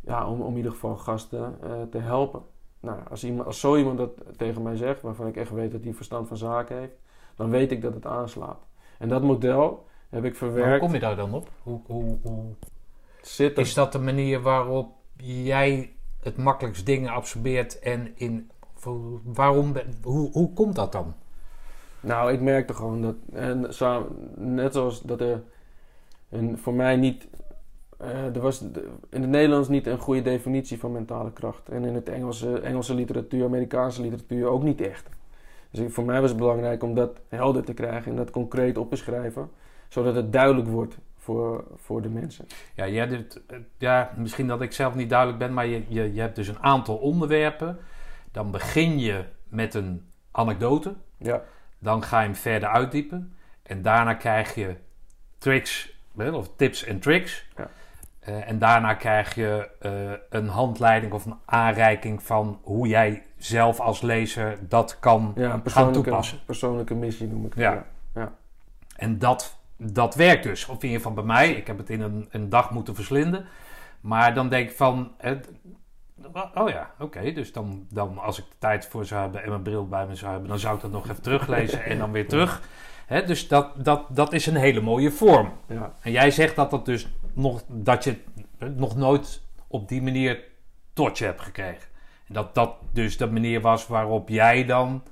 ja, 0.01 0.31
om, 0.31 0.41
om 0.41 0.51
in 0.51 0.57
ieder 0.57 0.73
geval 0.73 0.97
gasten 0.97 1.59
te 1.91 1.99
helpen 1.99 2.43
nou, 2.81 2.99
als, 3.11 3.25
iemand, 3.25 3.47
als 3.47 3.61
zo 3.61 3.77
iemand 3.77 3.99
dat 3.99 4.11
tegen 4.37 4.63
mij 4.63 4.77
zegt, 4.77 5.03
waarvan 5.03 5.27
ik 5.27 5.37
echt 5.37 5.51
weet 5.51 5.73
dat 5.73 5.85
hij 5.85 5.95
verstand 5.95 6.29
van 6.29 6.37
zaken 6.37 6.79
heeft, 6.79 6.97
dan 7.37 7.51
weet 7.51 7.73
ik 7.73 7.83
dat 7.83 7.95
het 7.95 8.07
aanslaat. 8.07 8.67
En 8.99 9.09
dat 9.09 9.23
model 9.23 9.87
heb 10.09 10.25
ik 10.25 10.35
verwerkt. 10.35 10.71
hoe 10.71 10.79
kom 10.79 10.93
je 10.93 11.01
daar 11.01 11.17
dan 11.17 11.35
op? 11.35 11.49
Hoe, 11.63 11.81
hoe, 11.87 12.19
hoe... 12.23 12.45
Is 13.55 13.75
dat 13.75 13.93
de 13.93 13.99
manier 13.99 14.41
waarop 14.41 14.93
jij 15.17 15.93
het 16.23 16.37
makkelijkst 16.37 16.87
dingen 16.87 17.11
absorbeert 17.11 17.79
en 17.79 18.13
in. 18.15 18.51
Waarom, 19.25 19.75
hoe, 20.03 20.31
hoe 20.33 20.53
komt 20.53 20.75
dat 20.75 20.93
dan? 20.93 21.15
Nou, 22.01 22.33
ik 22.33 22.41
merkte 22.41 22.75
gewoon 22.75 23.03
dat. 23.03 23.15
En 23.33 23.61
net 24.37 24.73
zoals 24.73 25.03
dat 25.03 25.21
er 25.21 25.43
en 26.29 26.59
voor 26.59 26.75
mij 26.75 26.97
niet 26.97 27.29
uh, 28.03 28.35
er 28.35 28.41
was 28.41 28.61
in 29.11 29.21
het 29.21 29.31
Nederlands 29.31 29.69
niet 29.69 29.87
een 29.87 29.99
goede 29.99 30.23
definitie 30.23 30.79
van 30.79 30.93
mentale 30.93 31.33
kracht. 31.33 31.69
En 31.69 31.85
in 31.85 31.95
het 31.95 32.09
Engelse, 32.09 32.61
Engelse 32.61 32.95
literatuur, 32.95 33.45
Amerikaanse 33.45 34.03
literatuur 34.03 34.47
ook 34.47 34.63
niet 34.63 34.81
echt. 34.81 35.09
Dus 35.71 35.93
voor 35.93 36.05
mij 36.05 36.21
was 36.21 36.31
het 36.31 36.39
belangrijk 36.39 36.83
om 36.83 36.95
dat 36.95 37.21
helder 37.29 37.65
te 37.65 37.75
krijgen 37.75 38.11
en 38.11 38.17
dat 38.17 38.31
concreet 38.31 38.79
op 38.79 38.91
te 38.91 38.97
schrijven. 38.97 39.51
Zodat 39.89 40.15
het 40.15 40.33
duidelijk 40.33 40.69
wordt 40.69 40.99
voor, 41.29 41.65
voor 41.77 42.03
de 42.03 42.09
mensen. 42.09 42.47
Ja, 42.75 42.89
jij 42.89 43.27
ja, 43.79 44.13
misschien 44.17 44.47
dat 44.47 44.61
ik 44.61 44.73
zelf 44.73 44.95
niet 44.95 45.11
duidelijk 45.11 45.39
ben, 45.39 45.55
maar 45.55 45.67
je, 45.67 45.85
je, 45.89 46.15
je 46.15 46.21
hebt 46.21 46.37
dus 46.37 46.49
een 46.49 46.63
aantal 46.63 46.97
onderwerpen. 46.97 47.79
Dan 48.33 48.51
begin 48.51 48.99
je 48.99 49.25
met 49.49 49.75
een 49.75 50.11
anekdote. 50.31 50.95
Ja. 51.17 51.43
Dan 51.79 52.03
ga 52.03 52.21
je 52.21 52.27
hem 52.27 52.37
verder 52.37 52.69
uitdiepen. 52.69 53.37
En 53.63 53.83
daarna 53.83 54.15
krijg 54.15 54.55
je 54.55 54.77
tricks, 55.39 55.93
of 56.33 56.51
tips 56.57 56.85
en 56.85 57.01
tricks. 57.01 57.49
Ja. 57.57 57.71
Uh, 58.29 58.49
en 58.49 58.59
daarna 58.59 58.95
krijg 58.95 59.35
je 59.35 59.69
uh, 59.83 60.41
een 60.41 60.49
handleiding 60.49 61.13
of 61.13 61.25
een 61.25 61.39
aanreiking 61.45 62.23
van 62.23 62.61
hoe 62.63 62.89
jij 62.89 63.23
zelf 63.37 63.81
als 63.81 64.01
lezer 64.01 64.59
dat 64.69 64.99
kan 64.99 65.33
ja, 65.37 65.61
gaan 65.65 65.93
toepassen. 65.93 66.39
persoonlijke 66.47 66.95
missie 66.95 67.29
noem 67.29 67.47
ik 67.47 67.53
het. 67.53 67.63
Ja. 67.63 67.85
ja. 68.15 68.33
En 68.97 69.19
dat, 69.19 69.58
dat 69.79 70.15
werkt 70.15 70.43
dus. 70.43 70.67
Of 70.67 70.77
in 70.77 70.83
ieder 70.83 70.97
geval 70.97 71.13
bij 71.13 71.25
mij. 71.25 71.51
Ik 71.51 71.67
heb 71.67 71.79
het 71.79 71.91
in 71.91 72.01
een, 72.01 72.29
een 72.31 72.49
dag 72.49 72.71
moeten 72.71 72.95
verslinden. 72.95 73.47
Maar 74.01 74.35
dan 74.35 74.49
denk 74.49 74.71
ik 74.71 74.77
van... 74.77 75.13
oh 76.55 76.69
ja, 76.69 76.91
oké. 76.99 77.33
dus 77.33 77.53
dan, 77.53 77.87
dan 77.91 78.19
als 78.19 78.39
ik 78.39 78.45
de 78.45 78.57
tijd 78.59 78.87
voor 78.87 79.05
zou 79.05 79.23
hebben 79.23 79.43
en 79.43 79.49
mijn 79.49 79.63
bril 79.63 79.89
bij 79.89 80.07
me 80.07 80.15
zou 80.15 80.31
hebben... 80.31 80.49
dan 80.49 80.59
zou 80.59 80.75
ik 80.75 80.81
dat 80.81 80.91
nog 80.91 81.09
even 81.09 81.23
teruglezen 81.23 81.85
en 81.85 81.99
dan 81.99 82.13
weer 82.13 82.29
terug. 82.29 82.63
Hè, 83.07 83.25
dus 83.25 83.49
dat, 83.49 83.85
dat, 83.85 84.05
dat 84.09 84.33
is 84.33 84.47
een 84.47 84.57
hele 84.57 84.81
mooie 84.81 85.11
vorm. 85.11 85.53
Ja. 85.69 85.93
En 86.01 86.13
jij 86.13 86.31
zegt 86.31 86.57
dat, 86.57 86.71
dat, 86.71 86.85
dus 86.85 87.09
nog, 87.33 87.63
dat 87.67 88.05
je 88.05 88.17
het 88.59 88.77
nog 88.77 88.97
nooit 88.97 89.43
op 89.67 89.89
die 89.89 90.03
manier 90.03 90.45
tot 90.93 91.19
je 91.19 91.25
hebt 91.25 91.41
gekregen. 91.41 91.89
En 92.27 92.35
dat 92.35 92.55
dat 92.55 92.75
dus 92.93 93.17
de 93.17 93.31
manier 93.31 93.61
was 93.61 93.87
waarop 93.87 94.29
jij 94.29 94.65
dan 94.65 95.03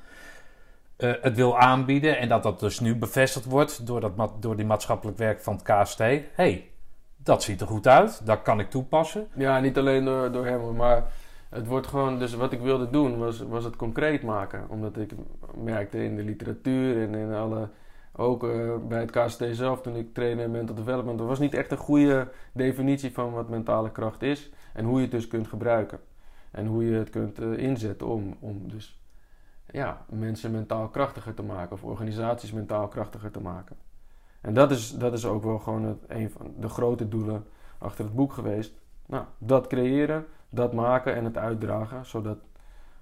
uh, 0.99 1.13
het 1.21 1.37
wil 1.37 1.59
aanbieden. 1.59 2.19
En 2.19 2.29
dat 2.29 2.43
dat 2.43 2.61
dus 2.61 2.81
nu 2.81 2.97
bevestigd 2.97 3.45
wordt 3.45 3.87
door, 3.87 4.01
dat, 4.01 4.13
door 4.41 4.57
die 4.57 4.67
maatschappelijk 4.67 5.19
werk 5.19 5.41
van 5.41 5.55
het 5.55 5.63
KST. 5.63 5.99
hey, 6.33 6.71
dat 7.17 7.43
ziet 7.43 7.61
er 7.61 7.67
goed 7.67 7.87
uit, 7.87 8.27
dat 8.27 8.43
kan 8.43 8.61
ik 8.61 8.71
toepassen. 8.71 9.27
Ja, 9.35 9.61
niet 9.61 9.79
alleen 9.79 10.05
door, 10.05 10.33
door 10.33 10.47
hem, 10.47 10.77
maar 10.77 11.05
het 11.49 11.67
wordt 11.67 11.87
gewoon, 11.87 12.19
dus 12.19 12.35
wat 12.35 12.53
ik 12.53 12.61
wilde 12.61 12.91
doen 12.91 13.19
was, 13.19 13.41
was 13.41 13.65
het 13.65 13.77
concreet 13.77 14.23
maken. 14.23 14.65
Omdat 14.69 14.97
ik 14.97 15.13
merkte 15.55 16.05
in 16.05 16.17
de 16.17 16.23
literatuur 16.23 17.03
en 17.03 17.15
in 17.15 17.33
alle 17.33 17.69
ook 18.13 18.45
eh, 18.45 18.75
bij 18.89 19.01
het 19.01 19.11
KST 19.11 19.45
zelf, 19.51 19.81
toen 19.81 19.97
ik 19.97 20.15
trainde 20.15 20.43
in 20.43 20.51
mental 20.51 20.75
development, 20.75 21.21
er 21.21 21.27
was 21.27 21.39
niet 21.39 21.55
echt 21.55 21.71
een 21.71 21.77
goede 21.77 22.29
definitie 22.53 23.13
van 23.13 23.33
wat 23.33 23.49
mentale 23.49 23.93
kracht 23.93 24.23
is 24.23 24.51
en 24.73 24.85
hoe 24.85 24.97
je 24.97 25.03
het 25.03 25.11
dus 25.11 25.29
kunt 25.29 25.49
gebruiken. 25.49 25.99
En 26.51 26.67
hoe 26.67 26.85
je 26.85 26.97
het 26.97 27.11
kunt 27.11 27.39
eh, 27.39 27.59
inzetten 27.59 28.07
om, 28.07 28.37
om 28.41 28.69
dus 28.69 29.01
ja, 29.77 30.05
mensen 30.09 30.51
mentaal 30.51 30.89
krachtiger 30.89 31.35
te 31.35 31.43
maken 31.43 31.73
of 31.73 31.83
organisaties 31.83 32.53
mentaal 32.53 32.89
krachtiger 32.89 33.31
te 33.31 33.41
maken. 33.41 33.77
En 34.41 34.55
dat 34.55 34.71
is, 34.71 34.91
dat 34.91 35.13
is 35.13 35.25
ook 35.25 35.43
wel 35.43 35.59
gewoon 35.59 35.85
het, 35.85 35.99
een 36.09 36.31
van 36.31 36.55
de 36.59 36.69
grote 36.69 37.09
doelen 37.09 37.45
achter 37.79 38.05
het 38.05 38.15
boek 38.15 38.33
geweest. 38.33 38.73
Nou, 39.07 39.25
dat 39.39 39.67
creëren, 39.67 40.27
dat 40.49 40.73
maken 40.73 41.15
en 41.15 41.25
het 41.25 41.37
uitdragen, 41.37 42.07
zodat, 42.07 42.39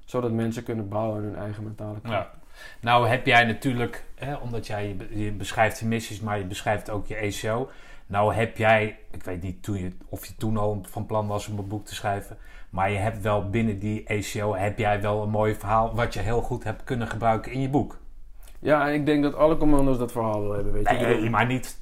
zodat 0.04 0.32
mensen 0.32 0.62
kunnen 0.62 0.88
bouwen 0.88 1.16
aan 1.16 1.22
hun 1.22 1.36
eigen 1.36 1.64
mentale 1.64 2.00
kracht. 2.00 2.36
Nou 2.80 3.08
heb 3.08 3.26
jij 3.26 3.44
natuurlijk, 3.44 4.04
hè, 4.14 4.34
omdat 4.34 4.66
jij 4.66 4.96
je 5.10 5.32
beschrijft 5.32 5.78
je 5.78 5.86
missies, 5.86 6.20
maar 6.20 6.38
je 6.38 6.44
beschrijft 6.44 6.90
ook 6.90 7.06
je 7.06 7.16
ECO. 7.16 7.70
Nou 8.06 8.34
heb 8.34 8.56
jij, 8.56 8.98
ik 9.10 9.22
weet 9.22 9.42
niet 9.42 9.62
toen 9.62 9.78
je, 9.78 9.92
of 10.08 10.26
je 10.26 10.34
toen 10.34 10.56
al 10.56 10.84
van 10.88 11.06
plan 11.06 11.26
was 11.26 11.48
om 11.48 11.58
een 11.58 11.68
boek 11.68 11.86
te 11.86 11.94
schrijven, 11.94 12.38
maar 12.74 12.90
je 12.90 12.98
hebt 12.98 13.22
wel 13.22 13.50
binnen 13.50 13.78
die 13.78 14.04
ECO 14.04 14.54
heb 14.54 14.78
jij 14.78 15.00
wel 15.00 15.22
een 15.22 15.30
mooi 15.30 15.54
verhaal 15.54 15.94
wat 15.94 16.14
je 16.14 16.20
heel 16.20 16.40
goed 16.40 16.64
hebt 16.64 16.84
kunnen 16.84 17.08
gebruiken 17.08 17.52
in 17.52 17.60
je 17.60 17.68
boek. 17.68 17.98
Ja, 18.58 18.88
ik 18.88 19.06
denk 19.06 19.22
dat 19.22 19.34
alle 19.34 19.56
commando's 19.56 19.98
dat 19.98 20.12
verhaal 20.12 20.40
willen 20.40 20.54
hebben, 20.54 20.72
weet 20.72 20.88
je. 20.88 21.06
Nee, 21.06 21.30
maar 21.30 21.46
niet. 21.46 21.78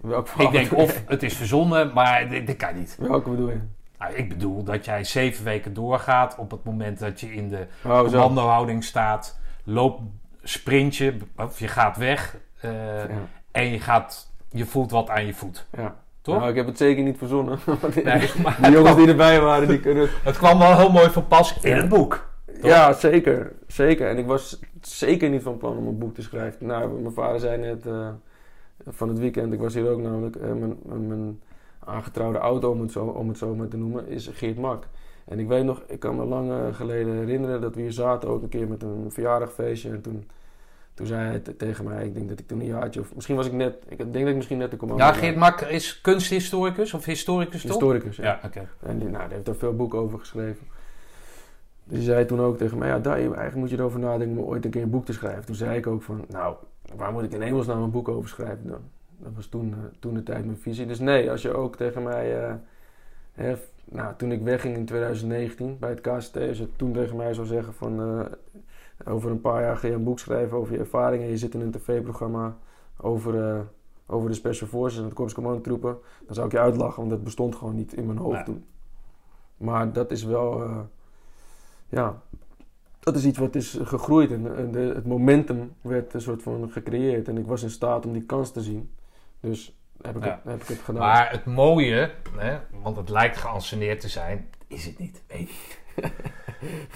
Welk 0.00 0.28
verhaal? 0.28 0.46
Ik 0.46 0.52
denk 0.52 0.72
of 0.72 1.02
het 1.06 1.22
is 1.22 1.36
verzonnen, 1.36 1.92
maar 1.92 2.28
dit, 2.28 2.56
kan 2.56 2.74
niet. 2.74 2.96
Welke 3.00 3.30
bedoel 3.30 3.48
je? 3.48 3.60
Nou, 3.98 4.14
ik 4.14 4.28
bedoel 4.28 4.62
dat 4.62 4.84
jij 4.84 5.04
zeven 5.04 5.44
weken 5.44 5.74
doorgaat 5.74 6.36
op 6.36 6.50
het 6.50 6.64
moment 6.64 6.98
dat 6.98 7.20
je 7.20 7.34
in 7.34 7.48
de 7.48 7.66
oh, 7.84 8.00
commandohouding 8.00 8.84
staat. 8.84 9.38
Loop, 9.64 10.00
sprintje, 10.42 11.16
of 11.36 11.58
je 11.58 11.68
gaat 11.68 11.96
weg 11.96 12.36
uh, 12.64 13.02
en 13.50 13.70
je, 13.70 13.80
gaat, 13.80 14.32
je 14.48 14.66
voelt 14.66 14.90
wat 14.90 15.10
aan 15.10 15.26
je 15.26 15.34
voet. 15.34 15.66
Ja. 15.76 15.94
Toch? 16.24 16.36
Nou, 16.36 16.50
ik 16.50 16.56
heb 16.56 16.66
het 16.66 16.78
zeker 16.78 17.02
niet 17.02 17.18
verzonnen. 17.18 17.58
nee, 18.04 18.30
maar 18.42 18.58
de 18.62 18.70
jongens 18.70 18.96
die 18.96 19.08
erbij 19.08 19.40
waren, 19.40 19.68
die 19.68 19.80
kunnen... 19.80 20.08
Het 20.22 20.36
kwam 20.36 20.58
wel 20.58 20.76
heel 20.76 20.90
mooi 20.90 21.10
van 21.10 21.26
pas 21.26 21.58
in 21.60 21.76
het 21.76 21.88
boek. 21.88 22.26
Ja, 22.62 22.92
zeker. 22.92 23.52
Zeker. 23.66 24.08
En 24.08 24.18
ik 24.18 24.26
was 24.26 24.60
zeker 24.80 25.30
niet 25.30 25.42
van 25.42 25.56
plan 25.56 25.76
om 25.76 25.86
een 25.86 25.98
boek 25.98 26.14
te 26.14 26.22
schrijven. 26.22 26.66
Nou, 26.66 27.00
mijn 27.00 27.14
vader 27.14 27.40
zei 27.40 27.58
net 27.58 27.86
uh, 27.86 28.08
van 28.86 29.08
het 29.08 29.18
weekend, 29.18 29.52
ik 29.52 29.60
was 29.60 29.74
hier 29.74 29.90
ook 29.90 30.00
namelijk, 30.00 30.36
uh, 30.36 30.52
mijn, 30.52 31.08
mijn, 31.08 31.40
aangetrouwde 31.84 32.38
auto, 32.38 32.70
om 32.70 32.80
het, 32.80 32.92
zo, 32.92 33.04
om 33.04 33.28
het 33.28 33.38
zo 33.38 33.54
maar 33.54 33.68
te 33.68 33.76
noemen, 33.76 34.08
is 34.08 34.30
Geert 34.32 34.58
Mak. 34.58 34.86
En 35.24 35.38
ik 35.38 35.48
weet 35.48 35.64
nog, 35.64 35.82
ik 35.86 36.00
kan 36.00 36.16
me 36.16 36.24
lang 36.24 36.76
geleden 36.76 37.16
herinneren 37.16 37.60
dat 37.60 37.74
we 37.74 37.80
hier 37.80 37.92
zaten 37.92 38.28
ook 38.28 38.42
een 38.42 38.48
keer 38.48 38.68
met 38.68 38.82
een 38.82 39.06
verjaardagfeestje. 39.08 39.90
En 39.90 40.00
toen, 40.00 40.28
toen 40.94 41.06
zei 41.06 41.28
hij 41.28 41.40
tegen 41.40 41.84
mij, 41.84 42.04
ik 42.04 42.14
denk 42.14 42.28
dat 42.28 42.38
ik 42.38 42.46
toen 42.46 42.60
een 42.60 42.66
jaartje 42.66 43.00
of 43.00 43.14
misschien 43.14 43.36
was 43.36 43.46
ik 43.46 43.52
net, 43.52 43.76
ik 43.88 43.98
denk 43.98 44.12
dat 44.12 44.26
ik 44.26 44.34
misschien 44.34 44.58
net 44.58 44.70
de 44.70 44.76
commando 44.76 45.04
Ja, 45.04 45.12
Geert 45.12 45.36
Mak 45.36 45.60
is 45.60 46.00
kunsthistoricus 46.00 46.94
of 46.94 47.04
historicus 47.04 47.62
toch? 47.62 47.70
Historicus, 47.70 48.16
ja. 48.16 48.24
ja 48.24 48.40
oké. 48.44 48.68
En 48.82 48.98
die, 48.98 49.08
nou, 49.08 49.24
die 49.24 49.34
heeft 49.34 49.48
er 49.48 49.56
veel 49.56 49.76
boeken 49.76 49.98
over 49.98 50.18
geschreven. 50.18 50.66
Dus 51.84 51.98
die 51.98 52.06
zei 52.06 52.24
toen 52.24 52.40
ook 52.40 52.58
tegen 52.58 52.78
mij, 52.78 52.88
ja, 52.88 52.98
daar, 52.98 53.16
eigenlijk 53.16 53.54
moet 53.54 53.70
je 53.70 53.76
erover 53.76 54.00
nadenken 54.00 54.38
om 54.38 54.44
ooit 54.44 54.64
een 54.64 54.70
keer 54.70 54.82
een 54.82 54.90
boek 54.90 55.04
te 55.04 55.12
schrijven. 55.12 55.44
Toen 55.44 55.54
zei 55.54 55.76
ik 55.76 55.86
ook 55.86 56.02
van, 56.02 56.24
nou, 56.28 56.56
waar 56.96 57.12
moet 57.12 57.22
ik 57.22 57.32
in 57.32 57.42
hemelsnaam 57.42 57.82
een 57.82 57.90
boek 57.90 58.08
over 58.08 58.28
schrijven 58.28 58.66
dan? 58.66 58.80
Dat 59.18 59.32
was 59.34 59.46
toen, 59.46 59.68
uh, 59.68 59.76
toen 59.98 60.14
de 60.14 60.22
tijd 60.22 60.44
mijn 60.44 60.58
visie. 60.58 60.86
Dus 60.86 60.98
nee, 60.98 61.30
als 61.30 61.42
je 61.42 61.54
ook 61.54 61.76
tegen 61.76 62.02
mij, 62.02 62.48
uh, 62.48 62.54
hè, 63.32 63.54
nou, 63.84 64.14
toen 64.16 64.32
ik 64.32 64.42
wegging 64.42 64.76
in 64.76 64.84
2019 64.84 65.76
bij 65.80 65.90
het 65.90 66.00
KST, 66.00 66.36
als 66.36 66.58
je 66.58 66.68
toen 66.76 66.92
tegen 66.92 67.16
mij 67.16 67.34
zou 67.34 67.46
zeggen 67.46 67.74
van, 67.74 68.00
uh, 68.00 68.24
over 69.06 69.30
een 69.30 69.40
paar 69.40 69.62
jaar 69.62 69.76
ga 69.76 69.86
je 69.86 69.94
een 69.94 70.04
boek 70.04 70.18
schrijven 70.18 70.56
over 70.56 70.72
je 70.72 70.78
ervaringen. 70.78 71.28
Je 71.28 71.38
zit 71.38 71.54
in 71.54 71.60
een 71.60 71.70
tv-programma 71.70 72.56
over, 72.96 73.64
over 74.06 74.28
de 74.28 74.34
Special 74.34 74.68
Forces 74.68 75.00
en 75.00 75.08
de 75.08 75.14
Korps 75.14 75.34
Commandotroepen. 75.34 75.96
Dan 76.26 76.34
zou 76.34 76.46
ik 76.46 76.52
je 76.52 76.58
uitlachen, 76.58 76.98
want 76.98 77.10
dat 77.10 77.24
bestond 77.24 77.54
gewoon 77.54 77.74
niet 77.74 77.92
in 77.92 78.06
mijn 78.06 78.18
hoofd 78.18 78.34
nee. 78.34 78.44
toen. 78.44 78.64
Maar 79.56 79.92
dat 79.92 80.10
is 80.10 80.24
wel 80.24 80.62
ja, 81.88 82.22
dat 83.00 83.16
is 83.16 83.24
iets 83.24 83.38
wat 83.38 83.54
is 83.54 83.78
gegroeid 83.82 84.30
en 84.30 84.72
de, 84.72 84.78
het 84.78 85.06
momentum 85.06 85.74
werd 85.80 86.14
een 86.14 86.20
soort 86.20 86.42
van 86.42 86.70
gecreëerd. 86.70 87.28
En 87.28 87.38
ik 87.38 87.46
was 87.46 87.62
in 87.62 87.70
staat 87.70 88.06
om 88.06 88.12
die 88.12 88.24
kans 88.24 88.52
te 88.52 88.60
zien. 88.60 88.94
Dus 89.40 89.78
heb 90.02 90.16
ik, 90.16 90.22
het, 90.22 90.38
heb 90.44 90.62
ik 90.62 90.68
het 90.68 90.78
gedaan. 90.78 91.02
Maar 91.02 91.30
het 91.30 91.44
mooie, 91.44 92.10
hè, 92.36 92.58
want 92.82 92.96
het 92.96 93.08
lijkt 93.08 93.36
geanceneerd 93.36 94.00
te 94.00 94.08
zijn, 94.08 94.48
is 94.66 94.86
het 94.86 94.98
niet. 94.98 95.22
Nee. 95.28 95.48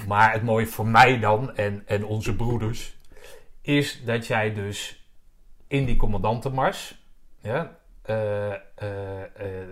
Maar 0.07 0.33
het 0.33 0.43
mooie 0.43 0.67
voor 0.67 0.87
mij 0.87 1.19
dan 1.19 1.57
en, 1.57 1.83
en 1.87 2.05
onze 2.05 2.37
broeders, 2.37 2.97
is 3.61 4.05
dat 4.05 4.27
jij 4.27 4.55
dus 4.55 5.09
in 5.67 5.85
die 5.85 5.97
commandantenmars 5.97 7.03
ja, 7.41 7.77
uh, 8.07 8.17
uh, 8.17 8.53
uh, 8.53 8.57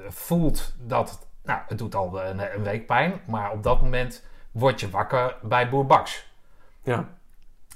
voelt 0.08 0.74
dat, 0.78 1.28
nou, 1.44 1.60
het 1.68 1.78
doet 1.78 1.94
al 1.94 2.24
een, 2.24 2.54
een 2.54 2.62
week 2.62 2.86
pijn, 2.86 3.20
maar 3.26 3.52
op 3.52 3.62
dat 3.62 3.82
moment 3.82 4.24
word 4.50 4.80
je 4.80 4.90
wakker 4.90 5.36
bij 5.42 5.68
Boer 5.68 5.86
Baks. 5.86 6.26
Ja. 6.82 7.08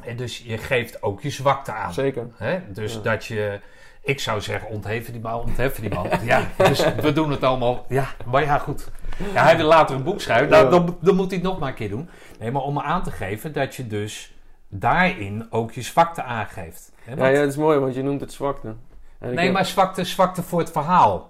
En 0.04 0.16
dus 0.16 0.38
je 0.38 0.58
geeft 0.58 1.02
ook 1.02 1.20
je 1.20 1.30
zwakte 1.30 1.72
aan. 1.72 1.92
Zeker. 1.92 2.28
Hè? 2.34 2.72
Dus 2.72 3.02
dat 3.02 3.24
je... 3.24 3.60
Ik 4.02 4.20
zou 4.20 4.40
zeggen, 4.40 4.68
ontheffen 4.68 5.12
die 5.12 5.22
bal, 5.22 5.40
ontheffen 5.40 5.82
die 5.82 5.90
bal. 5.90 6.06
ja, 6.22 6.48
dus 6.56 6.94
we 6.94 7.12
doen 7.12 7.30
het 7.30 7.42
allemaal. 7.42 7.84
Ja, 7.88 8.08
maar 8.26 8.42
ja, 8.42 8.58
goed. 8.58 8.88
Ja, 9.34 9.42
hij 9.42 9.56
wil 9.56 9.66
later 9.66 9.96
een 9.96 10.02
boek 10.02 10.20
schrijven. 10.20 10.48
Nou, 10.48 10.70
dan, 10.70 10.96
dan 11.00 11.16
moet 11.16 11.26
hij 11.26 11.38
het 11.38 11.46
nog 11.46 11.58
maar 11.58 11.68
een 11.68 11.74
keer 11.74 11.88
doen. 11.88 12.10
Nee, 12.38 12.50
maar 12.50 12.62
om 12.62 12.74
me 12.74 12.82
aan 12.82 13.02
te 13.02 13.10
geven 13.10 13.52
dat 13.52 13.74
je 13.74 13.86
dus 13.86 14.34
daarin 14.68 15.46
ook 15.50 15.72
je 15.72 15.82
zwakte 15.82 16.22
aangeeft. 16.22 16.92
Hè? 17.04 17.14
Ja, 17.14 17.26
ja, 17.26 17.40
dat 17.40 17.48
is 17.48 17.56
mooi, 17.56 17.78
want 17.78 17.94
je 17.94 18.02
noemt 18.02 18.20
het 18.20 18.32
zwakte. 18.32 18.74
nee, 19.18 19.52
maar 19.52 19.66
zwakte, 19.66 20.04
zwakte 20.04 20.42
voor 20.42 20.58
het 20.58 20.70
verhaal 20.70 21.29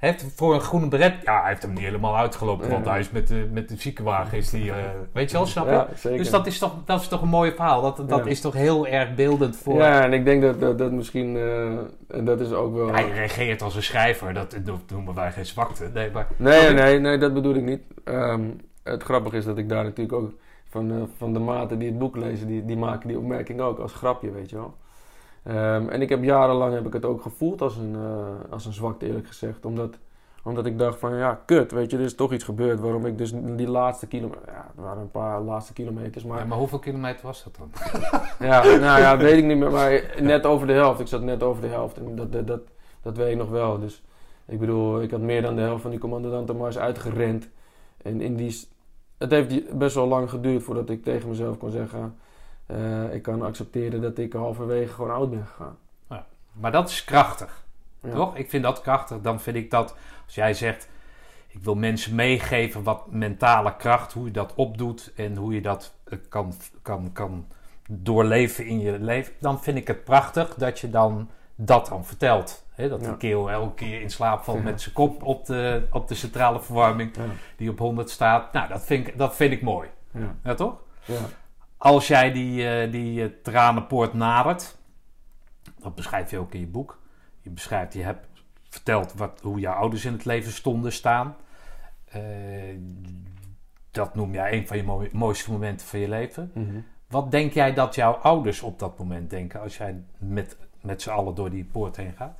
heeft 0.00 0.26
voor 0.34 0.54
een 0.54 0.60
groene 0.60 0.88
beret... 0.88 1.14
Ja, 1.24 1.40
hij 1.40 1.48
heeft 1.48 1.62
hem 1.62 1.72
niet 1.72 1.82
helemaal 1.82 2.16
uitgelopen. 2.16 2.70
Want 2.70 2.86
hij 2.86 2.98
is 2.98 3.10
met 3.10 3.28
de, 3.28 3.48
met 3.52 3.68
de 3.68 3.76
ziekenwagen 3.76 4.38
is 4.38 4.50
die... 4.50 4.64
Uh, 4.64 4.74
weet 5.12 5.30
je 5.30 5.36
wel, 5.36 5.46
snap 5.46 5.66
je? 5.66 6.08
Ja. 6.10 6.16
Dus 6.16 6.30
dat 6.30 6.46
is, 6.46 6.58
toch, 6.58 6.74
dat 6.84 7.00
is 7.00 7.08
toch 7.08 7.22
een 7.22 7.28
mooi 7.28 7.52
verhaal. 7.52 7.82
Dat, 7.82 8.08
dat 8.08 8.26
is 8.26 8.40
toch 8.40 8.54
heel 8.54 8.86
erg 8.86 9.14
beeldend 9.14 9.56
voor... 9.56 9.74
Ja, 9.74 10.02
en 10.02 10.12
ik 10.12 10.24
denk 10.24 10.42
dat 10.42 10.60
dat, 10.60 10.78
dat 10.78 10.92
misschien... 10.92 11.34
Uh, 11.34 11.78
en 12.08 12.24
dat 12.24 12.40
is 12.40 12.52
ook 12.52 12.74
wel... 12.74 12.92
Hij 12.92 13.10
reageert 13.10 13.62
als 13.62 13.74
een 13.74 13.82
schrijver. 13.82 14.34
Dat, 14.34 14.56
dat 14.64 14.80
noemen 14.88 15.14
wij 15.14 15.32
geen 15.32 15.46
zwakte. 15.46 15.90
Nee, 15.94 16.10
maar, 16.10 16.26
nee, 16.36 16.70
nee, 16.70 16.98
nee, 16.98 17.18
dat 17.18 17.34
bedoel 17.34 17.54
ik 17.54 17.64
niet. 17.64 17.82
Um, 18.04 18.60
het 18.82 19.02
grappige 19.02 19.36
is 19.36 19.44
dat 19.44 19.58
ik 19.58 19.68
daar 19.68 19.84
natuurlijk 19.84 20.22
ook... 20.22 20.32
Van, 20.68 20.92
uh, 20.92 21.02
van 21.16 21.32
de 21.32 21.38
maten 21.38 21.78
die 21.78 21.88
het 21.88 21.98
boek 21.98 22.16
lezen, 22.16 22.46
die, 22.46 22.64
die 22.64 22.76
maken 22.76 23.08
die 23.08 23.18
opmerking 23.18 23.60
ook 23.60 23.78
als 23.78 23.92
grapje, 23.92 24.30
weet 24.30 24.50
je 24.50 24.56
wel. 24.56 24.74
Um, 25.44 25.88
en 25.88 26.02
ik 26.02 26.08
heb 26.08 26.22
jarenlang 26.22 26.74
heb 26.74 26.86
ik 26.86 26.92
het 26.92 27.04
ook 27.04 27.22
gevoeld 27.22 27.62
als 27.62 27.76
een, 27.76 27.94
uh, 27.94 28.52
als 28.52 28.66
een 28.66 28.72
zwakte, 28.72 29.06
eerlijk 29.06 29.26
gezegd. 29.26 29.64
Omdat, 29.64 29.98
omdat 30.42 30.66
ik 30.66 30.78
dacht 30.78 30.98
van, 30.98 31.16
ja, 31.16 31.40
kut, 31.46 31.72
weet 31.72 31.90
je, 31.90 31.96
er 31.96 32.02
is 32.02 32.14
toch 32.14 32.32
iets 32.32 32.44
gebeurd. 32.44 32.80
Waarom 32.80 33.06
ik 33.06 33.18
dus 33.18 33.32
die 33.34 33.68
laatste 33.68 34.06
kilometer... 34.06 34.42
Ja, 34.46 34.70
er 34.76 34.82
waren 34.82 35.02
een 35.02 35.10
paar 35.10 35.40
laatste 35.40 35.72
kilometers, 35.72 36.24
maar... 36.24 36.38
Ja, 36.38 36.44
maar 36.44 36.58
hoeveel 36.58 36.78
kilometer 36.78 37.26
was 37.26 37.44
dat 37.44 37.56
dan? 37.58 37.70
ja, 38.48 38.62
nou 38.62 39.00
ja, 39.00 39.16
weet 39.16 39.38
ik 39.38 39.44
niet 39.44 39.56
meer. 39.56 39.70
Maar 39.70 40.14
net 40.20 40.46
over 40.46 40.66
de 40.66 40.72
helft. 40.72 41.00
Ik 41.00 41.06
zat 41.06 41.22
net 41.22 41.42
over 41.42 41.62
de 41.62 41.68
helft. 41.68 41.98
En 41.98 42.16
dat, 42.16 42.32
dat, 42.32 42.46
dat, 42.46 42.60
dat 43.02 43.16
weet 43.16 43.30
ik 43.30 43.38
nog 43.38 43.50
wel. 43.50 43.78
Dus 43.78 44.02
ik 44.46 44.58
bedoel, 44.58 45.02
ik 45.02 45.10
had 45.10 45.20
meer 45.20 45.42
dan 45.42 45.56
de 45.56 45.62
helft 45.62 45.82
van 45.82 45.90
die 45.90 46.00
commandanten 46.00 46.56
Mars 46.56 46.78
uitgerend. 46.78 47.48
En 48.02 48.20
in 48.20 48.36
die... 48.36 48.68
Het 49.18 49.30
heeft 49.30 49.78
best 49.78 49.94
wel 49.94 50.06
lang 50.06 50.30
geduurd 50.30 50.62
voordat 50.62 50.90
ik 50.90 51.04
tegen 51.04 51.28
mezelf 51.28 51.58
kon 51.58 51.70
zeggen 51.70 52.14
uh, 52.72 53.14
ik 53.14 53.22
kan 53.22 53.42
accepteren 53.42 54.00
dat 54.00 54.18
ik 54.18 54.32
halverwege 54.32 54.92
gewoon 54.92 55.10
oud 55.10 55.30
ben 55.30 55.46
gegaan. 55.46 55.76
Ja, 56.08 56.26
maar 56.52 56.72
dat 56.72 56.88
is 56.88 57.04
krachtig, 57.04 57.64
ja. 58.02 58.10
toch? 58.10 58.36
Ik 58.36 58.50
vind 58.50 58.62
dat 58.62 58.80
krachtig. 58.80 59.20
Dan 59.20 59.40
vind 59.40 59.56
ik 59.56 59.70
dat, 59.70 59.94
als 60.24 60.34
jij 60.34 60.54
zegt, 60.54 60.88
ik 61.48 61.62
wil 61.62 61.74
mensen 61.74 62.14
meegeven 62.14 62.82
wat 62.82 63.10
mentale 63.10 63.76
kracht, 63.76 64.12
hoe 64.12 64.24
je 64.24 64.30
dat 64.30 64.54
opdoet 64.54 65.12
en 65.16 65.36
hoe 65.36 65.54
je 65.54 65.60
dat 65.60 65.94
uh, 66.08 66.18
kan, 66.28 66.52
kan, 66.82 67.12
kan 67.12 67.46
doorleven 67.88 68.66
in 68.66 68.80
je 68.80 68.98
leven, 68.98 69.32
dan 69.38 69.62
vind 69.62 69.76
ik 69.76 69.86
het 69.86 70.04
prachtig 70.04 70.54
dat 70.54 70.78
je 70.78 70.90
dan 70.90 71.30
dat 71.54 71.86
dan 71.86 72.04
vertelt. 72.04 72.64
He, 72.70 72.88
dat 72.88 73.00
ja. 73.00 73.06
die 73.06 73.16
keel 73.16 73.50
elke 73.50 73.74
keer 73.74 74.00
in 74.00 74.10
slaap 74.10 74.42
valt 74.42 74.62
met 74.62 74.80
zijn 74.80 74.94
kop 74.94 75.22
op 75.22 75.46
de, 75.46 75.86
op 75.90 76.08
de 76.08 76.14
centrale 76.14 76.60
verwarming 76.60 77.12
die 77.56 77.70
op 77.70 77.78
100 77.78 78.10
staat. 78.10 78.52
Nou, 78.52 78.68
dat 78.68 78.84
vind 78.84 79.06
ik, 79.06 79.18
dat 79.18 79.36
vind 79.36 79.52
ik 79.52 79.62
mooi. 79.62 79.88
Ja, 80.42 80.54
toch? 80.54 80.74
Ja 81.04 81.28
als 81.82 82.06
jij 82.06 82.32
die, 82.32 82.62
uh, 82.62 82.92
die 82.92 83.22
uh, 83.22 83.28
tranenpoort 83.42 84.14
nadert, 84.14 84.76
dat 85.78 85.94
beschrijf 85.94 86.30
je 86.30 86.38
ook 86.38 86.54
in 86.54 86.60
je 86.60 86.66
boek. 86.66 86.98
Je 87.40 87.50
beschrijft, 87.50 87.92
je 87.92 88.02
hebt 88.02 88.26
verteld 88.68 89.14
wat, 89.14 89.40
hoe 89.42 89.58
jouw 89.58 89.74
ouders 89.74 90.04
in 90.04 90.12
het 90.12 90.24
leven 90.24 90.52
stonden 90.52 90.92
staan. 90.92 91.36
Uh, 92.16 92.22
dat 93.90 94.14
noem 94.14 94.32
jij 94.32 94.52
een 94.52 94.66
van 94.66 94.76
je 94.76 95.08
mooiste 95.12 95.50
momenten 95.50 95.86
van 95.86 95.98
je 96.00 96.08
leven. 96.08 96.50
Mm 96.54 96.68
-hmm. 96.68 96.84
Wat 97.08 97.30
denk 97.30 97.52
jij 97.52 97.74
dat 97.74 97.94
jouw 97.94 98.12
ouders 98.12 98.62
op 98.62 98.78
dat 98.78 98.98
moment 98.98 99.30
denken 99.30 99.60
als 99.60 99.76
jij 99.76 100.02
met, 100.18 100.56
met 100.80 101.02
z'n 101.02 101.10
allen 101.10 101.34
door 101.34 101.50
die 101.50 101.64
poort 101.64 101.96
heen 101.96 102.12
gaat? 102.12 102.38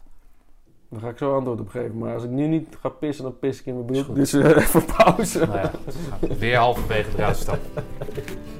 Daar 0.88 1.00
ga 1.00 1.08
ik 1.08 1.18
zo 1.18 1.36
antwoord 1.36 1.60
op 1.60 1.68
geven. 1.68 1.98
Maar 1.98 2.14
als 2.14 2.24
ik 2.24 2.30
nu 2.30 2.46
niet 2.46 2.76
ga 2.80 2.88
pissen, 2.88 3.24
dan 3.24 3.38
pis 3.38 3.60
ik 3.60 3.66
in 3.66 3.74
mijn 3.74 3.86
broek. 3.86 4.14
Dus 4.14 4.32
even 4.64 4.84
pauze. 4.84 5.46
Nou 5.46 5.58
ja, 5.58 5.70
weer 6.38 6.56
halverwege 6.56 7.10
eruit 7.16 7.36
stappen. 7.36 7.84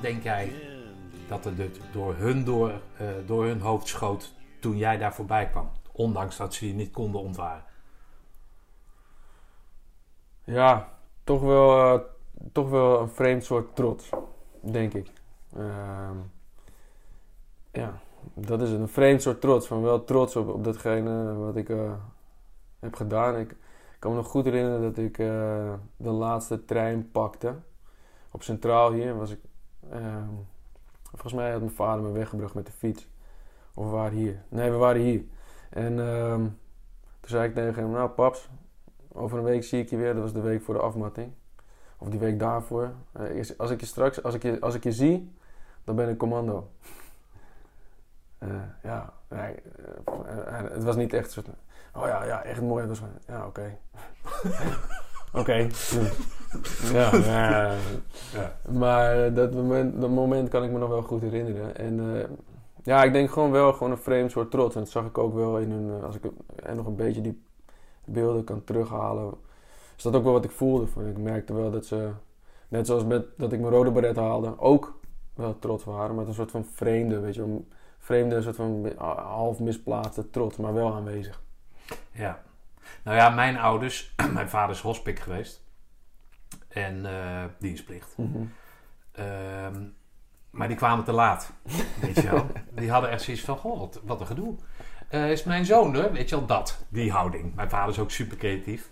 Denk 0.00 0.22
jij 0.22 0.52
dat 1.28 1.44
er 1.44 1.52
door 1.92 2.14
hun, 2.14 2.44
door, 2.44 2.70
eh, 2.96 3.06
door 3.26 3.44
hun 3.44 3.60
hoofd 3.60 3.88
schoot 3.88 4.34
toen 4.60 4.76
jij 4.76 4.98
daar 4.98 5.14
voorbij 5.14 5.48
kwam? 5.48 5.70
Ondanks 5.92 6.36
dat 6.36 6.54
ze 6.54 6.66
je 6.66 6.74
niet 6.74 6.90
konden 6.90 7.20
ontwaren. 7.20 7.64
Ja, 10.44 10.88
toch 11.24 11.40
wel, 11.40 11.94
eh, 11.94 12.00
toch 12.52 12.70
wel 12.70 13.00
een 13.00 13.08
vreemd 13.08 13.44
soort 13.44 13.76
trots, 13.76 14.10
denk 14.60 14.94
ik. 14.94 15.10
Ehm, 15.56 16.16
ja, 17.72 18.00
dat 18.34 18.60
is 18.60 18.70
een 18.70 18.88
vreemd 18.88 19.22
soort 19.22 19.40
trots. 19.40 19.66
Van 19.66 19.82
wel 19.82 20.04
trots 20.04 20.36
op, 20.36 20.48
op 20.48 20.64
datgene 20.64 21.34
wat 21.34 21.56
ik 21.56 21.68
eh, 21.68 21.92
heb 22.78 22.94
gedaan. 22.94 23.36
Ik, 23.36 23.56
kan 23.98 24.10
me 24.10 24.16
nog 24.16 24.26
goed 24.26 24.44
herinneren 24.44 24.82
dat 24.82 24.96
ik 24.96 25.16
de 25.96 26.10
laatste 26.10 26.64
trein 26.64 27.10
pakte. 27.10 27.54
Op 28.30 28.42
Centraal 28.42 28.92
hier 28.92 29.16
was 29.16 29.30
ik... 29.30 29.38
ehm, 29.90 30.28
volgens 31.02 31.32
mij 31.32 31.50
had 31.50 31.60
mijn 31.60 31.72
vader 31.72 32.04
me 32.04 32.10
weggebracht 32.10 32.54
met 32.54 32.66
de 32.66 32.72
fiets. 32.72 33.08
Of 33.74 33.84
we 33.84 33.90
waren 33.90 34.18
hier. 34.18 34.42
Nee, 34.48 34.70
we 34.70 34.76
waren 34.76 35.02
hier. 35.02 35.24
En 35.70 36.00
ehm, 36.00 36.42
toen 37.20 37.30
zei 37.30 37.48
ik 37.48 37.54
tegen 37.54 37.82
hem, 37.82 37.90
nou 37.90 38.08
paps, 38.08 38.48
over 39.12 39.38
een 39.38 39.44
week 39.44 39.64
zie 39.64 39.80
ik 39.80 39.90
je 39.90 39.96
weer. 39.96 40.14
Dat 40.14 40.22
was 40.22 40.32
de 40.32 40.40
week 40.40 40.62
voor 40.62 40.74
de 40.74 40.80
afmatting. 40.80 41.32
Of 41.98 42.08
die 42.08 42.20
week 42.20 42.38
daarvoor. 42.38 42.92
Eh, 43.12 43.50
als 43.56 43.70
ik 43.70 43.80
je 43.80 43.86
straks, 43.86 44.22
als 44.22 44.34
ik 44.34 44.42
je, 44.42 44.60
als 44.60 44.74
ik 44.74 44.84
je 44.84 44.92
zie, 44.92 45.34
dan 45.84 45.96
ben 45.96 46.08
ik 46.08 46.18
commando. 46.18 46.68
Eh, 48.40 48.48
ja, 48.82 49.12
eh, 49.28 49.40
het 50.72 50.84
was 50.84 50.96
niet 50.96 51.12
echt 51.12 51.30
zo. 51.30 51.40
Oh 51.94 52.06
ja, 52.06 52.24
ja, 52.24 52.42
echt 52.42 52.60
mooi. 52.60 52.86
Was 52.86 53.02
ja, 53.26 53.46
oké. 53.46 53.78
oké. 55.32 55.52
ja, 56.92 57.14
ja, 57.16 57.74
Ja. 58.34 58.56
maar 58.72 59.24
eh, 59.26 59.34
dat 59.34 59.54
moment, 59.54 60.00
dat 60.00 60.10
moment 60.10 60.48
kan 60.48 60.64
ik 60.64 60.70
me 60.70 60.78
nog 60.78 60.88
wel 60.88 61.02
goed 61.02 61.20
herinneren. 61.20 61.76
En 61.76 62.16
eh, 62.16 62.28
ja, 62.82 63.02
ik 63.04 63.12
denk 63.12 63.30
gewoon 63.30 63.50
wel 63.50 63.72
gewoon 63.72 63.90
een 63.90 63.98
vreemd 63.98 64.30
soort 64.30 64.50
trots. 64.50 64.74
En 64.74 64.80
dat 64.80 64.90
zag 64.90 65.06
ik 65.06 65.18
ook 65.18 65.34
wel 65.34 65.58
in 65.58 65.70
hun, 65.70 65.98
eh, 65.98 66.04
als 66.04 66.16
ik 66.16 66.22
en 66.56 66.76
nog 66.76 66.86
een 66.86 66.96
beetje 66.96 67.20
die 67.20 67.42
beelden 68.04 68.44
kan 68.44 68.64
terughalen. 68.64 69.34
Is 69.96 70.02
dat 70.02 70.14
ook 70.14 70.24
wel 70.24 70.32
wat 70.32 70.44
ik 70.44 70.50
voelde. 70.50 70.86
Van, 70.86 71.06
ik 71.06 71.18
merkte 71.18 71.54
wel 71.54 71.70
dat 71.70 71.86
ze, 71.86 72.10
net 72.68 72.86
zoals 72.86 73.04
met 73.04 73.26
dat 73.36 73.52
ik 73.52 73.60
mijn 73.60 73.72
rode 73.72 73.90
baret 73.90 74.16
haalde, 74.16 74.58
ook 74.58 74.98
wel 75.34 75.58
trots 75.58 75.84
waren. 75.84 76.14
Met 76.14 76.26
een 76.26 76.34
soort 76.34 76.50
van 76.50 76.64
vreemde, 76.64 77.20
weet 77.20 77.34
je 77.34 77.42
een 77.42 77.68
Vreemde, 77.98 78.42
soort 78.42 78.56
van 78.56 78.92
half 78.98 79.58
misplaatste 79.58 80.30
trots, 80.30 80.56
maar 80.56 80.74
wel 80.74 80.94
aanwezig. 80.94 81.42
Ja. 82.12 82.42
Nou 83.04 83.16
ja, 83.16 83.28
mijn 83.28 83.58
ouders, 83.58 84.14
mijn 84.34 84.48
vader 84.48 84.74
is 84.74 84.80
hospik 84.80 85.18
geweest. 85.18 85.62
En 86.68 87.06
eh, 87.06 87.44
dienstplicht. 87.58 88.14
Ehm, 89.12 89.82
maar 90.50 90.68
die 90.68 90.76
kwamen 90.76 91.04
te 91.04 91.12
laat. 91.12 91.52
Weet 92.00 92.16
je 92.16 92.30
wel. 92.30 92.46
Die 92.74 92.90
hadden 92.90 93.10
echt 93.10 93.22
zoiets 93.22 93.42
van, 93.42 93.56
goh, 93.56 93.78
wat, 93.78 94.00
wat 94.04 94.20
een 94.20 94.26
gedoe. 94.26 94.56
Eh, 95.08 95.30
is 95.30 95.44
mijn 95.44 95.64
zoon 95.64 95.96
er? 95.96 96.12
Weet 96.12 96.28
je 96.28 96.36
wel, 96.36 96.46
dat. 96.46 96.84
Die 96.88 97.12
houding. 97.12 97.54
Mijn 97.54 97.70
vader 97.70 97.90
is 97.90 97.98
ook 97.98 98.10
super 98.10 98.36
creatief. 98.36 98.90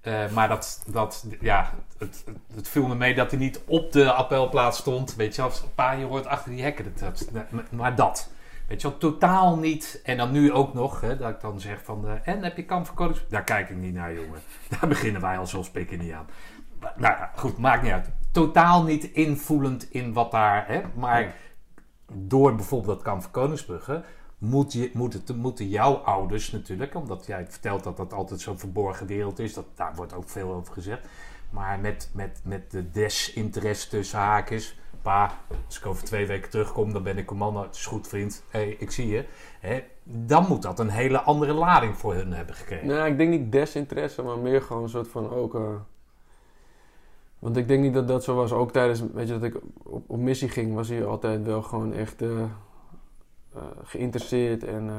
Eh, 0.00 0.30
maar 0.30 0.48
dat, 0.48 0.84
dat 0.86 1.26
ja, 1.40 1.72
het, 1.98 2.22
het, 2.26 2.36
het 2.54 2.68
viel 2.68 2.86
me 2.86 2.94
mee 2.94 3.14
dat 3.14 3.30
hij 3.30 3.40
niet 3.40 3.60
op 3.66 3.92
de 3.92 4.12
appelplaats 4.12 4.78
stond. 4.78 5.14
Weet 5.14 5.34
je 5.34 5.42
wel, 5.42 5.50
pa, 5.74 5.92
je 5.92 6.04
hoort 6.04 6.26
achter 6.26 6.50
die 6.50 6.62
hekken. 6.62 6.94
Dat, 6.98 7.28
dat, 7.32 7.70
maar 7.70 7.94
dat. 7.94 8.30
Weet 8.72 8.82
je 8.82 8.88
wel, 8.88 8.98
totaal 8.98 9.56
niet. 9.56 10.00
En 10.04 10.16
dan 10.16 10.30
nu 10.30 10.52
ook 10.52 10.74
nog, 10.74 11.00
hè, 11.00 11.16
dat 11.16 11.30
ik 11.30 11.40
dan 11.40 11.60
zeg 11.60 11.84
van... 11.84 12.08
eh, 12.08 12.34
en, 12.34 12.42
heb 12.42 12.56
je 12.56 12.64
kamp 12.64 12.86
voor? 12.86 13.22
Daar 13.28 13.44
kijk 13.44 13.70
ik 13.70 13.76
niet 13.76 13.94
naar, 13.94 14.14
jongen. 14.14 14.40
Daar 14.80 14.88
beginnen 14.88 15.20
wij 15.20 15.38
als 15.38 15.56
spikken 15.60 15.98
niet 15.98 16.12
aan. 16.12 16.26
Maar, 16.80 16.94
Nou 16.96 17.14
ja, 17.16 17.30
goed, 17.36 17.58
maakt 17.58 17.82
niet 17.82 17.92
uit. 17.92 18.10
Totaal 18.30 18.82
niet 18.82 19.04
invoelend 19.04 19.90
in 19.90 20.12
wat 20.12 20.30
daar... 20.30 20.66
Hè, 20.66 20.82
maar 20.94 21.22
Ja. 21.22 21.32
door 22.12 22.54
bijvoorbeeld 22.54 22.94
dat 22.96 23.04
kamp 23.04 23.22
voor 23.22 23.30
Koningsbrugge... 23.30 24.04
Moet 24.38 24.72
je, 24.72 24.90
moet 24.92 25.12
het, 25.12 25.36
moeten 25.36 25.68
jouw 25.68 25.94
ouders 25.94 26.50
natuurlijk... 26.50 26.94
omdat 26.94 27.26
jij 27.26 27.46
vertelt 27.48 27.84
dat 27.84 27.96
dat 27.96 28.12
altijd 28.12 28.40
zo'n 28.40 28.58
verborgen 28.58 29.06
wereld 29.06 29.38
is... 29.38 29.54
Dat, 29.54 29.66
daar 29.74 29.94
wordt 29.94 30.14
ook 30.14 30.28
veel 30.28 30.52
over 30.52 30.72
gezegd... 30.72 31.08
maar 31.50 31.78
met, 31.78 32.10
met, 32.14 32.40
met 32.44 32.70
de 32.70 32.90
desinteresse 32.90 33.88
tussen 33.88 34.18
haakjes... 34.18 34.76
Pa, 35.02 35.30
als 35.66 35.78
ik 35.78 35.86
over 35.86 36.04
twee 36.04 36.26
weken 36.26 36.50
terugkom, 36.50 36.92
dan 36.92 37.02
ben 37.02 37.18
ik 37.18 37.26
commando. 37.26 37.62
Het 37.62 37.74
is 37.74 37.86
goed, 37.86 38.08
vriend. 38.08 38.44
Hé, 38.48 38.60
ik 38.78 38.90
zie 38.90 39.08
je. 39.08 39.24
Hè, 39.60 39.82
dan 40.02 40.46
moet 40.48 40.62
dat 40.62 40.78
een 40.78 40.88
hele 40.88 41.20
andere 41.20 41.52
lading 41.52 41.96
voor 41.96 42.14
hun 42.14 42.32
hebben 42.32 42.54
gekregen. 42.54 42.86
Nou, 42.86 43.10
ik 43.10 43.18
denk 43.18 43.30
niet 43.30 43.52
desinteresse, 43.52 44.22
maar 44.22 44.38
meer 44.38 44.62
gewoon 44.62 44.82
een 44.82 44.88
soort 44.88 45.08
van 45.08 45.30
ook. 45.30 45.54
eh, 45.54 45.74
want 47.38 47.56
ik 47.56 47.68
denk 47.68 47.82
niet 47.82 47.94
dat 47.94 48.08
dat 48.08 48.24
zo 48.24 48.34
was. 48.34 48.52
Ook 48.52 48.72
tijdens, 48.72 49.02
weet 49.12 49.28
je, 49.28 49.32
dat 49.32 49.42
ik 49.42 49.60
op, 49.82 50.16
missie 50.18 50.48
ging, 50.48 50.74
was 50.74 50.88
hij 50.88 51.04
altijd 51.04 51.44
wel 51.44 51.62
gewoon 51.62 51.92
echt 51.92 52.22
eh, 52.22 52.42
eh, 52.42 52.48
geïnteresseerd 53.82 54.64
en 54.64 54.90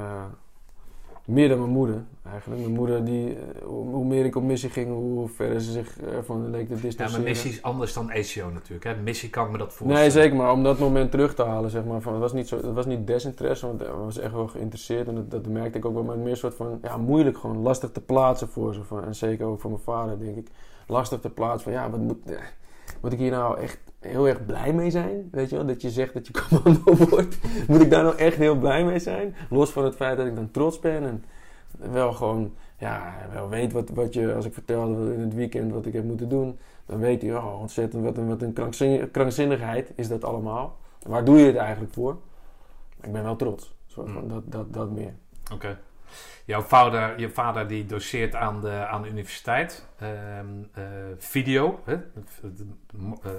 meer 1.26 1.50
dan 1.50 1.60
mijn 1.60 1.72
moeder 1.72 2.04
eigenlijk. 2.32 2.62
Mijn 2.62 2.74
moeder, 2.74 3.06
die, 3.06 3.30
eh, 3.30 3.66
hoe, 3.66 4.06
meer 4.06 4.26
ik 4.26 4.36
op 4.36 4.44
missie 4.44 4.70
ging, 4.70 4.88
hoe 4.88 5.28
verder 5.28 5.62
ze 5.62 5.72
zich 5.72 6.02
ervan 6.02 6.50
leek 6.50 6.68
te 6.68 6.76
Ja, 6.76 6.82
distancieren. 6.82 7.24
maar 7.24 7.34
missie 7.34 7.52
is 7.52 7.62
anders 7.62 7.94
dan 7.94 8.12
ACO 8.12 8.50
natuurlijk. 8.54 8.84
Hè. 8.84 8.96
Missie 8.96 9.30
kan 9.30 9.46
ik 9.46 9.52
me 9.52 9.58
dat 9.58 9.74
voorstellen. 9.74 10.02
Nee, 10.02 10.12
zeker, 10.12 10.36
maar 10.36 10.52
om 10.52 10.64
dat 10.64 10.80
moment 10.80 11.12
terug 11.12 11.36
te 11.36 11.44
halen, 11.44 11.70
zeg 11.70 11.84
maar, 11.84 12.02
van, 12.02 12.14
het, 12.14 12.22
was 12.22 12.34
niet 12.34 12.48
zo, 12.48 12.56
het 12.56 12.74
was 12.74 12.86
niet 12.86 13.08
desinteresse, 13.08 13.68
want 13.68 13.80
hij 13.80 13.92
was 13.92 14.18
echt 14.18 14.34
wel 14.34 14.48
geïnteresseerd 14.48 15.08
en 15.08 15.16
dat, 15.16 15.32
dat 15.32 15.48
merkte 15.48 15.78
ik 15.78 15.86
ook 15.86 15.94
wel, 15.94 16.04
maar 16.04 16.18
meer 16.18 16.32
een 16.32 16.38
soort 16.38 16.56
van, 16.56 16.80
ja, 16.82 16.98
moeilijk 16.98 17.38
gewoon, 17.38 17.58
lastig 17.58 17.92
te 17.92 18.02
plaatsen 18.02 18.48
voor 18.48 18.74
ze, 18.74 18.84
van, 18.84 19.04
en 19.04 19.16
zeker 19.16 19.46
ook 19.46 19.62
voor 19.62 19.70
mijn 19.70 19.84
vader, 19.84 20.20
denk 20.20 20.38
ik, 20.38 20.48
lastig 20.88 21.20
te 21.20 21.30
plaatsen 21.30 21.72
van, 21.72 21.82
ja, 21.82 21.90
wat 21.90 22.00
moet, 22.00 22.18
eh, 22.26 22.38
moet 23.04 23.14
ik 23.14 23.20
hier 23.20 23.32
nou 23.32 23.60
echt 23.60 23.80
heel 24.00 24.28
erg 24.28 24.46
blij 24.46 24.74
mee 24.74 24.90
zijn, 24.92 25.28
weet 25.32 25.50
je 25.50 25.56
wel, 25.56 25.66
dat 25.66 25.82
je 25.82 25.90
zegt 25.90 26.14
dat 26.14 26.28
je 26.28 26.34
commando 26.50 26.96
wordt, 27.10 27.38
moet 27.68 27.82
ik 27.82 27.90
daar 27.90 28.04
nou 28.04 28.16
echt 28.18 28.38
heel 28.38 28.56
blij 28.58 28.86
mee 28.86 29.00
zijn, 29.00 29.36
los 29.50 29.70
van 29.72 29.84
het 29.84 29.96
feit 29.96 30.18
dat 30.18 30.26
ik 30.28 30.36
dan 30.36 30.52
trots 30.52 30.80
ben 30.80 31.04
en 31.04 31.24
wel 31.92 32.14
gewoon, 32.14 32.54
ja, 32.78 33.16
wel 33.32 33.50
weet 33.50 33.72
wat, 33.72 33.90
wat 33.90 34.14
je, 34.14 34.34
als 34.34 34.46
ik 34.46 34.54
vertelde 34.54 35.14
in 35.14 35.20
het 35.20 35.34
weekend 35.34 35.72
wat 35.72 35.86
ik 35.86 35.94
heb 35.94 36.04
moeten 36.04 36.30
doen, 36.30 36.58
dan 36.86 37.00
weet 37.00 37.22
hij, 37.22 37.36
oh, 37.36 37.60
ontzettend, 37.62 38.04
wat 38.04 38.18
een, 38.18 38.28
wat 38.28 38.42
een 38.42 38.54
krankzin- 38.54 39.12
krankzinnigheid 39.12 39.92
is 39.96 40.08
dat 40.08 40.24
allemaal. 40.24 40.78
Waar 41.08 41.26
doe 41.26 41.38
je 41.40 41.46
het 41.46 41.56
eigenlijk 41.56 41.94
voor? 41.94 42.18
Ik 43.02 43.12
ben 43.12 43.24
wel 43.24 43.36
trots. 43.36 43.76
Soort 43.86 44.10
van, 44.12 44.22
Mm. 44.24 44.30
dat, 44.30 44.44
dat, 44.46 44.74
dat 44.74 44.92
meer. 44.92 45.14
Oké. 45.54 45.78
Jouw 46.46 46.62
vader, 46.62 47.20
je 47.20 47.30
vader 47.30 47.68
die 47.68 47.86
doseert 47.86 48.36
aan 48.36 48.62
de, 48.62 48.88
aan 48.88 49.02
de 49.02 49.10
universiteit. 49.10 49.90
Ehm, 49.98 50.48
eh, 50.74 50.84
video, 51.18 51.80
hè? 51.86 51.94
Eh, 51.94 53.32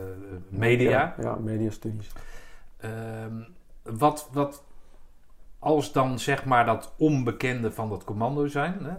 media. 0.48 1.14
Ja, 1.20 1.34
mediastudies. 1.34 2.12
Ehm, 2.76 3.42
wat, 3.82 4.28
wat 4.32 4.64
als 5.58 5.92
dan 5.92 6.18
zeg 6.18 6.44
maar 6.44 6.66
dat 6.66 6.94
onbekende 6.96 7.72
van 7.72 7.88
dat 7.88 8.04
commando 8.04 8.46
zijn. 8.46 8.84
Hè? 8.84 8.94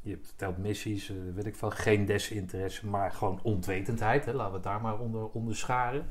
Je 0.00 0.18
vertelt 0.22 0.58
missies, 0.58 1.10
eh, 1.10 1.16
weet 1.34 1.46
ik 1.46 1.56
veel, 1.56 1.70
geen 1.70 2.04
desinteresse, 2.04 2.86
maar 2.86 3.12
gewoon 3.12 3.40
onwetendheid. 3.42 4.24
Hè? 4.24 4.32
Laten 4.32 4.50
we 4.50 4.56
het 4.56 4.66
daar 4.66 4.80
maar 4.80 4.98
onder, 4.98 5.28
onder 5.28 5.56
scharen. 5.56 6.06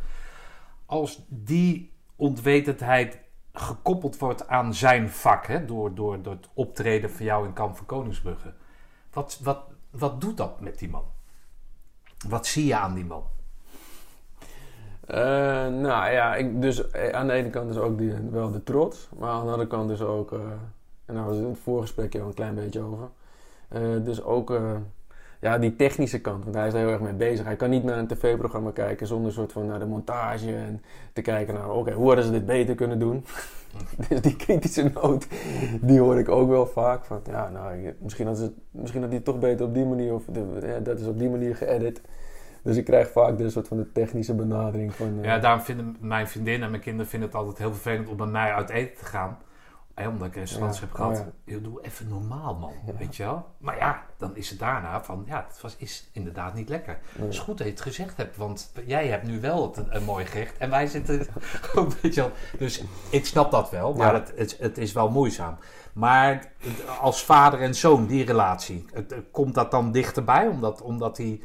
Als 0.86 1.26
die 1.28 1.92
onwetendheid 2.16 3.20
gekoppeld 3.60 4.18
wordt 4.18 4.48
aan 4.48 4.74
zijn 4.74 5.10
vak, 5.10 5.48
hè? 5.48 5.66
Door, 5.66 5.96
door, 5.96 6.22
door 6.22 6.34
het 6.34 6.50
optreden 6.54 7.12
van 7.12 7.26
jou 7.26 7.46
in 7.46 7.54
Kamp 7.54 7.76
van 7.76 7.86
Koningsbrugge. 7.86 8.54
Wat, 9.14 9.40
wat, 9.44 9.60
wat 9.90 10.22
doet 10.22 10.38
dat 10.38 10.60
met 10.60 10.80
die 10.80 10.90
man? 10.90 11.04
Wat 12.28 12.46
zie 12.46 12.66
je 12.66 12.76
aan 12.76 12.94
die 12.94 13.06
man? 13.06 13.24
Eh, 15.08 15.18
nou 15.68 16.12
ja, 16.12 16.36
ik, 16.36 16.62
dus 16.62 16.92
eh, 16.92 17.10
aan 17.10 17.28
de 17.28 17.34
ene 17.34 17.50
kant 17.50 17.70
is 17.70 17.78
ook 17.78 17.98
die, 17.98 18.14
wel 18.14 18.52
de 18.52 18.64
trots. 18.64 19.10
Maar 19.18 19.30
aan 19.30 19.46
de 19.46 19.52
andere 19.52 19.68
kant 19.68 19.90
is 19.90 20.02
ook... 20.02 20.32
eh, 20.32 20.40
en 21.06 21.16
daar 21.16 21.26
was 21.26 21.36
het 21.36 21.44
in 21.44 21.52
het 21.52 21.60
voorgesprek 21.60 22.16
al 22.16 22.28
een 22.28 22.34
klein 22.34 22.56
beetje 22.56 22.82
over. 22.82 23.10
Dus 24.04 24.24
ook 24.24 24.60
ja, 25.46 25.58
die 25.58 25.76
technische 25.76 26.22
kant. 26.22 26.44
Want 26.44 26.56
hij 26.56 26.68
is 26.68 26.74
er 26.74 26.80
heel 26.80 26.90
erg 26.90 27.00
mee 27.02 27.14
bezig. 27.14 27.46
Hij 27.46 27.56
kan 27.56 27.70
niet 27.70 27.84
naar 27.84 27.98
een 27.98 28.08
tv-programma 28.08 28.72
kijken 28.72 29.08
zonder 29.08 29.32
soort 29.32 29.52
van 29.52 29.66
naar 29.66 29.80
de 29.80 29.86
montage. 29.86 30.56
En 30.56 30.82
te 31.14 31.22
kijken 31.22 31.54
naar, 31.54 31.72
oké, 31.72 31.92
hoe 31.92 32.08
hadden 32.08 32.26
ze 32.26 32.32
dit 32.32 32.46
beter 32.46 32.76
kunnen 32.76 33.00
doen? 33.00 33.26
dus 34.10 34.22
die 34.22 34.36
kritische 34.36 34.92
noot, 34.94 35.28
die 35.82 36.00
hoor 36.00 36.20
ik 36.20 36.30
ook 36.30 36.50
wel 36.50 36.66
vaak. 36.68 37.06
Van, 37.06 37.22
ja, 37.30 37.50
nou, 37.50 37.94
misschien 38.00 38.28
had, 38.28 38.38
ze, 38.38 38.52
misschien 38.72 39.00
had 39.00 39.10
hij 39.10 39.18
het 39.18 39.26
toch 39.26 39.40
beter 39.40 39.66
op 39.66 39.74
die 39.74 39.86
manier... 39.86 40.14
Of 40.14 40.24
de, 40.26 40.46
ja, 40.62 40.80
dat 40.80 41.00
is 41.00 41.08
op 41.08 41.20
die 41.20 41.30
manier 41.30 41.56
geëdit. 41.56 42.02
Dus 42.62 42.78
ik 42.78 42.86
krijg 42.86 43.10
vaak 43.10 43.38
de 43.38 43.50
soort 43.50 43.68
van 43.68 43.78
de 43.78 43.92
technische 43.92 44.34
benadering 44.34 44.94
van... 44.94 45.18
eh, 45.20 45.26
Ja, 45.26 45.40
daarom 45.40 45.62
vinden 45.62 45.96
mijn 46.00 46.28
vriendin 46.28 46.64
en 46.64 46.70
mijn 46.70 46.82
kinderen 46.82 47.08
vinden 47.08 47.30
het 47.30 47.38
altijd 47.38 47.58
heel 47.58 47.72
vervelend 47.72 48.10
om 48.10 48.18
bij 48.18 48.26
mij 48.28 48.54
uit 48.54 48.70
eten 48.70 48.98
te 48.98 49.06
gaan. 49.06 49.38
Omdat 49.96 50.28
ik 50.28 50.36
restaurants 50.36 50.80
Ja, 50.80 50.86
heb 50.86 50.96
gehad. 50.96 51.26
oh 51.48 51.64
doe 51.64 51.82
even 51.82 52.08
normaal, 52.08 52.56
man. 52.56 52.74
Ja. 52.86 52.94
Weet 52.98 53.16
je 53.16 53.24
wel? 53.24 53.46
Maar 53.58 53.78
ja, 53.78 54.04
dan 54.18 54.36
is 54.36 54.50
het 54.50 54.60
daarna 54.60 55.04
van, 55.04 55.24
ja, 55.28 55.46
het 55.50 55.62
was, 55.62 55.76
is 55.78 56.10
inderdaad 56.12 56.54
niet 56.54 56.70
lekker. 56.70 57.00
nee. 57.18 57.28
Is 57.28 57.40
goed 57.40 57.58
dat 57.58 57.68
je 57.68 57.74
het 57.74 57.82
gezegd 57.82 58.18
hebt, 58.18 58.38
want 58.38 58.72
jij 58.86 59.08
hebt 59.08 59.24
nu 59.24 59.40
wel 59.40 59.74
het, 59.76 59.86
een, 59.90 60.04
mooi 60.04 60.26
gerecht 60.26 60.58
en 60.58 60.70
wij 60.70 60.88
zitten 60.88 61.18
weet 62.02 62.14
je 62.14 62.22
wel. 62.22 62.32
Dus 62.58 62.84
ik 63.10 63.26
snap 63.26 63.52
dat 63.52 63.70
wel, 63.70 63.94
maar 63.94 64.14
het, 64.14 64.58
het 64.60 64.78
is 64.78 64.94
wel 64.94 65.10
moeizaam. 65.10 65.58
Maar 65.94 66.52
als 67.00 67.24
vader 67.24 67.62
en 67.62 67.76
zoon, 67.76 68.06
die 68.06 68.26
relatie, 68.26 68.86
het, 68.94 69.12
eh, 69.12 69.20
komt 69.32 69.54
dat 69.54 69.72
dan 69.72 69.92
dichterbij? 69.92 70.48
Omdat, 70.48 70.82
omdat 70.82 71.16
die, 71.16 71.44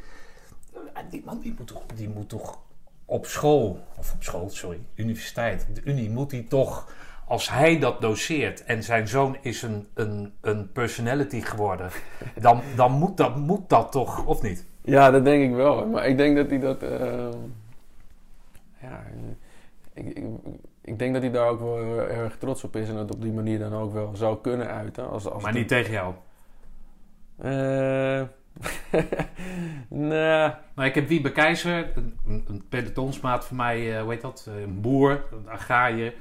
eh, 0.73 1.03
die 1.09 1.21
man 1.25 1.39
die 1.39 1.55
moet, 1.57 1.67
toch, 1.67 1.81
die 1.95 2.09
moet 2.09 2.29
toch 2.29 2.57
op 3.05 3.25
school, 3.25 3.79
of 3.97 4.13
op 4.13 4.23
school, 4.23 4.49
sorry, 4.49 4.81
universiteit, 4.95 5.67
de 5.73 5.81
unie, 5.83 6.09
moet 6.09 6.31
hij 6.31 6.45
toch, 6.49 6.91
als 7.31 7.49
hij 7.49 7.79
dat 7.79 8.01
doseert 8.01 8.63
en 8.63 8.83
zijn 8.83 9.07
zoon 9.07 9.37
is 9.41 9.61
een, 9.61 9.87
een, 9.93 10.33
een 10.41 10.71
personality 10.71 11.41
geworden, 11.41 11.89
dan, 12.41 12.61
dan 12.75 12.91
moet, 12.91 13.17
dat, 13.17 13.35
moet 13.35 13.69
dat 13.69 13.91
toch, 13.91 14.25
of 14.25 14.41
niet? 14.41 14.65
Ja, 14.81 15.11
dat 15.11 15.25
denk 15.25 15.43
ik 15.43 15.55
wel. 15.55 15.87
Maar 15.87 16.07
ik 16.07 16.17
denk 16.17 16.35
dat 16.35 16.49
hij 16.49 16.59
dat. 16.59 16.83
ehm, 16.83 17.37
ja, 18.81 19.03
ik, 19.93 20.05
ik, 20.05 20.23
ik 20.81 20.99
denk 20.99 21.13
dat 21.13 21.21
hij 21.21 21.31
daar 21.31 21.47
ook 21.47 21.59
wel 21.59 21.77
heel 21.77 22.23
erg 22.23 22.37
trots 22.37 22.63
op 22.63 22.75
is 22.75 22.89
en 22.89 22.95
dat 22.95 23.13
op 23.13 23.21
die 23.21 23.33
manier 23.33 23.59
dan 23.59 23.73
ook 23.73 23.93
wel 23.93 24.15
zou 24.15 24.37
kunnen 24.41 24.67
uiten. 24.67 25.09
Als, 25.09 25.29
als 25.29 25.43
Maar 25.43 25.53
niet 25.53 25.67
tegen 25.67 25.91
jou. 25.91 26.13
Eh, 27.37 28.21
nee. 29.89 30.49
Nou, 30.75 30.87
ik 30.89 30.95
heb 30.95 31.07
Wiebe 31.07 31.31
Keizer, 31.31 31.91
een, 31.95 32.43
een, 32.47 32.63
pelotonsmaat 32.69 33.45
van 33.45 33.57
mij, 33.57 33.95
eh, 33.95 34.01
hoe 34.01 34.11
heet 34.11 34.21
dat? 34.21 34.47
Eh, 34.47 34.61
Een 34.61 34.81
boer, 34.81 35.23
een 35.31 35.49
agrariër, 35.49 36.13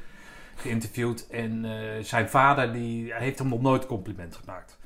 geïnterviewd. 0.60 1.26
En 1.30 1.64
eh, 1.64 2.04
zijn 2.04 2.28
vader 2.28 2.72
die 2.72 3.14
heeft 3.14 3.38
hem 3.38 3.48
nog 3.48 3.60
nooit 3.60 3.86
compliment 3.86 4.36
gemaakt. 4.36 4.78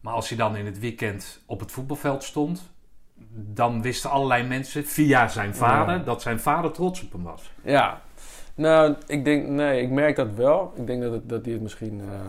Maar 0.00 0.12
als 0.12 0.28
hij 0.28 0.38
dan 0.38 0.56
in 0.56 0.66
het 0.66 0.78
weekend 0.78 1.42
op 1.46 1.60
het 1.60 1.72
voetbalveld 1.72 2.24
stond, 2.24 2.70
dan 3.32 3.82
wisten 3.82 4.10
allerlei 4.10 4.46
mensen 4.46 4.84
via 4.84 5.28
zijn 5.28 5.54
vader 5.54 5.94
Ja. 5.94 6.02
dat 6.02 6.22
zijn 6.22 6.40
vader 6.40 6.70
trots 6.70 7.02
op 7.04 7.12
hem 7.12 7.22
was. 7.22 7.52
Ja. 7.62 8.00
Nou, 8.54 8.94
ik 9.06 9.24
denk, 9.24 9.48
nee, 9.48 9.82
ik 9.82 9.90
merk 9.90 10.16
dat 10.16 10.34
wel. 10.34 10.72
Ik 10.76 10.86
denk 10.86 11.02
dat, 11.02 11.12
het, 11.12 11.28
dat 11.28 11.44
hij 11.44 11.52
het 11.52 11.62
misschien 11.62 12.00
eh, 12.00 12.20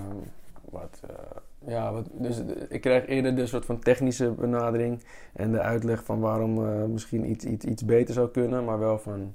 wat, 0.70 1.02
eh, 1.08 1.72
ja, 1.72 1.92
wat, 1.94 2.08
dus 2.12 2.42
ik 2.70 2.82
krijg 2.82 3.08
eerder 3.08 3.36
de 3.36 3.48
soort 3.48 3.66
van 3.66 3.80
technische 3.80 4.30
benadering 4.32 5.04
en 5.34 5.52
de 5.52 5.60
uitleg 5.60 6.04
van 6.04 6.20
waarom 6.20 6.92
misschien 6.92 7.30
iets, 7.30 7.46
iets, 7.46 7.66
iets 7.66 7.86
beter 7.86 8.14
zou 8.14 8.30
kunnen, 8.30 8.66
maar 8.66 8.80
wel 8.80 9.00
van, 9.00 9.34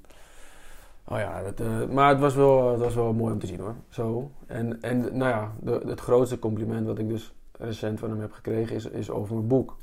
oh 1.09 1.19
ja, 1.19 1.43
eh, 1.43 1.89
maar 1.89 2.09
het 2.09 2.21
was, 2.21 2.35
wel, 2.35 2.71
het 2.71 2.81
was 2.81 2.95
wel 2.95 3.13
mooi 3.13 3.33
om 3.33 3.39
te 3.39 3.47
zien 3.47 3.61
hoor, 3.61 3.75
zo. 3.89 4.31
En, 4.47 4.83
en 4.83 4.99
nou 5.01 5.31
ja, 5.31 5.53
de, 5.61 5.81
het 5.87 6.01
grootste 6.01 6.39
compliment 6.39 6.87
wat 6.87 6.99
ik 6.99 7.09
dus 7.09 7.35
recent 7.53 7.99
van 7.99 8.11
hem 8.11 8.21
heb 8.21 8.33
gekregen 8.33 8.77
is, 8.77 8.85
is 8.85 9.11
over 9.11 9.35
mijn 9.35 9.47
boek. 9.47 9.77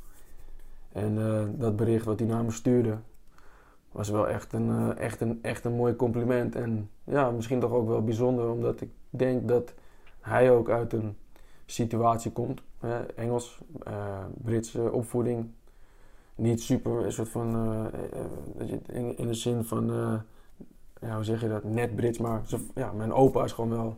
En 0.92 1.18
eh, 1.18 1.44
dat 1.60 1.76
bericht 1.76 2.06
wat 2.06 2.20
hij 2.20 2.28
naar 2.28 2.44
me 2.44 2.52
stuurde, 2.52 2.98
was 3.92 4.10
wel 4.10 4.28
echt 4.28 4.54
een, 4.54 4.70
eh, 4.70 4.98
echt, 4.98 5.22
een, 5.22 5.40
echt 5.42 5.66
een 5.66 5.76
mooi 5.76 5.96
compliment. 5.96 6.56
En 6.56 6.90
ja, 7.04 7.32
misschien 7.32 7.60
toch 7.60 7.72
ook 7.72 7.88
wel 7.88 8.04
bijzonder, 8.04 8.50
omdat 8.50 8.82
ik 8.82 8.90
denk 9.10 9.48
dat 9.48 9.74
hij 10.20 10.52
ook 10.52 10.70
uit 10.70 10.94
een 10.94 11.16
situatie 11.66 12.32
komt. 12.32 12.62
Engels, 13.16 13.60
Britse 14.34 14.92
opvoeding. 14.92 15.52
Niet 16.36 16.62
super, 16.62 17.06
een 17.06 17.12
soort 17.12 17.30
van, 17.30 17.90
in, 18.88 19.18
in 19.18 19.28
de 19.28 19.34
zin 19.34 19.64
van, 19.64 19.92
ja, 21.02 21.16
hoe 21.16 21.24
zeg 21.24 21.42
je 21.42 21.48
dat, 21.48 21.64
net 21.64 21.96
Brits. 21.96 22.18
Maar 22.18 22.42
ja, 22.76 22.92
mijn 22.92 23.14
opa 23.14 23.44
is 23.44 23.52
gewoon 23.52 23.70
wel 23.70 23.98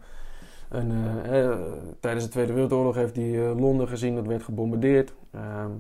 een, 0.69 0.91
eh, 0.91 1.51
eh, 1.51 1.59
tijdens 1.99 2.25
de 2.25 2.31
Tweede 2.31 2.53
Wereldoorlog 2.53 2.95
heeft 2.95 3.15
hij 3.15 3.45
eh, 3.45 3.59
Londen 3.59 3.87
gezien, 3.87 4.15
dat 4.15 4.25
werd 4.25 4.43
gebombardeerd. 4.43 5.13
Ehm, 5.31 5.71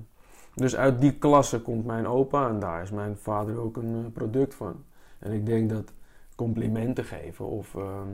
dus 0.55 0.75
uit 0.75 1.01
die 1.01 1.17
klasse 1.17 1.61
komt 1.61 1.85
mijn 1.85 2.07
opa 2.07 2.49
en 2.49 2.59
daar 2.59 2.81
is 2.81 2.91
mijn 2.91 3.17
vader 3.17 3.59
ook 3.59 3.77
een 3.77 4.11
product 4.13 4.55
van. 4.55 4.83
En 5.19 5.31
ik 5.31 5.45
denk 5.45 5.69
dat 5.69 5.93
complimenten 6.35 7.03
geven 7.03 7.45
of 7.45 7.75
ehm, 7.75 8.07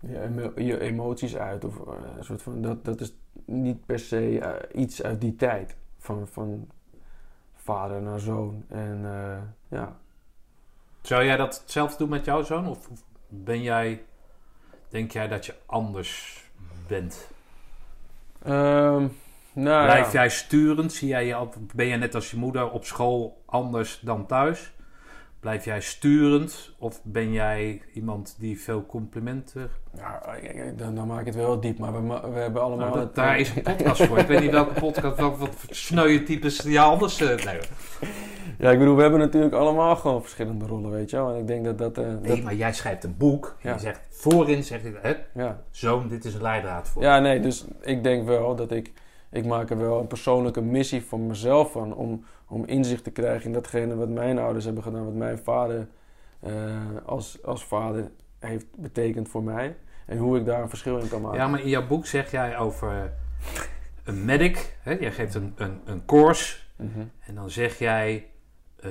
je, 0.00 0.20
emo- 0.20 0.52
je 0.56 0.80
emoties 0.80 1.36
uit, 1.36 1.64
of, 1.64 1.78
een 2.16 2.24
soort 2.24 2.42
van, 2.42 2.62
dat, 2.62 2.84
dat 2.84 3.00
is 3.00 3.16
niet 3.44 3.86
per 3.86 3.98
se 3.98 4.40
iets 4.72 5.02
uit 5.02 5.20
die 5.20 5.36
tijd. 5.36 5.76
Van, 5.98 6.26
van 6.26 6.68
vader 7.54 8.02
naar 8.02 8.20
zoon. 8.20 8.64
En 8.68 9.00
ja, 9.68 9.96
Zou 11.04 11.24
jij 11.24 11.36
dat 11.36 11.60
hetzelfde 11.60 11.98
doen 11.98 12.08
met 12.08 12.24
jouw 12.24 12.42
zoon? 12.42 12.66
Of 12.66 12.78
ben 13.28 13.62
jij, 13.62 14.04
denk 14.88 15.12
jij 15.12 15.28
dat 15.28 15.46
je 15.46 15.54
anders 15.66 16.42
bent? 16.86 17.28
Ehm, 18.42 19.06
nou 19.52 19.84
Blijf 19.84 20.06
ja. 20.06 20.12
jij 20.12 20.28
sturend? 20.28 20.92
Zie 20.92 21.08
jij 21.08 21.26
je, 21.26 21.34
al- 21.34 21.52
ben 21.74 21.86
je 21.86 21.96
net 21.96 22.14
als 22.14 22.30
je 22.30 22.36
moeder 22.36 22.70
op 22.70 22.84
school 22.84 23.42
anders 23.46 24.00
dan 24.00 24.26
thuis? 24.26 24.72
Blijf 25.44 25.64
jij 25.64 25.80
sturend? 25.80 26.72
Of 26.78 27.00
ben 27.02 27.32
jij 27.32 27.82
iemand 27.94 28.36
die 28.38 28.60
veel 28.60 28.86
complimenten... 28.86 29.70
Ja, 29.96 30.34
ik- 30.34 30.42
ik- 30.54 30.78
dan, 30.78 30.94
dan 30.94 31.06
maak 31.06 31.20
ik 31.20 31.26
het 31.26 31.34
wel 31.34 31.60
diep, 31.60 31.78
maar 31.78 31.92
we, 32.08 32.38
hebben 32.38 32.62
allemaal... 32.62 32.86
Nou, 32.86 32.92
dat, 32.98 33.02
het, 33.06 33.14
daar 33.14 33.34
eh, 33.34 33.40
is 33.40 33.56
een 33.56 33.62
podcast 33.62 34.02
voor. 34.04 34.18
Ik 34.18 34.26
weet 34.26 34.40
niet 34.40 34.50
welke 34.50 34.80
podcast, 34.80 35.16
welke 35.16 35.38
wat 35.38 35.50
sneuwe 35.70 36.22
types 36.22 36.56
die 36.58 36.80
anders... 36.80 37.20
eh, 37.20 37.44
nee, 37.44 37.58
Ja, 38.58 38.70
ik 38.70 38.78
bedoel, 38.78 38.96
we 38.96 39.02
hebben 39.02 39.20
natuurlijk 39.20 39.54
allemaal 39.54 39.96
gewoon 39.96 40.22
verschillende 40.22 40.66
rollen, 40.66 40.90
weet 40.90 41.10
je 41.10 41.16
wel. 41.16 41.32
En 41.34 41.38
ik 41.40 41.46
denk 41.46 41.64
dat 41.64 41.78
dat... 41.78 41.98
eh, 41.98 42.04
nee, 42.06 42.20
dat- 42.22 42.42
maar 42.42 42.54
jij 42.54 42.72
schrijft 42.72 43.04
een 43.04 43.16
boek. 43.16 43.56
En 43.62 43.68
Ja. 43.68 43.74
je 43.74 43.80
zegt, 43.80 44.00
voorin 44.10 44.64
zeg 44.64 44.82
je, 44.82 44.98
hè, 45.02 45.14
ja. 45.42 45.62
zoon, 45.70 46.08
dit 46.08 46.24
is 46.24 46.34
een 46.34 46.42
leidraad 46.42 46.88
voor. 46.88 47.02
ja, 47.02 47.18
nee, 47.18 47.40
dus 47.40 47.64
ik 47.80 48.02
denk 48.02 48.26
wel 48.26 48.56
dat 48.56 48.70
ik... 48.70 48.92
Ik 49.30 49.46
maak 49.46 49.70
er 49.70 49.78
wel 49.78 50.00
een 50.00 50.06
persoonlijke 50.06 50.60
missie 50.60 51.02
van 51.04 51.26
mezelf 51.26 51.72
van... 51.72 51.94
om, 51.94 52.24
om 52.48 52.64
inzicht 52.64 53.04
te 53.04 53.10
krijgen 53.10 53.46
in 53.46 53.52
datgene 53.52 53.96
wat 53.96 54.08
mijn 54.08 54.38
ouders 54.38 54.64
hebben 54.64 54.82
gedaan... 54.82 55.04
wat 55.04 55.14
mijn 55.14 55.38
vader 55.38 55.88
eh, 56.40 56.52
als, 57.04 57.42
als 57.42 57.64
vader 57.64 58.10
heeft 58.38 58.66
betekend 58.76 59.28
voor 59.28 59.42
mij... 59.42 59.76
en 60.06 60.18
hoe 60.18 60.38
ik 60.38 60.44
daar 60.44 60.62
een 60.62 60.68
verschil 60.68 60.98
in 60.98 61.08
kan 61.08 61.20
maken. 61.20 61.38
Ja, 61.38 61.48
maar 61.48 61.60
in 61.60 61.68
jouw 61.68 61.86
boek 61.86 62.06
zeg 62.06 62.30
jij 62.30 62.58
over 62.58 63.12
een 64.04 64.24
medic. 64.24 64.76
Hè? 64.80 64.92
Jij 64.92 65.12
geeft 65.12 65.34
een, 65.34 65.52
een, 65.56 65.80
een 65.84 66.04
course. 66.04 66.56
Mhm. 66.76 67.04
En 67.20 67.34
dan 67.34 67.50
zeg 67.50 67.78
jij 67.78 68.26
eh, 68.76 68.90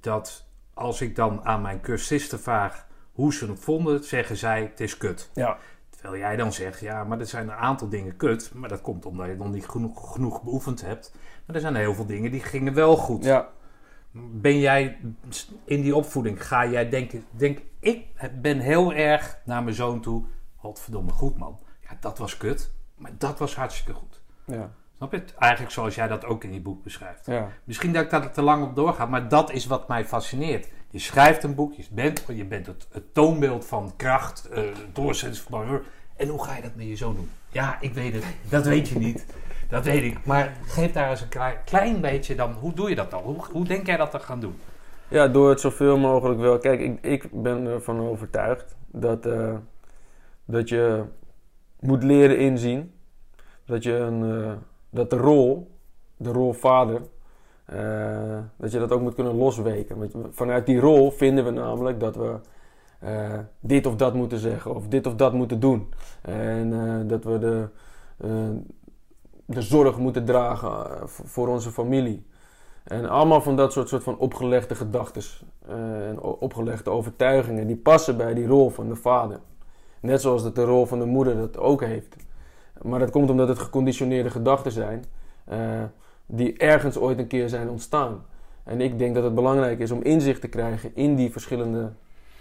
dat 0.00 0.46
als 0.74 1.00
ik 1.00 1.16
dan 1.16 1.44
aan 1.44 1.62
mijn 1.62 1.80
cursisten 1.80 2.40
vraag 2.40 2.86
hoe 3.12 3.34
ze 3.34 3.46
het 3.46 3.60
vonden, 3.60 4.04
zeggen 4.04 4.36
zij 4.36 4.62
het 4.62 4.80
is 4.80 4.96
kut. 4.96 5.30
Ja. 5.34 5.58
Terwijl 5.90 6.16
jij 6.16 6.36
dan 6.36 6.52
zegt, 6.52 6.80
ja, 6.80 7.04
maar 7.04 7.18
er 7.18 7.26
zijn 7.26 7.48
een 7.48 7.54
aantal 7.54 7.88
dingen 7.88 8.16
kut. 8.16 8.50
Maar 8.54 8.68
dat 8.68 8.80
komt 8.80 9.06
omdat 9.06 9.26
je 9.26 9.34
nog 9.34 9.50
niet 9.50 9.68
genoeg, 9.68 10.12
genoeg 10.12 10.42
beoefend 10.42 10.80
hebt. 10.80 11.14
Maar 11.48 11.56
er 11.56 11.62
zijn 11.62 11.76
heel 11.76 11.94
veel 11.94 12.06
dingen 12.06 12.30
die 12.30 12.40
gingen 12.40 12.74
wel 12.74 12.96
goed. 12.96 13.24
ja, 13.24 13.48
Ben 14.32 14.58
jij 14.58 14.98
in 15.64 15.82
die 15.82 15.96
opvoeding, 15.96 16.46
ga 16.46 16.66
jij 16.66 16.88
denken, 16.88 17.24
denk 17.30 17.58
ik 17.80 18.06
ben 18.40 18.58
heel 18.58 18.92
erg 18.92 19.38
naar 19.44 19.62
mijn 19.62 19.74
zoon 19.76 20.00
toe. 20.00 20.24
Godverdomme 20.56 21.10
goed 21.10 21.38
man. 21.38 21.58
Ja, 21.80 21.96
dat 22.00 22.18
was 22.18 22.36
kut. 22.36 22.70
Maar 22.96 23.10
dat 23.18 23.38
was 23.38 23.56
hartstikke 23.56 23.92
goed. 23.92 24.22
ja, 24.44 24.70
Snap 24.96 25.12
je? 25.12 25.22
Eigenlijk 25.38 25.72
zoals 25.72 25.94
jij 25.94 26.08
dat 26.08 26.24
ook 26.24 26.44
in 26.44 26.52
je 26.52 26.60
boek 26.60 26.82
beschrijft. 26.82 27.26
ja. 27.26 27.48
Misschien 27.64 27.92
dat 27.92 28.04
ik 28.04 28.10
daar 28.10 28.32
te 28.32 28.42
lang 28.42 28.64
op 28.64 28.74
doorga, 28.76 29.06
maar 29.06 29.28
dat 29.28 29.52
is 29.52 29.66
wat 29.66 29.88
mij 29.88 30.04
fascineert. 30.04 30.68
Je 30.90 30.98
schrijft 30.98 31.42
een 31.42 31.54
boek, 31.54 31.74
je 31.74 31.84
bent, 31.90 32.24
je 32.34 32.44
bent 32.44 32.66
het, 32.66 32.88
het 32.92 33.14
toonbeeld 33.14 33.66
van 33.66 33.92
kracht, 33.96 34.44
eh 34.48 34.62
doorzettingsvermogen. 34.92 35.82
En 36.16 36.28
hoe 36.28 36.44
ga 36.44 36.56
je 36.56 36.62
dat 36.62 36.74
met 36.74 36.86
je 36.86 36.96
zoon 36.96 37.14
doen? 37.14 37.30
Ja, 37.50 37.78
ik 37.80 37.94
weet 37.94 38.12
het. 38.14 38.24
Dat 38.48 38.64
weet 38.64 38.88
je 38.88 38.98
niet. 38.98 39.26
Dat 39.68 39.84
weet 39.84 40.02
ik. 40.02 40.24
Maar 40.24 40.56
geef 40.66 40.92
daar 40.92 41.10
eens 41.10 41.20
een 41.20 41.62
klein, 41.64 42.00
beetje 42.00 42.34
dan. 42.34 42.52
Hoe 42.52 42.72
doe 42.72 42.88
je 42.88 42.94
dat 42.94 43.10
dan? 43.10 43.22
Hoe, 43.22 43.36
hoe 43.52 43.64
denk 43.64 43.86
jij 43.86 43.96
dat 43.96 44.10
te 44.10 44.18
gaan 44.18 44.40
doen? 44.40 44.54
Ja, 45.08 45.28
door 45.28 45.48
het 45.48 45.60
zoveel 45.60 45.98
mogelijk 45.98 46.40
wel. 46.40 46.58
Kijk, 46.58 46.80
ik, 46.80 47.04
ik 47.04 47.42
ben 47.42 47.66
ervan 47.66 48.00
overtuigd 48.00 48.76
dat, 48.86 49.26
eh, 49.26 49.54
dat 50.44 50.68
je 50.68 51.04
moet 51.80 52.02
leren 52.02 52.38
inzien 52.38 52.92
dat, 53.64 53.82
je 53.82 53.94
een, 53.94 54.42
eh, 54.44 54.52
dat 54.90 55.10
de 55.10 55.16
rol, 55.16 55.70
de 56.16 56.30
rol 56.30 56.52
vader, 56.52 57.00
eh, 57.64 58.38
dat 58.56 58.72
je 58.72 58.78
dat 58.78 58.92
ook 58.92 59.00
moet 59.00 59.14
kunnen 59.14 59.34
losweken. 59.34 59.98
Want 59.98 60.14
vanuit 60.30 60.66
die 60.66 60.80
rol 60.80 61.10
vinden 61.10 61.44
we 61.44 61.50
namelijk 61.50 62.00
dat 62.00 62.16
we 62.16 62.36
dit 63.60 63.86
of 63.86 63.96
dat 63.96 64.14
moeten 64.14 64.38
zeggen 64.38 64.74
of 64.74 64.88
dit 64.88 65.06
of 65.06 65.14
dat 65.14 65.32
moeten 65.32 65.60
doen. 65.60 65.88
En 66.22 66.70
dat 67.08 67.24
we 67.24 67.38
de, 67.38 67.68
de 69.50 69.62
zorg 69.62 69.98
moeten 69.98 70.24
dragen 70.24 70.70
eh, 70.70 71.02
voor 71.06 71.48
onze 71.48 71.70
familie. 71.70 72.26
En 72.84 73.08
allemaal 73.08 73.40
van 73.40 73.56
dat 73.56 73.72
soort, 73.72 73.88
soort 73.88 74.02
van 74.02 74.18
opgelegde 74.18 74.74
gedachten 74.74 75.22
en 75.66 76.20
o- 76.22 76.36
opgelegde 76.40 76.90
overtuigingen, 76.90 77.66
die 77.66 77.76
passen 77.76 78.16
bij 78.16 78.34
die 78.34 78.46
rol 78.46 78.70
van 78.70 78.88
de 78.88 78.94
vader. 78.94 79.40
Net 80.00 80.20
zoals 80.20 80.42
dat 80.42 80.54
de 80.54 80.64
rol 80.64 80.86
van 80.86 80.98
de 80.98 81.04
moeder 81.04 81.36
dat 81.36 81.58
ook 81.58 81.80
heeft. 81.84 82.16
Maar 82.82 82.98
dat 82.98 83.10
komt 83.10 83.30
omdat 83.30 83.48
het 83.48 83.58
geconditioneerde 83.58 84.30
gedachten 84.30 84.72
zijn, 84.72 85.04
eh, 85.44 85.58
die 86.26 86.56
ergens 86.56 86.98
ooit 86.98 87.18
een 87.18 87.26
keer 87.26 87.48
zijn 87.48 87.68
ontstaan. 87.68 88.24
En 88.64 88.80
ik 88.80 88.98
denk 88.98 89.14
dat 89.14 89.24
het 89.24 89.34
belangrijk 89.34 89.78
is 89.78 89.90
om 89.90 90.02
inzicht 90.02 90.40
te 90.40 90.48
krijgen 90.48 90.90
in 90.94 91.14
die 91.14 91.32
verschillende 91.32 91.92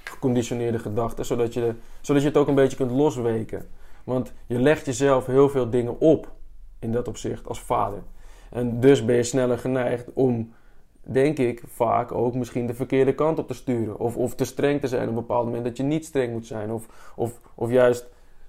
geconditioneerde 0.04 0.80
gedachten, 0.80 1.26
zodat 1.26 1.54
je, 1.54 1.74
zodat 2.02 2.22
je 2.22 2.28
het 2.28 2.38
ook 2.38 2.48
een 2.48 2.56
beetje 2.56 2.78
kunt 2.78 2.92
losweken. 2.92 3.68
Want 4.04 4.34
je 4.46 4.60
legt 4.60 4.86
jezelf 4.86 5.26
heel 5.26 5.50
veel 5.50 5.70
dingen 5.70 6.00
op 6.00 6.36
in 6.80 6.92
dat 6.92 7.08
opzicht 7.08 7.48
als 7.48 7.62
vader. 7.62 8.04
En 8.52 8.80
dus 8.80 9.06
ben 9.06 9.16
je 9.16 9.24
sneller 9.24 9.58
geneigd 9.58 10.14
om, 10.14 10.54
denk 11.02 11.38
ik, 11.38 11.64
vaak 11.66 12.12
ook 12.12 12.36
misschien 12.36 12.68
de 12.68 12.74
verkeerde 12.74 13.16
kant 13.16 13.40
op 13.40 13.48
te 13.48 13.54
sturen. 13.54 14.00
Of, 14.00 14.18
of 14.18 14.36
te 14.36 14.46
streng 14.46 14.82
te 14.82 14.88
zijn 14.88 15.02
op 15.02 15.10
een 15.10 15.16
bepaald 15.16 15.46
moment 15.46 15.64
dat 15.64 15.78
je 15.78 15.84
niet 15.84 16.06
streng 16.06 16.32
moet 16.32 16.48
zijn. 16.48 16.72
Of, 16.72 17.14
of, 17.16 17.42
of 17.56 17.72
juist 17.72 18.08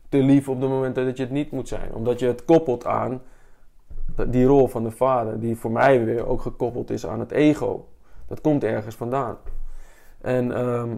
te 0.09 0.19
lief 0.19 0.49
op 0.49 0.61
de 0.61 0.67
momenten 0.67 1.05
dat 1.05 1.17
je 1.17 1.23
het 1.23 1.33
niet 1.33 1.51
moet 1.51 1.69
zijn. 1.69 1.95
Omdat 1.95 2.19
je 2.19 2.27
het 2.27 2.45
koppelt 2.45 2.87
aan 2.87 3.23
die 4.27 4.47
rol 4.47 4.67
van 4.67 4.83
de 4.83 4.91
vader, 4.91 5.41
die 5.41 5.57
voor 5.57 5.71
mij 5.71 6.05
weer 6.05 6.27
ook 6.27 6.41
gekoppeld 6.41 6.91
is 6.91 7.07
aan 7.07 7.21
het 7.21 7.31
ego. 7.31 7.89
Dat 8.27 8.41
komt 8.41 8.65
ergens 8.65 8.95
vandaan. 8.95 9.37
En 10.21 10.53
ehm, 10.53 10.91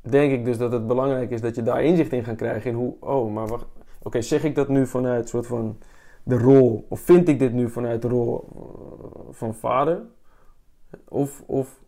denk 0.00 0.32
ik 0.32 0.44
dus 0.44 0.58
dat 0.58 0.72
het 0.72 0.86
belangrijk 0.86 1.30
is 1.30 1.40
dat 1.40 1.54
je 1.54 1.62
daar 1.62 1.82
inzicht 1.82 2.12
in 2.12 2.24
gaat 2.24 2.36
krijgen 2.36 2.70
in 2.70 2.76
hoe, 2.76 2.94
oh, 3.00 3.32
maar 3.32 3.46
wacht, 3.46 3.66
oké, 4.02 4.20
zeg 4.20 4.44
ik 4.44 4.54
dat 4.54 4.68
nu 4.68 4.86
vanuit 4.86 5.28
soort 5.28 5.46
van 5.46 5.78
de 6.22 6.38
rol, 6.38 6.86
of 6.88 7.00
vind 7.00 7.28
ik 7.28 7.38
dit 7.38 7.52
nu 7.52 7.70
vanuit 7.70 8.02
de 8.02 8.08
rol 8.08 8.48
eh, 8.54 9.18
van 9.30 9.54
vader? 9.54 10.02
Of, 11.08 11.42
of, 11.46 11.80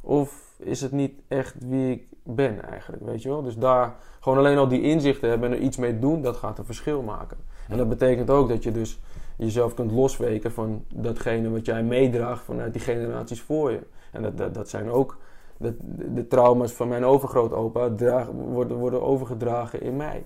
of 0.00 0.56
is 0.58 0.80
het 0.80 0.92
niet 0.92 1.20
echt 1.28 1.54
wie 1.58 1.92
ik 1.92 2.06
ben 2.22 2.62
eigenlijk, 2.64 3.02
weet 3.02 3.22
je 3.22 3.28
wel? 3.28 3.42
Dus 3.42 3.56
daar 3.56 3.96
gewoon 4.20 4.38
alleen 4.38 4.58
al 4.58 4.68
die 4.68 4.82
inzichten 4.82 5.28
hebben 5.28 5.50
en 5.50 5.56
er 5.56 5.62
iets 5.62 5.76
mee 5.76 5.98
doen, 5.98 6.22
dat 6.22 6.36
gaat 6.36 6.58
een 6.58 6.64
verschil 6.64 7.02
maken. 7.02 7.36
En 7.68 7.76
dat 7.76 7.88
betekent 7.88 8.30
ook 8.30 8.48
dat 8.48 8.62
je 8.62 8.72
dus 8.72 9.00
jezelf 9.36 9.74
kunt 9.74 9.92
losweken 9.92 10.52
van 10.52 10.84
datgene 10.94 11.50
wat 11.50 11.66
jij 11.66 11.82
meedraagt 11.82 12.44
vanuit 12.44 12.72
die 12.72 12.82
generaties 12.82 13.42
voor 13.42 13.70
je. 13.70 13.80
En 14.12 14.22
dat, 14.22 14.54
dat, 14.54 14.68
zijn 14.68 14.90
ook 14.90 15.16
de, 15.56 15.76
de, 16.14 16.26
trauma's 16.26 16.72
van 16.72 16.88
mijn 16.88 17.04
overgrootopa 17.04 17.90
worden, 18.32 18.76
worden 18.76 19.02
overgedragen 19.02 19.80
in 19.80 19.96
mij. 19.96 20.24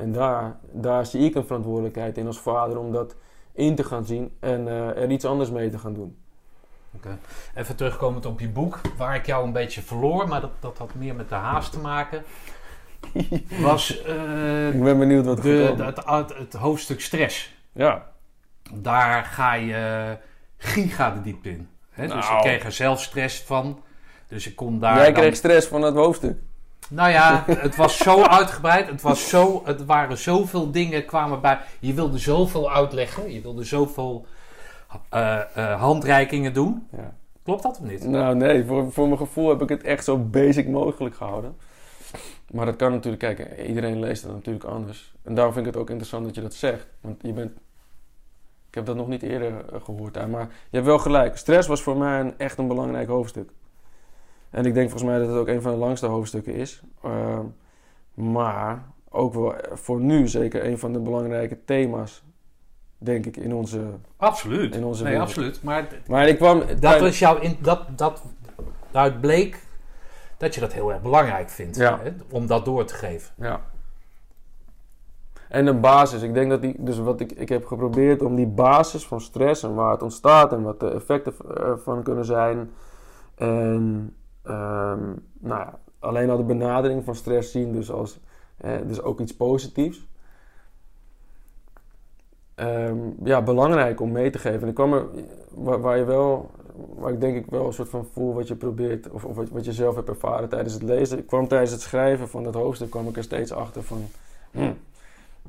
En 0.00 0.12
daar, 0.12 0.56
daar 0.72 1.06
zie 1.06 1.24
ik 1.24 1.34
een 1.34 1.46
verantwoordelijkheid 1.46 2.18
in 2.18 2.26
als 2.26 2.38
vader 2.40 2.78
om 2.78 2.92
dat 2.92 3.14
in 3.52 3.74
te 3.74 3.84
gaan 3.84 4.04
zien 4.04 4.36
en 4.40 4.68
eh, 4.68 4.86
er 5.02 5.10
iets 5.10 5.24
anders 5.24 5.50
mee 5.50 5.70
te 5.70 5.78
gaan 5.78 5.94
doen. 5.94 6.16
Even 7.54 7.76
terugkomend 7.76 8.26
op 8.26 8.40
je 8.40 8.48
boek, 8.48 8.80
waar 8.96 9.14
ik 9.14 9.26
jou 9.26 9.46
een 9.46 9.52
beetje 9.52 9.82
verloor, 9.82 10.28
maar 10.28 10.40
dat, 10.40 10.50
dat 10.60 10.78
had 10.78 10.94
meer 10.94 11.14
met 11.14 11.28
de 11.28 11.34
haast 11.34 11.72
te 11.72 11.78
maken. 11.78 12.22
Was 13.60 14.02
eh, 14.02 14.68
Ik 14.74 14.82
ben 14.82 14.98
benieuwd 14.98 15.24
wat 15.24 15.36
de, 15.36 15.72
de- 15.76 15.84
het, 15.84 16.04
het, 16.04 16.34
het 16.38 16.52
hoofdstuk 16.52 17.00
stress. 17.00 17.54
Ja, 17.72 18.06
Daar 18.74 19.24
ga 19.24 19.54
je 19.54 20.16
giga 20.56 21.10
de 21.10 21.20
diepte 21.20 21.50
in. 21.50 21.68
Hè? 21.90 22.06
Dus 22.06 22.14
Nou. 22.14 22.36
ik 22.36 22.40
kreeg 22.42 22.64
er 22.64 22.72
zelf 22.72 23.02
stress 23.02 23.42
van. 23.42 23.82
Dus 24.28 24.46
ik 24.46 24.56
kon 24.56 24.78
daar. 24.78 24.96
jij 24.96 25.04
dan- 25.04 25.14
kreeg 25.14 25.36
stress 25.36 25.66
van 25.66 25.82
het 25.82 25.94
hoofdstuk. 25.94 26.38
Nou 26.88 27.10
ja, 27.10 27.44
het 27.46 27.76
was 27.76 27.96
zo 27.96 28.22
uitgebreid. 28.22 28.88
Het, 28.88 29.02
was 29.02 29.28
zo, 29.28 29.62
het 29.64 29.84
waren 29.84 30.18
zoveel 30.18 30.70
dingen 30.70 31.04
kwamen 31.04 31.40
bij. 31.40 31.58
Je 31.78 31.94
wilde 31.94 32.18
zoveel 32.18 32.72
uitleggen. 32.72 33.32
Je 33.32 33.40
wilde 33.40 33.64
zoveel 33.64 34.26
eh, 35.08 35.40
eh, 35.54 35.80
handreikingen 35.80 36.52
doen. 36.52 36.88
Ja. 36.96 37.14
Klopt 37.42 37.62
dat 37.62 37.78
of 37.80 37.86
niet? 37.90 38.04
Nou 38.06 38.34
nee, 38.36 38.64
voor, 38.64 38.92
voor 38.92 39.06
mijn 39.06 39.18
gevoel 39.18 39.48
heb 39.48 39.62
ik 39.62 39.68
het 39.68 39.82
echt 39.82 40.04
zo 40.04 40.18
basic 40.18 40.68
mogelijk 40.68 41.14
gehouden. 41.14 41.56
Maar 42.50 42.66
dat 42.66 42.76
kan 42.76 42.92
natuurlijk, 42.92 43.36
kijk, 43.36 43.66
iedereen 43.66 44.00
leest 44.00 44.22
het 44.22 44.32
natuurlijk 44.32 44.64
anders. 44.64 45.14
En 45.22 45.34
daarom 45.34 45.52
vind 45.52 45.66
ik 45.66 45.72
het 45.72 45.80
ook 45.80 45.88
interessant 45.88 46.24
dat 46.24 46.34
je 46.34 46.40
dat 46.40 46.54
zegt. 46.54 46.86
Want 47.00 47.22
je 47.22 47.32
bent, 47.32 47.50
ik 48.68 48.74
heb 48.74 48.86
dat 48.86 48.96
nog 48.96 49.08
niet 49.08 49.22
eerder 49.22 49.52
eh, 49.72 49.80
gehoord 49.84 50.14
daar, 50.14 50.28
maar 50.28 50.48
je 50.70 50.76
hebt 50.76 50.86
wel 50.86 50.98
gelijk. 50.98 51.36
Stress 51.36 51.68
was 51.68 51.82
voor 51.82 51.96
mij 51.96 52.20
een, 52.20 52.38
echt 52.38 52.58
een 52.58 52.68
belangrijk 52.68 53.08
hoofdstuk. 53.08 53.50
En 54.50 54.66
ik 54.66 54.74
denk 54.74 54.90
volgens 54.90 55.10
mij 55.10 55.18
dat 55.18 55.28
het 55.28 55.36
ook 55.36 55.48
een 55.48 55.62
van 55.62 55.72
de 55.72 55.78
langste 55.78 56.06
hoofdstukken 56.06 56.54
is. 56.54 56.82
Ehm, 57.02 57.44
maar 58.14 58.84
ook 59.10 59.34
wel 59.34 59.56
eh, 59.56 59.76
voor 59.76 60.00
nu 60.00 60.28
zeker 60.28 60.64
een 60.64 60.78
van 60.78 60.92
de 60.92 61.00
belangrijke 61.00 61.64
thema's, 61.64 62.24
denk 62.98 63.26
ik, 63.26 63.36
in 63.36 63.54
onze... 63.54 63.80
Absoluut. 64.16 64.74
In 64.74 64.84
onze 64.84 65.02
nee, 65.02 65.12
wereld. 65.12 65.28
absoluut. 65.28 65.62
Maar 65.62 65.88
Maar 66.06 66.28
ik 66.28 66.36
kwam... 66.36 66.62
dat 66.80 67.00
was 67.00 67.18
jouw. 67.18 67.38
In, 67.38 67.56
dat, 67.60 67.98
dat, 67.98 68.22
daaruit 68.90 69.20
bleek 69.20 69.66
dat 70.36 70.54
je 70.54 70.60
dat 70.60 70.72
heel 70.72 70.92
erg 70.92 71.02
belangrijk 71.02 71.48
vindt. 71.50 71.76
Ja. 71.76 72.00
Hè? 72.02 72.10
Om 72.30 72.46
dat 72.46 72.64
door 72.64 72.84
te 72.84 72.94
geven. 72.94 73.34
Ja. 73.36 73.60
En 75.48 75.66
een 75.66 75.80
basis. 75.80 76.22
Ik 76.22 76.34
denk 76.34 76.50
dat 76.50 76.62
die, 76.62 76.74
dus 76.78 76.98
wat 76.98 77.20
ik, 77.20 77.32
ik 77.32 77.48
heb 77.48 77.66
geprobeerd 77.66 78.22
om 78.22 78.34
die 78.34 78.46
basis 78.46 79.06
van 79.06 79.20
stress 79.20 79.62
en 79.62 79.74
waar 79.74 79.92
het 79.92 80.02
ontstaat 80.02 80.52
en 80.52 80.62
wat 80.62 80.80
de 80.80 80.90
effecten 80.90 81.34
ervan 81.56 82.02
kunnen 82.02 82.24
zijn. 82.24 82.70
En 83.34 84.14
ehm, 84.48 85.12
nou, 85.38 85.68
alleen 85.98 86.30
al 86.30 86.36
de 86.36 86.42
benadering 86.42 87.04
van 87.04 87.14
stress 87.14 87.50
zien, 87.50 87.72
dus 87.72 87.90
als 87.90 88.18
dus 88.86 89.02
ook 89.02 89.20
iets 89.20 89.36
positiefs. 89.36 90.06
Ehm, 92.54 92.96
ja, 93.24 93.42
belangrijk 93.42 94.00
om 94.00 94.12
mee 94.12 94.30
te 94.30 94.38
geven. 94.38 94.62
En 94.62 94.68
ik 94.68 94.74
kwam 94.74 94.92
er, 94.92 95.06
waar, 95.80 95.98
je 95.98 96.04
wel, 96.04 96.50
waar 96.96 97.12
ik 97.12 97.20
denk 97.20 97.36
ik 97.36 97.50
wel 97.50 97.66
een 97.66 97.72
soort 97.72 97.88
van 97.88 98.06
voel 98.12 98.34
wat 98.34 98.48
je 98.48 98.56
probeert, 98.56 99.10
of, 99.10 99.24
of 99.24 99.36
wat, 99.50 99.64
je 99.64 99.72
zelf 99.72 99.94
hebt 99.94 100.08
ervaren 100.08 100.48
tijdens 100.48 100.74
het 100.74 100.82
lezen. 100.82 101.18
Ik 101.18 101.26
kwam 101.26 101.48
tijdens 101.48 101.70
het 101.70 101.80
schrijven 101.80 102.28
van 102.28 102.42
dat 102.42 102.54
hoofdstuk, 102.54 102.90
kwam 102.90 103.08
ik 103.08 103.16
er 103.16 103.22
steeds 103.22 103.52
achter 103.52 103.82
van, 103.82 104.04
hm, 104.50 104.72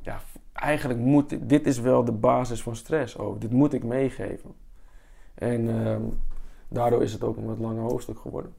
ja, 0.01 0.19
eigenlijk 0.53 0.99
moet, 0.99 1.29
dit- 1.29 1.49
dit 1.49 1.67
is 1.67 1.79
wel 1.79 2.03
de 2.03 2.11
basis 2.11 2.63
van 2.63 2.75
stress 2.75 3.17
ook. 3.17 3.41
Dit 3.41 3.51
moet 3.51 3.73
ik 3.73 3.83
meegeven. 3.83 4.51
En 5.33 5.85
ehm, 5.85 6.01
daardoor 6.67 7.03
is 7.03 7.13
het 7.13 7.23
ook 7.23 7.37
een 7.37 7.45
wat 7.45 7.59
langer 7.59 7.81
hoofdstuk 7.83 8.19
geworden. 8.19 8.53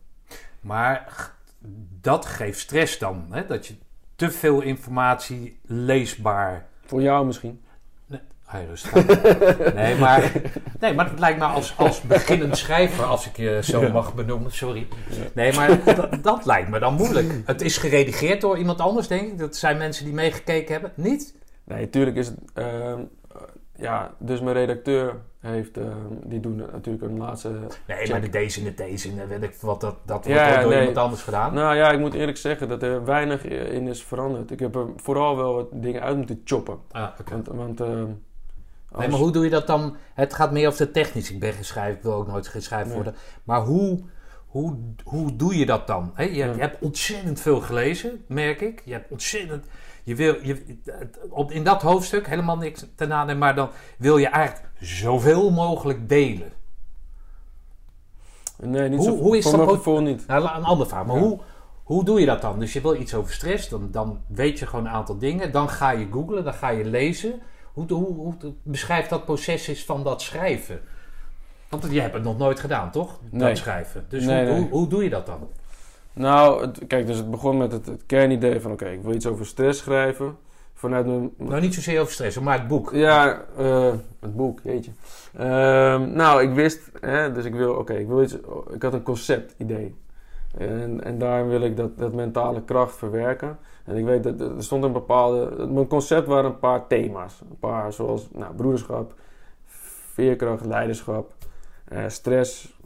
Maar 0.61 1.30
dat 2.00 2.26
geeft 2.26 2.58
stress 2.58 2.98
dan. 2.98 3.26
Hè? 3.30 3.46
Dat 3.46 3.66
je 3.66 3.74
te 4.16 4.30
veel 4.30 4.61
informatie 4.61 5.61
leesbaar 5.66 6.66
Voor 6.86 7.02
jou 7.02 7.26
misschien. 7.26 7.61
Hij 8.46 8.66
rustig. 8.66 8.92
nee, 9.74 9.96
maar, 9.96 10.32
nee, 10.80 10.94
maar 10.94 11.11
het 11.11 11.18
lijkt 11.18 11.38
me 11.38 11.44
als, 11.44 11.76
als 11.76 12.00
beginnend 12.00 12.56
schrijver, 12.56 13.04
als 13.04 13.26
ik 13.26 13.36
je 13.36 13.58
zo 13.62 13.80
Ja. 13.80 13.92
mag 13.92 14.14
benoemen, 14.14 14.52
sorry. 14.52 14.86
Nee, 15.34 15.52
maar 15.52 15.84
dat, 15.94 16.22
dat 16.22 16.46
lijkt 16.46 16.68
me 16.68 16.78
dan 16.78 16.94
moeilijk. 16.94 17.40
Het 17.46 17.61
is 17.61 17.76
geredigeerd 17.76 18.40
door 18.40 18.58
iemand 18.58 18.80
anders, 18.80 19.06
denk 19.08 19.32
ik. 19.32 19.38
Dat 19.38 19.56
zijn 19.56 19.76
mensen 19.78 20.04
die 20.04 20.14
meegekeken 20.14 20.72
hebben. 20.72 20.92
Niet? 20.94 21.34
Nee, 21.64 21.90
tuurlijk 21.90 22.16
is 22.16 22.26
het. 22.26 22.36
ehm, 22.54 22.66
eh, 23.34 23.40
ja, 23.76 24.14
dus 24.18 24.40
mijn 24.40 24.56
redacteur 24.56 25.16
heeft. 25.41 25.76
ehm, 25.76 25.88
die 26.24 26.41
doen 26.41 26.57
natuurlijk 26.57 27.05
een 27.05 27.18
laatste. 27.18 27.49
Nee, 27.86 27.99
Check. 27.99 28.09
maar 28.11 28.20
de 28.20 28.28
deze 28.28 28.59
in 28.59 28.64
de 28.64 28.74
deze 28.74 29.09
in, 29.09 29.26
weet 29.28 29.43
ik 29.43 29.55
wat, 29.61 29.80
dat, 29.80 29.97
dat 30.07 30.24
wordt 30.26 30.41
Ja, 30.41 30.55
ook 30.57 30.61
door 30.62 30.70
nee. 30.70 30.78
iemand 30.78 30.97
anders 30.99 31.22
gedaan. 31.22 31.55
Nou 31.55 31.76
ja, 31.76 31.91
ik 31.91 31.99
moet 31.99 32.14
eerlijk 32.14 32.36
zeggen 32.38 32.68
dat 32.68 32.82
er 32.82 33.05
weinig 33.05 33.45
in 33.45 33.86
is 33.88 34.03
veranderd. 34.03 34.51
Ik 34.51 34.61
heb 34.61 34.74
er 34.74 34.86
vooral 34.97 35.36
wel 35.36 35.55
wat 35.55 35.66
dingen 35.72 36.03
uit 36.03 36.16
moeten 36.16 36.41
choppen. 36.45 36.78
Ah, 36.91 37.09
oké. 37.20 37.32
Want. 37.32 37.47
want 37.47 37.80
ehm, 37.80 38.05
Nee, 38.93 38.99
als- 39.03 39.07
maar 39.07 39.18
hoe 39.20 39.32
doe 39.32 39.45
je 39.45 39.51
dat 39.51 39.66
dan? 39.66 39.97
Het 40.14 40.34
gaat 40.34 40.53
meer 40.53 40.66
over 40.68 40.86
de 40.86 40.91
technisch. 40.91 41.30
Ik 41.30 41.41
ben 41.41 41.53
geschreven, 41.53 41.93
ik 41.97 42.03
wil 42.03 42.12
ook 42.14 42.26
nooit 42.26 42.49
geschreven 42.49 42.86
Nee. 42.86 42.95
worden. 42.95 43.14
Maar 43.45 43.61
hoe, 43.61 44.01
hoe, 44.47 44.76
hoe 45.05 45.36
doe 45.36 45.59
je 45.59 45.66
dat 45.66 45.86
dan? 45.86 46.11
Hè, 46.14 46.22
je, 46.22 46.34
Ja. 46.34 46.47
je 46.53 46.61
hebt 46.61 46.82
ontzettend 46.82 47.41
veel 47.41 47.61
gelezen, 47.61 48.24
merk 48.28 48.61
ik. 48.61 48.82
Je 48.84 48.93
hebt 48.93 49.11
ontzettend. 49.11 49.66
Je 50.03 50.14
wil, 50.14 50.36
je, 50.42 50.78
op, 51.28 51.51
in 51.51 51.64
dat 51.64 51.82
hoofdstuk 51.82 52.26
helemaal 52.26 52.57
niks 52.57 52.86
te 52.96 53.07
nadenken, 53.07 53.38
maar 53.38 53.55
dan 53.55 53.68
wil 53.98 54.16
je 54.18 54.26
eigenlijk 54.28 54.68
zoveel 54.80 55.51
mogelijk 55.51 56.09
delen. 56.09 56.53
Nee, 58.57 58.88
niet 58.88 58.98
Hoe- 58.98 59.09
zo. 59.09 59.16
hoe 59.16 59.36
is 59.36 59.48
voor 59.48 59.59
dat 59.59 59.68
gevoel 59.68 60.01
niet. 60.01 60.26
Nou, 60.26 60.42
een 60.57 60.64
andere 60.64 60.88
vraag. 60.88 61.07
Maar 61.07 61.16
Ja. 61.16 61.22
hoe, 61.22 61.38
hoe 61.82 62.05
doe 62.05 62.20
je 62.20 62.26
dat 62.26 62.40
dan? 62.40 62.59
Dus 62.59 62.72
je 62.72 62.80
wil 62.80 62.94
iets 62.94 63.14
over 63.14 63.32
stress, 63.32 63.68
dan, 63.68 63.88
dan 63.90 64.20
weet 64.26 64.59
je 64.59 64.66
gewoon 64.66 64.84
een 64.86 64.92
aantal 64.92 65.18
dingen. 65.18 65.53
Dan 65.53 65.68
ga 65.68 65.90
je 65.90 66.07
googlen, 66.11 66.44
dan 66.44 66.55
ga 66.55 66.68
je 66.68 66.84
lezen. 66.84 67.40
Hoe, 67.72 67.92
hoe, 67.92 68.14
hoe 68.14 68.34
beschrijf 68.62 69.09
dat 69.09 69.24
proces 69.24 69.68
is 69.68 69.84
van 69.84 70.05
dat 70.05 70.22
schrijven? 70.22 70.80
Want 71.68 71.86
je 71.90 72.01
hebt 72.01 72.14
het 72.14 72.22
nog 72.22 72.38
nooit 72.38 72.61
gedaan, 72.61 72.90
toch? 72.90 73.18
Nee. 73.30 73.48
Dat 73.48 73.57
schrijven. 73.59 74.05
Dus 74.09 74.24
Nee, 74.24 74.44
hoe, 74.44 74.53
nee. 74.53 74.61
Hoe, 74.62 74.70
hoe 74.70 74.88
doe 74.88 75.03
je 75.05 75.11
dat 75.11 75.26
dan? 75.26 75.48
Nou, 76.14 76.61
het- 76.61 76.86
kijk, 76.86 77.06
dus 77.06 77.16
het 77.16 77.30
begon 77.30 77.56
met 77.56 77.72
het, 77.72 77.86
het 77.86 78.02
kernidee 78.06 78.61
van... 78.61 78.72
Oké, 78.72 78.88
ik 78.88 79.02
wil 79.02 79.14
iets 79.14 79.26
over 79.26 79.46
stress 79.46 79.78
schrijven. 79.80 80.36
vanuit 80.74 81.06
mijn... 81.06 81.30
Nou, 81.36 81.61
niet 81.61 81.74
zozeer 81.74 82.00
over 82.00 82.12
stress, 82.12 82.38
maar 82.38 82.58
het 82.58 82.68
boek. 82.68 82.92
Ja, 82.92 83.44
eh, 83.56 83.92
het 84.20 84.36
boek, 84.36 84.61
jeetje. 84.62 84.90
Ehm, 85.36 86.12
nou, 86.12 86.42
ik 86.42 86.52
wist, 86.54 86.90
hè, 87.00 87.32
dus 87.32 87.44
ik 87.44 87.54
wil, 87.54 87.74
oké, 87.74 87.92
ik 87.94 88.06
wil 88.06 88.22
iets, 88.22 88.36
ik 88.70 88.82
had 88.82 88.92
een 88.92 89.02
concept-idee. 89.02 89.94
En, 90.58 91.04
en 91.04 91.18
daarin 91.18 91.48
wil 91.48 91.61
ik 91.61 91.76
dat, 91.76 91.98
dat 91.98 92.12
mentale 92.12 92.62
kracht 92.62 92.96
verwerken. 92.96 93.58
En 93.84 93.96
ik 93.96 94.04
weet 94.04 94.22
dat 94.22 94.40
er 94.40 94.52
stond 94.62 94.84
een 94.84 94.92
bepaalde, 94.92 95.66
mijn 95.66 95.86
concept 95.86 96.26
waren 96.26 96.50
een 96.50 96.58
paar 96.58 96.86
thema's. 96.86 97.40
Een 97.50 97.58
paar 97.58 97.92
zoals, 97.92 98.28
nou, 98.32 98.54
broederschap, 98.54 99.14
veerkracht, 100.12 100.64
leiderschap, 100.64 101.32
eh, 101.84 102.04
stress. 102.08 102.78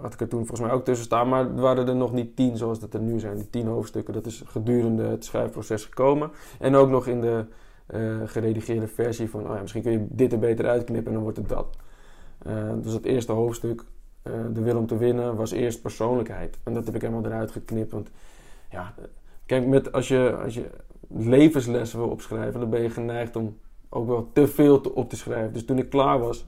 Had 0.00 0.12
ik 0.12 0.20
er 0.20 0.28
toen 0.28 0.46
volgens 0.46 0.60
mij 0.60 0.70
ook 0.70 0.84
tussen 0.84 1.04
staan, 1.04 1.28
maar 1.28 1.40
er 1.40 1.60
waren 1.60 1.88
er 1.88 1.96
nog 1.96 2.12
niet 2.12 2.36
tien 2.36 2.56
zoals 2.56 2.80
dat 2.80 2.94
er 2.94 3.00
nu 3.00 3.18
zijn. 3.18 3.36
Die 3.36 3.50
tien 3.50 3.66
hoofdstukken, 3.66 4.14
dat 4.14 4.26
is 4.26 4.42
gedurende 4.46 5.02
het 5.02 5.24
schrijfproces 5.24 5.84
gekomen. 5.84 6.30
En 6.58 6.74
ook 6.74 6.88
nog 6.88 7.06
in 7.06 7.20
de 7.20 7.44
eh, 7.86 8.16
geredigeerde 8.24 8.86
versie 8.86 9.30
van, 9.30 9.48
oh 9.48 9.54
ja, 9.54 9.60
misschien 9.60 9.82
kun 9.82 9.92
je 9.92 10.06
dit 10.10 10.32
er 10.32 10.38
beter 10.38 10.68
uitknippen 10.68 11.06
en 11.06 11.12
dan 11.12 11.22
wordt 11.22 11.38
het 11.38 11.48
dat. 11.48 11.76
Eh, 12.38 12.72
dus 12.82 12.92
het 12.92 13.04
eerste 13.04 13.32
hoofdstuk, 13.32 13.84
eh, 14.22 14.32
de 14.52 14.60
wil 14.60 14.76
om 14.76 14.86
te 14.86 14.96
winnen, 14.96 15.36
was 15.36 15.50
eerst 15.50 15.82
persoonlijkheid. 15.82 16.58
En 16.62 16.74
dat 16.74 16.86
heb 16.86 16.94
ik 16.94 17.00
helemaal 17.00 17.24
eruit 17.24 17.50
geknipt, 17.50 17.92
want 17.92 18.10
ja, 18.70 18.94
kijk, 19.46 19.66
met, 19.66 19.92
als, 19.92 20.08
je, 20.08 20.36
als 20.44 20.54
je 20.54 20.70
levenslessen 21.08 21.98
wil 21.98 22.08
opschrijven, 22.08 22.60
dan 22.60 22.70
ben 22.70 22.82
je 22.82 22.90
geneigd 22.90 23.36
om 23.36 23.58
ook 23.88 24.06
wel 24.06 24.30
te 24.32 24.48
veel 24.48 24.80
te, 24.80 24.94
op 24.94 25.08
te 25.08 25.16
schrijven. 25.16 25.52
Dus 25.52 25.64
toen 25.64 25.78
ik 25.78 25.90
klaar 25.90 26.18
was, 26.18 26.46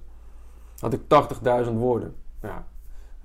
had 0.79 0.93
ik 0.93 1.01
80.000 1.67 1.73
woorden. 1.73 2.15
Ja, 2.43 2.67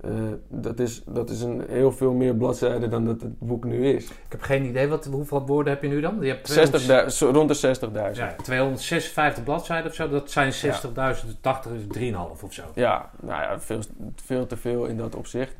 eh, 0.02 0.10
dat, 0.48 0.78
is, 0.78 1.02
dat 1.06 1.30
is 1.30 1.42
een 1.42 1.64
heel 1.68 1.92
veel 1.92 2.12
meer 2.12 2.34
bladzijden 2.34 2.90
dan 2.90 3.04
dat 3.04 3.20
het 3.20 3.38
boek 3.38 3.64
nu 3.64 3.86
is. 3.86 4.04
Ik 4.04 4.14
heb 4.28 4.42
geen 4.42 4.64
idee, 4.64 4.88
wat, 4.88 5.04
hoeveel 5.04 5.46
woorden 5.46 5.72
heb 5.72 5.82
je 5.82 5.88
nu 5.88 6.00
dan? 6.00 6.16
Je 6.20 6.28
hebt 6.28 7.06
60.000, 7.08 7.16
zo 7.16 7.30
rond 7.30 7.60
de 7.60 7.76
60.000. 8.12 8.16
ja, 8.16 8.34
256 8.42 9.44
bladzijden 9.44 9.90
of 9.90 9.96
zo, 9.96 10.08
dat 10.08 10.30
zijn 10.30 10.52
60.000, 10.52 10.60
dus 10.94 11.36
80 11.40 11.72
is 11.72 12.12
3,5 12.12 12.16
of 12.42 12.52
zo. 12.52 12.62
Ja, 12.74 13.10
nou 13.20 13.42
ja, 13.42 13.60
veel, 13.60 13.80
veel 14.14 14.46
te 14.46 14.56
veel 14.56 14.84
in 14.84 14.96
dat 14.96 15.14
opzicht. 15.14 15.54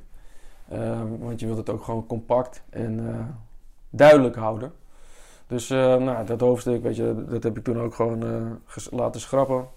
Ehm, 0.69 1.19
want 1.19 1.41
je 1.41 1.47
wilt 1.47 1.59
het 1.59 1.71
ook 1.71 1.85
gewoon 1.85 2.07
compact 2.07 2.63
en 2.71 3.09
eh, 3.09 3.25
duidelijk 3.91 4.37
houden. 4.37 4.73
Dus 5.47 5.71
eh, 5.71 5.97
nou, 5.97 6.27
dat 6.27 6.41
hoofdstuk, 6.41 6.83
weet 6.83 6.97
je, 6.97 7.25
dat 7.29 7.43
heb 7.43 7.57
ik 7.57 7.65
toen 7.65 7.81
ook 7.81 7.95
gewoon 7.95 8.61
laten 8.91 9.21
schrappen. 9.21 9.69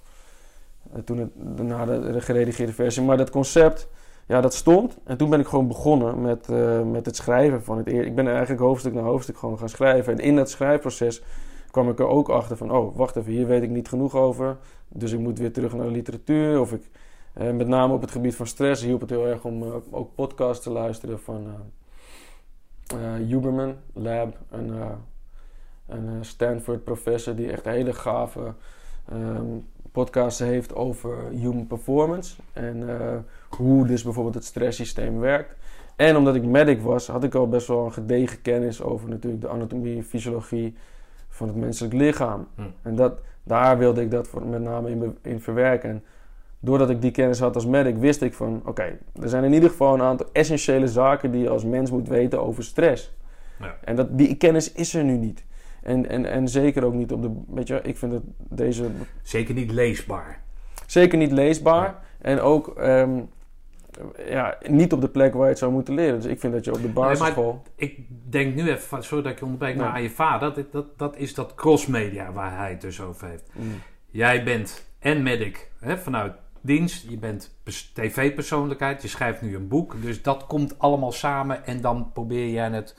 Toen 1.05 1.17
het, 1.17 1.61
na 1.63 1.85
de, 1.85 2.11
de 2.11 2.21
geredigeerde 2.21 2.73
versie. 2.73 3.03
Maar 3.03 3.17
dat 3.17 3.29
concept, 3.29 3.87
ja, 4.25 4.41
dat 4.41 4.53
stond. 4.53 4.97
En 5.03 5.17
toen 5.17 5.29
ben 5.29 5.39
ik 5.39 5.47
gewoon 5.47 5.67
begonnen 5.67 6.21
met, 6.21 6.49
eh, 6.49 6.81
met 6.81 7.05
het 7.05 7.15
schrijven 7.15 7.63
van 7.63 7.77
het 7.77 7.87
eer. 7.87 8.05
Ik 8.05 8.15
ben 8.15 8.27
eigenlijk 8.27 8.61
hoofdstuk 8.61 8.93
na 8.93 9.01
hoofdstuk 9.01 9.37
gewoon 9.37 9.57
gaan 9.57 9.69
schrijven. 9.69 10.13
En 10.13 10.19
in 10.19 10.35
dat 10.35 10.49
schrijfproces 10.49 11.23
kwam 11.71 11.89
ik 11.89 11.99
er 11.99 12.07
ook 12.07 12.29
achter 12.29 12.57
van... 12.57 12.71
Oh, 12.71 12.95
wacht 12.95 13.15
even, 13.15 13.31
hier 13.31 13.47
weet 13.47 13.63
ik 13.63 13.69
niet 13.69 13.87
genoeg 13.87 14.15
over. 14.15 14.57
Dus 14.87 15.11
ik 15.11 15.19
moet 15.19 15.39
weer 15.39 15.53
terug 15.53 15.73
naar 15.73 15.85
de 15.85 15.91
literatuur. 15.91 16.59
Of 16.59 16.73
ik, 16.73 16.89
eh, 17.33 17.51
met 17.51 17.67
name 17.67 17.93
op 17.93 18.01
het 18.01 18.11
gebied 18.11 18.35
van 18.35 18.47
stress, 18.47 18.83
hielp 18.83 19.01
het 19.01 19.09
heel 19.09 19.27
erg 19.27 19.43
om 19.43 19.63
eh, 19.63 19.75
ook 19.91 20.15
podcasts 20.15 20.63
te 20.63 20.69
luisteren 20.69 21.19
van... 21.19 21.47
Huberman 23.27 23.75
Lab, 23.93 24.37
een, 24.49 24.69
een 25.87 26.07
eh, 26.07 26.17
Stanford 26.21 26.83
professor 26.83 27.35
die 27.35 27.51
echt 27.51 27.65
hele 27.65 27.93
gave 27.93 28.53
ehm, 29.09 29.57
podcasts 29.95 30.39
heeft 30.39 30.75
over 30.75 31.29
human 31.29 31.67
performance. 31.67 32.35
En 32.53 32.99
eh, 32.99 33.15
hoe 33.49 33.87
dus 33.87 34.03
bijvoorbeeld 34.03 34.35
het 34.35 34.45
stresssysteem 34.45 35.19
werkt. 35.19 35.55
En 35.95 36.15
omdat 36.15 36.35
ik 36.35 36.43
medic 36.43 36.81
was, 36.81 37.07
had 37.07 37.23
ik 37.23 37.35
al 37.35 37.49
best 37.49 37.67
wel 37.67 37.85
een 37.85 37.93
gedegen 37.93 38.41
kennis 38.41 38.81
over 38.81 39.09
natuurlijk 39.09 39.41
de 39.41 39.49
anatomie 39.49 39.97
en 39.97 40.03
fysiologie 40.03 40.75
van 41.29 41.47
het 41.47 41.55
menselijk 41.55 41.93
lichaam. 41.93 42.47
Hm. 42.55 42.61
En 42.81 42.95
dat, 42.95 43.19
daar 43.43 43.77
wilde 43.77 44.01
ik 44.01 44.11
dat 44.11 44.27
voor, 44.27 44.45
met 44.45 44.61
name 44.61 45.13
in 45.21 45.41
verwerken. 45.41 45.89
En 45.89 46.03
doordat 46.59 46.89
ik 46.89 47.01
die 47.01 47.11
kennis 47.11 47.39
had 47.39 47.55
als 47.55 47.65
medic, 47.65 47.97
wist 47.97 48.21
ik 48.21 48.33
van... 48.33 48.61
Oké, 48.65 48.97
er 49.21 49.29
zijn 49.29 49.43
in 49.43 49.53
ieder 49.53 49.69
geval 49.69 49.93
een 49.93 50.01
aantal 50.01 50.27
essentiële 50.31 50.87
zaken 50.87 51.31
die 51.31 51.41
je 51.41 51.49
als 51.49 51.63
mens 51.63 51.91
moet 51.91 52.07
weten 52.07 52.43
over 52.43 52.63
stress. 52.63 53.13
Ja. 53.59 53.75
En 53.83 53.95
dat, 53.95 54.17
die 54.17 54.35
kennis 54.35 54.71
is 54.71 54.93
er 54.93 55.03
nu 55.03 55.17
niet. 55.17 55.43
En, 55.85 56.09
en, 56.09 56.25
en 56.25 56.47
zeker 56.47 56.85
ook 56.85 56.93
niet 56.93 57.11
op 57.11 57.21
de... 57.21 57.41
Weet 57.47 57.67
je, 57.67 57.79
ik 57.83 57.97
vind 57.97 58.11
dat 58.11 58.21
deze 58.37 58.89
Zeker 59.23 59.53
niet 59.53 59.71
leesbaar. 59.71 60.41
zeker 60.85 61.17
niet 61.17 61.31
leesbaar. 61.31 61.95
En 62.21 62.39
ook 62.39 62.67
ehm, 62.77 63.19
ja, 64.29 64.57
niet 64.67 64.93
op 64.93 65.01
de 65.01 65.09
plek 65.09 65.33
waar 65.33 65.43
je 65.43 65.49
het 65.49 65.57
zou 65.57 65.71
moeten 65.71 65.93
leren. 65.93 66.15
Dus 66.21 66.31
ik 66.31 66.39
vind 66.39 66.53
dat 66.53 66.65
je 66.65 66.73
op 66.73 66.81
de 66.81 66.87
basisschool... 66.87 67.61
Ik 67.75 67.99
denk 68.29 68.55
nu 68.55 68.69
even, 68.69 69.03
sorry 69.03 69.23
dat 69.23 69.31
ik 69.31 69.39
je 69.39 69.45
onderbreek, 69.45 69.75
maar 69.75 69.85
Ja. 69.85 69.93
aan 69.93 70.01
je 70.01 70.09
vader. 70.09 70.53
Dat, 70.53 70.71
dat, 70.71 70.97
dat 70.97 71.17
is 71.17 71.33
dat 71.33 71.55
crossmedia 71.55 72.31
waar 72.31 72.57
hij 72.57 72.69
het 72.69 72.81
dus 72.81 73.01
over 73.01 73.27
heeft. 73.27 73.49
Mm. 73.53 73.71
Jij 74.09 74.43
bent 74.43 74.85
en 74.99 75.23
medic 75.23 75.71
hè, 75.79 75.97
vanuit 75.97 76.33
dienst. 76.61 77.09
Je 77.09 77.17
bent 77.17 77.55
pers- 77.63 77.91
tv-persoonlijkheid. 77.93 79.01
Je 79.01 79.07
schrijft 79.07 79.41
nu 79.41 79.55
een 79.55 79.67
boek. 79.67 80.01
Dus 80.01 80.21
dat 80.21 80.45
komt 80.45 80.79
allemaal 80.79 81.11
samen. 81.11 81.65
En 81.65 81.81
dan 81.81 82.11
probeer 82.13 82.49
jij 82.49 82.69
het 82.69 82.97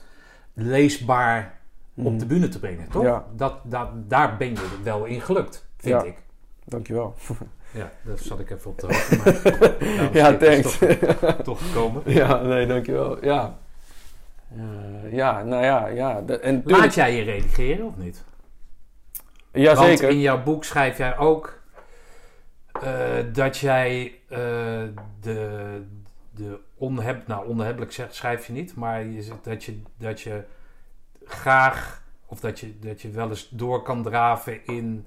leesbaar 0.53 1.56
op 1.97 2.11
Mm. 2.11 2.17
de 2.19 2.25
bühne 2.25 2.47
te 2.49 2.59
brengen, 2.59 2.87
toch? 2.89 3.03
Ja. 3.03 3.25
Dat, 3.35 3.59
dat, 3.63 3.87
daar 4.09 4.37
ben 4.37 4.49
je 4.49 4.77
wel 4.83 5.05
in 5.05 5.21
gelukt, 5.21 5.67
vind 5.77 6.01
Ja. 6.01 6.07
ik. 6.07 6.15
Dankjewel. 6.65 7.15
Ja, 7.71 7.91
dat 8.03 8.19
zat 8.19 8.39
ik 8.39 8.49
even 8.49 8.71
op 8.71 8.77
te 8.77 8.85
hoogte. 8.87 9.15
Maar 9.17 9.41
daarom 9.95 10.13
ja, 10.13 10.37
thanks. 10.37 10.77
Toch, 10.77 11.35
toch 11.43 11.67
gekomen. 11.67 12.01
ja, 12.05 12.41
nee, 12.41 12.67
dankjewel. 12.67 13.25
Ja. 13.25 13.57
Eh, 14.55 15.13
ja, 15.13 15.43
nou 15.43 15.63
ja, 15.63 15.87
ja. 15.87 16.21
De- 16.21 16.39
en 16.39 16.53
Laat 16.55 16.65
tuurlijk- 16.65 16.91
jij 16.93 17.15
je 17.15 17.23
redigeren 17.23 17.85
of 17.85 17.97
niet? 17.97 18.23
ja, 19.51 19.75
Want 19.75 20.01
in 20.01 20.19
jouw 20.19 20.43
boek 20.43 20.63
schrijf 20.63 20.97
jij 20.97 21.17
ook 21.17 21.59
eh, 22.81 22.93
dat 23.33 23.57
jij 23.57 24.13
eh, 24.29 24.37
de, 25.21 25.81
de 26.31 26.59
onheb, 26.75 27.27
nou 27.27 27.47
onhebbelijk 27.47 28.07
schrijf 28.09 28.47
je 28.47 28.53
niet, 28.53 28.75
maar 28.75 29.03
je, 29.05 29.31
dat, 29.41 29.63
je, 29.63 29.81
dat 29.97 30.21
je 30.21 30.43
graag 31.27 32.03
of 32.25 32.39
dat 32.39 32.59
je, 32.59 32.79
dat 32.79 33.01
je 33.01 33.09
wel 33.09 33.29
eens 33.29 33.49
door 33.49 33.81
kan 33.81 34.03
draven 34.03 34.65
in 34.65 35.05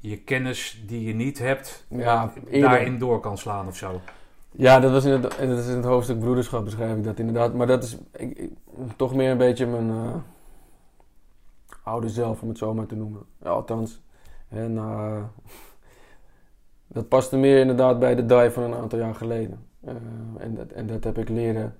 je 0.00 0.18
kennis 0.18 0.82
die 0.86 1.04
je 1.04 1.14
niet 1.14 1.38
hebt, 1.38 1.86
Ja, 1.90 2.32
daarin 2.50 2.98
door 2.98 3.20
kan 3.20 3.38
slaan 3.38 3.66
of 3.66 3.76
zo. 3.76 4.00
Ja, 4.50 4.80
dat, 4.80 4.90
was 4.92 5.04
in 5.04 5.10
het, 5.12 5.22
dat 5.22 5.58
is 5.58 5.68
in 5.68 5.76
het 5.76 5.84
hoofdstuk 5.84 6.18
broederschap 6.18 6.64
beschrijf 6.64 6.96
ik 6.96 7.04
dat 7.04 7.18
inderdaad. 7.18 7.54
Maar 7.54 7.66
dat 7.66 7.82
is 7.84 7.96
ik, 8.12 8.38
ik- 8.38 8.52
toch 8.96 9.14
meer 9.14 9.30
een 9.30 9.38
beetje 9.38 9.66
mijn 9.66 9.90
eh, 9.90 10.14
oude 11.82 12.08
zelf, 12.08 12.42
om 12.42 12.48
het 12.48 12.58
zo 12.58 12.74
maar 12.74 12.86
te 12.86 12.94
noemen. 12.96 13.22
Ja, 13.42 13.48
althans. 13.50 14.00
En 14.48 14.78
dat 16.86 17.08
paste 17.08 17.36
meer 17.36 17.58
inderdaad 17.60 17.98
bij 17.98 18.14
de 18.14 18.26
die 18.26 18.50
van 18.50 18.62
een 18.62 18.74
aantal 18.74 18.98
jaar 18.98 19.14
geleden. 19.14 19.66
Eh, 19.80 19.94
en, 20.38 20.54
dat, 20.54 20.70
en 20.70 20.86
dat 20.86 21.04
heb 21.04 21.18
ik 21.18 21.28
leren 21.28 21.76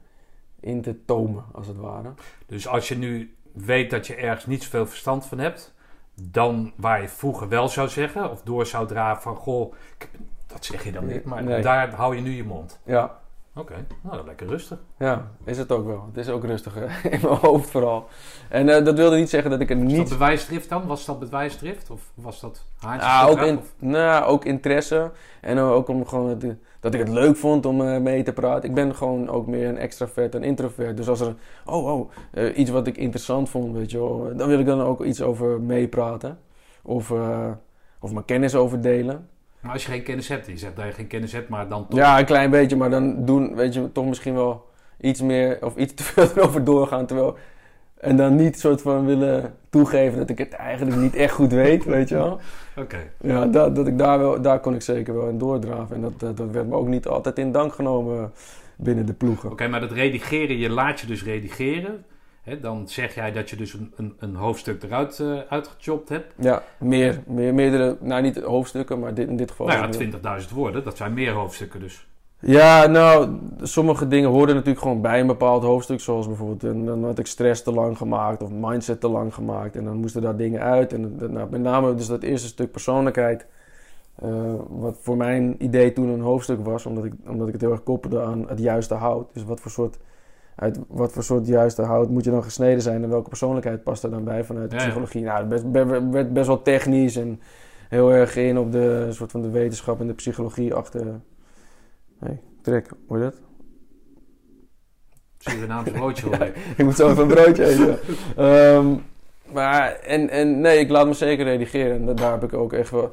in 0.61 0.83
te 0.83 1.05
tomen, 1.05 1.45
als 1.53 1.67
het 1.67 1.77
ware. 1.77 2.13
Dus 2.47 2.69
als 2.69 2.89
je 2.89 2.97
nu 2.97 3.35
weet 3.65 3.91
dat 3.91 4.07
je 4.07 4.15
ergens 4.15 4.47
niet 4.47 4.63
zoveel 4.63 4.87
verstand 4.87 5.27
van 5.27 5.39
hebt, 5.39 5.75
dan 6.15 6.73
waar 6.77 7.03
je 7.03 7.09
vroeger 7.09 7.49
wel 7.49 7.69
zou 7.69 7.89
zeggen 7.89 8.31
of 8.31 8.43
door 8.43 8.67
zou 8.67 8.87
draven 8.87 9.23
van 9.23 9.37
goh, 9.37 9.75
dat 10.47 10.65
zeg 10.65 10.85
je 10.85 10.93
dan 10.93 11.07
niet, 11.07 11.25
maar 11.25 11.43
Nee. 11.45 11.63
daar 11.63 11.95
hou 11.95 12.15
je 12.17 12.21
nu 12.23 12.31
je 12.31 12.45
mond. 12.45 12.81
Ja, 12.85 13.17
Oké, 13.55 13.75
nou 14.03 14.17
dat 14.17 14.27
lekker 14.27 14.47
rustig. 14.47 14.79
ja, 14.99 15.31
is 15.45 15.59
het 15.59 15.73
ook 15.73 15.87
wel. 15.87 16.05
Het 16.07 16.17
is 16.17 16.29
ook 16.33 16.45
rustiger 16.45 17.01
in 17.13 17.19
mijn 17.23 17.35
hoofd 17.37 17.71
vooral. 17.71 18.09
En 18.49 18.69
eh, 18.69 18.85
dat 18.85 18.97
wilde 18.97 19.17
niet 19.17 19.29
zeggen 19.31 19.51
dat 19.51 19.61
ik 19.61 19.69
het 19.69 19.79
Is 19.79 19.85
dat 19.85 19.93
niet 19.99 20.09
bewijsdrift 20.09 20.69
dan? 20.69 20.87
Was 20.87 21.05
dat 21.05 21.19
bewijsdrift 21.19 21.91
of 21.91 22.11
was 22.15 22.41
dat 22.41 22.65
haantjes 22.79 23.11
Ja, 23.11 23.27
ook, 23.27 23.39
in, 23.39 23.59
of- 23.59 23.75
nou, 23.79 24.25
ook 24.25 24.45
interesse. 24.45 25.11
En 25.41 25.59
ook 25.59 25.89
om 25.89 26.07
gewoon 26.07 26.29
het, 26.29 26.45
dat 26.81 26.95
ik 26.95 27.01
het 27.01 27.09
leuk 27.09 27.37
vond 27.37 27.67
om 27.67 27.81
eh, 27.81 28.01
mee 28.01 28.23
te 28.23 28.33
praten. 28.33 28.69
Ik 28.69 28.75
ben 28.75 28.95
gewoon 28.95 29.29
ook 29.29 29.47
meer 29.47 29.69
een 29.69 29.79
extravert 29.79 30.33
dan 30.33 30.43
introvert. 30.43 30.97
Dus 30.97 31.09
als 31.09 31.21
er, 31.21 31.35
oh, 31.67 31.87
oh, 31.87 32.11
eh, 32.33 32.59
iets 32.59 32.71
wat 32.71 32.87
ik 32.87 32.97
interessant 32.97 33.49
vond, 33.49 33.77
weet 33.77 33.91
je 33.91 33.99
wel, 33.99 34.37
dan 34.37 34.49
wil 34.49 34.59
ik 34.59 34.67
dan 34.67 34.81
ook 34.81 35.05
iets 35.05 35.23
over 35.23 35.61
meepraten. 35.61 36.39
Of, 36.83 37.11
eh, 37.11 37.51
of 38.01 38.13
mijn 38.13 38.25
kennis 38.25 38.55
over 38.55 38.81
delen. 38.81 39.29
Maar 39.61 39.73
als 39.73 39.85
je 39.85 39.91
geen 39.91 40.03
kennis 40.03 40.29
hebt, 40.29 40.47
je 40.47 40.57
zegt 40.57 40.77
dat 40.77 40.85
je 40.85 40.93
geen 40.93 41.07
kennis 41.07 41.33
hebt, 41.33 41.49
maar 41.49 41.69
dan 41.69 41.89
toch. 41.89 41.99
Ja, 41.99 42.19
een 42.19 42.25
klein 42.25 42.51
beetje, 42.51 42.77
maar 42.77 42.91
dan 42.91 43.25
doen, 43.25 43.55
weet 43.55 43.75
je, 43.75 43.93
toch 43.93 44.07
misschien 44.07 44.35
wel 44.35 44.67
iets 45.01 45.21
meer 45.21 45.65
of 45.65 45.77
iets 45.77 45.95
te 45.95 46.03
veel 46.03 46.29
erover 46.37 46.65
doorgaan. 46.65 47.07
Terwijl, 47.07 47.37
en 48.01 48.17
dan 48.17 48.37
niet 48.37 48.59
soort 48.59 48.83
van 48.83 49.07
willen 49.07 49.55
toegeven 49.71 50.19
dat 50.19 50.31
ik 50.31 50.39
het 50.39 50.53
eigenlijk 50.53 50.97
niet 50.97 51.15
echt 51.15 51.35
goed 51.35 51.53
weet, 51.53 51.85
weet 51.95 52.09
je 52.09 52.15
wel. 52.15 52.41
Oké. 52.77 52.99
Ja, 53.21 53.47
dat, 53.47 53.77
dat 53.77 53.87
ik 53.87 53.99
daar, 53.99 54.19
wel, 54.19 54.41
daar 54.43 54.61
kon 54.61 54.75
ik 54.75 54.83
zeker 54.83 55.15
wel 55.15 55.29
in 55.29 55.39
doordraven. 55.39 55.97
En 55.97 56.03
dat, 56.03 56.37
dat, 56.37 56.51
werd 56.51 56.67
me 56.67 56.75
ook 56.75 56.89
niet 56.89 57.07
altijd 57.07 57.39
in 57.39 57.53
dank 57.53 57.75
genomen 57.75 58.33
binnen 58.77 59.07
de 59.07 59.13
ploegen. 59.13 59.51
Oké, 59.51 59.69
maar 59.69 59.81
dat 59.81 59.93
redigeren, 59.93 60.59
je 60.59 60.71
laat 60.71 61.01
je 61.01 61.07
dus 61.07 61.25
redigeren. 61.25 62.05
Hè, 62.43 62.61
dan 62.61 62.89
zeg 62.89 63.15
jij 63.15 63.33
dat 63.33 63.51
je 63.51 63.57
dus 63.57 63.73
een, 63.73 63.93
een, 63.97 64.17
een 64.19 64.35
hoofdstuk 64.35 64.83
eruit 64.83 65.21
eh 65.21 65.39
uitgechopt 65.49 66.09
hebt. 66.09 66.35
Ja, 66.37 66.63
meer, 66.79 67.23
meer, 67.27 67.55
meerdere, 67.55 67.97
nou 68.01 68.23
niet 68.23 68.43
hoofdstukken, 68.43 68.99
maar 68.99 69.15
dit, 69.15 69.29
in 69.29 69.37
dit 69.37 69.51
geval. 69.51 69.67
Nou 69.67 69.99
ja, 70.23 70.41
20.000 70.43 70.55
woorden, 70.55 70.85
dat 70.85 70.97
zijn 70.97 71.15
meer 71.15 71.33
hoofdstukken 71.33 71.81
dus. 71.81 72.07
Ja, 72.41 72.87
nou, 72.87 73.39
sommige 73.63 74.09
dingen 74.09 74.31
hoorden 74.31 74.55
natuurlijk 74.55 74.83
gewoon 74.83 75.01
bij 75.01 75.21
een 75.21 75.27
bepaald 75.27 75.63
hoofdstuk. 75.63 76.01
Zoals 76.01 76.27
bijvoorbeeld, 76.27 76.87
dan 76.87 77.05
had 77.05 77.19
ik 77.19 77.27
stress 77.27 77.63
te 77.63 77.73
lang 77.73 77.97
gemaakt 77.97 78.43
of 78.43 78.51
mindset 78.51 79.01
te 79.01 79.09
lang 79.09 79.35
gemaakt. 79.35 79.77
En 79.77 79.85
dan 79.85 79.97
moesten 79.97 80.23
daar 80.23 80.37
dingen 80.37 80.61
uit. 80.61 80.93
En 80.93 81.17
nou, 81.33 81.51
met 81.51 81.61
name 81.61 81.95
dus 81.95 82.07
dat 82.07 82.23
eerste 82.23 82.49
stuk 82.49 82.71
persoonlijkheid. 82.71 83.47
eh, 84.23 84.31
wat 84.69 84.97
voor 85.01 85.17
mijn 85.17 85.55
idee 85.65 85.93
toen 85.93 86.09
een 86.09 86.21
hoofdstuk 86.21 86.65
was. 86.65 86.87
Omdat 86.87 87.05
ik, 87.05 87.13
omdat 87.29 87.47
ik 87.47 87.53
het 87.53 87.63
heel 87.63 87.71
erg 87.71 87.83
koppelde 87.83 88.23
aan 88.23 88.49
het 88.49 88.59
juiste 88.59 88.95
hout. 88.95 89.29
Dus 89.33 89.45
wat 89.45 89.61
voor 89.61 89.71
soort, 89.71 89.99
uit 90.55 90.79
wat 90.89 91.13
voor 91.13 91.23
soort 91.23 91.47
juiste 91.47 91.83
hout 91.83 92.09
moet 92.11 92.25
je 92.25 92.31
dan 92.31 92.43
gesneden 92.43 92.83
zijn. 92.83 93.03
En 93.03 93.09
welke 93.09 93.29
persoonlijkheid 93.29 93.83
past 93.83 94.03
er 94.03 94.11
dan 94.11 94.25
bij 94.25 94.45
vanuit 94.45 94.71
de 94.71 94.77
Ja, 94.77 94.83
psychologie. 94.83 95.23
Nou, 95.23 95.45
best, 95.47 95.73
be- 95.73 96.09
werd 96.11 96.33
best 96.33 96.47
wel 96.47 96.63
technisch 96.63 97.17
en 97.17 97.41
heel 97.89 98.13
erg 98.13 98.37
in 98.37 98.59
op 98.59 98.73
de 98.73 99.07
soort 99.11 99.31
van 99.31 99.43
de 99.43 99.51
wetenschap 99.51 100.01
en 100.01 100.07
de 100.07 100.15
psychologie 100.15 100.75
achter... 100.75 101.07
Hey, 102.19 102.41
trek, 102.63 102.91
hoor 103.09 103.19
je 103.19 103.25
dat? 103.25 103.35
Surinaamse 105.39 105.91
broodje 105.93 106.27
hoor 106.29 106.47
ik. 106.47 106.57
ik 106.77 106.85
moet 106.85 106.97
zo 106.97 107.11
even 107.11 107.23
een 107.23 107.29
broodje 107.29 107.65
eten. 107.67 107.99
Ehm, 108.37 108.95
maar, 109.53 109.93
en, 109.93 110.29
en 110.31 110.61
nee, 110.61 110.79
ik 110.79 110.91
laat 110.91 111.07
me 111.07 111.13
zeker 111.13 111.45
redigeren. 111.45 111.97
En 111.97 112.07
da- 112.07 112.13
daar 112.15 112.33
heb 112.33 112.43
ik 112.43 112.55
ook 112.55 112.73
echt 112.73 112.91
wel... 112.91 113.13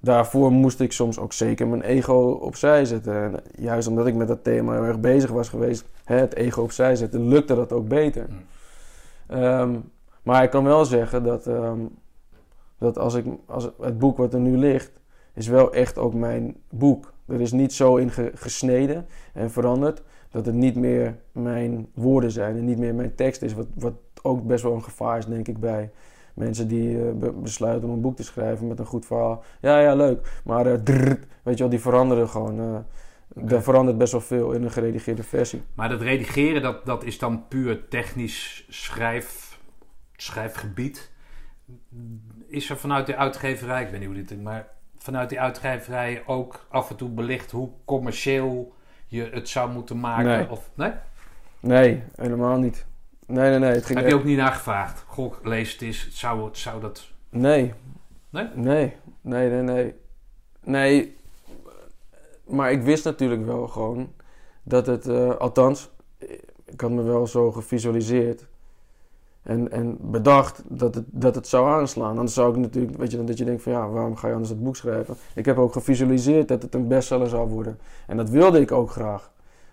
Daarvoor 0.00 0.52
moest 0.52 0.80
ik 0.80 0.92
soms 0.92 1.18
ook 1.18 1.32
zeker 1.32 1.68
mijn 1.68 1.82
ego 1.82 2.30
opzij 2.30 2.84
zetten. 2.84 3.14
En 3.22 3.40
juist 3.56 3.88
omdat 3.88 4.06
ik 4.06 4.14
met 4.14 4.28
dat 4.28 4.44
thema 4.44 4.72
heel 4.72 4.84
erg 4.84 5.00
bezig 5.00 5.30
was 5.30 5.48
geweest, 5.48 5.84
hè, 6.04 6.16
het 6.16 6.34
ego 6.34 6.62
opzij 6.62 6.96
zetten, 6.96 7.28
lukte 7.28 7.54
dat 7.54 7.72
ook 7.72 7.88
beter. 7.88 8.26
Mm. 8.28 8.36
Ehm, 9.26 9.76
maar 10.22 10.42
ik 10.42 10.50
kan 10.50 10.64
wel 10.64 10.84
zeggen 10.84 11.22
dat, 11.24 11.46
ehm, 11.46 11.78
dat 12.78 12.98
als 12.98 13.14
ik, 13.14 13.24
als 13.46 13.68
het 13.80 13.98
boek 13.98 14.16
wat 14.16 14.34
er 14.34 14.40
nu 14.40 14.56
ligt, 14.56 14.90
is 15.34 15.46
wel 15.46 15.72
echt 15.72 15.98
ook 15.98 16.14
mijn 16.14 16.56
boek. 16.70 17.12
Er 17.28 17.40
is 17.40 17.52
niet 17.52 17.72
zo 17.72 17.96
in 17.96 18.10
ge- 18.10 18.32
gesneden 18.34 19.06
en 19.32 19.50
veranderd 19.50 20.02
dat 20.30 20.46
het 20.46 20.54
niet 20.54 20.74
meer 20.76 21.16
mijn 21.32 21.88
woorden 21.94 22.30
zijn 22.30 22.56
en 22.56 22.64
niet 22.64 22.78
meer 22.78 22.94
mijn 22.94 23.14
tekst 23.14 23.42
is. 23.42 23.54
Wat, 23.54 23.66
wat 23.74 23.94
ook 24.22 24.46
best 24.46 24.62
wel 24.62 24.74
een 24.74 24.82
gevaar 24.82 25.18
is, 25.18 25.26
denk 25.26 25.48
ik, 25.48 25.58
bij 25.60 25.90
mensen 26.34 26.68
die 26.68 26.98
eh, 27.06 27.12
be- 27.12 27.32
besluiten 27.32 27.88
om 27.88 27.94
een 27.94 28.00
boek 28.00 28.16
te 28.16 28.22
schrijven 28.24 28.66
met 28.68 28.78
een 28.78 28.86
goed 28.86 29.06
verhaal. 29.06 29.42
Ja, 29.60 29.80
ja, 29.80 29.94
leuk. 29.94 30.40
Maar 30.44 30.66
eh, 30.66 30.74
drrrt, 30.74 31.26
weet 31.42 31.54
je 31.54 31.60
wel, 31.60 31.68
die 31.70 31.80
veranderen 31.80 32.28
gewoon. 32.28 32.84
Er 33.48 33.62
verandert 33.62 33.98
best 33.98 34.12
wel 34.12 34.20
veel 34.20 34.52
in 34.52 34.62
een 34.62 34.70
geredigeerde 34.70 35.22
versie. 35.22 35.62
Maar 35.74 35.88
dat 35.88 36.00
redigeren, 36.00 36.62
dat, 36.62 36.86
dat 36.86 37.04
is 37.04 37.18
dan 37.18 37.48
puur 37.48 37.88
technisch 37.88 38.66
schrijf, 38.68 39.58
schrijfgebied. 40.16 41.10
Is 42.46 42.70
er 42.70 42.76
vanuit 42.76 43.06
de 43.06 43.16
uitgeverij, 43.16 43.82
ik 43.82 43.90
weet 43.90 44.00
niet 44.00 44.08
hoe 44.08 44.22
dit 44.24 44.42
maar 44.42 44.68
vanuit 44.98 45.28
die 45.28 45.40
uitgeverij 45.40 46.22
ook 46.26 46.66
af 46.68 46.90
en 46.90 46.96
toe 46.96 47.08
belicht 47.08 47.50
hoe 47.50 47.70
commercieel 47.84 48.72
je 49.06 49.28
het 49.32 49.48
zou 49.48 49.70
moeten 49.72 50.00
maken? 50.00 50.24
Nee. 50.24 50.50
Of, 50.50 50.70
nee? 50.74 50.92
Nee, 51.60 52.02
helemaal 52.14 52.58
niet. 52.58 52.86
Nee, 53.26 53.50
nee, 53.50 53.58
nee. 53.58 53.70
Het 53.70 53.86
ging 53.86 53.98
Heb 53.98 54.08
je 54.08 54.14
ook 54.14 54.24
niet 54.24 54.36
naar 54.36 54.52
gevraagd? 54.52 55.04
Goh, 55.06 55.34
lees 55.42 55.72
het 55.72 55.80
eens. 55.80 56.08
Zou, 56.10 56.48
zou 56.52 56.80
dat... 56.80 57.06
Nee. 57.30 57.72
Nee? 58.30 58.48
Nee, 58.54 58.96
nee, 59.20 59.50
nee, 59.50 59.62
nee. 59.62 59.94
Nee, 60.64 61.16
maar 62.46 62.72
ik 62.72 62.82
wist 62.82 63.04
natuurlijk 63.04 63.46
wel 63.46 63.68
gewoon 63.68 64.12
dat 64.62 64.86
het, 64.86 65.06
eh, 65.06 65.36
althans, 65.36 65.90
ik 66.64 66.80
had 66.80 66.90
me 66.90 67.02
wel 67.02 67.26
zo 67.26 67.52
gevisualiseerd 67.52 68.46
en, 69.48 69.70
en 69.70 69.98
bedacht 70.00 70.62
dat 70.66 70.94
het, 70.94 71.04
dat 71.10 71.34
het 71.34 71.46
zou 71.46 71.68
aanslaan. 71.68 72.16
Anders 72.16 72.34
zou 72.34 72.50
ik 72.50 72.56
natuurlijk, 72.56 72.96
weet 72.96 73.10
je, 73.10 73.24
dat 73.24 73.38
je 73.38 73.44
denkt 73.44 73.62
van 73.62 73.72
ja, 73.72 73.88
waarom 73.88 74.16
ga 74.16 74.26
je 74.26 74.32
anders 74.32 74.50
het 74.50 74.62
boek 74.62 74.76
schrijven? 74.76 75.14
Ik 75.34 75.44
heb 75.44 75.58
ook 75.58 75.72
gevisualiseerd 75.72 76.48
dat 76.48 76.62
het 76.62 76.74
een 76.74 76.88
bestseller 76.88 77.28
zou 77.28 77.48
worden. 77.48 77.78
En 78.06 78.16
dat 78.16 78.30
wilde 78.30 78.60
ik 78.60 78.72
ook 78.72 78.90
graag. 78.90 79.30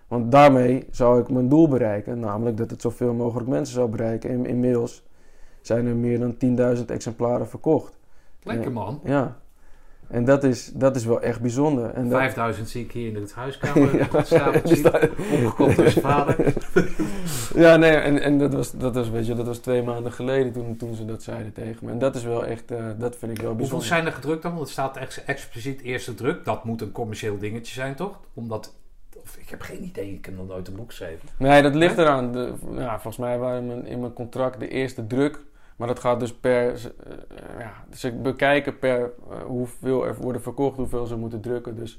Want 0.08 0.32
daarmee 0.32 0.86
zou 0.90 1.20
ik 1.20 1.30
mijn 1.30 1.48
doel 1.48 1.68
bereiken, 1.68 2.20
namelijk 2.20 2.56
dat 2.56 2.70
het 2.70 2.80
zoveel 2.80 3.14
mogelijk 3.14 3.48
mensen 3.48 3.74
zou 3.74 3.88
bereiken. 3.88 4.30
En 4.30 4.46
inmiddels 4.46 5.04
zijn 5.60 5.86
er 5.86 5.96
meer 5.96 6.18
dan 6.18 6.76
10.000 6.78 6.84
exemplaren 6.86 7.48
verkocht. 7.48 7.98
Lekker 8.42 8.72
man. 8.72 9.00
Ja. 9.04 9.36
En 10.08 10.24
dat 10.24 10.44
is, 10.44 10.70
dat 10.74 10.96
is 10.96 11.04
wel 11.04 11.20
echt 11.20 11.40
bijzonder. 11.40 11.90
En 11.90 12.08
dat, 12.08 12.18
5000 12.18 12.68
zie 12.68 12.84
ik 12.84 12.92
hier 12.92 13.06
in 13.06 13.14
de 13.14 13.30
huiskamer 13.34 13.96
Ja. 14.28 14.48
Opgekocht 15.32 15.76
door 15.76 15.88
zijn 15.88 16.04
vader. 16.04 16.54
ja, 17.64 17.76
nee, 17.76 17.90
en, 17.90 18.22
en 18.22 18.38
dat, 18.38 18.54
was, 18.54 18.72
dat, 18.72 18.94
was, 18.94 19.10
weet 19.10 19.26
je, 19.26 19.34
dat 19.34 19.46
was 19.46 19.58
twee 19.58 19.82
maanden 19.82 20.12
geleden 20.12 20.52
toen, 20.52 20.76
toen 20.76 20.94
ze 20.94 21.04
dat 21.04 21.22
zeiden 21.22 21.52
tegen 21.52 21.86
me. 21.86 21.90
En 21.90 21.98
dat 21.98 22.14
is 22.14 22.24
wel 22.24 22.44
echt, 22.44 22.70
eh, 22.70 22.84
dat 22.98 23.16
vind 23.16 23.32
ik 23.32 23.38
wel 23.40 23.46
Hoeveel 23.46 23.54
bijzonder. 23.56 23.86
zijn 23.86 24.06
er 24.06 24.12
gedrukt 24.12 24.42
dan? 24.42 24.50
Want 24.50 24.62
het 24.62 24.72
staat 24.72 24.96
ex 24.96 25.24
expliciet 25.24 25.80
eerste 25.80 26.14
druk. 26.14 26.44
Dat 26.44 26.64
moet 26.64 26.80
een 26.80 26.92
commercieel 26.92 27.38
dingetje 27.38 27.74
zijn, 27.74 27.94
toch? 27.94 28.20
Omdat... 28.34 28.74
Of, 29.22 29.36
ik 29.36 29.48
heb 29.48 29.60
geen 29.60 29.84
idee, 29.84 30.12
ik 30.12 30.24
heb 30.24 30.36
nog 30.36 30.46
nooit 30.46 30.68
een 30.68 30.76
boek 30.76 30.88
geschreven. 30.88 31.28
Nee, 31.36 31.62
dat 31.62 31.74
ligt 31.74 31.98
eraan. 31.98 32.32
De, 32.32 32.52
ja, 32.74 32.92
volgens 32.92 33.16
mij 33.16 33.38
waren 33.38 33.86
in 33.86 34.00
mijn 34.00 34.12
contract 34.12 34.60
de 34.60 34.68
eerste 34.68 35.06
druk. 35.06 35.40
Maar 35.76 35.88
dat 35.88 35.98
gaat 35.98 36.20
dus 36.20 36.34
per. 36.34 36.72
eh, 36.72 37.12
ja, 37.58 37.72
ze 37.94 38.12
bekijken 38.12 38.78
per 38.78 39.00
eh, 39.30 39.36
hoeveel 39.46 40.06
er 40.06 40.14
worden 40.16 40.42
verkocht, 40.42 40.76
hoeveel 40.76 41.06
ze 41.06 41.16
moeten 41.16 41.40
drukken. 41.40 41.76
Dus 41.76 41.90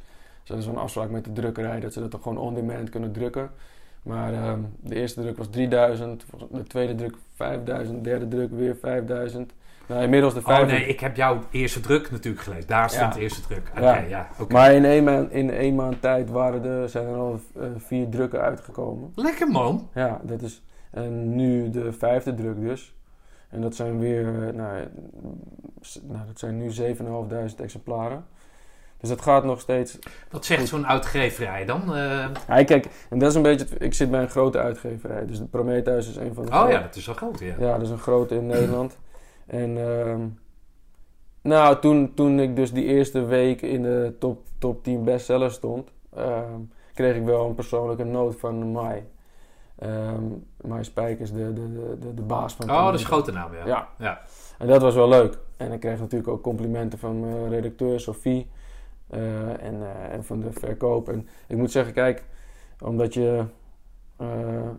ze 0.44 0.54
hebben 0.54 0.64
zo'n 0.64 0.78
afspraak 0.84 1.10
met 1.10 1.24
de 1.26 1.32
drukkerij 1.34 1.80
dat 1.80 1.94
ze 1.94 2.00
dat 2.00 2.12
dan 2.12 2.22
gewoon 2.22 2.38
on 2.38 2.54
demand 2.54 2.90
kunnen 2.90 3.12
drukken. 3.12 3.50
Maar 4.04 4.34
ehm, 4.34 4.60
de 4.80 4.96
eerste 4.96 5.22
druk 5.22 5.38
was 5.38 5.48
3000, 5.50 6.26
de 6.52 6.64
tweede 6.64 6.96
druk 6.96 7.16
5000, 7.36 8.04
de 8.04 8.10
derde 8.10 8.28
druk 8.28 8.52
weer 8.52 8.76
5000. 8.82 9.54
Nou, 9.88 10.04
inmiddels 10.04 10.34
de 10.34 10.40
Oh 10.40 10.46
vijfde. 10.46 10.72
nee, 10.74 10.86
ik 10.88 11.00
heb 11.00 11.16
jouw 11.16 11.40
eerste 11.52 11.80
druk 11.80 12.12
natuurlijk 12.12 12.44
gelezen. 12.44 12.68
Daar 12.68 12.90
stond 12.90 13.12
Ja. 13.12 13.18
de 13.18 13.22
eerste 13.22 13.42
druk. 13.42 13.72
Oké, 13.78 14.06
Ja. 14.10 14.28
Maar 14.50 14.74
in 14.74 14.86
één, 14.86 15.04
maand, 15.04 15.32
in 15.32 15.50
één 15.52 15.76
maand 15.76 16.02
tijd 16.02 16.30
waren 16.30 16.64
er, 16.66 16.90
zijn 16.90 17.08
er 17.08 17.16
al 17.16 17.40
eh, 17.60 17.68
vier 17.78 18.10
drukken 18.10 18.42
uitgekomen. 18.42 19.12
Lekker 19.16 19.48
man. 19.48 19.90
Ja, 19.94 20.22
dat 20.24 20.42
is 20.42 20.62
en 20.92 21.36
nu 21.36 21.70
de 21.70 21.94
vijfde 21.94 22.34
druk 22.36 22.60
dus. 22.62 22.96
En 23.50 23.62
dat 23.62 23.76
zijn 23.76 24.00
weer, 24.00 24.28
eh, 24.28 24.54
nou, 24.54 24.88
nou 26.04 26.26
dat 26.28 26.40
zijn 26.40 26.58
nu 26.58 26.70
7.500 26.72 27.62
exemplaren. 27.62 28.26
Dus 29.00 29.10
dat 29.10 29.22
gaat 29.22 29.44
nog 29.44 29.60
steeds. 29.60 30.00
Wat 30.32 30.46
zegt 30.46 30.68
zo'n 30.68 30.88
uitgeverij 30.88 31.66
dan? 31.66 31.82
Eh, 31.96 32.26
Ja, 32.48 32.64
kijk, 32.64 32.88
en 33.10 33.20
dat 33.20 33.30
is 33.30 33.36
een 33.36 33.42
beetje, 33.42 33.68
ik 33.80 33.94
zit 33.94 34.12
bij 34.12 34.22
een 34.22 34.30
grote 34.30 34.60
uitgeverij. 34.60 35.26
Dus 35.26 35.38
de 35.38 35.46
Prometheus 35.46 36.10
is 36.10 36.16
een 36.16 36.34
van 36.34 36.46
de 36.46 36.52
oh 36.52 36.58
grote. 36.58 36.74
ja, 36.74 36.82
dat 36.82 36.96
is 36.96 37.06
wel 37.06 37.16
groot, 37.16 37.40
ja. 37.40 37.56
Ja, 37.60 37.72
dat 37.74 37.82
is 37.82 37.90
een 37.90 37.98
grote 37.98 38.36
in 38.36 38.46
Nederland. 38.46 38.98
En 39.46 39.78
ehm, 39.78 40.22
nou, 41.42 41.80
toen, 41.80 42.14
toen 42.14 42.40
ik 42.40 42.56
dus 42.56 42.72
die 42.74 42.86
eerste 42.86 43.26
week 43.26 43.62
in 43.62 43.82
de 43.82 44.16
top, 44.20 44.46
top 44.58 44.84
10 44.84 45.04
bestsellers 45.04 45.54
stond, 45.54 45.90
ehm, 46.16 46.60
kreeg 46.94 47.16
ik 47.16 47.24
wel 47.26 47.46
een 47.46 47.56
persoonlijke 47.56 48.04
noot 48.04 48.36
van 48.36 48.72
Mai. 48.72 49.04
Ehm 49.80 50.24
Mai 50.62 50.84
Spijkers, 50.84 51.32
de, 51.32 51.54
de, 51.54 51.74
de, 51.74 51.98
de, 52.00 52.14
de 52.14 52.22
baas 52.22 52.54
van 52.54 52.70
Oh, 52.70 52.86
dat 52.86 52.94
is 52.94 53.00
een 53.00 53.08
grote 53.08 53.32
naam, 53.32 53.54
ja. 53.54 53.66
Ja. 53.66 53.88
Ja. 53.98 54.22
En 54.58 54.68
dat 54.68 54.82
was 54.82 54.96
wel 54.96 55.10
leuk. 55.10 55.38
En 55.58 55.72
ik 55.72 55.80
kreeg 55.80 56.00
natuurlijk 56.00 56.30
ook 56.30 56.42
complimenten 56.42 57.00
van 57.00 57.20
mijn 57.20 57.50
redacteur 57.50 58.00
Sophie 58.00 58.50
eh, 59.10 59.64
en, 59.64 59.82
eh, 59.82 60.14
en 60.14 60.24
van 60.24 60.40
de 60.40 60.52
verkoop. 60.52 61.10
En 61.10 61.28
ik 61.48 61.58
moet 61.58 61.72
zeggen, 61.72 61.94
kijk, 61.94 62.24
omdat 62.80 63.14
je, 63.14 63.44
eh, 64.18 64.28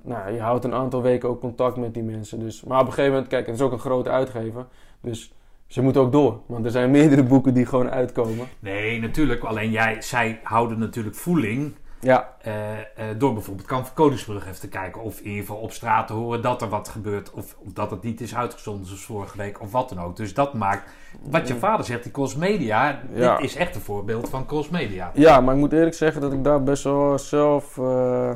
nou, 0.03 0.33
je 0.33 0.41
houdt 0.41 0.65
een 0.65 0.75
aantal 0.75 1.03
weken 1.03 1.29
ook 1.29 1.41
contact 1.41 1.77
met 1.77 1.95
die 1.95 2.03
mensen. 2.03 2.39
Dus, 2.39 2.65
maar 2.65 2.81
op 2.81 2.87
een 2.87 2.93
gegeven 2.93 3.13
moment, 3.13 3.31
kijk, 3.31 3.47
het 3.47 3.55
is 3.55 3.61
ook 3.61 3.73
een 3.73 3.79
grote 3.79 4.11
uitgever. 4.11 4.67
Dus 5.01 5.33
ze 5.67 5.83
moeten 5.83 6.01
ook 6.01 6.13
door. 6.13 6.41
Want 6.47 6.65
er 6.65 6.71
zijn 6.71 6.91
meerdere 6.99 7.23
boeken 7.23 7.55
die 7.55 7.67
gewoon 7.67 7.91
uitkomen. 7.91 8.47
Nee, 8.59 9.01
natuurlijk. 9.01 9.45
Alleen 9.45 9.71
jij, 9.71 10.03
zij 10.03 10.41
houden 10.43 10.79
natuurlijk 10.79 11.17
voeling 11.17 11.75
Ja, 12.01 12.35
eh, 12.41 12.79
eh, 12.79 12.85
door 13.19 13.33
bijvoorbeeld 13.33 13.67
Kamp 13.67 13.85
van 13.85 13.95
Koningsbrug 13.95 14.47
even 14.47 14.61
te 14.61 14.69
kijken. 14.69 15.03
Of 15.03 15.19
in 15.19 15.27
ieder 15.27 15.41
geval 15.41 15.57
op 15.57 15.73
straat 15.73 16.07
te 16.07 16.13
horen 16.13 16.43
dat 16.43 16.63
er 16.63 16.69
wat 16.69 16.89
gebeurt. 16.89 17.31
Of, 17.31 17.57
of 17.59 17.73
dat 17.73 17.91
het 17.91 18.03
niet 18.03 18.21
is 18.21 18.35
uitgezonden 18.35 18.87
zoals 18.87 19.05
vorige 19.05 19.37
week. 19.37 19.61
Of 19.61 19.73
wat 19.73 19.89
dan 19.89 20.01
ook. 20.01 20.17
Dus 20.17 20.35
dat 20.35 20.55
maakt, 20.55 20.91
wat 21.23 21.49
je 21.49 21.55
vader 21.55 21.87
zegt, 21.87 22.03
die 22.03 22.13
Cosmedia. 22.13 23.01
Ja. 23.13 23.37
Dit 23.37 23.45
is 23.45 23.57
echt 23.57 23.75
een 23.75 23.81
voorbeeld 23.81 24.29
van 24.29 24.47
Cosmedia. 24.47 25.11
Ja, 25.15 25.41
maar 25.41 25.55
ik 25.55 25.61
moet 25.61 25.73
eerlijk 25.73 25.95
zeggen 25.95 26.21
dat 26.21 26.33
ik 26.33 26.45
daar 26.45 26.63
best 26.63 26.85
wel 26.85 27.19
zelf 27.19 27.79
eh, 27.79 28.31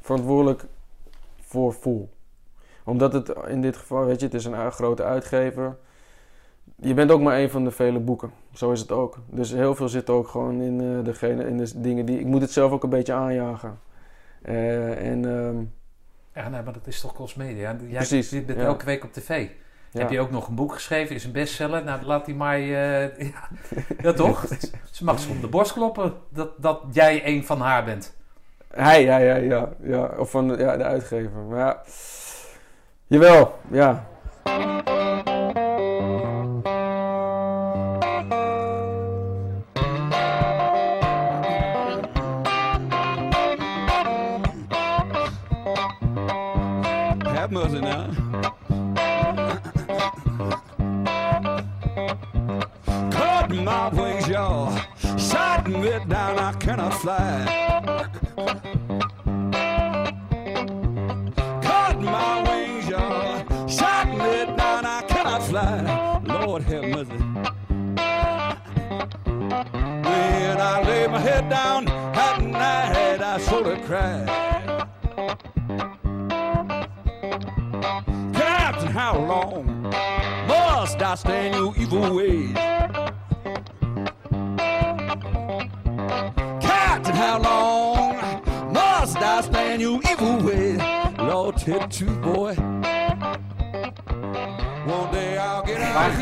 verantwoordelijk 0.00 0.64
voor 1.40 1.72
voel. 1.72 2.08
Omdat 2.84 3.12
het 3.12 3.32
in 3.48 3.60
dit 3.60 3.76
geval, 3.76 4.04
weet 4.04 4.20
je, 4.20 4.26
het 4.26 4.34
is 4.34 4.44
een 4.44 4.72
grote 4.72 5.04
uitgever. 5.04 5.76
Je 6.80 6.94
bent 6.94 7.10
ook 7.10 7.20
maar 7.20 7.38
een 7.38 7.50
van 7.50 7.64
de 7.64 7.70
vele 7.70 7.98
boeken. 7.98 8.30
Zo 8.52 8.70
is 8.70 8.80
het 8.80 8.92
ook. 8.92 9.18
Dus 9.26 9.50
heel 9.50 9.74
veel 9.74 9.88
zit 9.88 10.10
ook 10.10 10.28
gewoon 10.28 10.60
in, 10.60 10.80
eh, 10.80 11.04
degene, 11.04 11.46
in 11.46 11.56
de 11.58 11.72
dingen 11.80 12.06
die... 12.06 12.18
Ik 12.20 12.26
moet 12.26 12.40
het 12.40 12.50
zelf 12.50 12.72
ook 12.72 12.82
een 12.82 12.90
beetje 12.90 13.12
aanjagen. 13.12 13.78
Eh, 14.42 15.10
en 15.10 15.24
ehm, 15.24 15.56
Ja, 16.32 16.48
maar 16.48 16.72
dat 16.72 16.86
is 16.86 17.00
toch 17.00 17.12
Cosmedia. 17.14 17.76
Jij 17.88 17.96
Precies, 17.96 18.30
bent 18.30 18.58
ja. 18.58 18.64
elke 18.64 18.84
week 18.84 19.04
op 19.04 19.12
tv. 19.12 19.48
ja. 19.90 20.00
Heb 20.00 20.10
je 20.10 20.20
ook 20.20 20.30
nog 20.30 20.48
een 20.48 20.54
boek 20.54 20.72
geschreven? 20.72 21.14
Is 21.14 21.24
een 21.24 21.32
bestseller? 21.32 21.84
Nou, 21.84 22.02
laat 22.04 22.24
die 22.26 22.34
maar... 22.34 22.56
eh, 22.58 23.18
ja. 23.32 23.48
ja, 24.02 24.12
toch? 24.12 24.46
Ze 24.90 25.04
mag 25.04 25.20
zich 25.20 25.30
om 25.30 25.40
de 25.40 25.48
borst 25.48 25.72
kloppen 25.72 26.14
dat, 26.28 26.50
dat 26.62 26.82
jij 26.92 27.26
een 27.26 27.44
van 27.44 27.60
haar 27.60 27.84
bent. 27.84 28.14
Hij, 28.68 29.02
ja, 29.02 29.16
ja, 29.16 29.34
ja, 29.36 29.68
ja. 29.82 30.10
Of 30.18 30.30
van 30.30 30.48
de, 30.48 30.56
ja, 30.56 30.76
de 30.76 30.84
uitgever. 30.84 31.40
Maar 31.48 31.58
ja, 31.58 31.82
jawel, 33.06 33.58
ja. 33.70 34.06
Fly. 57.06 57.65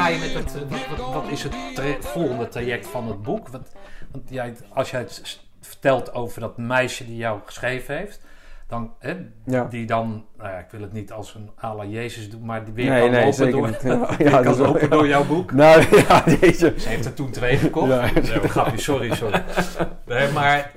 Ga 0.05 0.11
je 0.11 0.19
here. 0.19 0.35
met 0.43 0.53
het, 0.53 0.63
eh, 0.63 0.97
wat, 0.99 1.13
wat 1.13 1.29
is 1.29 1.43
het 1.43 1.55
tra- 1.75 1.97
volgende 2.01 2.49
traject 2.49 2.87
van 2.87 3.09
het 3.09 3.23
boek? 3.23 3.49
Want, 3.49 3.73
want 4.13 4.25
jij, 4.31 4.55
als 4.73 4.91
jij 4.91 5.01
het 5.01 5.41
vertelt 5.61 6.15
over 6.15 6.41
dat 6.41 6.57
meisje 6.59 7.07
die 7.07 7.17
jou 7.17 7.41
geschreven 7.45 7.97
heeft, 7.97 8.21
dan, 8.69 8.95
hè, 8.99 9.15
Ja. 9.45 9.65
die 9.65 9.87
dan, 9.87 10.25
nou 10.37 10.51
ja, 10.51 10.59
ik 10.59 10.67
wil 10.71 10.81
het 10.81 10.93
niet 10.93 11.13
als 11.13 11.35
een 11.35 11.51
à 11.63 11.75
la 11.75 11.85
Jezus 11.85 12.31
doen, 12.31 12.45
maar 12.45 12.65
die 12.65 12.75
weer 12.75 12.91
Nee, 12.91 13.01
kan 13.01 13.11
nee, 13.11 13.25
lopen, 13.53 13.53
door. 13.89 14.15
Ja, 14.19 14.31
kan 14.31 14.43
dat 14.43 14.53
is 14.53 14.59
wel- 14.59 14.67
lopen 14.67 14.81
ja. 14.81 14.89
door 14.89 15.07
jouw 15.07 15.25
boek. 15.25 15.53
Nou 15.63 15.85
ja, 16.09 16.21
deze. 16.41 16.75
Ze 16.77 16.89
heeft 16.89 17.05
er 17.05 17.15
toen 17.15 17.31
twee 17.31 17.57
gekocht. 17.57 17.89
Ja. 17.89 18.01
Nee, 18.01 18.43
een 18.43 18.49
grapje, 18.49 18.81
sorry, 18.81 19.15
sorry. 19.15 19.43
Nee, 20.07 20.29
maar 20.33 20.73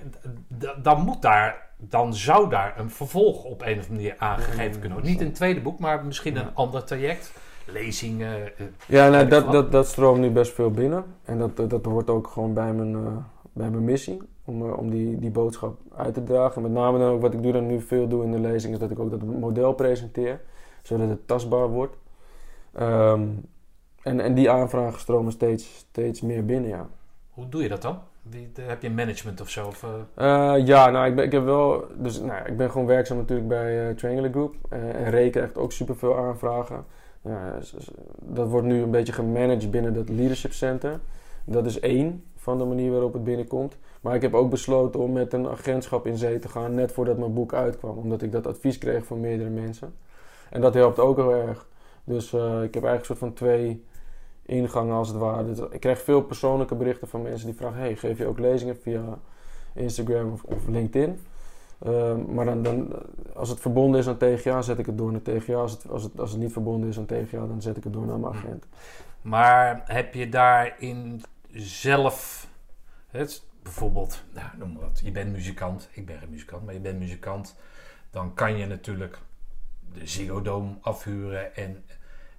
dan 0.82 1.02
moet 1.02 1.22
daar, 1.22 1.70
dan 1.78 2.14
zou 2.16 2.50
daar 2.50 2.74
een 2.80 2.90
vervolg 2.90 3.44
op 3.44 3.62
een 3.62 3.68
of 3.80 3.88
andere 3.90 3.94
manier 3.94 4.16
aangegeven 4.18 4.72
kunnen 4.80 4.92
worden. 4.92 5.12
Niet 5.12 5.22
een 5.22 5.34
tweede 5.34 5.62
boek, 5.62 5.80
maar 5.80 6.06
misschien 6.06 6.36
een 6.36 6.54
ander 6.56 6.84
traject. 6.84 7.32
Lezingen. 7.68 8.58
eh, 8.58 8.66
Ja, 8.88 9.10
nou, 9.10 9.28
dat, 9.28 9.52
dat, 9.52 9.72
dat 9.72 9.88
stroomt 9.88 10.20
nu 10.20 10.30
best 10.30 10.54
veel 10.54 10.72
binnen. 10.72 11.04
En 11.26 11.38
dat, 11.38 11.70
dat, 11.70 11.86
hoort 11.86 12.10
ook 12.10 12.28
gewoon 12.28 12.54
bij 12.54 12.74
mijn, 12.74 12.96
eh, 12.96 13.18
bij 13.54 13.70
mijn 13.70 13.84
missie. 13.84 14.22
Om, 14.46 14.66
eh, 14.68 14.78
om 14.78 14.90
die, 14.90 15.20
die 15.20 15.30
boodschap 15.32 15.78
uit 15.96 16.14
te 16.14 16.24
dragen. 16.24 16.62
Met 16.62 16.72
name 16.72 17.00
dan 17.00 17.12
ook 17.12 17.22
wat 17.22 17.34
ik 17.34 17.44
doe 17.44 17.52
dan 17.52 17.68
nu 17.68 17.82
veel 17.82 18.08
doe 18.08 18.24
in 18.24 18.32
de 18.32 18.40
lezing. 18.40 18.74
Is 18.74 18.80
dat 18.80 18.92
ik 18.92 19.00
ook 19.00 19.10
dat 19.10 19.24
model 19.24 19.74
presenteer. 19.74 20.40
Zodat 20.82 21.10
het 21.10 21.28
tastbaar 21.28 21.68
wordt. 21.68 21.96
Ehm, 22.74 23.28
en, 24.04 24.20
en 24.20 24.34
die 24.34 24.50
aanvragen 24.52 25.00
stromen 25.00 25.32
steeds, 25.32 25.76
steeds 25.78 26.22
meer 26.22 26.46
binnen, 26.46 26.70
ja. 26.70 26.88
Hoe 27.30 27.50
doe 27.50 27.62
je 27.64 27.70
dat 27.70 27.82
dan? 27.82 28.00
De- 28.54 28.62
heb 28.62 28.82
je 28.82 28.90
management 28.90 29.42
of 29.42 29.50
zo? 29.50 29.68
Of, 29.68 29.86
ja, 30.66 30.90
nou, 30.90 31.08
ik, 31.08 31.16
ben, 31.16 31.26
ik 31.26 31.32
heb 31.32 31.44
wel. 31.44 31.86
Dus, 31.98 32.20
nou, 32.22 32.46
ik 32.46 32.58
ben 32.58 32.72
gewoon 32.72 32.88
werkzaam 32.88 33.18
natuurlijk 33.18 33.48
bij 33.48 33.94
Triangular 33.94 34.32
Group. 34.32 34.56
En 34.70 35.12
Ray 35.12 35.30
krijgt 35.30 35.58
ook 35.58 35.72
superveel 35.72 36.18
aanvragen. 36.18 36.86
Ja, 37.28 37.60
dat 38.22 38.50
wordt 38.50 38.68
nu 38.68 38.82
een 38.82 38.92
beetje 38.92 39.14
gemanaged 39.14 39.72
binnen 39.72 39.94
dat 39.94 40.10
Leadership 40.10 40.54
Center. 40.54 41.00
Dat 41.46 41.66
is 41.66 41.80
één 41.80 42.24
van 42.36 42.58
de 42.58 42.64
manier 42.64 42.92
waarop 42.92 43.14
het 43.14 43.24
binnenkomt. 43.24 43.78
Maar 44.02 44.16
ik 44.16 44.22
heb 44.22 44.34
ook 44.34 44.50
besloten 44.50 45.00
om 45.00 45.12
met 45.12 45.34
een 45.34 45.48
agentschap 45.48 46.06
in 46.06 46.18
zee 46.18 46.40
te 46.40 46.50
gaan, 46.50 46.74
net 46.74 46.92
voordat 46.92 47.18
mijn 47.18 47.34
boek 47.34 47.54
uitkwam. 47.54 47.98
Omdat 47.98 48.22
ik 48.22 48.32
dat 48.32 48.48
advies 48.48 48.78
kreeg 48.78 49.06
van 49.06 49.20
meerdere 49.20 49.50
mensen. 49.50 49.94
En 50.50 50.62
dat 50.62 50.74
helpt 50.74 51.00
ook 51.00 51.18
heel 51.18 51.34
erg. 51.34 51.68
Dus 52.04 52.34
eh, 52.34 52.64
ik 52.64 52.74
heb 52.74 52.84
eigenlijk 52.84 53.00
een 53.00 53.06
soort 53.06 53.20
van 53.20 53.34
twee 53.34 53.84
ingangen 54.46 54.96
als 54.96 55.08
het 55.08 55.18
ware. 55.18 55.46
Dus 55.46 55.60
ik 55.70 55.80
krijg 55.80 56.02
veel 56.02 56.22
persoonlijke 56.22 56.76
berichten 56.76 57.08
van 57.08 57.22
mensen 57.22 57.48
die 57.48 57.56
vragen: 57.56 57.80
hey, 57.80 57.96
geef 57.96 58.18
je 58.18 58.26
ook 58.26 58.40
lezingen 58.40 58.78
via 58.78 59.20
Instagram 59.74 60.32
of, 60.32 60.44
of 60.44 60.68
LinkedIn? 60.68 61.20
Ehm, 61.84 62.34
maar 62.34 62.46
dan, 62.64 62.94
als 63.34 63.50
het 63.50 63.60
verbonden 63.60 64.00
is 64.00 64.08
aan 64.08 64.18
TGA, 64.18 64.62
zet 64.62 64.80
ik 64.80 64.86
het 64.86 64.98
door 64.98 65.12
naar 65.12 65.22
TGA. 65.22 65.56
Als 65.56 65.72
het, 65.72 65.90
als 65.90 66.04
het, 66.04 66.20
als 66.20 66.32
het 66.32 66.40
niet 66.40 66.52
verbonden 66.52 66.90
is 66.90 66.98
aan 66.98 67.06
TGA, 67.06 67.46
dan 67.46 67.62
zet 67.62 67.78
ik 67.78 67.84
het 67.84 67.94
door 67.94 68.06
naar 68.06 68.20
mijn 68.20 68.34
agent. 68.34 68.66
maar 69.22 69.82
heb 69.86 70.14
je 70.14 70.30
daarin 70.30 71.24
zelf, 71.52 72.48
het, 73.08 73.44
bijvoorbeeld, 73.64 74.24
nou, 74.34 74.48
noem 74.58 74.74
maar 74.74 74.82
wat, 74.82 75.02
je 75.04 75.12
bent 75.12 75.32
muzikant, 75.32 75.90
ik 75.92 76.06
ben 76.06 76.20
geen 76.20 76.30
muzikant, 76.30 76.66
maar 76.66 76.74
je 76.74 76.80
bent 76.80 77.00
muzikant, 77.00 77.56
dan 78.10 78.34
kan 78.34 78.58
je 78.58 78.66
natuurlijk 78.66 79.20
de 79.94 80.08
Ziggo 80.08 80.78
afhuren 80.82 81.56
en, 81.56 81.84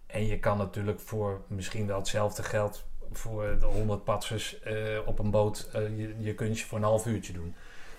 en 0.07 0.27
je 0.27 0.39
kan 0.39 0.59
natuurlijk 0.59 1.01
voor 1.01 1.41
misschien 1.47 1.87
wel 1.87 1.99
hetzelfde 1.99 2.43
geld 2.43 2.85
voor 3.13 3.57
de 3.61 3.67
100 3.67 4.05
patsers 4.05 4.61
eh, 4.61 4.75
op 5.07 5.19
een 5.19 5.31
boot 5.31 5.69
eh, 5.73 5.99
je, 5.99 6.15
je 6.19 6.35
kunstje 6.35 6.67
voor 6.67 6.79
een 6.79 6.85
half 6.85 7.07
uurtje 7.07 7.33
doen. 7.33 7.55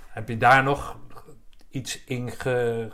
Heb 0.08 0.28
je 0.28 0.38
daar 0.38 0.64
nog 0.64 0.98
iets 1.70 2.04
in 2.06 2.32
ge, 2.32 2.88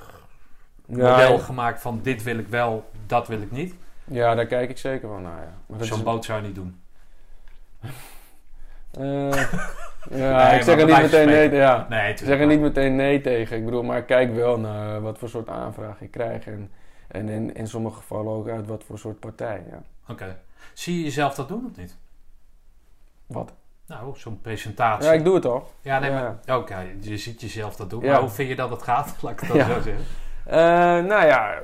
model 0.86 1.38
gemaakt 1.40 1.82
van 1.82 2.00
dit 2.04 2.24
wil 2.24 2.38
ik 2.38 2.48
wel, 2.48 2.90
dat 3.06 3.28
wil 3.28 3.42
ik 3.42 3.52
niet? 3.52 3.74
ja, 4.04 4.36
daar 4.36 4.46
kijk 4.46 4.70
ik 4.70 4.78
zeker 4.78 5.10
wel 5.10 5.20
naar. 5.20 5.54
Ja. 5.78 5.84
Zo'n 5.84 5.98
is- 5.98 6.04
boot 6.04 6.26
zou 6.26 6.42
je 6.42 6.48
niet 6.48 6.56
doen. 6.56 6.80
Nee, 8.98 9.32
ja, 10.10 10.50
ik 10.52 10.62
zeg 10.64 10.80
er 10.80 10.86
niet 10.86 11.02
meteen 11.02 11.28
nee, 11.28 11.52
ja. 11.52 11.86
Nee, 11.90 12.12
Ik 12.12 12.18
zeg 12.18 12.40
er 12.40 12.46
niet 12.48 12.60
meteen 12.60 12.96
nee 12.96 13.22
tegen. 13.22 13.58
Ik 13.58 13.66
bedoel, 13.66 13.84
maar 13.84 13.98
ik 13.98 14.06
kijk 14.06 14.34
wel 14.36 14.60
naar 14.60 15.02
wat 15.02 15.18
voor 15.18 15.30
soort 15.30 15.50
aanvraag 15.50 16.02
ik 16.02 16.12
krijg. 16.12 16.46
En, 16.48 16.72
en 17.08 17.30
in, 17.30 17.56
in 17.56 17.68
sommige 17.68 17.96
gevallen 17.96 18.34
ook 18.34 18.48
uit 18.48 18.68
wat 18.68 18.84
voor 18.84 19.00
soort 19.00 19.20
partij. 19.20 19.64
Ja. 19.70 19.82
Oké. 20.10 20.38
Zie 20.74 20.98
je 20.98 21.04
jezelf 21.04 21.36
dat 21.36 21.48
doen 21.48 21.66
of 21.72 21.78
niet? 21.78 21.98
Wat? 23.26 23.54
Nou, 23.88 24.18
zo'n 24.18 24.42
presentatie. 24.42 25.10
Ja, 25.10 25.14
ik 25.14 25.24
doe 25.24 25.36
het 25.36 25.46
al. 25.46 25.68
Ja, 25.82 26.00
nee, 26.00 26.12
Ja. 26.12 26.40
Oké, 26.58 26.86
je 27.00 27.18
ziet 27.18 27.42
jezelf 27.42 27.76
dat 27.76 27.90
doen. 27.90 28.04
Ja. 28.04 28.12
Maar 28.12 28.22
hoe 28.22 28.30
vind 28.30 28.50
je 28.50 28.56
dat 28.56 28.70
het 28.70 28.82
gaat? 28.82 29.16
Laat 29.22 29.32
ik 29.32 29.40
het 29.40 29.48
dan 29.50 29.58
Ja. 29.58 29.66
zo 29.66 29.82
zeggen. 29.82 30.04
Eh, 30.46 30.56
nou 31.10 31.26
ja, 31.26 31.62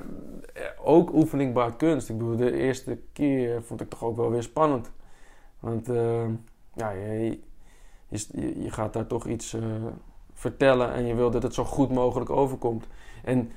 ook 0.84 1.13
oefeningbaar 1.13 1.76
kunst. 1.76 2.09
Ik 2.09 2.17
bedoel, 2.17 2.36
de 2.36 2.57
eerste 2.57 2.99
keer 3.13 3.63
vond 3.63 3.82
ik 3.82 3.89
toch 3.89 4.03
ook 4.03 4.15
wel 4.17 4.32
weer 4.32 4.43
spannend. 4.43 4.91
Want 5.59 5.89
eh, 5.89 6.26
ja, 6.74 6.89
je, 6.91 7.39
je, 8.07 8.63
je 8.63 8.72
gaat 8.72 8.93
daar 8.93 9.07
toch 9.07 9.28
iets 9.28 9.53
eh, 9.53 9.61
vertellen 10.34 10.93
en 10.93 11.05
je 11.05 11.15
wil 11.15 11.32
dat 11.32 11.43
het 11.43 11.53
zo 11.53 11.63
goed 11.63 11.91
mogelijk 11.91 12.30
overkomt. 12.30 12.88
En 13.24 13.51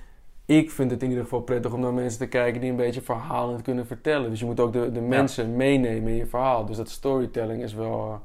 ik 0.44 0.70
vind 0.70 0.90
het 0.90 1.02
in 1.02 1.08
ieder 1.08 1.24
geval 1.24 1.40
prettig 1.40 1.72
om 1.72 1.80
naar 1.80 1.94
mensen 1.94 2.18
te 2.18 2.26
kijken 2.26 2.60
die 2.60 2.70
een 2.70 2.76
beetje 2.76 3.02
verhalend 3.02 3.62
kunnen 3.62 3.86
vertellen. 3.86 4.30
Dus 4.30 4.40
je 4.40 4.46
moet 4.46 4.60
ook 4.60 4.72
de, 4.72 4.92
de 4.92 5.00
mensen 5.00 5.56
meenemen 5.56 6.10
in 6.12 6.16
je 6.16 6.26
verhaal. 6.26 6.64
Dus 6.66 6.76
dat 6.76 6.88
storytelling 6.88 7.62
is 7.62 7.74
wel 7.74 8.20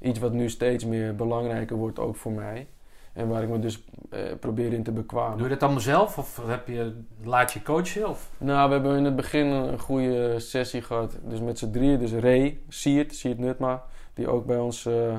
iets 0.00 0.18
wat 0.18 0.32
nu 0.32 0.48
steeds 0.50 0.84
meer 0.84 1.14
belangrijker 1.14 1.76
wordt, 1.76 1.98
ook 1.98 2.16
voor 2.16 2.32
mij. 2.32 2.66
En 3.12 3.28
waar 3.28 3.42
ik 3.42 3.48
me 3.48 3.58
dus 3.58 3.84
eh, 4.10 4.20
probeer 4.40 4.72
in 4.72 4.82
te 4.82 4.92
bekwamen. 4.92 5.36
Doe 5.38 5.46
je 5.46 5.52
dat 5.52 5.62
allemaal 5.62 5.80
zelf? 5.80 6.18
Of 6.18 6.40
heb 6.46 6.68
je, 6.68 6.92
laat 7.24 7.52
je 7.52 7.62
coachen? 7.62 8.08
Of? 8.08 8.30
Nou, 8.38 8.68
we 8.68 8.74
hebben 8.74 8.96
in 8.96 9.04
het 9.04 9.16
begin 9.16 9.46
een 9.46 9.78
goede 9.78 10.38
sessie 10.38 10.82
gehad. 10.82 11.16
Dus 11.22 11.40
met 11.40 11.58
z'n 11.58 11.70
drieën. 11.70 11.98
Dus 11.98 12.12
Ray, 12.12 12.58
Siert, 12.68 13.14
Siert 13.14 13.38
Nutma, 13.38 13.82
die 14.14 14.28
ook 14.28 14.46
bij 14.46 14.58
ons, 14.58 14.86
eh, 14.86 15.16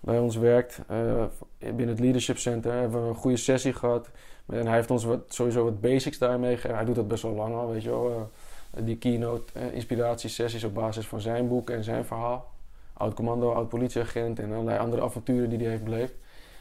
bij 0.00 0.18
ons 0.18 0.36
werkt. 0.36 0.80
eh, 0.86 1.24
binnen 1.58 1.88
het 1.88 2.00
Leadership 2.00 2.38
Center 2.38 2.72
hebben 2.72 3.02
we 3.02 3.08
een 3.08 3.14
goede 3.14 3.36
sessie 3.36 3.72
gehad. 3.72 4.10
En 4.46 4.66
hij 4.66 4.74
heeft 4.74 4.90
ons 4.90 5.04
wat, 5.04 5.20
sowieso 5.28 5.64
wat 5.64 5.80
basics 5.80 6.18
daarmee 6.18 6.54
gegeven. 6.54 6.76
Hij 6.76 6.84
doet 6.84 6.94
dat 6.94 7.08
best 7.08 7.22
wel 7.22 7.32
lang 7.34 7.54
al, 7.54 7.70
weet 7.70 7.82
je 7.82 7.90
wel. 7.90 8.30
die 8.78 8.96
keynote 8.96 9.52
inspiratiesessies 9.72 10.64
op 10.64 10.74
basis 10.74 11.06
van 11.06 11.20
zijn 11.20 11.48
boek 11.48 11.70
en 11.70 11.84
zijn 11.84 12.04
verhaal. 12.04 12.56
Oud 12.98 13.14
commando, 13.14 13.52
oud 13.52 13.68
politieagent 13.68 14.38
en 14.38 14.52
allerlei 14.52 14.78
andere 14.78 15.02
avonturen 15.02 15.48
die 15.48 15.58
hij 15.58 15.68
heeft 15.68 15.84
beleefd. 15.84 16.14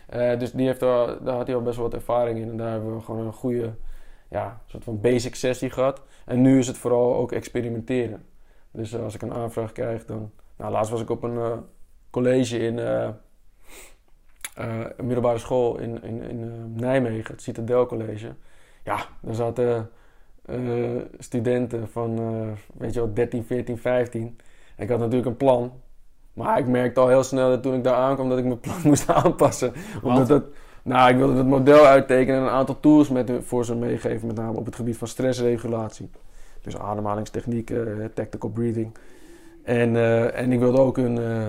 Eh, 0.08 0.40
dus 0.40 0.52
die 0.52 0.66
heeft 0.66 0.80
daar, 0.80 1.24
daar 1.24 1.36
had 1.36 1.48
hij 1.48 1.56
al 1.56 1.62
best 1.62 1.76
wel 1.76 1.86
wat 1.86 1.94
ervaring 1.94 2.40
in. 2.40 2.50
En 2.50 2.58
daar 2.58 2.72
hebben 2.72 2.96
we 2.96 3.02
gewoon 3.02 3.26
een 3.26 3.34
goede 3.34 3.74
ja, 4.30 4.62
soort 4.66 4.84
van 4.84 5.02
basic 5.02 5.36
sessie 5.36 5.70
gehad. 5.70 6.02
En 6.26 6.42
nu 6.42 6.58
is 6.58 6.68
het 6.68 6.78
vooral 6.78 7.16
ook 7.16 7.32
experimenteren. 7.32 8.26
Dus 8.72 8.94
eh, 8.94 9.04
als 9.04 9.16
ik 9.16 9.22
een 9.22 9.34
aanvraag 9.34 9.72
krijg, 9.72 10.06
dan... 10.06 10.32
Nou, 10.58 10.72
laatst 10.72 10.92
was 10.92 11.02
ik 11.02 11.10
op 11.10 11.24
een 11.24 11.38
eh, 11.38 11.58
college 12.10 12.58
in 12.58 12.78
een 14.56 15.06
middelbare 15.06 15.38
school 15.38 15.78
in, 15.80 16.04
in, 16.04 16.22
in 16.22 16.74
Nijmegen, 16.76 17.34
het 17.34 17.42
Citadel 17.42 17.86
College. 17.86 18.36
Ja, 18.84 19.06
daar 19.22 19.36
zaten 19.36 19.90
studenten 21.20 21.90
van, 21.90 22.16
weet 22.74 22.94
je 22.94 23.00
wel, 23.00 23.14
13, 23.14 23.44
14, 23.44 23.78
15. 23.78 24.40
Ik 24.78 24.90
had 24.90 25.00
natuurlijk 25.00 25.28
een 25.28 25.38
plan. 25.38 25.82
Maar 26.38 26.60
ik 26.60 26.68
merkte 26.68 27.00
al 27.00 27.08
heel 27.08 27.24
snel 27.24 27.50
dat 27.50 27.64
toen 27.64 27.74
ik 27.74 27.84
daar 27.84 27.96
aankwam 27.96 28.30
dat 28.30 28.38
ik 28.38 28.46
mijn 28.46 28.60
plan 28.60 28.80
moest 28.90 29.10
aanpassen. 29.10 29.74
Omdat 30.04 30.28
dat, 30.28 30.44
nou, 30.84 31.10
ik 31.10 31.18
wilde 31.18 31.38
het 31.38 31.48
model 31.48 31.86
uittekenen 31.86 32.40
en 32.40 32.46
een 32.46 32.54
aantal 32.54 32.80
tools 32.80 33.10
met, 33.10 33.32
voor 33.42 33.66
ze 33.66 33.76
meegeven. 33.76 34.28
Met 34.28 34.36
name 34.36 34.58
op 34.58 34.66
het 34.66 34.76
gebied 34.76 34.98
van 34.98 35.08
stressregulatie. 35.08 36.10
Dus 36.62 36.78
ademhalingstechnieken, 36.78 38.02
eh, 38.02 38.06
tactical 38.14 38.50
breathing. 38.50 38.98
En, 39.64 39.96
eh, 39.96 40.40
en 40.40 40.52
ik 40.52 40.60
wilde 40.60 40.80
ook 40.80 40.98
een 40.98 41.18
eh, 41.18 41.46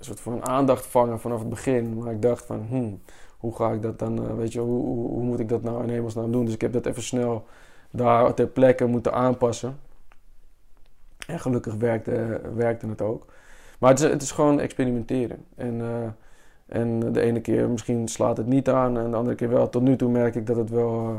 soort 0.00 0.20
van 0.20 0.46
aandacht 0.46 0.86
vangen 0.86 1.20
vanaf 1.20 1.38
het 1.38 1.48
begin. 1.48 1.98
Maar 1.98 2.12
ik 2.12 2.22
dacht 2.22 2.44
van, 2.44 2.66
hmm, 2.68 3.00
hoe 3.38 3.54
ga 3.54 3.72
ik 3.72 3.82
dat 3.82 3.98
dan, 3.98 4.36
weet 4.36 4.52
je, 4.52 4.60
hoe, 4.60 4.84
hoe, 4.84 5.08
hoe 5.08 5.22
moet 5.22 5.40
ik 5.40 5.48
dat 5.48 5.62
nou 5.62 5.82
in 5.82 5.88
hemelsnaam 5.88 6.32
doen? 6.32 6.44
Dus 6.44 6.54
ik 6.54 6.60
heb 6.60 6.72
dat 6.72 6.86
even 6.86 7.02
snel 7.02 7.46
daar 7.90 8.34
ter 8.34 8.46
plekke 8.46 8.86
moeten 8.86 9.12
aanpassen. 9.12 9.78
En 11.26 11.40
gelukkig 11.40 11.74
werkte, 11.74 12.40
werkte 12.54 12.86
het 12.86 13.02
ook. 13.02 13.26
Maar 13.84 13.92
het 13.92 14.02
is, 14.02 14.10
het 14.10 14.22
is 14.22 14.30
gewoon 14.30 14.60
experimenteren. 14.60 15.44
En, 15.56 15.80
eh, 15.80 16.76
en 16.78 17.12
de 17.12 17.20
ene 17.20 17.40
keer 17.40 17.68
misschien 17.68 18.08
slaat 18.08 18.36
het 18.36 18.46
niet 18.46 18.68
aan 18.68 18.98
en 18.98 19.10
de 19.10 19.16
andere 19.16 19.36
keer 19.36 19.48
wel. 19.48 19.68
Tot 19.68 19.82
nu 19.82 19.96
toe 19.96 20.10
merk 20.10 20.34
ik 20.34 20.46
dat 20.46 20.56
het 20.56 20.70
wel 20.70 21.08
eh, 21.08 21.18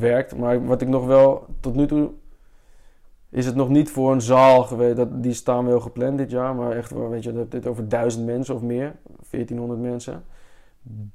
werkt. 0.00 0.36
Maar 0.36 0.66
wat 0.66 0.80
ik 0.80 0.88
nog 0.88 1.06
wel, 1.06 1.46
tot 1.60 1.74
nu 1.74 1.86
toe 1.86 2.10
is 3.30 3.46
het 3.46 3.54
nog 3.54 3.68
niet 3.68 3.90
voor 3.90 4.12
een 4.12 4.20
zaal 4.20 4.62
geweest. 4.62 4.96
Dat, 4.96 5.22
die 5.22 5.32
staan 5.32 5.66
wel 5.66 5.80
gepland 5.80 6.18
dit 6.18 6.30
jaar. 6.30 6.54
Maar 6.54 6.72
echt, 6.72 6.90
wel, 6.90 7.08
weet 7.08 7.24
je, 7.24 7.32
dat 7.32 7.50
dit 7.50 7.66
over 7.66 7.88
duizend 7.88 8.26
mensen 8.26 8.54
of 8.54 8.62
meer. 8.62 8.94
1400 9.30 9.80
mensen. 9.80 10.24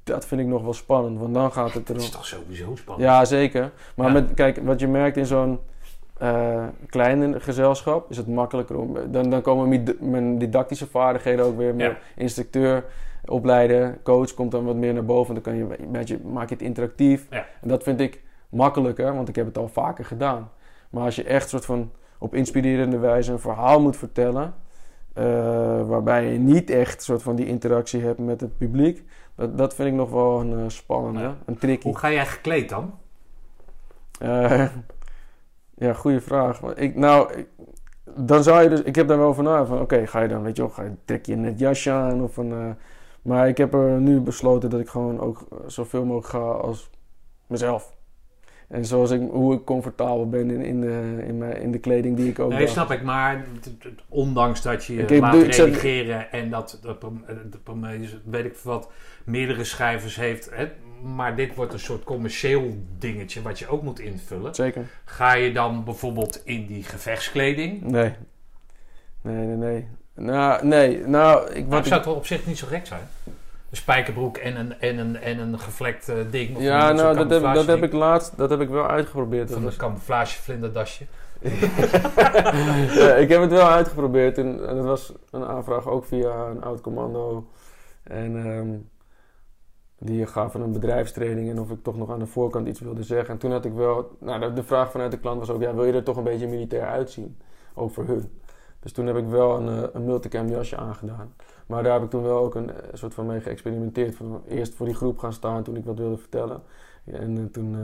Dat 0.04 0.26
vind 0.26 0.40
ik 0.40 0.46
nog 0.46 0.62
wel 0.62 0.72
spannend. 0.72 1.18
Want 1.18 1.34
dan 1.34 1.52
gaat 1.52 1.72
het 1.72 1.86
Dat 1.86 1.96
is 1.96 2.02
erom. 2.02 2.14
toch 2.14 2.26
sowieso 2.26 2.74
spannend? 2.76 3.08
Ja, 3.08 3.24
zeker. 3.24 3.72
Maar 3.94 4.06
Ja. 4.06 4.12
Met, 4.12 4.34
kijk, 4.34 4.60
wat 4.64 4.80
je 4.80 4.88
merkt 4.88 5.16
in 5.16 5.26
zo'n 5.26 5.58
kleine 6.88 7.40
gezelschap 7.40 8.10
is 8.10 8.16
het 8.16 8.26
makkelijker 8.28 8.76
om. 8.78 8.96
Dan, 9.10 9.30
dan 9.30 9.40
komen 9.42 9.68
mijn- 10.00 10.38
didactische 10.38 10.86
vaardigheden 10.86 11.44
ook 11.44 11.56
weer. 11.56 11.74
Mijn 11.74 11.90
Ja. 11.90 11.96
instructeur, 12.16 12.84
opleider, 13.24 13.98
coach 14.02 14.34
komt 14.34 14.50
dan 14.50 14.64
wat 14.64 14.76
meer 14.76 14.92
naar 14.92 15.04
boven. 15.04 15.34
Dan 15.34 15.42
kan 15.42 15.56
je 15.56 15.66
beetje, 15.92 16.18
maak 16.24 16.48
je 16.48 16.54
het 16.54 16.64
interactief. 16.64 17.26
Ja. 17.30 17.46
En 17.60 17.68
dat 17.68 17.82
vind 17.82 18.00
ik 18.00 18.22
makkelijker, 18.48 19.14
want 19.14 19.28
ik 19.28 19.36
heb 19.36 19.46
het 19.46 19.58
al 19.58 19.68
vaker 19.68 20.04
gedaan. 20.04 20.50
Maar 20.90 21.04
als 21.04 21.16
je 21.16 21.24
echt 21.24 21.48
soort 21.48 21.64
van 21.64 21.90
op 22.18 22.34
inspirerende 22.34 22.98
wijze 22.98 23.32
een 23.32 23.38
verhaal 23.38 23.80
moet 23.80 23.96
vertellen. 23.96 24.54
eh, 25.12 25.24
waarbij 25.86 26.32
je 26.32 26.38
niet 26.38 26.70
echt 26.70 27.02
soort 27.02 27.22
van 27.22 27.36
die 27.36 27.46
interactie 27.46 28.02
hebt 28.02 28.18
met 28.18 28.40
het 28.40 28.58
publiek. 28.58 29.02
Dat, 29.34 29.58
dat 29.58 29.74
vind 29.74 29.88
ik 29.88 29.94
nog 29.94 30.10
wel 30.10 30.40
een 30.40 30.52
eh, 30.58 30.64
spannende, 30.66 31.20
Ja. 31.20 31.36
een 31.46 31.58
tricky. 31.58 31.86
Hoe 31.86 31.98
ga 31.98 32.10
jij 32.12 32.26
gekleed 32.26 32.68
dan? 32.68 32.92
Ja, 35.82 35.92
goede 35.92 36.20
vraag. 36.20 36.60
Ik, 36.62 36.96
nou, 36.96 37.32
ik- 37.32 37.48
dan 38.16 38.42
zou 38.42 38.62
je 38.62 38.68
dus... 38.68 38.82
Ik 38.82 38.94
heb 38.94 39.08
daar 39.08 39.18
wel 39.18 39.26
over 39.28 39.42
na. 39.42 39.64
Van, 39.66 39.80
oké, 39.80 40.06
ga 40.06 40.20
je 40.20 40.28
dan, 40.28 40.42
weet 40.42 40.56
je 40.56 40.62
wel, 40.62 40.70
ga 40.70 40.82
je, 40.82 40.90
trek 41.04 41.26
je 41.26 41.36
net 41.36 41.58
jasje 41.58 41.90
aan 41.90 42.22
of 42.22 42.36
een... 42.36 42.52
eh, 42.52 42.70
maar 43.22 43.48
ik 43.48 43.56
heb 43.56 43.74
er 43.74 44.00
nu 44.00 44.20
besloten 44.20 44.70
dat 44.70 44.80
ik 44.80 44.88
gewoon 44.88 45.20
ook 45.20 45.46
zoveel 45.66 46.04
mogelijk 46.04 46.26
ga 46.28 46.38
als 46.38 46.90
mezelf. 47.46 47.96
En 48.68 48.84
zoals 48.84 49.10
ik, 49.10 49.30
hoe 49.30 49.54
ik 49.54 49.64
comfortabel 49.64 50.28
ben 50.28 50.50
in, 50.50 50.60
in, 50.62 50.80
de, 50.80 51.24
in, 51.26 51.38
mijn, 51.38 51.60
in 51.60 51.72
de 51.72 51.78
kleding 51.78 52.16
die 52.16 52.28
ik 52.28 52.38
ook 52.38 52.50
Nee, 52.52 52.66
snap 52.66 52.90
ik. 52.90 53.02
Maar 53.02 53.44
ondanks 54.08 54.62
dat 54.62 54.84
je 54.84 54.94
je 54.94 55.02
Ik 55.02 55.20
laat 55.20 55.32
redigeren 55.34 56.32
en 56.32 56.50
dat 56.50 56.78
de 56.82 56.94
prom- 56.94 57.24
weet 58.24 58.44
ik 58.44 58.56
wat 58.56 58.90
meerdere 59.24 59.64
schrijvers 59.64 60.16
heeft. 60.16 60.50
Hè, 60.54 60.68
maar 61.02 61.36
dit 61.36 61.54
wordt 61.54 61.72
een 61.72 61.78
soort 61.78 62.04
commercieel 62.04 62.76
dingetje 62.98 63.42
wat 63.42 63.58
je 63.58 63.68
ook 63.68 63.82
moet 63.82 64.00
invullen. 64.00 64.54
Zeker. 64.54 64.86
Ga 65.04 65.32
je 65.32 65.52
dan 65.52 65.84
bijvoorbeeld 65.84 66.40
in 66.44 66.66
die 66.66 66.82
gevechtskleding? 66.82 67.82
Nee. 67.82 68.12
Nee, 69.20 69.46
nee, 69.46 69.56
nee. 69.56 69.88
Nou, 70.14 70.66
nee. 70.66 71.06
Nou, 71.06 71.50
ik, 71.50 71.72
ik, 71.72 71.84
zou 71.84 72.02
toch 72.02 72.16
op 72.16 72.26
zich 72.26 72.46
niet 72.46 72.58
zo 72.58 72.66
gek 72.66 72.86
zijn? 72.86 73.08
Een 73.24 73.76
spijkerbroek 73.76 74.36
en 74.36 74.56
een, 74.56 74.80
en 74.80 74.98
een, 74.98 75.16
en 75.16 75.38
een 75.38 75.58
gevlekt 75.58 76.08
eh, 76.08 76.16
ding. 76.30 76.56
Of 76.56 76.62
ja, 76.62 76.92
nou, 76.92 77.16
dat 77.16 77.30
heb, 77.30 77.54
dat 77.54 77.66
heb 77.66 77.82
ik 77.82 77.92
laatst... 77.92 78.36
Dat 78.36 78.50
heb 78.50 78.60
ik 78.60 78.68
wel 78.68 78.88
uitgeprobeerd. 78.88 79.48
Dat 79.48 79.58
Van 79.58 79.66
een 79.66 79.76
camouflage 79.76 80.42
vlinderdasje. 80.42 81.04
ja, 83.00 83.14
ik 83.14 83.28
heb 83.28 83.40
het 83.40 83.50
wel 83.50 83.68
uitgeprobeerd 83.68 84.38
en, 84.38 84.68
en 84.68 84.76
dat 84.76 84.84
was 84.84 85.12
een 85.30 85.44
aanvraag 85.44 85.86
ook 85.86 86.04
via 86.04 86.46
een 86.46 86.62
oud 86.62 86.80
commando. 86.80 87.46
En 88.02 88.36
ehm, 88.36 88.68
die 90.04 90.26
gaven 90.26 90.60
een 90.60 90.72
bedrijfstraining 90.72 91.50
en 91.50 91.60
of 91.60 91.70
ik 91.70 91.82
toch 91.82 91.96
nog 91.96 92.10
aan 92.10 92.18
de 92.18 92.26
voorkant 92.26 92.68
iets 92.68 92.80
wilde 92.80 93.02
zeggen. 93.02 93.34
En 93.34 93.38
toen 93.40 93.50
had 93.52 93.64
ik 93.64 93.72
wel, 93.72 94.16
nou 94.18 94.52
de, 94.54 94.62
vraag 94.62 94.90
vanuit 94.90 95.10
de 95.10 95.18
klant 95.18 95.38
was 95.38 95.50
ook, 95.50 95.60
ja, 95.60 95.74
wil 95.74 95.84
je 95.84 95.92
er 95.92 96.02
toch 96.02 96.16
een 96.16 96.24
beetje 96.24 96.46
militair 96.48 96.86
uitzien? 96.86 97.36
Ook 97.74 97.90
voor 97.90 98.04
hun. 98.06 98.30
Dus 98.80 98.92
toen 98.92 99.06
heb 99.06 99.16
ik 99.16 99.26
wel 99.26 99.56
een, 99.56 99.68
eh, 99.82 99.88
een 99.92 100.04
multicam 100.04 100.48
jasje 100.48 100.76
aangedaan. 100.76 101.34
Maar 101.66 101.82
daar 101.82 101.92
heb 101.92 102.02
ik 102.02 102.10
toen 102.10 102.22
wel 102.22 102.38
ook 102.38 102.54
een 102.54 102.70
eh, 102.70 102.76
soort 102.92 103.14
van 103.14 103.26
mee 103.26 103.40
geëxperimenteerd. 103.40 104.14
Van 104.14 104.42
eerst 104.48 104.74
voor 104.74 104.86
die 104.86 104.94
groep 104.94 105.18
gaan 105.18 105.32
staan 105.32 105.62
toen 105.62 105.76
ik 105.76 105.84
wat 105.84 105.98
wilde 105.98 106.16
vertellen. 106.16 106.62
En 107.04 107.38
eh, 107.38 107.44
toen 107.44 107.74
eh, 107.74 107.80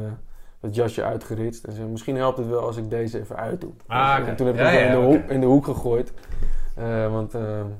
het 0.61 0.75
jasje 0.75 1.05
uitgeritst. 1.05 1.65
En 1.65 1.73
zei, 1.73 1.89
misschien 1.89 2.17
helpt 2.17 2.39
het 2.39 2.49
wel 2.49 2.61
als 2.61 2.77
ik 2.77 2.91
deze 2.91 3.21
even 3.21 3.37
uitdoe. 3.37 3.71
Ah. 3.87 4.29
En 4.29 4.37
toen 4.37 4.47
heb 4.47 4.55
ik 4.55 4.61
Ja, 4.61 4.69
hem 4.69 4.79
ja, 4.81 4.87
in, 4.95 5.01
de 5.01 5.07
hoek, 5.07 5.31
in 5.31 5.41
de 5.41 5.47
hoek 5.47 5.65
gegooid. 5.65 6.13
Want 7.11 7.33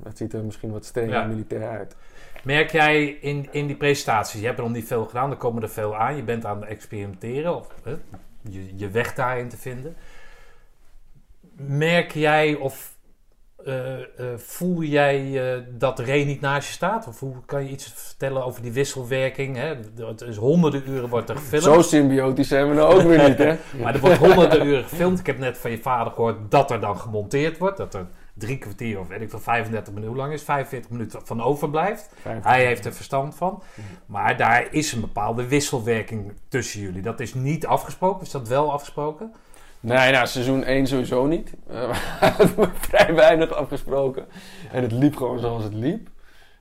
het 0.03 0.17
ziet 0.17 0.33
er 0.33 0.45
misschien 0.45 0.73
wat 0.73 0.85
strenger 0.85 1.15
Ja. 1.15 1.23
en 1.23 1.29
militair 1.29 1.69
uit. 1.69 1.97
Merk 2.45 2.71
jij 2.71 3.07
in, 3.07 3.49
in 3.51 3.67
die 3.67 3.77
presentaties, 3.77 4.41
je 4.41 4.47
hebt 4.47 4.59
er 4.59 4.65
nog 4.65 4.73
niet 4.73 4.87
veel 4.87 5.05
gedaan, 5.05 5.31
er 5.31 5.37
komen 5.37 5.63
er 5.63 5.69
veel 5.69 5.97
aan, 5.97 6.17
je 6.17 6.23
bent 6.23 6.45
aan 6.45 6.61
het 6.61 6.69
experimenteren 6.69 7.57
of 7.57 7.69
hè, 7.83 7.95
je, 8.51 8.77
je 8.77 8.91
weg 8.91 9.15
daarin 9.15 9.49
te 9.49 9.57
vinden. 9.57 9.97
Merk 11.57 12.13
jij 12.13 12.55
of 12.55 12.97
eh, 13.65 13.99
eh, 14.01 14.05
voel 14.37 14.83
jij 14.83 15.53
eh, 15.55 15.63
dat 15.69 15.99
Ray 15.99 16.25
niet 16.25 16.41
naast 16.41 16.69
je 16.69 16.75
staat? 16.75 17.07
Of 17.09 17.21
hoe 17.21 17.35
kan 17.47 17.65
je 17.65 17.71
iets 17.71 17.93
vertellen 17.95 18.45
over 18.45 18.63
die 18.63 18.73
wisselwerking? 18.73 19.57
Hè? 19.57 19.75
Het 20.07 20.21
is 20.21 20.37
honderden 20.37 20.83
uren 20.89 21.09
wordt 21.09 21.29
er 21.29 21.37
gefilmd. 21.37 21.65
Zo 21.65 21.83
symbiotisch 21.83 22.49
zijn 22.49 22.69
we 22.69 22.75
nou 22.75 22.95
ook 22.95 23.03
weer 23.03 23.29
niet, 23.29 23.39
hè? 23.39 23.57
Maar 23.83 23.95
er 23.95 24.01
wordt 24.01 24.17
honderden 24.17 24.67
uren 24.67 24.85
gefilmd. 24.85 25.19
Ik 25.19 25.27
heb 25.27 25.39
net 25.39 25.59
van 25.59 25.71
je 25.71 25.79
vader 25.79 26.13
gehoord 26.13 26.51
dat 26.51 26.71
er 26.71 26.81
dan 26.81 26.99
gemonteerd 26.99 27.59
wordt. 27.59 27.77
Dat 27.77 27.95
er 27.95 28.07
drie 28.39 28.59
kwartier 28.59 28.99
of 28.99 29.09
weet 29.09 29.21
ik 29.21 29.31
veel, 29.31 29.39
35 29.41 29.89
minuten, 29.93 30.09
hoe 30.15 30.17
lang 30.23 30.33
is 30.33 30.39
het? 30.41 30.49
45 30.49 30.91
minuten 30.91 31.21
van 31.25 31.43
overblijft. 31.43 32.11
Hij 32.23 32.65
heeft 32.67 32.85
er 32.85 32.93
verstand 32.95 33.35
van. 33.35 33.63
Maar 34.07 34.37
daar 34.37 34.69
is 34.71 34.93
een 34.93 35.01
bepaalde 35.01 35.47
wisselwerking 35.49 36.33
tussen 36.49 36.81
jullie. 36.81 37.03
Dat 37.03 37.21
is 37.21 37.35
niet 37.35 37.67
afgesproken. 37.67 38.23
Is 38.23 38.31
dat 38.31 38.49
wel 38.49 38.73
afgesproken? 38.73 39.33
Nee, 39.81 40.13
nou, 40.13 40.27
seizoen 40.27 40.65
1 40.65 40.87
sowieso 40.87 41.27
niet. 41.27 41.53
We 41.67 41.91
hebben 42.21 42.71
vrij 42.75 43.15
weinig 43.15 43.53
afgesproken. 43.55 44.27
En 44.73 44.83
het 44.83 44.93
liep 44.93 45.17
gewoon 45.17 45.39
zoals 45.39 45.65
het 45.65 45.75
liep. 45.75 46.09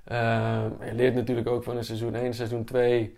Eh, 0.04 0.64
je 0.86 0.94
leert 0.94 1.16
natuurlijk 1.16 1.48
ook 1.48 1.64
van 1.64 1.78
in 1.78 1.84
seizoen 1.84 2.16
1. 2.16 2.34
Seizoen 2.34 2.64
2 2.64 3.18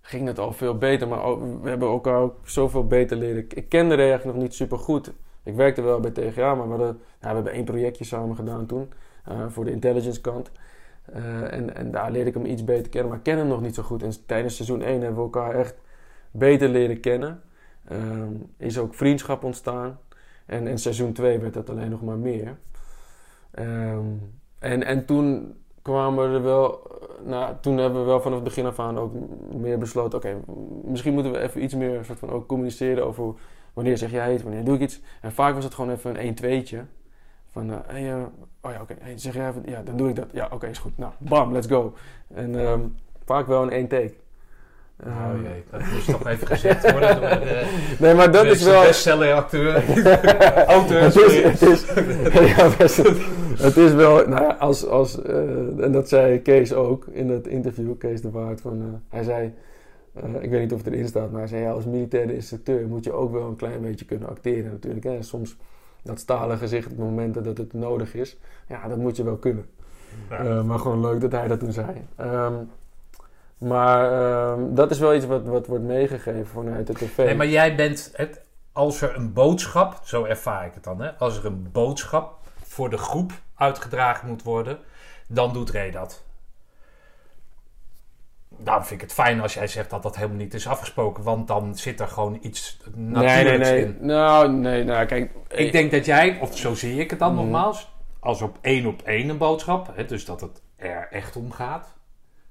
ging 0.00 0.26
het 0.26 0.38
al 0.38 0.52
veel 0.52 0.78
beter. 0.78 1.08
Maar 1.08 1.22
ook- 1.22 1.62
we 1.62 1.68
hebben 1.68 1.88
elkaar 1.88 2.16
ook 2.18 2.36
zoveel 2.44 2.86
beter 2.86 3.16
leren. 3.16 3.46
Ik 3.48 3.68
kende 3.68 3.94
Ray 3.94 4.04
eigenlijk 4.08 4.36
nog 4.36 4.46
niet 4.46 4.54
super 4.54 4.78
goed. 4.78 5.12
Ik 5.44 5.54
werkte 5.54 5.82
wel 5.82 6.00
bij 6.00 6.10
TGA, 6.10 6.54
maar 6.54 6.78
we, 6.78 6.84
ja, 6.84 6.94
we 7.28 7.34
hebben 7.34 7.52
één 7.52 7.64
projectje 7.64 8.04
samen 8.04 8.36
gedaan 8.36 8.66
toen. 8.66 8.92
eh, 9.24 9.44
voor 9.48 9.64
de 9.64 9.70
intelligence 9.70 10.20
kant. 10.20 10.50
Eh, 11.04 11.52
en, 11.52 11.74
en 11.76 11.90
daar 11.90 12.10
leerde 12.10 12.28
ik 12.28 12.34
hem 12.34 12.44
iets 12.46 12.64
beter 12.64 12.88
kennen. 12.88 13.08
Maar 13.08 13.18
ik 13.18 13.24
ken 13.24 13.36
hem 13.38 13.46
nog 13.46 13.60
niet 13.60 13.74
zo 13.74 13.82
goed. 13.82 14.02
En 14.02 14.12
tijdens 14.26 14.54
seizoen 14.56 14.82
1 14.82 14.90
hebben 15.00 15.16
we 15.16 15.22
elkaar 15.22 15.54
echt 15.54 15.74
beter 16.30 16.68
leren 16.68 17.00
kennen. 17.00 17.42
Ehm, 17.88 18.32
is 18.56 18.78
ook 18.78 18.94
vriendschap 18.94 19.44
ontstaan. 19.44 19.98
En 20.46 20.66
in 20.66 20.78
seizoen 20.78 21.12
2 21.12 21.38
werd 21.38 21.54
dat 21.54 21.70
alleen 21.70 21.90
nog 21.90 22.02
maar 22.02 22.18
meer. 22.18 22.56
Ehm, 23.50 24.04
en, 24.58 24.84
en 24.84 25.04
toen 25.04 25.54
kwamen 25.82 26.30
we 26.30 26.36
er 26.36 26.42
wel... 26.42 26.72
eh, 26.82 27.26
Nou, 27.26 27.54
toen 27.60 27.76
hebben 27.78 28.00
we 28.00 28.06
wel 28.06 28.20
vanaf 28.20 28.34
het 28.38 28.44
begin 28.44 28.66
af 28.66 28.78
aan 28.78 28.98
ook 28.98 29.12
meer 29.54 29.78
besloten... 29.78 30.18
Oké, 30.18 30.36
misschien 30.84 31.14
moeten 31.14 31.32
we 31.32 31.38
even 31.38 31.62
iets 31.62 31.74
meer 31.74 32.04
soort 32.04 32.18
van 32.18 32.30
ook 32.30 32.46
communiceren 32.46 33.06
over... 33.06 33.34
Wanneer 33.74 33.98
zeg 33.98 34.10
jij 34.10 34.32
het, 34.32 34.42
wanneer 34.42 34.64
doe 34.64 34.74
ik 34.74 34.80
iets. 34.80 35.00
En 35.20 35.32
vaak 35.32 35.54
was 35.54 35.64
het 35.64 35.74
gewoon 35.74 35.90
even 35.90 36.24
een 36.24 36.36
1-2'tje. 36.64 36.78
Van, 37.52 37.70
eh, 37.70 37.76
hey, 37.86 38.12
eh, 38.12 38.22
oh 38.60 38.72
ja, 38.72 38.80
oké, 38.80 38.94
hey, 39.00 39.18
zeg 39.18 39.34
jij 39.34 39.48
even... 39.48 39.62
Ja, 39.66 39.82
dan 39.82 39.96
doe 39.96 40.08
ik 40.08 40.16
dat. 40.16 40.28
Ja, 40.32 40.48
oké, 40.50 40.66
is 40.66 40.78
goed. 40.78 40.98
Nou, 40.98 41.12
bam, 41.18 41.52
let's 41.52 41.66
go. 41.66 41.94
En 42.34 42.60
ehm, 42.60 42.80
vaak 43.24 43.46
wel 43.46 43.62
een 43.62 43.70
één 43.70 43.88
take. 43.88 44.14
Oh 45.02 45.10
Ehm, 45.10 45.42
jee, 45.42 45.64
dat 45.70 45.80
moest 45.92 46.10
toch 46.10 46.26
even 46.26 46.46
gezegd 46.46 46.90
worden 46.92 47.20
door 47.20 47.28
de 47.28 47.66
nee, 47.98 48.14
maar 48.14 48.30
dat 48.30 48.44
is 48.44 48.62
wel... 48.62 48.82
bestseller 48.82 49.34
acteur. 49.34 49.74
Auteur, 50.66 51.00
het 51.12 51.16
is, 51.16 51.42
het 51.42 51.62
is, 51.62 51.84
ja, 52.56 52.70
best, 52.78 52.96
het 53.58 53.76
is 53.76 53.92
wel, 53.92 54.28
nou 54.28 54.42
ja, 54.42 54.56
als, 54.58 54.86
als, 54.86 55.22
eh, 55.22 55.36
en 55.78 55.92
dat 55.92 56.08
zei 56.08 56.42
Kees 56.42 56.72
ook 56.72 57.06
in 57.12 57.28
dat 57.28 57.46
interview, 57.46 57.98
Kees 57.98 58.20
de 58.20 58.30
Waard, 58.30 58.60
van, 58.60 59.02
hij 59.08 59.22
zei, 59.22 59.52
eh, 60.14 60.42
ik 60.42 60.50
weet 60.50 60.60
niet 60.60 60.72
of 60.72 60.84
het 60.84 60.94
erin 60.94 61.08
staat, 61.08 61.30
maar 61.30 61.40
hij 61.40 61.48
zei, 61.48 61.62
ja, 61.62 61.70
als 61.70 61.84
militaire 61.84 62.34
instructeur 62.34 62.86
moet 62.88 63.04
je 63.04 63.12
ook 63.12 63.32
wel 63.32 63.48
een 63.48 63.56
klein 63.56 63.80
beetje 63.80 64.04
kunnen 64.04 64.28
acteren 64.28 64.70
natuurlijk. 64.70 65.04
Hè. 65.04 65.22
Soms 65.22 65.56
dat 66.02 66.18
stalen 66.18 66.58
gezicht 66.58 66.90
op 66.90 66.98
momenten 66.98 67.42
dat 67.42 67.58
het 67.58 67.72
nodig 67.72 68.14
is, 68.14 68.36
ja, 68.68 68.88
dat 68.88 68.98
moet 68.98 69.16
je 69.16 69.24
wel 69.24 69.36
kunnen. 69.36 69.66
Ja. 70.30 70.38
Eh, 70.38 70.62
maar 70.62 70.78
gewoon 70.78 71.00
leuk 71.00 71.20
dat 71.20 71.32
hij 71.32 71.48
dat 71.48 71.60
toen 71.60 71.72
zei. 71.72 72.06
Ehm, 72.16 72.54
maar 73.58 74.12
ehm, 74.12 74.74
dat 74.74 74.90
is 74.90 74.98
wel 74.98 75.14
iets 75.14 75.26
wat, 75.26 75.44
wat 75.44 75.66
wordt 75.66 75.84
meegegeven 75.84 76.46
vanuit 76.46 76.86
de 76.86 76.92
tv. 76.92 77.16
Nee, 77.16 77.34
maar 77.34 77.48
jij 77.48 77.76
bent, 77.76 78.12
het, 78.14 78.44
als 78.72 79.02
er 79.02 79.16
een 79.16 79.32
boodschap, 79.32 80.00
zo 80.04 80.24
ervaar 80.24 80.66
ik 80.66 80.74
het 80.74 80.84
dan, 80.84 81.00
hè, 81.00 81.12
als 81.12 81.38
er 81.38 81.46
een 81.46 81.68
boodschap 81.72 82.38
voor 82.62 82.90
de 82.90 82.98
groep 82.98 83.32
uitgedragen 83.54 84.28
moet 84.28 84.42
worden, 84.42 84.78
dan 85.26 85.52
doet 85.52 85.70
Ray 85.70 85.90
dat. 85.90 86.23
Daarom 88.58 88.84
vind 88.84 89.02
ik 89.02 89.06
het 89.08 89.16
fijn 89.16 89.40
als 89.40 89.54
jij 89.54 89.66
zegt 89.66 89.90
dat 89.90 90.02
dat 90.02 90.16
helemaal 90.16 90.36
niet 90.36 90.54
is 90.54 90.66
afgesproken, 90.68 91.22
want 91.22 91.48
dan 91.48 91.74
zit 91.76 92.00
er 92.00 92.08
gewoon 92.08 92.38
iets 92.40 92.78
nee, 92.94 93.10
natuurlijks 93.10 93.68
nee, 93.70 93.84
nee. 93.84 93.94
in. 93.98 94.06
Nou, 94.06 94.52
nee, 94.52 94.84
nou, 94.84 95.06
kijk. 95.06 95.30
Ik 95.48 95.72
denk 95.72 95.90
dat 95.90 96.04
jij, 96.04 96.38
of 96.40 96.56
zo 96.58 96.74
zie 96.74 96.98
ik 97.00 97.10
het 97.10 97.18
dan 97.18 97.32
Mhm. 97.34 97.42
nogmaals, 97.42 97.92
als 98.20 98.42
op 98.42 98.58
één 98.60 98.86
op 98.86 99.02
één 99.02 99.28
een 99.28 99.38
boodschap, 99.38 99.90
hè, 99.96 100.04
dus 100.04 100.24
dat 100.24 100.40
het 100.40 100.62
er 100.76 101.08
echt 101.10 101.36
om 101.36 101.50
gaat, 101.50 101.94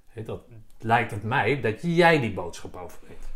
hè, 0.07 0.23
dat 0.23 0.41
lijkt 0.79 1.11
het 1.11 1.23
mij 1.23 1.61
dat 1.61 1.79
jij 1.81 2.19
die 2.19 2.33
boodschap 2.33 2.75
overbrengt. 2.75 3.31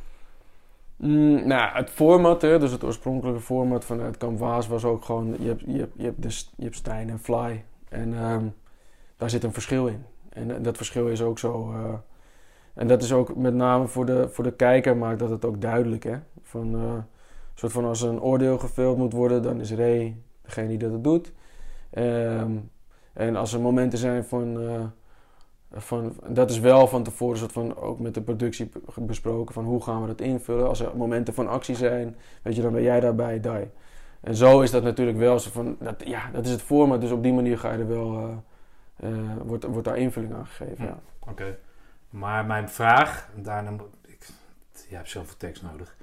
Mm, 0.96 1.48
nou, 1.48 1.78
het 1.78 1.90
format, 1.90 2.42
hè, 2.42 2.60
dus 2.60 2.72
het 2.72 2.84
oorspronkelijke 2.84 3.42
format 3.42 3.86
vanuit 3.86 4.18
Waas 4.38 4.68
was 4.68 4.84
ook 4.86 5.06
gewoon... 5.06 5.36
Je 5.40 5.48
hebt, 5.48 5.64
je 5.66 5.78
hebt, 5.80 5.94
je 5.98 6.04
hebt, 6.04 6.22
de, 6.22 6.44
je 6.56 6.64
hebt 6.64 6.76
Stijn 6.76 7.10
en 7.10 7.20
Fly. 7.20 7.64
En 7.90 8.14
ehm, 8.14 8.46
daar 9.18 9.30
zit 9.30 9.44
een 9.44 9.54
verschil 9.54 9.88
in. 9.88 10.06
En 10.30 10.56
eh, 10.56 10.64
dat 10.64 10.78
verschil 10.78 11.08
is 11.08 11.22
ook 11.22 11.40
zo... 11.40 11.72
eh, 11.74 11.94
en 12.78 12.88
dat 12.88 13.02
is 13.02 13.14
ook 13.14 13.36
met 13.36 13.54
name 13.54 13.88
voor 13.88 14.06
de, 14.06 14.30
voor 14.30 14.44
de 14.44 14.54
kijker 14.54 14.98
maakt 14.98 15.20
dat 15.20 15.30
het 15.30 15.46
ook 15.46 15.62
duidelijk, 15.62 16.04
hè. 16.04 16.16
Van, 16.42 16.76
eh, 16.76 16.98
soort 17.54 17.72
van 17.72 17.86
als 17.86 18.02
er 18.02 18.10
een 18.10 18.22
oordeel 18.22 18.58
geveld 18.58 18.98
moet 18.98 19.14
worden, 19.14 19.42
dan 19.42 19.60
is 19.60 19.72
Ray 19.72 20.18
degene 20.42 20.68
die 20.68 20.78
dat 20.78 21.04
doet. 21.04 21.34
Ehm, 21.90 22.52
en 23.14 23.36
als 23.36 23.54
er 23.54 23.62
momenten 23.62 24.00
zijn 24.00 24.26
van... 24.26 24.60
eh, 24.62 24.84
van, 25.72 26.16
dat 26.30 26.50
is 26.50 26.60
wel 26.60 26.88
van 26.88 27.04
tevoren 27.04 27.38
soort 27.38 27.52
van 27.52 27.76
ook 27.78 28.00
met 28.00 28.14
de 28.14 28.22
productie 28.22 28.72
besproken 28.96 29.54
van 29.54 29.66
hoe 29.66 29.84
gaan 29.84 30.02
we 30.02 30.08
dat 30.08 30.22
invullen. 30.22 30.68
Als 30.68 30.80
er 30.80 30.98
momenten 30.98 31.34
van 31.34 31.48
actie 31.48 31.76
zijn, 31.76 32.16
weet 32.42 32.56
je, 32.56 32.62
dan 32.62 32.74
ben 32.74 32.82
jij 32.82 33.00
daarbij, 33.00 33.40
die. 33.40 33.72
En 34.22 34.36
zo 34.36 34.62
is 34.62 34.72
dat 34.72 34.84
natuurlijk 34.84 35.18
wel 35.18 35.40
zo 35.40 35.50
van, 35.52 35.76
dat, 35.80 36.04
ja, 36.06 36.30
dat 36.32 36.46
is 36.46 36.52
het 36.52 36.62
format, 36.62 37.02
dus 37.02 37.12
op 37.12 37.24
die 37.24 37.34
manier 37.34 37.58
ga 37.58 37.72
je 37.72 37.80
er 37.80 37.88
wel, 37.88 38.42
eh, 38.96 39.10
wordt, 39.46 39.66
wordt 39.66 39.88
daar 39.88 39.98
invulling 39.98 40.34
aan 40.34 40.46
gegeven. 40.46 40.86
Ja. 40.86 41.00
Oké. 41.30 41.58
Maar 42.10 42.46
mijn 42.46 42.70
vraag, 42.70 43.28
daarna 43.36 43.72
ik, 44.06 44.28
je 44.90 44.96
hebt 44.96 45.10
zoveel 45.10 45.38
tekst 45.38 45.62
nodig. 45.64 45.96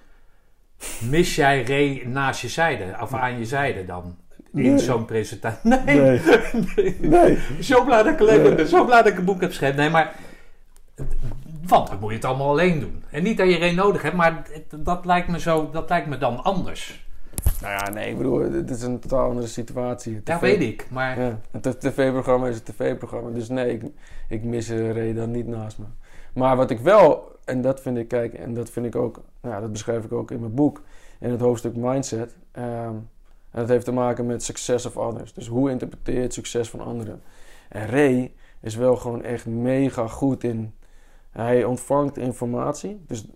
Mis 1.00 1.34
jij 1.34 1.62
Ray 1.62 2.02
naast 2.06 2.40
je 2.40 2.48
zijde, 2.48 2.96
of 3.00 3.14
aan 3.14 3.38
je 3.38 3.44
zijde 3.44 3.84
dan? 3.84 4.16
In 4.52 4.62
Nee. 4.62 4.78
zo'n 4.78 5.04
presentatie? 5.04 5.58
Nee. 5.70 5.84
Nee. 5.84 6.20
nee. 6.76 6.96
Nee. 7.00 7.38
Zo 7.60 7.84
blij 7.84 8.02
dat 8.02 8.12
ik 8.12 8.20
alleen 8.20 8.66
zo 8.66 8.84
blij 8.84 9.02
dat 9.02 9.12
ik 9.12 9.18
een 9.18 9.24
boek 9.24 9.40
heb 9.40 9.50
geschreven. 9.50 9.76
Nee, 9.76 9.90
maar. 9.90 10.14
Want 11.66 11.88
dan 11.88 11.98
moet 11.98 12.10
je 12.10 12.16
het 12.16 12.24
allemaal 12.24 12.48
alleen 12.48 12.80
doen. 12.80 13.04
En 13.10 13.22
niet 13.22 13.36
dat 13.36 13.48
je 13.48 13.58
Ray 13.58 13.74
nodig 13.74 14.02
hebt, 14.02 14.16
maar 14.16 14.42
dat 14.76 15.04
lijkt 15.04 15.28
me, 15.28 15.40
zo, 15.40 15.70
dat 15.70 15.88
lijkt 15.88 16.06
me 16.06 16.18
dan 16.18 16.42
anders. 16.42 17.03
Nou 17.60 17.72
ja, 17.72 17.90
nee, 17.90 18.10
ik 18.10 18.16
bedoel, 18.16 18.50
dit 18.50 18.70
is 18.70 18.82
een 18.82 18.98
totaal 18.98 19.28
andere 19.28 19.46
situatie. 19.46 20.20
Dat 20.22 20.40
weet 20.40 20.60
ik. 20.60 20.86
Maar 20.90 21.20
Ja, 21.20 21.38
een 21.50 21.60
t- 21.60 21.80
tv-programma 21.80 22.46
is 22.48 22.56
een 22.56 22.62
tv-programma. 22.64 23.30
Dus 23.30 23.48
nee, 23.48 23.72
ik, 23.72 23.82
ik 24.28 24.44
mis 24.44 24.70
Ray 24.70 25.14
dan 25.14 25.30
niet 25.30 25.46
naast 25.46 25.78
me. 25.78 25.84
Maar 26.34 26.56
wat 26.56 26.70
ik 26.70 26.78
wel, 26.78 27.32
en 27.44 27.60
dat 27.60 27.80
vind 27.80 27.96
ik, 27.98 28.08
kijk, 28.08 28.34
en 28.34 28.54
dat 28.54 28.70
vind 28.70 28.86
ik 28.86 28.96
ook, 28.96 29.22
nou, 29.40 29.60
dat 29.60 29.72
beschrijf 29.72 30.04
ik 30.04 30.12
ook 30.12 30.30
in 30.30 30.40
mijn 30.40 30.54
boek, 30.54 30.82
in 31.20 31.30
het 31.30 31.40
hoofdstuk 31.40 31.76
Mindset. 31.76 32.36
ehm, 32.52 32.94
en 33.50 33.60
dat 33.60 33.68
heeft 33.68 33.84
te 33.84 33.92
maken 33.92 34.26
met 34.26 34.42
success 34.42 34.86
of 34.86 34.96
others. 34.96 35.32
Dus 35.32 35.46
hoe 35.46 35.70
interpreteer 35.70 36.14
je 36.14 36.20
het 36.20 36.32
succes 36.34 36.70
van 36.70 36.80
anderen? 36.80 37.22
En 37.68 37.86
Ray 37.86 38.32
is 38.60 38.74
wel 38.76 38.96
gewoon 38.96 39.22
echt 39.22 39.46
mega 39.46 40.06
goed 40.08 40.44
in. 40.44 40.74
Hij 41.30 41.64
ontvangt 41.64 42.16
informatie. 42.18 43.00
Dus 43.06 43.26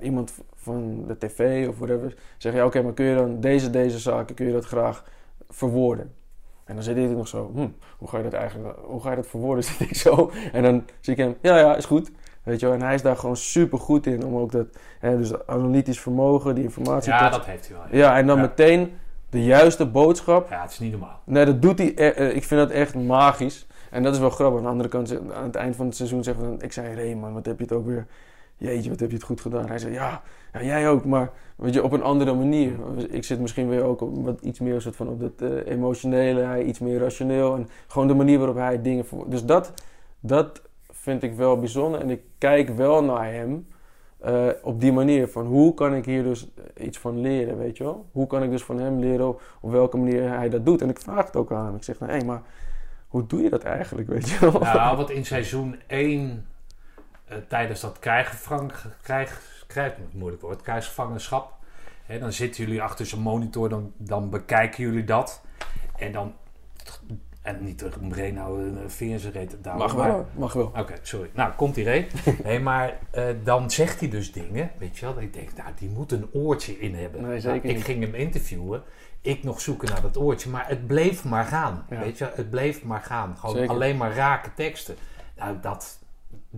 iemand 0.00 0.32
van 0.68 1.04
de 1.06 1.18
tv 1.18 1.68
of 1.68 1.78
whatever 1.78 2.14
zegt: 2.38 2.56
ja, 2.56 2.64
oké, 2.64 2.82
maar 2.82 2.92
kun 2.92 3.04
je 3.04 3.14
dan 3.16 3.40
deze, 3.40 3.70
deze 3.70 3.98
zaken, 3.98 4.34
kun 4.34 4.46
je 4.46 4.52
dat 4.52 4.64
graag 4.64 5.04
verwoorden? 5.48 6.12
En 6.64 6.74
dan 6.74 6.82
zit 6.84 6.96
ik 6.96 7.10
nog 7.16 7.28
zo, 7.28 7.50
hm, 7.54 7.68
hoe 7.98 8.08
ga 8.08 8.16
je 8.16 8.22
dat 8.22 8.32
eigenlijk, 8.32 8.76
hoe 8.84 9.00
ga 9.02 9.10
je 9.10 9.16
dat 9.16 9.26
verwoorden? 9.26 9.64
Zit 9.68 9.80
ik 9.80 9.96
zo. 9.96 10.30
En 10.52 10.62
dan 10.62 10.84
zie 11.00 11.12
ik 11.12 11.18
hem, 11.18 11.36
ja, 11.42 11.58
ja, 11.58 11.76
is 11.76 11.84
goed. 11.84 12.10
Weet 12.42 12.60
je 12.60 12.66
wel, 12.66 12.74
en 12.74 12.82
hij 12.82 12.94
is 12.94 13.02
daar 13.02 13.16
gewoon 13.16 13.36
super 13.36 13.78
goed 13.78 14.06
in 14.06 14.24
om 14.24 14.36
ook 14.36 14.52
dat, 14.52 14.66
hè, 14.98 15.16
dus 15.16 15.46
analytisch 15.46 16.00
vermogen, 16.00 16.54
die 16.54 16.64
informatie. 16.64 17.12
ja, 17.12 17.28
dat 17.30 17.44
heeft 17.44 17.68
hij 17.68 17.76
wel. 17.76 17.98
ja, 18.00 18.16
en 18.18 18.26
dan 18.26 18.36
Ja. 18.36 18.42
meteen 18.42 18.92
de 19.30 19.44
juiste 19.44 19.86
boodschap. 19.86 20.50
Ja, 20.50 20.62
het 20.62 20.70
is 20.70 20.78
niet 20.78 20.90
normaal. 20.90 21.20
Nee, 21.24 21.44
dat 21.44 21.62
doet 21.62 21.78
hij. 21.78 21.94
eh, 21.94 22.18
eh, 22.28 22.36
ik 22.36 22.44
vind 22.44 22.60
dat 22.60 22.70
echt 22.70 22.94
magisch. 22.94 23.66
En 23.90 24.02
dat 24.02 24.14
is 24.14 24.20
wel 24.20 24.30
grappig. 24.30 24.58
Aan 24.58 24.64
de 24.64 24.70
andere 24.70 24.88
kant, 24.88 25.18
aan 25.32 25.44
het 25.44 25.54
eind 25.54 25.76
van 25.76 25.86
het 25.86 25.96
seizoen 25.96 26.24
zeggen 26.24 26.44
we 26.44 26.50
dan... 26.50 26.62
Ik 26.62 26.72
zei, 26.72 26.94
Ray 26.94 27.14
man, 27.14 27.32
wat 27.32 27.46
heb 27.46 27.56
je 27.58 27.64
het 27.64 27.72
ook 27.72 27.86
weer... 27.86 28.06
Jeetje, 28.58 28.90
wat 28.90 29.00
heb 29.00 29.08
je 29.08 29.16
het 29.16 29.24
goed 29.24 29.40
gedaan. 29.40 29.68
Hij 29.68 29.78
zei, 29.78 29.92
ja, 29.92 30.22
ja 30.52 30.62
jij 30.62 30.88
ook, 30.88 31.04
maar 31.04 31.30
weet 31.56 31.74
je, 31.74 31.82
op 31.82 31.92
een 31.92 32.02
andere 32.02 32.34
manier. 32.34 32.72
Ik 33.10 33.24
zit 33.24 33.40
misschien 33.40 33.68
weer 33.68 33.82
ook 33.82 34.00
op 34.00 34.24
wat 34.24 34.40
iets 34.40 34.60
meer 34.60 34.80
soort 34.80 34.96
van 34.96 35.08
op 35.08 35.20
dat 35.20 35.50
eh, 35.50 35.72
emotionele. 35.72 36.40
Hij 36.40 36.62
iets 36.64 36.78
meer 36.78 36.98
rationeel. 36.98 37.54
En 37.54 37.68
gewoon 37.86 38.08
de 38.08 38.14
manier 38.14 38.38
waarop 38.38 38.56
hij 38.56 38.82
dingen... 38.82 39.06
Voor... 39.06 39.30
Dus 39.30 39.44
dat, 39.44 39.72
dat 40.20 40.62
vind 40.90 41.22
ik 41.22 41.34
wel 41.34 41.58
bijzonder. 41.58 42.00
En 42.00 42.10
ik 42.10 42.20
kijk 42.38 42.68
wel 42.68 43.04
naar 43.04 43.32
hem... 43.32 43.66
eh, 44.20 44.46
op 44.62 44.80
die 44.80 44.92
manier 44.92 45.28
van 45.28 45.46
hoe 45.46 45.74
kan 45.74 45.94
ik 45.94 46.04
hier 46.04 46.22
dus 46.22 46.48
iets 46.76 46.98
van 46.98 47.20
leren, 47.20 47.58
weet 47.58 47.76
je 47.76 47.84
wel? 47.84 48.06
Hoe 48.12 48.26
kan 48.26 48.42
ik 48.42 48.50
dus 48.50 48.62
van 48.64 48.78
hem 48.78 48.98
leren 48.98 49.28
op, 49.28 49.42
op 49.60 49.70
welke 49.70 49.96
manier 49.96 50.28
hij 50.28 50.48
dat 50.48 50.64
doet? 50.64 50.82
En 50.82 50.88
ik 50.88 51.00
vraag 51.00 51.26
het 51.26 51.36
ook 51.36 51.52
aan 51.52 51.64
hem. 51.66 51.74
Ik 51.74 51.82
zeg, 51.82 51.98
nou, 51.98 52.12
hé, 52.12 52.24
maar 52.24 52.42
hoe 53.08 53.26
doe 53.26 53.42
je 53.42 53.50
dat 53.50 53.62
eigenlijk, 53.62 54.08
weet 54.08 54.28
je 54.28 54.38
wel? 54.50 54.60
Nou, 54.60 54.96
wat 54.96 55.10
in 55.10 55.24
seizoen 55.24 55.76
1, 55.86 56.20
eh, 56.20 56.36
tijdens 57.48 57.80
dat 57.80 57.98
krijggevang, 57.98 58.72
krijg, 59.02 59.40
krijg, 59.66 59.92
moeilijk 60.12 60.42
woord, 60.42 60.62
krijgsgevangenschap, 60.62 61.52
hè, 62.04 62.18
dan 62.18 62.32
zitten 62.32 62.64
jullie 62.64 62.82
achter 62.82 63.06
zo'n 63.06 63.20
monitor, 63.20 63.68
dan, 63.68 63.92
dan 63.96 64.30
bekijken 64.30 64.82
jullie 64.84 65.04
dat. 65.04 65.40
En 65.96 66.12
dan, 66.12 66.34
en 67.42 67.64
niet 67.64 67.78
terug 67.78 67.96
om 67.96 68.14
Ray 68.14 68.30
nou 68.30 68.62
een 68.62 68.90
veer 68.90 69.30
reet 69.32 69.56
douwen, 69.62 69.84
mag 69.86 69.96
maar- 69.96 70.08
wel, 70.08 70.26
mag 70.34 70.52
wel. 70.52 70.66
Oké, 70.76 70.94
sorry. 71.02 71.30
Nou, 71.34 71.52
komt 71.52 71.76
hij 71.76 71.84
Ray. 71.84 72.08
hey, 72.42 72.60
maar 72.60 72.98
eh, 73.10 73.24
dan 73.44 73.70
zegt 73.70 74.00
hij 74.00 74.08
dus 74.08 74.32
dingen, 74.32 74.70
weet 74.78 74.98
je 74.98 75.04
wel. 75.04 75.14
dat 75.14 75.22
Ik 75.22 75.32
denk, 75.32 75.56
nou, 75.56 75.68
die 75.78 75.88
moet 75.88 76.12
een 76.12 76.28
oortje 76.32 76.78
in 76.78 76.94
hebben. 76.94 77.22
Nee, 77.22 77.40
zeker 77.40 77.56
Nou, 77.56 77.68
ik 77.68 77.74
niet. 77.76 77.84
ging 77.84 78.02
hem 78.02 78.14
interviewen. 78.14 78.82
Ik 79.20 79.42
nog 79.44 79.60
zoeken 79.60 79.88
naar 79.88 80.02
dat 80.02 80.16
oortje. 80.16 80.50
Maar 80.50 80.68
het 80.68 80.86
bleef 80.86 81.24
maar 81.24 81.44
gaan. 81.44 81.86
Ja. 81.90 81.98
Weet 81.98 82.18
je, 82.18 82.30
het 82.34 82.50
bleef 82.50 82.84
maar 82.84 83.02
gaan. 83.02 83.36
Gewoon 83.36 83.54
Zeker. 83.56 83.70
alleen 83.70 83.96
maar 83.96 84.12
rake 84.14 84.50
teksten. 84.54 84.96
Nou, 85.36 85.56
dat, 85.60 85.98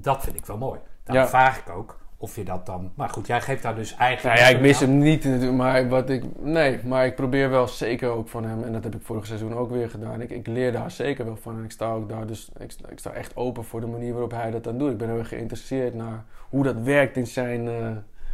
dat 0.03 0.23
vind 0.23 0.37
ik 0.37 0.47
wel 0.47 0.59
mooi. 0.59 0.81
Ja. 1.05 1.29
vraag 1.29 1.59
ik 1.59 1.69
ook 1.71 1.99
of 2.17 2.37
je 2.37 2.45
dat 2.45 2.67
dan... 2.67 2.93
Maar 2.95 3.09
goed, 3.09 3.27
jij 3.27 3.41
geeft 3.41 3.63
daar 3.63 3.75
dus 3.75 3.95
eigenlijk... 3.95 4.37
Nou 4.39 4.51
ja, 4.51 4.57
ik 4.57 4.63
mis 4.63 4.81
hem 4.81 4.99
niet, 4.99 5.25
natuurlijk, 5.25 5.53
maar 5.53 5.89
wat 5.89 6.11
ik... 6.11 6.25
Nee, 6.41 6.81
maar 6.85 7.07
ik 7.07 7.15
probeer 7.15 7.51
wel 7.51 7.69
zeker 7.69 8.09
ook 8.11 8.29
van 8.29 8.45
hem. 8.45 8.63
En 8.63 8.73
dat 8.73 8.85
heb 8.85 8.95
ik 8.95 9.03
vorig 9.03 9.27
seizoen 9.27 9.55
ook 9.57 9.71
weer 9.71 9.91
gedaan. 9.91 10.21
Ik, 10.21 10.31
ik 10.31 10.47
leer 10.47 10.73
daar 10.73 10.91
zeker 10.91 11.25
wel 11.25 11.37
van. 11.37 11.57
En 11.59 11.65
ik 11.65 11.71
sta 11.71 11.93
ook 11.93 12.09
daar, 12.09 12.27
dus 12.27 12.51
ik, 12.59 12.71
sta- 12.71 12.89
ik 12.89 12.99
sta 12.99 13.11
echt 13.11 13.37
open 13.37 13.65
voor 13.65 13.81
de 13.81 13.87
manier 13.87 14.13
waarop 14.13 14.31
hij 14.31 14.51
dat 14.51 14.65
dan 14.65 14.79
doet. 14.79 14.91
Ik 14.91 14.97
ben 14.99 15.09
heel 15.09 15.19
erg 15.19 15.29
geïnteresseerd 15.29 15.95
naar 15.95 16.25
hoe 16.49 16.63
dat 16.65 16.77
werkt 16.83 17.17
in 17.17 17.27
zijn, 17.27 17.69
eh, 17.69 17.91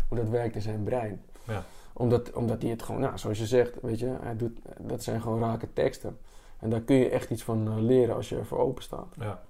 hoe 0.08 0.18
dat 0.18 0.28
werkt 0.28 0.54
in 0.54 0.62
zijn 0.62 0.82
brein. 0.82 1.20
Ja. 1.44 1.62
Omdat, 1.92 2.32
omdat 2.32 2.62
hij 2.62 2.70
het 2.70 2.82
gewoon, 2.82 3.00
nou, 3.00 3.18
zoals 3.18 3.38
je 3.38 3.46
zegt, 3.46 3.72
weet 3.82 3.98
je, 3.98 4.16
hij 4.22 4.36
doet, 4.36 4.58
dat 4.78 5.02
zijn 5.02 5.20
gewoon 5.20 5.40
rake 5.40 5.72
teksten. 5.72 6.18
En 6.60 6.70
daar 6.70 6.80
kun 6.80 6.96
je 6.96 7.08
echt 7.10 7.30
iets 7.30 7.42
van 7.42 7.66
eh, 7.68 7.76
leren 7.78 8.14
als 8.14 8.28
je 8.28 8.36
ervoor 8.36 8.58
open 8.58 8.82
staat. 8.82 9.14
Ja. 9.20 9.40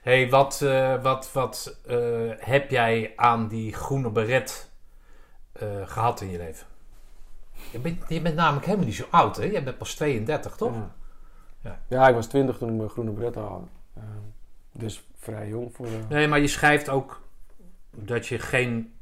Hey, 0.00 0.30
wat, 0.30 0.62
eh, 0.62 1.02
wat, 1.02 1.32
wat 1.32 1.78
eh, 1.86 1.98
heb 2.36 2.70
jij 2.70 3.12
aan 3.16 3.48
die 3.48 3.72
groene 3.72 4.10
beret 4.10 4.70
eh, 5.52 5.68
gehad 5.84 6.20
in 6.20 6.30
je 6.30 6.38
leven? 6.38 6.66
Je 7.72 7.78
bent, 7.78 8.08
je 8.08 8.20
bent 8.20 8.34
namelijk 8.34 8.66
helemaal 8.66 8.86
niet 8.86 8.96
zo 8.96 9.06
oud, 9.10 9.36
hè? 9.36 9.44
Je 9.44 9.62
bent 9.62 9.78
pas 9.78 9.94
32, 9.94 10.56
toch? 10.56 10.74
Ja. 10.74 10.94
Ja. 11.60 11.80
Ja. 11.88 12.08
ik 12.08 12.14
was 12.14 12.26
twintig 12.26 12.58
toen 12.58 12.68
ik 12.68 12.74
mijn 12.74 12.88
groene 12.88 13.10
bret 13.10 13.34
haalde. 13.34 13.66
Ehm, 13.96 14.04
dus 14.72 15.06
vrij 15.16 15.48
jong 15.48 15.74
voor... 15.74 15.86
Nee, 16.08 16.28
maar 16.28 16.40
je 16.40 16.48
schrijft 16.48 16.88
ook 16.88 17.28
dat 17.90 18.26
je 18.26 18.38
geen 18.38 18.94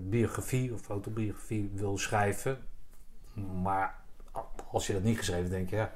biografie 0.00 0.72
of 0.72 0.88
autobiografie 0.88 1.70
wil 1.74 1.98
schrijven. 1.98 2.58
Maar 3.62 3.94
als 4.70 4.86
je 4.86 4.92
dat 4.92 5.02
niet 5.02 5.18
geschreven 5.18 5.50
denk 5.50 5.70
je, 5.70 5.76
ja, 5.76 5.92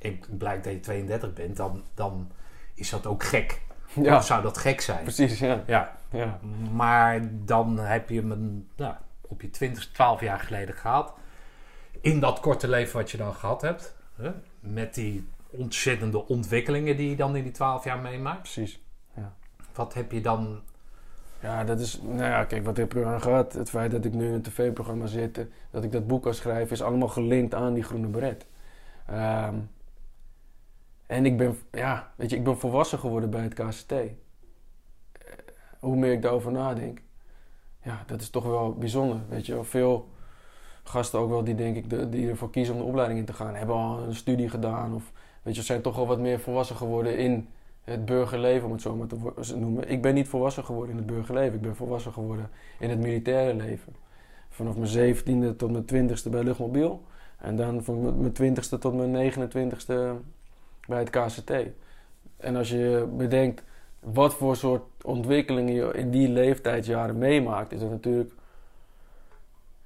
en, 0.00 0.20
blijkt 0.38 0.64
dat 0.64 0.72
je 0.72 0.80
32 0.80 1.32
bent, 1.32 1.56
dan, 1.56 1.84
dan 1.94 2.30
is 2.74 2.90
dat 2.90 3.06
ook 3.06 3.24
gek. 3.24 3.60
ja, 4.02 4.16
Of 4.16 4.24
zou 4.24 4.42
dat 4.42 4.58
gek 4.58 4.80
zijn? 4.80 5.02
precies, 5.02 5.38
ja. 5.38 5.62
Ja, 5.66 5.96
ja. 6.10 6.38
maar 6.72 7.20
dan 7.30 7.78
heb 7.78 8.08
je 8.08 8.20
hem 8.20 8.68
nou, 8.76 8.94
op 9.20 9.42
je 9.42 9.50
20, 9.50 9.90
12 9.90 10.20
jaar 10.20 10.40
geleden 10.40 10.74
gehad. 10.74 11.12
In 12.00 12.20
dat 12.20 12.40
korte 12.40 12.68
leven 12.68 12.96
wat 12.96 13.10
je 13.10 13.16
dan 13.16 13.34
gehad 13.34 13.60
hebt. 13.60 13.96
Hè? 14.16 14.30
Met 14.60 14.94
die 14.94 15.28
ontzettende 15.50 16.28
ontwikkelingen 16.28 16.96
die 16.96 17.10
je 17.10 17.16
dan 17.16 17.36
in 17.36 17.42
die 17.42 17.52
12 17.52 17.84
jaar 17.84 17.98
meemaakt. 17.98 18.40
Precies. 18.40 18.82
Wat 19.74 19.94
heb 19.94 20.12
je 20.12 20.20
dan 20.20 20.60
Ja, 21.40 21.64
dat 21.64 21.80
is... 21.80 22.00
Nou 22.02 22.18
ja, 22.22 22.44
kijk, 22.44 22.64
wat 22.64 22.76
heb 22.76 22.94
ik 22.94 23.00
eraan 23.02 23.22
gehad? 23.22 23.52
Het 23.52 23.70
feit 23.70 23.90
dat 23.90 24.04
ik 24.04 24.12
nu 24.12 24.26
in 24.26 24.32
een 24.32 24.42
tv-programma 24.42 25.06
zit, 25.06 25.38
eh, 25.38 25.44
dat 25.70 25.84
ik 25.84 25.92
dat 25.92 26.06
boek 26.06 26.22
kan 26.22 26.34
schrijven, 26.34 26.72
is 26.72 26.82
allemaal 26.82 27.08
gelinkt 27.08 27.54
aan 27.54 27.74
die 27.74 27.82
groene 27.82 28.06
beret. 28.06 28.46
Ehm, 29.06 29.54
en 31.06 31.26
ik 31.26 31.36
ben, 31.36 31.58
ja, 31.72 32.12
weet 32.16 32.30
je, 32.30 32.36
ik 32.36 32.44
ben 32.44 32.58
volwassen 32.58 32.98
geworden 32.98 33.30
bij 33.30 33.42
het 33.42 33.54
KCT. 33.54 33.92
Eh, 33.92 34.08
hoe 35.80 35.96
meer 35.96 36.12
ik 36.12 36.22
daarover 36.22 36.52
nadenk, 36.52 37.00
ja, 37.82 38.02
dat 38.06 38.20
is 38.20 38.30
toch 38.30 38.44
wel 38.44 38.74
bijzonder, 38.74 39.20
weet 39.28 39.46
je. 39.46 39.64
Veel 39.64 40.08
gasten 40.82 41.18
ook 41.18 41.28
wel 41.30 41.44
die, 41.44 41.54
denk 41.54 41.76
ik, 41.76 41.90
de, 41.90 42.08
die 42.08 42.28
ervoor 42.28 42.50
kiezen 42.50 42.74
om 42.74 42.80
de 42.80 42.86
opleiding 42.86 43.18
in 43.20 43.26
te 43.26 43.32
gaan, 43.32 43.54
hebben 43.54 43.76
al 43.76 43.98
een 44.02 44.14
studie 44.14 44.48
gedaan 44.48 44.94
of, 44.94 45.12
weet 45.42 45.56
je, 45.56 45.62
zijn 45.62 45.82
toch 45.82 45.98
al 45.98 46.06
wat 46.06 46.18
meer 46.18 46.40
volwassen 46.40 46.76
geworden 46.76 47.18
in 47.18 47.48
het 47.84 48.04
burgerleven, 48.04 48.66
om 48.66 48.72
het 48.72 48.82
zo 48.82 48.96
maar 48.96 49.06
te 49.06 49.56
noemen. 49.56 49.88
Ik 49.90 50.02
ben 50.02 50.14
niet 50.14 50.28
volwassen 50.28 50.64
geworden 50.64 50.90
in 50.90 50.96
het 50.96 51.06
burgerleven. 51.06 51.54
Ik 51.54 51.60
ben 51.60 51.76
volwassen 51.76 52.12
geworden 52.12 52.50
in 52.78 52.90
het 52.90 52.98
militaire 52.98 53.54
leven. 53.54 53.96
Vanaf 54.48 54.76
mijn 54.76 54.86
zeventiende 54.88 55.56
tot 55.56 55.70
mijn 55.70 55.84
twintigste 55.84 56.30
bij 56.30 56.42
Luchtmobiel. 56.42 57.02
En 57.38 57.56
dan 57.56 57.84
van 57.84 58.02
mijn- 58.02 58.20
mijn 58.20 58.32
twintigste 58.32 58.78
tot 58.78 58.94
mijn 58.94 59.10
29ste 59.10 60.14
bij 60.86 60.98
het 60.98 61.10
KCT. 61.10 61.52
En 62.36 62.56
als 62.56 62.70
je 62.70 63.08
bedenkt 63.16 63.62
wat 64.00 64.34
voor 64.34 64.56
soort 64.56 64.82
ontwikkelingen 65.02 65.74
je 65.74 65.92
in 65.92 66.10
die 66.10 66.28
leeftijdsjaren 66.28 67.18
meemaakt, 67.18 67.72
is 67.72 67.80
dat 67.80 67.90
natuurlijk 67.90 68.32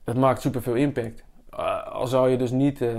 het 0.04 0.16
maakt 0.16 0.40
superveel 0.40 0.74
impact. 0.74 1.24
Uh, 1.54 1.86
al 1.86 2.06
zou 2.06 2.30
je 2.30 2.36
dus 2.36 2.50
niet 2.50 2.80
uh, 2.80 2.90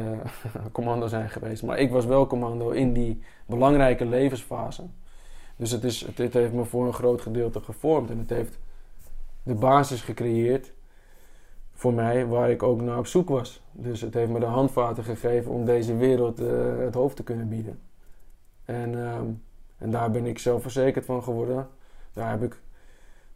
commando 0.72 1.08
zijn 1.08 1.30
geweest. 1.30 1.64
Maar 1.64 1.78
ik 1.78 1.92
was 1.92 2.06
wel 2.06 2.28
commando 2.28 2.70
in 2.70 2.94
die 2.94 3.24
belangrijke 3.46 4.06
levensfase. 4.06 4.84
Dus 5.56 5.72
het, 5.72 5.84
is, 5.84 6.06
het, 6.16 6.34
heeft 6.34 6.54
me 6.54 6.66
voor 6.66 6.86
een 6.86 6.94
groot 6.94 7.22
gedeelte 7.22 7.60
gevormd. 7.62 8.10
En 8.10 8.18
het 8.18 8.30
heeft 8.30 8.60
de 9.44 9.54
basis 9.54 10.02
gecreëerd 10.02 10.72
voor 11.74 11.94
mij 11.94 12.28
waar 12.28 12.50
ik 12.50 12.64
ook 12.64 12.82
naar 12.82 12.98
op 12.98 13.08
zoek 13.08 13.30
was. 13.30 13.62
Dus 13.72 14.02
het 14.02 14.14
heeft 14.14 14.32
me 14.32 14.40
de 14.40 14.46
handvaten 14.46 15.04
gegeven 15.04 15.52
om 15.52 15.66
deze 15.66 15.96
wereld 15.96 16.42
uh, 16.42 16.78
het 16.78 16.94
hoofd 16.94 17.16
te 17.16 17.24
kunnen 17.24 17.50
bieden. 17.50 17.80
En, 18.70 18.94
um, 18.94 19.44
en 19.78 19.92
daar 19.92 20.12
ben 20.12 20.26
ik 20.26 20.40
zelfverzekerd 20.40 21.06
van 21.06 21.24
geworden. 21.24 21.68
Daar 22.14 22.30
heb 22.30 22.44
ik 22.44 22.62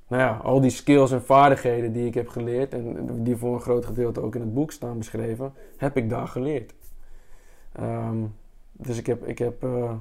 nou 0.08 0.22
ja, 0.22 0.40
al 0.44 0.62
die 0.62 0.70
skills 0.70 1.12
en 1.12 1.24
vaardigheden 1.24 1.94
die 1.94 2.06
ik 2.06 2.14
heb 2.14 2.28
geleerd 2.28 2.74
en 2.74 3.24
die 3.24 3.36
voor 3.36 3.54
een 3.54 3.62
groot 3.62 3.86
gedeelte 3.86 4.22
ook 4.22 4.36
in 4.36 4.42
het 4.42 4.54
boek 4.54 4.72
staan 4.72 4.98
beschreven, 4.98 5.54
heb 5.78 5.98
ik 5.98 6.10
daar 6.10 6.28
geleerd. 6.28 6.74
Um, 7.80 8.36
dus 8.72 8.98
ik 8.98 9.06
heb, 9.06 9.28
ik 9.28 9.38
heb 9.38 9.64
uh, 9.64 9.94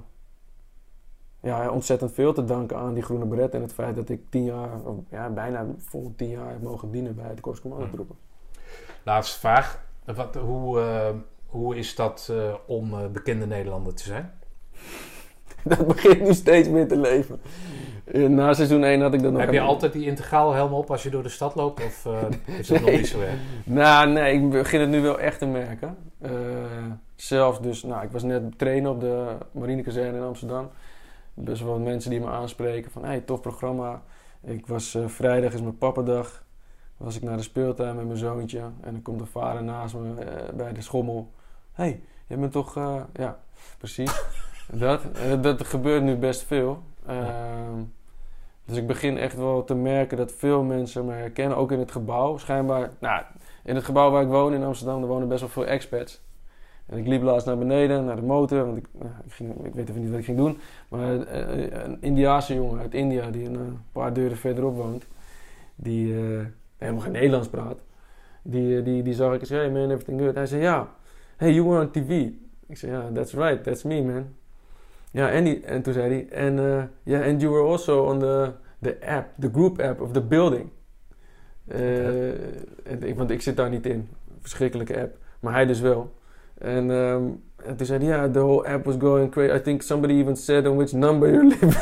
ja, 1.40 1.70
ontzettend 1.70 2.12
veel 2.12 2.32
te 2.32 2.44
danken 2.44 2.76
aan 2.76 2.94
die 2.94 3.02
groene 3.02 3.24
beret 3.24 3.54
en 3.54 3.62
het 3.62 3.72
feit 3.72 3.96
dat 3.96 4.08
ik 4.08 4.30
tien 4.30 4.44
jaar, 4.44 4.84
of 4.84 4.96
ja, 5.10 5.30
bijna 5.30 5.66
vol 5.78 6.12
tien 6.16 6.28
jaar 6.28 6.50
heb 6.50 6.62
mogen 6.62 6.90
dienen 6.90 7.14
bij 7.14 7.34
de 7.34 7.40
Korps 7.40 7.60
Commandotroepen. 7.60 8.16
Laatste 9.02 9.38
vraag. 9.38 9.84
Wat, 10.04 10.34
hoe, 10.34 10.78
uh, 10.80 11.08
hoe 11.46 11.76
is 11.76 11.94
dat 11.94 12.28
uh, 12.30 12.54
om 12.66 13.12
bekende 13.12 13.46
Nederlander 13.46 13.94
te 13.94 14.02
zijn? 14.02 14.40
dat 15.76 15.86
begint 15.86 16.20
nu 16.20 16.34
steeds 16.34 16.68
meer 16.68 16.88
te 16.88 16.98
leven. 16.98 17.40
Na 18.12 18.52
seizoen 18.54 18.84
1 18.84 19.00
had 19.00 19.14
ik 19.14 19.22
dat 19.22 19.32
nog... 19.32 19.40
Heb 19.40 19.52
je 19.52 19.60
altijd 19.60 19.92
die 19.92 20.06
integraal 20.06 20.52
helm 20.52 20.72
op 20.72 20.90
als 20.90 21.02
je 21.02 21.10
door 21.10 21.22
de 21.22 21.28
stad 21.28 21.54
loopt? 21.54 21.84
Of 21.84 22.04
uh, 22.06 22.58
is 22.58 22.66
dat 22.66 22.80
nee. 22.80 22.90
nog 22.90 23.00
niet 23.00 23.08
zo 23.08 23.20
erg? 23.20 23.34
Nou, 23.64 24.08
nee, 24.08 24.34
ik 24.34 24.50
begin 24.50 24.80
het 24.80 24.88
nu 24.88 25.00
wel 25.00 25.20
echt 25.20 25.38
te 25.38 25.46
merken. 25.46 25.96
Uh, 26.22 26.30
zelfs 27.16 27.60
dus, 27.60 27.82
nou, 27.82 28.04
ik 28.04 28.10
was 28.10 28.22
net 28.22 28.58
trainen 28.58 28.90
op 28.90 29.00
de 29.00 29.36
marinekazerne 29.52 30.18
in 30.18 30.24
Amsterdam. 30.24 30.70
Best 31.34 31.62
wel 31.62 31.78
mensen 31.78 32.10
die 32.10 32.20
me 32.20 32.26
aanspreken 32.26 32.90
van, 32.90 33.04
hey, 33.04 33.20
tof 33.20 33.40
programma. 33.40 34.02
Ik 34.44 34.66
was, 34.66 34.94
uh, 34.94 35.06
vrijdag 35.06 35.52
is 35.52 35.60
mijn 35.60 35.78
pappadag. 35.78 36.44
Was 36.96 37.16
ik 37.16 37.22
naar 37.22 37.36
de 37.36 37.42
speeltuin 37.42 37.96
met 37.96 38.06
mijn 38.06 38.18
zoontje. 38.18 38.58
En 38.58 38.92
dan 38.92 39.02
komt 39.02 39.18
de 39.18 39.26
vader 39.26 39.62
naast 39.62 39.94
me 39.94 40.14
bij 40.54 40.72
de 40.72 40.82
schommel. 40.82 41.32
hey, 41.72 42.00
je 42.26 42.36
bent 42.36 42.52
toch... 42.52 42.74
ja, 43.14 43.38
precies. 43.78 44.22
Dat, 44.70 45.02
dat 45.42 45.66
gebeurt 45.66 46.02
nu 46.02 46.16
best 46.16 46.42
veel. 46.42 46.82
Uh, 47.08 47.16
dus 48.64 48.76
ik 48.76 48.86
begin 48.86 49.18
echt 49.18 49.36
wel 49.36 49.64
te 49.64 49.74
merken 49.74 50.16
dat 50.16 50.32
veel 50.32 50.62
mensen 50.62 51.04
me 51.04 51.12
herkennen, 51.12 51.56
ook 51.56 51.72
in 51.72 51.78
het 51.78 51.92
gebouw. 51.92 52.38
Schijnbaar, 52.38 52.90
nou, 52.98 53.22
in 53.64 53.74
het 53.74 53.84
gebouw 53.84 54.10
waar 54.10 54.22
ik 54.22 54.28
woon 54.28 54.54
in 54.54 54.64
Amsterdam, 54.64 55.02
er 55.02 55.08
wonen 55.08 55.28
best 55.28 55.40
wel 55.40 55.48
veel 55.48 55.66
expats. 55.66 56.22
En 56.86 56.98
ik 56.98 57.06
liep 57.06 57.22
laatst 57.22 57.46
naar 57.46 57.58
beneden, 57.58 58.04
naar 58.04 58.16
de 58.16 58.22
motor, 58.22 58.64
want 58.64 58.76
ik, 58.76 58.86
nou, 58.92 59.10
ik, 59.24 59.32
ging, 59.32 59.64
ik 59.64 59.74
weet 59.74 59.88
even 59.88 60.00
niet 60.00 60.10
wat 60.10 60.18
ik 60.18 60.24
ging 60.24 60.36
doen. 60.36 60.58
Maar 60.88 61.14
uh, 61.14 61.84
een 61.84 61.96
Indiaanse 62.00 62.54
jongen 62.54 62.80
uit 62.80 62.94
India, 62.94 63.30
die 63.30 63.46
een 63.46 63.54
uh, 63.54 63.60
paar 63.92 64.12
deuren 64.12 64.36
verderop 64.36 64.76
woont, 64.76 65.06
die 65.74 66.06
uh, 66.06 66.40
helemaal 66.76 67.00
geen 67.00 67.12
Nederlands 67.12 67.48
praat, 67.48 67.78
die, 68.42 68.82
die, 68.82 69.02
die 69.02 69.14
zag 69.14 69.34
ik 69.34 69.40
en 69.40 69.46
zei, 69.46 69.60
hey 69.60 69.70
man, 69.70 69.90
everything 69.90 70.20
good? 70.20 70.34
Hij 70.34 70.46
zei, 70.46 70.62
ja, 70.62 70.88
hey, 71.36 71.52
you 71.52 71.68
were 71.68 71.80
on 71.80 71.90
TV. 71.90 72.28
Ik 72.66 72.76
zei, 72.76 72.92
ja, 72.92 72.98
yeah, 72.98 73.14
that's 73.14 73.32
right, 73.32 73.64
that's 73.64 73.82
me 73.82 74.02
man. 74.02 74.26
Ja, 75.12 75.30
en, 75.30 75.82
toen 75.82 75.92
zei 75.92 76.08
hij, 76.08 76.28
en 76.28 76.58
uh, 76.58 76.82
yeah, 77.02 77.26
and 77.26 77.40
you 77.40 77.52
were 77.52 77.68
also 77.68 78.04
on 78.04 78.18
the, 78.18 78.52
the 78.80 78.96
app, 79.06 79.28
the 79.38 79.50
group 79.52 79.80
app 79.80 80.00
of 80.00 80.12
the 80.12 80.22
building. 80.22 80.70
Uh, 81.74 82.28
en, 82.84 83.16
want 83.16 83.30
ik 83.30 83.42
zit 83.42 83.56
daar 83.56 83.70
niet 83.70 83.86
in. 83.86 84.08
Verschrikkelijke 84.40 85.00
app. 85.00 85.16
Maar 85.40 85.52
hij 85.52 85.66
dus 85.66 85.80
wel. 85.80 86.12
En, 86.58 86.90
en 87.64 87.76
toen 87.76 87.86
zei 87.86 87.98
hij, 87.98 88.08
yeah, 88.08 88.32
the 88.32 88.38
whole 88.38 88.68
app 88.68 88.84
was 88.84 88.94
going 88.98 89.30
crazy. 89.30 89.54
I 89.54 89.60
think 89.60 89.82
somebody 89.82 90.14
even 90.14 90.36
said 90.36 90.66
on 90.66 90.76
which 90.76 90.92
number 90.92 91.30
you're 91.30 91.46
living. 91.46 91.74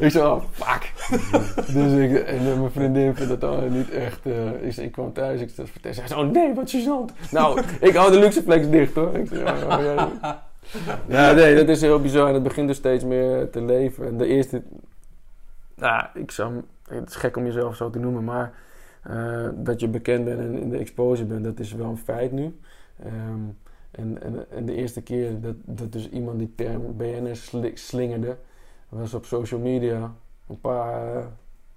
ik 0.00 0.10
zei, 0.10 0.26
oh, 0.26 0.42
fuck. 0.50 0.92
dus 1.74 1.92
ik, 1.92 2.18
en 2.18 2.44
mijn 2.44 2.70
vriendin 2.70 3.14
vindt 3.14 3.30
dat 3.30 3.40
dan 3.40 3.72
niet 3.72 3.90
echt... 3.90 4.26
Uh, 4.26 4.66
ik, 4.66 4.76
ik 4.76 4.92
kwam 4.92 5.12
thuis, 5.12 5.40
ik 5.40 5.50
zei, 5.54 5.94
zei 5.94 6.20
oh 6.20 6.30
nee, 6.30 6.54
wat 6.54 6.74
gênant. 6.74 7.30
nou, 7.30 7.60
ik 7.80 7.94
hou 7.94 8.12
de 8.12 8.18
luxeflex 8.18 8.70
dicht 8.70 8.94
hoor. 8.94 9.16
Ik 9.16 9.28
zei, 9.28 9.42
oh, 9.42 9.78
ja, 9.82 10.10
ja, 11.08 11.32
nee, 11.32 11.54
dat 11.54 11.68
is 11.68 11.80
heel 11.80 12.00
bizar. 12.00 12.28
En 12.28 12.34
het 12.34 12.42
begint 12.42 12.68
dus 12.68 12.76
steeds 12.76 13.04
meer 13.04 13.50
te 13.50 13.62
leven. 13.62 14.06
En 14.06 14.16
de 14.16 14.26
eerste... 14.26 14.62
Nou, 15.74 16.06
ik 16.14 16.30
zou... 16.30 16.62
Het 16.88 17.08
is 17.08 17.16
gek 17.16 17.36
om 17.36 17.44
jezelf 17.44 17.76
zo 17.76 17.90
te 17.90 17.98
noemen, 17.98 18.24
maar... 18.24 18.52
Uh, 19.10 19.48
dat 19.54 19.80
je 19.80 19.88
bekend 19.88 20.24
bent 20.24 20.38
en 20.38 20.58
in 20.58 20.68
de 20.68 20.78
exposure 20.78 21.28
bent, 21.28 21.44
dat 21.44 21.58
is 21.58 21.72
wel 21.72 21.86
een 21.86 21.96
feit 21.96 22.32
nu. 22.32 22.58
Um, 23.04 23.58
en, 23.90 24.22
en, 24.50 24.66
de 24.66 24.74
eerste 24.74 25.02
keer 25.02 25.40
dat, 25.40 25.54
dat 25.64 25.92
dus 25.92 26.08
iemand 26.10 26.38
die 26.38 26.52
term 26.54 26.96
BNS 26.96 27.54
slingerde, 27.74 28.36
was 28.88 29.14
op 29.14 29.24
social 29.24 29.60
media 29.60 30.12
een 30.48 30.60
paar, 30.60 31.16
uh, 31.16 31.24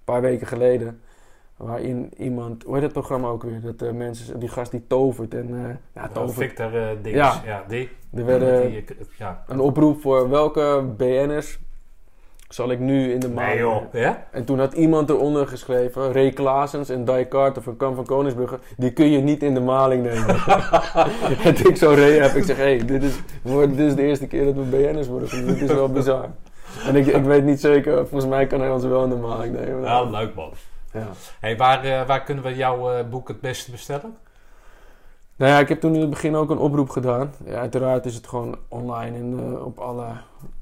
paar 0.03 0.21
weken 0.21 0.47
geleden. 0.47 0.99
Waarin 1.57 2.11
iemand, 2.17 2.63
hoe 2.63 2.73
heet 2.73 2.83
het 2.83 2.91
programma 2.91 3.27
ook 3.27 3.43
weer? 3.43 3.61
Dat 3.61 3.81
uh, 3.81 3.91
mensen, 3.91 4.39
die 4.39 4.49
gast 4.49 4.71
die 4.71 4.87
tovert 4.87 5.33
en 5.33 5.49
uh, 5.49 5.69
ja, 5.93 6.07
tovert. 6.07 6.33
Victor 6.33 6.75
uh, 6.75 6.87
Dings, 7.01 7.17
ja. 7.17 7.41
ja, 7.45 7.63
die. 7.67 7.89
Er 8.13 8.25
werd 8.25 8.93
ja. 9.17 9.43
een 9.47 9.59
oproep 9.59 10.01
voor 10.01 10.29
welke 10.29 10.93
BN'ers 10.97 11.59
zal 12.49 12.71
ik 12.71 12.79
nu 12.79 13.11
in 13.11 13.19
de 13.19 13.29
maand. 13.29 13.47
Nee 13.47 13.57
joh, 13.57 13.93
ja? 13.93 14.27
En 14.31 14.45
toen 14.45 14.59
had 14.59 14.73
iemand 14.73 15.09
eronder 15.09 15.47
geschreven, 15.47 16.11
Ray 16.11 16.29
Klaasens 16.29 16.89
en 16.89 17.05
Die 17.05 17.27
Carter 17.27 17.61
van 17.61 17.77
Kam 17.77 17.95
van 17.95 18.05
Koningsbrugge, 18.05 18.59
die 18.77 18.93
kun 18.93 19.09
je 19.09 19.19
niet 19.19 19.43
in 19.43 19.53
de 19.53 19.59
maling 19.59 20.03
nemen. 20.03 20.35
en 21.47 21.67
ik 21.67 21.77
zo 21.77 21.93
Ray 21.93 22.17
heb, 22.17 22.35
ik 22.35 22.43
zeg, 22.43 22.57
hé, 22.57 22.63
hey, 22.63 22.85
dit, 22.85 23.03
is, 23.03 23.19
dit 23.43 23.79
is 23.79 23.95
de 23.95 24.03
eerste 24.03 24.27
keer 24.27 24.45
dat 24.45 24.53
we 24.53 24.61
BN'ers 24.61 25.07
worden, 25.07 25.45
dit 25.45 25.61
is 25.61 25.71
wel 25.71 25.89
bizar. 25.89 26.29
En 26.87 26.95
ik, 26.95 27.05
ik 27.05 27.23
weet 27.23 27.43
niet 27.43 27.59
zeker, 27.59 28.07
volgens 28.07 28.25
mij 28.25 28.47
kan 28.47 28.59
hij 28.59 28.69
ons 28.69 28.83
wel 28.83 29.03
in 29.03 29.09
de 29.09 29.15
maling 29.15 29.55
nemen. 29.55 29.81
Ja, 29.81 30.03
leuk 30.03 30.35
man. 30.35 30.51
Ja. 30.99 31.07
Hey, 31.39 31.57
waar, 31.57 31.85
uh, 31.85 32.07
waar 32.07 32.23
kunnen 32.23 32.43
we 32.43 32.55
jouw 32.55 32.97
uh, 32.97 33.09
boek 33.09 33.27
het 33.27 33.41
beste 33.41 33.71
bestellen? 33.71 34.17
Nou 35.37 35.51
ja, 35.51 35.59
ik 35.59 35.69
heb 35.69 35.79
toen 35.79 35.93
in 35.93 36.01
het 36.01 36.09
begin 36.09 36.35
ook 36.35 36.49
een 36.49 36.57
oproep 36.57 36.89
gedaan. 36.89 37.33
Ja, 37.45 37.59
uiteraard 37.59 38.05
is 38.05 38.15
het 38.15 38.27
gewoon 38.27 38.57
online 38.67 39.17
en 39.17 39.39
uh, 39.39 39.65
op 39.65 39.79
alle 39.79 40.07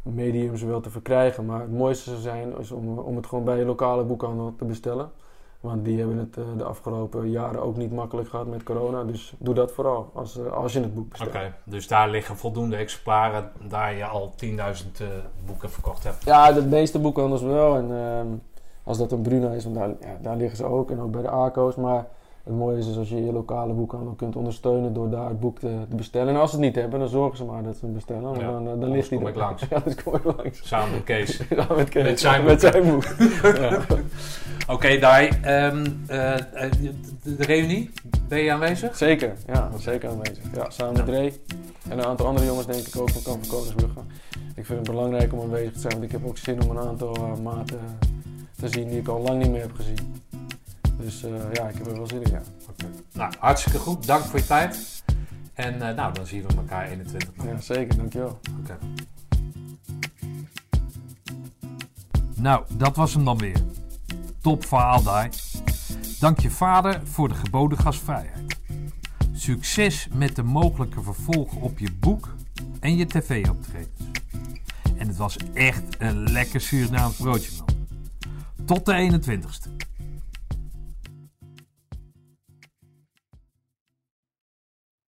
mediums 0.01 0.61
wel 0.61 0.79
te 0.79 0.89
verkrijgen. 0.89 1.45
Maar 1.45 1.59
het 1.59 1.71
mooiste 1.71 2.09
zou 2.09 2.21
zijn 2.21 2.57
is 2.59 2.71
om, 2.71 2.97
om 2.99 3.15
het 3.15 3.27
gewoon 3.27 3.43
bij 3.43 3.57
je 3.57 3.65
lokale 3.65 4.03
boekhandel 4.03 4.53
te 4.57 4.65
bestellen. 4.65 5.11
Want 5.59 5.85
die 5.85 5.99
hebben 5.99 6.17
het 6.17 6.37
uh, 6.37 6.43
de 6.57 6.63
afgelopen 6.63 7.29
jaren 7.29 7.61
ook 7.61 7.77
niet 7.77 7.91
makkelijk 7.91 8.29
gehad 8.29 8.47
met 8.47 8.63
corona. 8.63 9.03
Dus 9.03 9.33
doe 9.37 9.53
dat 9.53 9.71
vooral 9.71 10.11
als, 10.13 10.37
uh, 10.37 10.51
als 10.51 10.73
je 10.73 10.79
het 10.79 10.93
boek 10.93 11.09
bestelt. 11.09 11.29
Oké, 11.29 11.53
dus 11.63 11.87
daar 11.87 12.09
liggen 12.09 12.37
voldoende 12.37 12.75
exemplaren 12.75 13.51
daar 13.67 13.95
je 13.95 14.05
al 14.05 14.33
10.000 14.45 14.49
boeken 15.45 15.69
verkocht 15.71 16.03
hebt? 16.03 16.23
Ja, 16.23 16.51
de 16.51 16.65
meeste 16.65 16.99
boekhandels 16.99 17.41
wel. 17.41 17.75
En 17.75 17.91
ehm, 17.91 18.27
als 18.83 18.97
dat 18.97 19.11
een 19.11 19.21
Bruna 19.21 19.51
is, 19.51 19.63
want 19.63 19.75
daar, 19.75 19.89
ja, 19.89 20.17
daar 20.21 20.37
liggen 20.37 20.57
ze 20.57 20.63
ook. 20.63 20.91
En 20.91 20.99
ook 20.99 21.11
bij 21.11 21.21
de 21.21 21.29
ACO's. 21.29 21.75
Maar 21.75 22.07
het 22.43 22.55
mooie 22.55 22.77
is 22.77 22.85
dus 22.85 22.97
als 22.97 23.09
je 23.09 23.25
je 23.25 23.31
lokale 23.31 23.73
boekhandel 23.73 24.13
kunt 24.13 24.35
ondersteunen 24.35 24.93
door 24.93 25.09
daar 25.09 25.29
het 25.29 25.39
boek 25.39 25.59
te, 25.59 25.85
te, 25.89 25.95
bestellen. 25.95 26.33
En 26.33 26.39
als 26.39 26.49
ze 26.49 26.55
het 26.55 26.65
niet 26.65 26.75
hebben, 26.75 26.99
dan 26.99 27.07
zorgen 27.07 27.37
ze 27.37 27.45
maar 27.45 27.63
dat 27.63 27.75
ze 27.75 27.85
het 27.85 27.93
bestellen. 27.93 28.21
Want 28.21 28.39
ja, 28.39 28.51
dan, 28.51 28.79
dan 28.79 28.91
ligt 28.91 29.07
kom 29.07 29.27
ik 29.27 29.35
langs. 29.35 29.65
Ja, 29.69 29.79
dan 29.79 29.95
kom 30.03 30.15
ik 30.15 30.23
langs. 30.23 30.67
Samen 30.67 30.91
met 30.91 31.03
Kees. 31.03 31.41
Ja, 31.49 31.67
met 31.75 31.89
Kees. 31.89 32.03
Met 32.03 32.19
zijn 32.19 32.43
met 32.45 32.83
boek. 32.83 33.05
Oké, 34.63 34.73
okay, 34.73 34.99
Dai. 34.99 35.27
Um, 35.27 36.03
uh, 36.09 36.35
de, 36.57 36.93
de 37.23 37.43
reunie, 37.43 37.91
ben 38.27 38.39
je 38.39 38.51
aanwezig? 38.51 38.97
Zeker, 38.97 39.33
ja, 39.47 39.69
zeker 39.77 40.09
aanwezig. 40.09 40.43
Ja, 40.53 40.69
samen 40.69 40.93
met 40.93 41.09
Ray 41.09 41.33
en 41.89 41.97
een 41.97 42.05
aantal 42.05 42.25
andere 42.25 42.45
jongens 42.45 42.65
denk 42.65 42.87
ik 42.87 43.01
ook 43.01 43.09
van 43.09 43.21
Kamp 43.21 43.45
van 43.45 43.57
Koningsbrugge. 43.57 43.99
Ik 44.55 44.65
vind 44.65 44.79
het 44.79 44.95
belangrijk 44.95 45.33
om 45.33 45.39
aanwezig 45.39 45.73
te 45.73 45.79
zijn, 45.79 45.93
want 45.93 46.03
ik 46.03 46.11
heb 46.11 46.25
ook 46.25 46.37
zin 46.37 46.63
om 46.63 46.69
een 46.69 46.87
aantal 46.87 47.17
uh, 47.17 47.43
maten 47.43 47.79
te 48.63 48.69
zien 48.69 48.89
die 48.89 48.99
ik 48.99 49.07
al 49.07 49.21
lang 49.21 49.41
niet 49.41 49.51
meer 49.51 49.61
heb 49.61 49.75
gezien. 49.75 50.21
Dus 50.97 51.23
uh, 51.23 51.31
ja, 51.53 51.67
ik 51.67 51.77
heb 51.77 51.87
er 51.87 51.95
wel 51.95 52.07
zin 52.07 52.21
in, 52.21 52.31
ja. 52.31 52.41
Okay. 52.69 52.89
Nou, 53.13 53.33
hartstikke 53.39 53.79
goed. 53.79 54.05
Dank 54.05 54.23
voor 54.23 54.39
je 54.39 54.45
tijd. 54.45 55.03
En 55.53 55.73
uh, 55.73 55.79
nou, 55.79 56.13
dan 56.13 56.25
zien 56.25 56.47
we 56.47 56.55
elkaar 56.55 56.87
21 56.87 57.35
maart. 57.35 57.49
Ja, 57.49 57.61
zeker. 57.61 57.97
Dankjewel. 57.97 58.39
Oké. 58.59 58.59
Okay. 58.59 58.77
Nou, 62.35 62.63
dat 62.77 62.95
was 62.95 63.13
hem 63.13 63.25
dan 63.25 63.37
weer. 63.37 63.57
Top 64.41 64.65
verhaal, 64.65 65.03
Dai. 65.03 65.29
Dank 66.19 66.39
je 66.39 66.49
vader 66.49 67.01
voor 67.03 67.27
de 67.27 67.35
geboden 67.35 67.77
gastvrijheid. 67.77 68.59
Succes 69.33 70.07
met 70.13 70.35
de 70.35 70.43
mogelijke 70.43 71.01
vervolgen 71.01 71.61
op 71.61 71.79
je 71.79 71.91
boek 71.99 72.35
en 72.79 72.95
je 72.95 73.05
tv-optredens. 73.05 74.01
En 74.97 75.07
het 75.07 75.17
was 75.17 75.37
echt 75.53 75.83
een 75.97 76.31
lekker 76.31 76.61
Surinaams 76.61 77.15
broodje, 77.15 77.51
man. 77.57 77.72
Tot 78.65 78.85
de 78.85 79.19
21ste. 79.19 79.92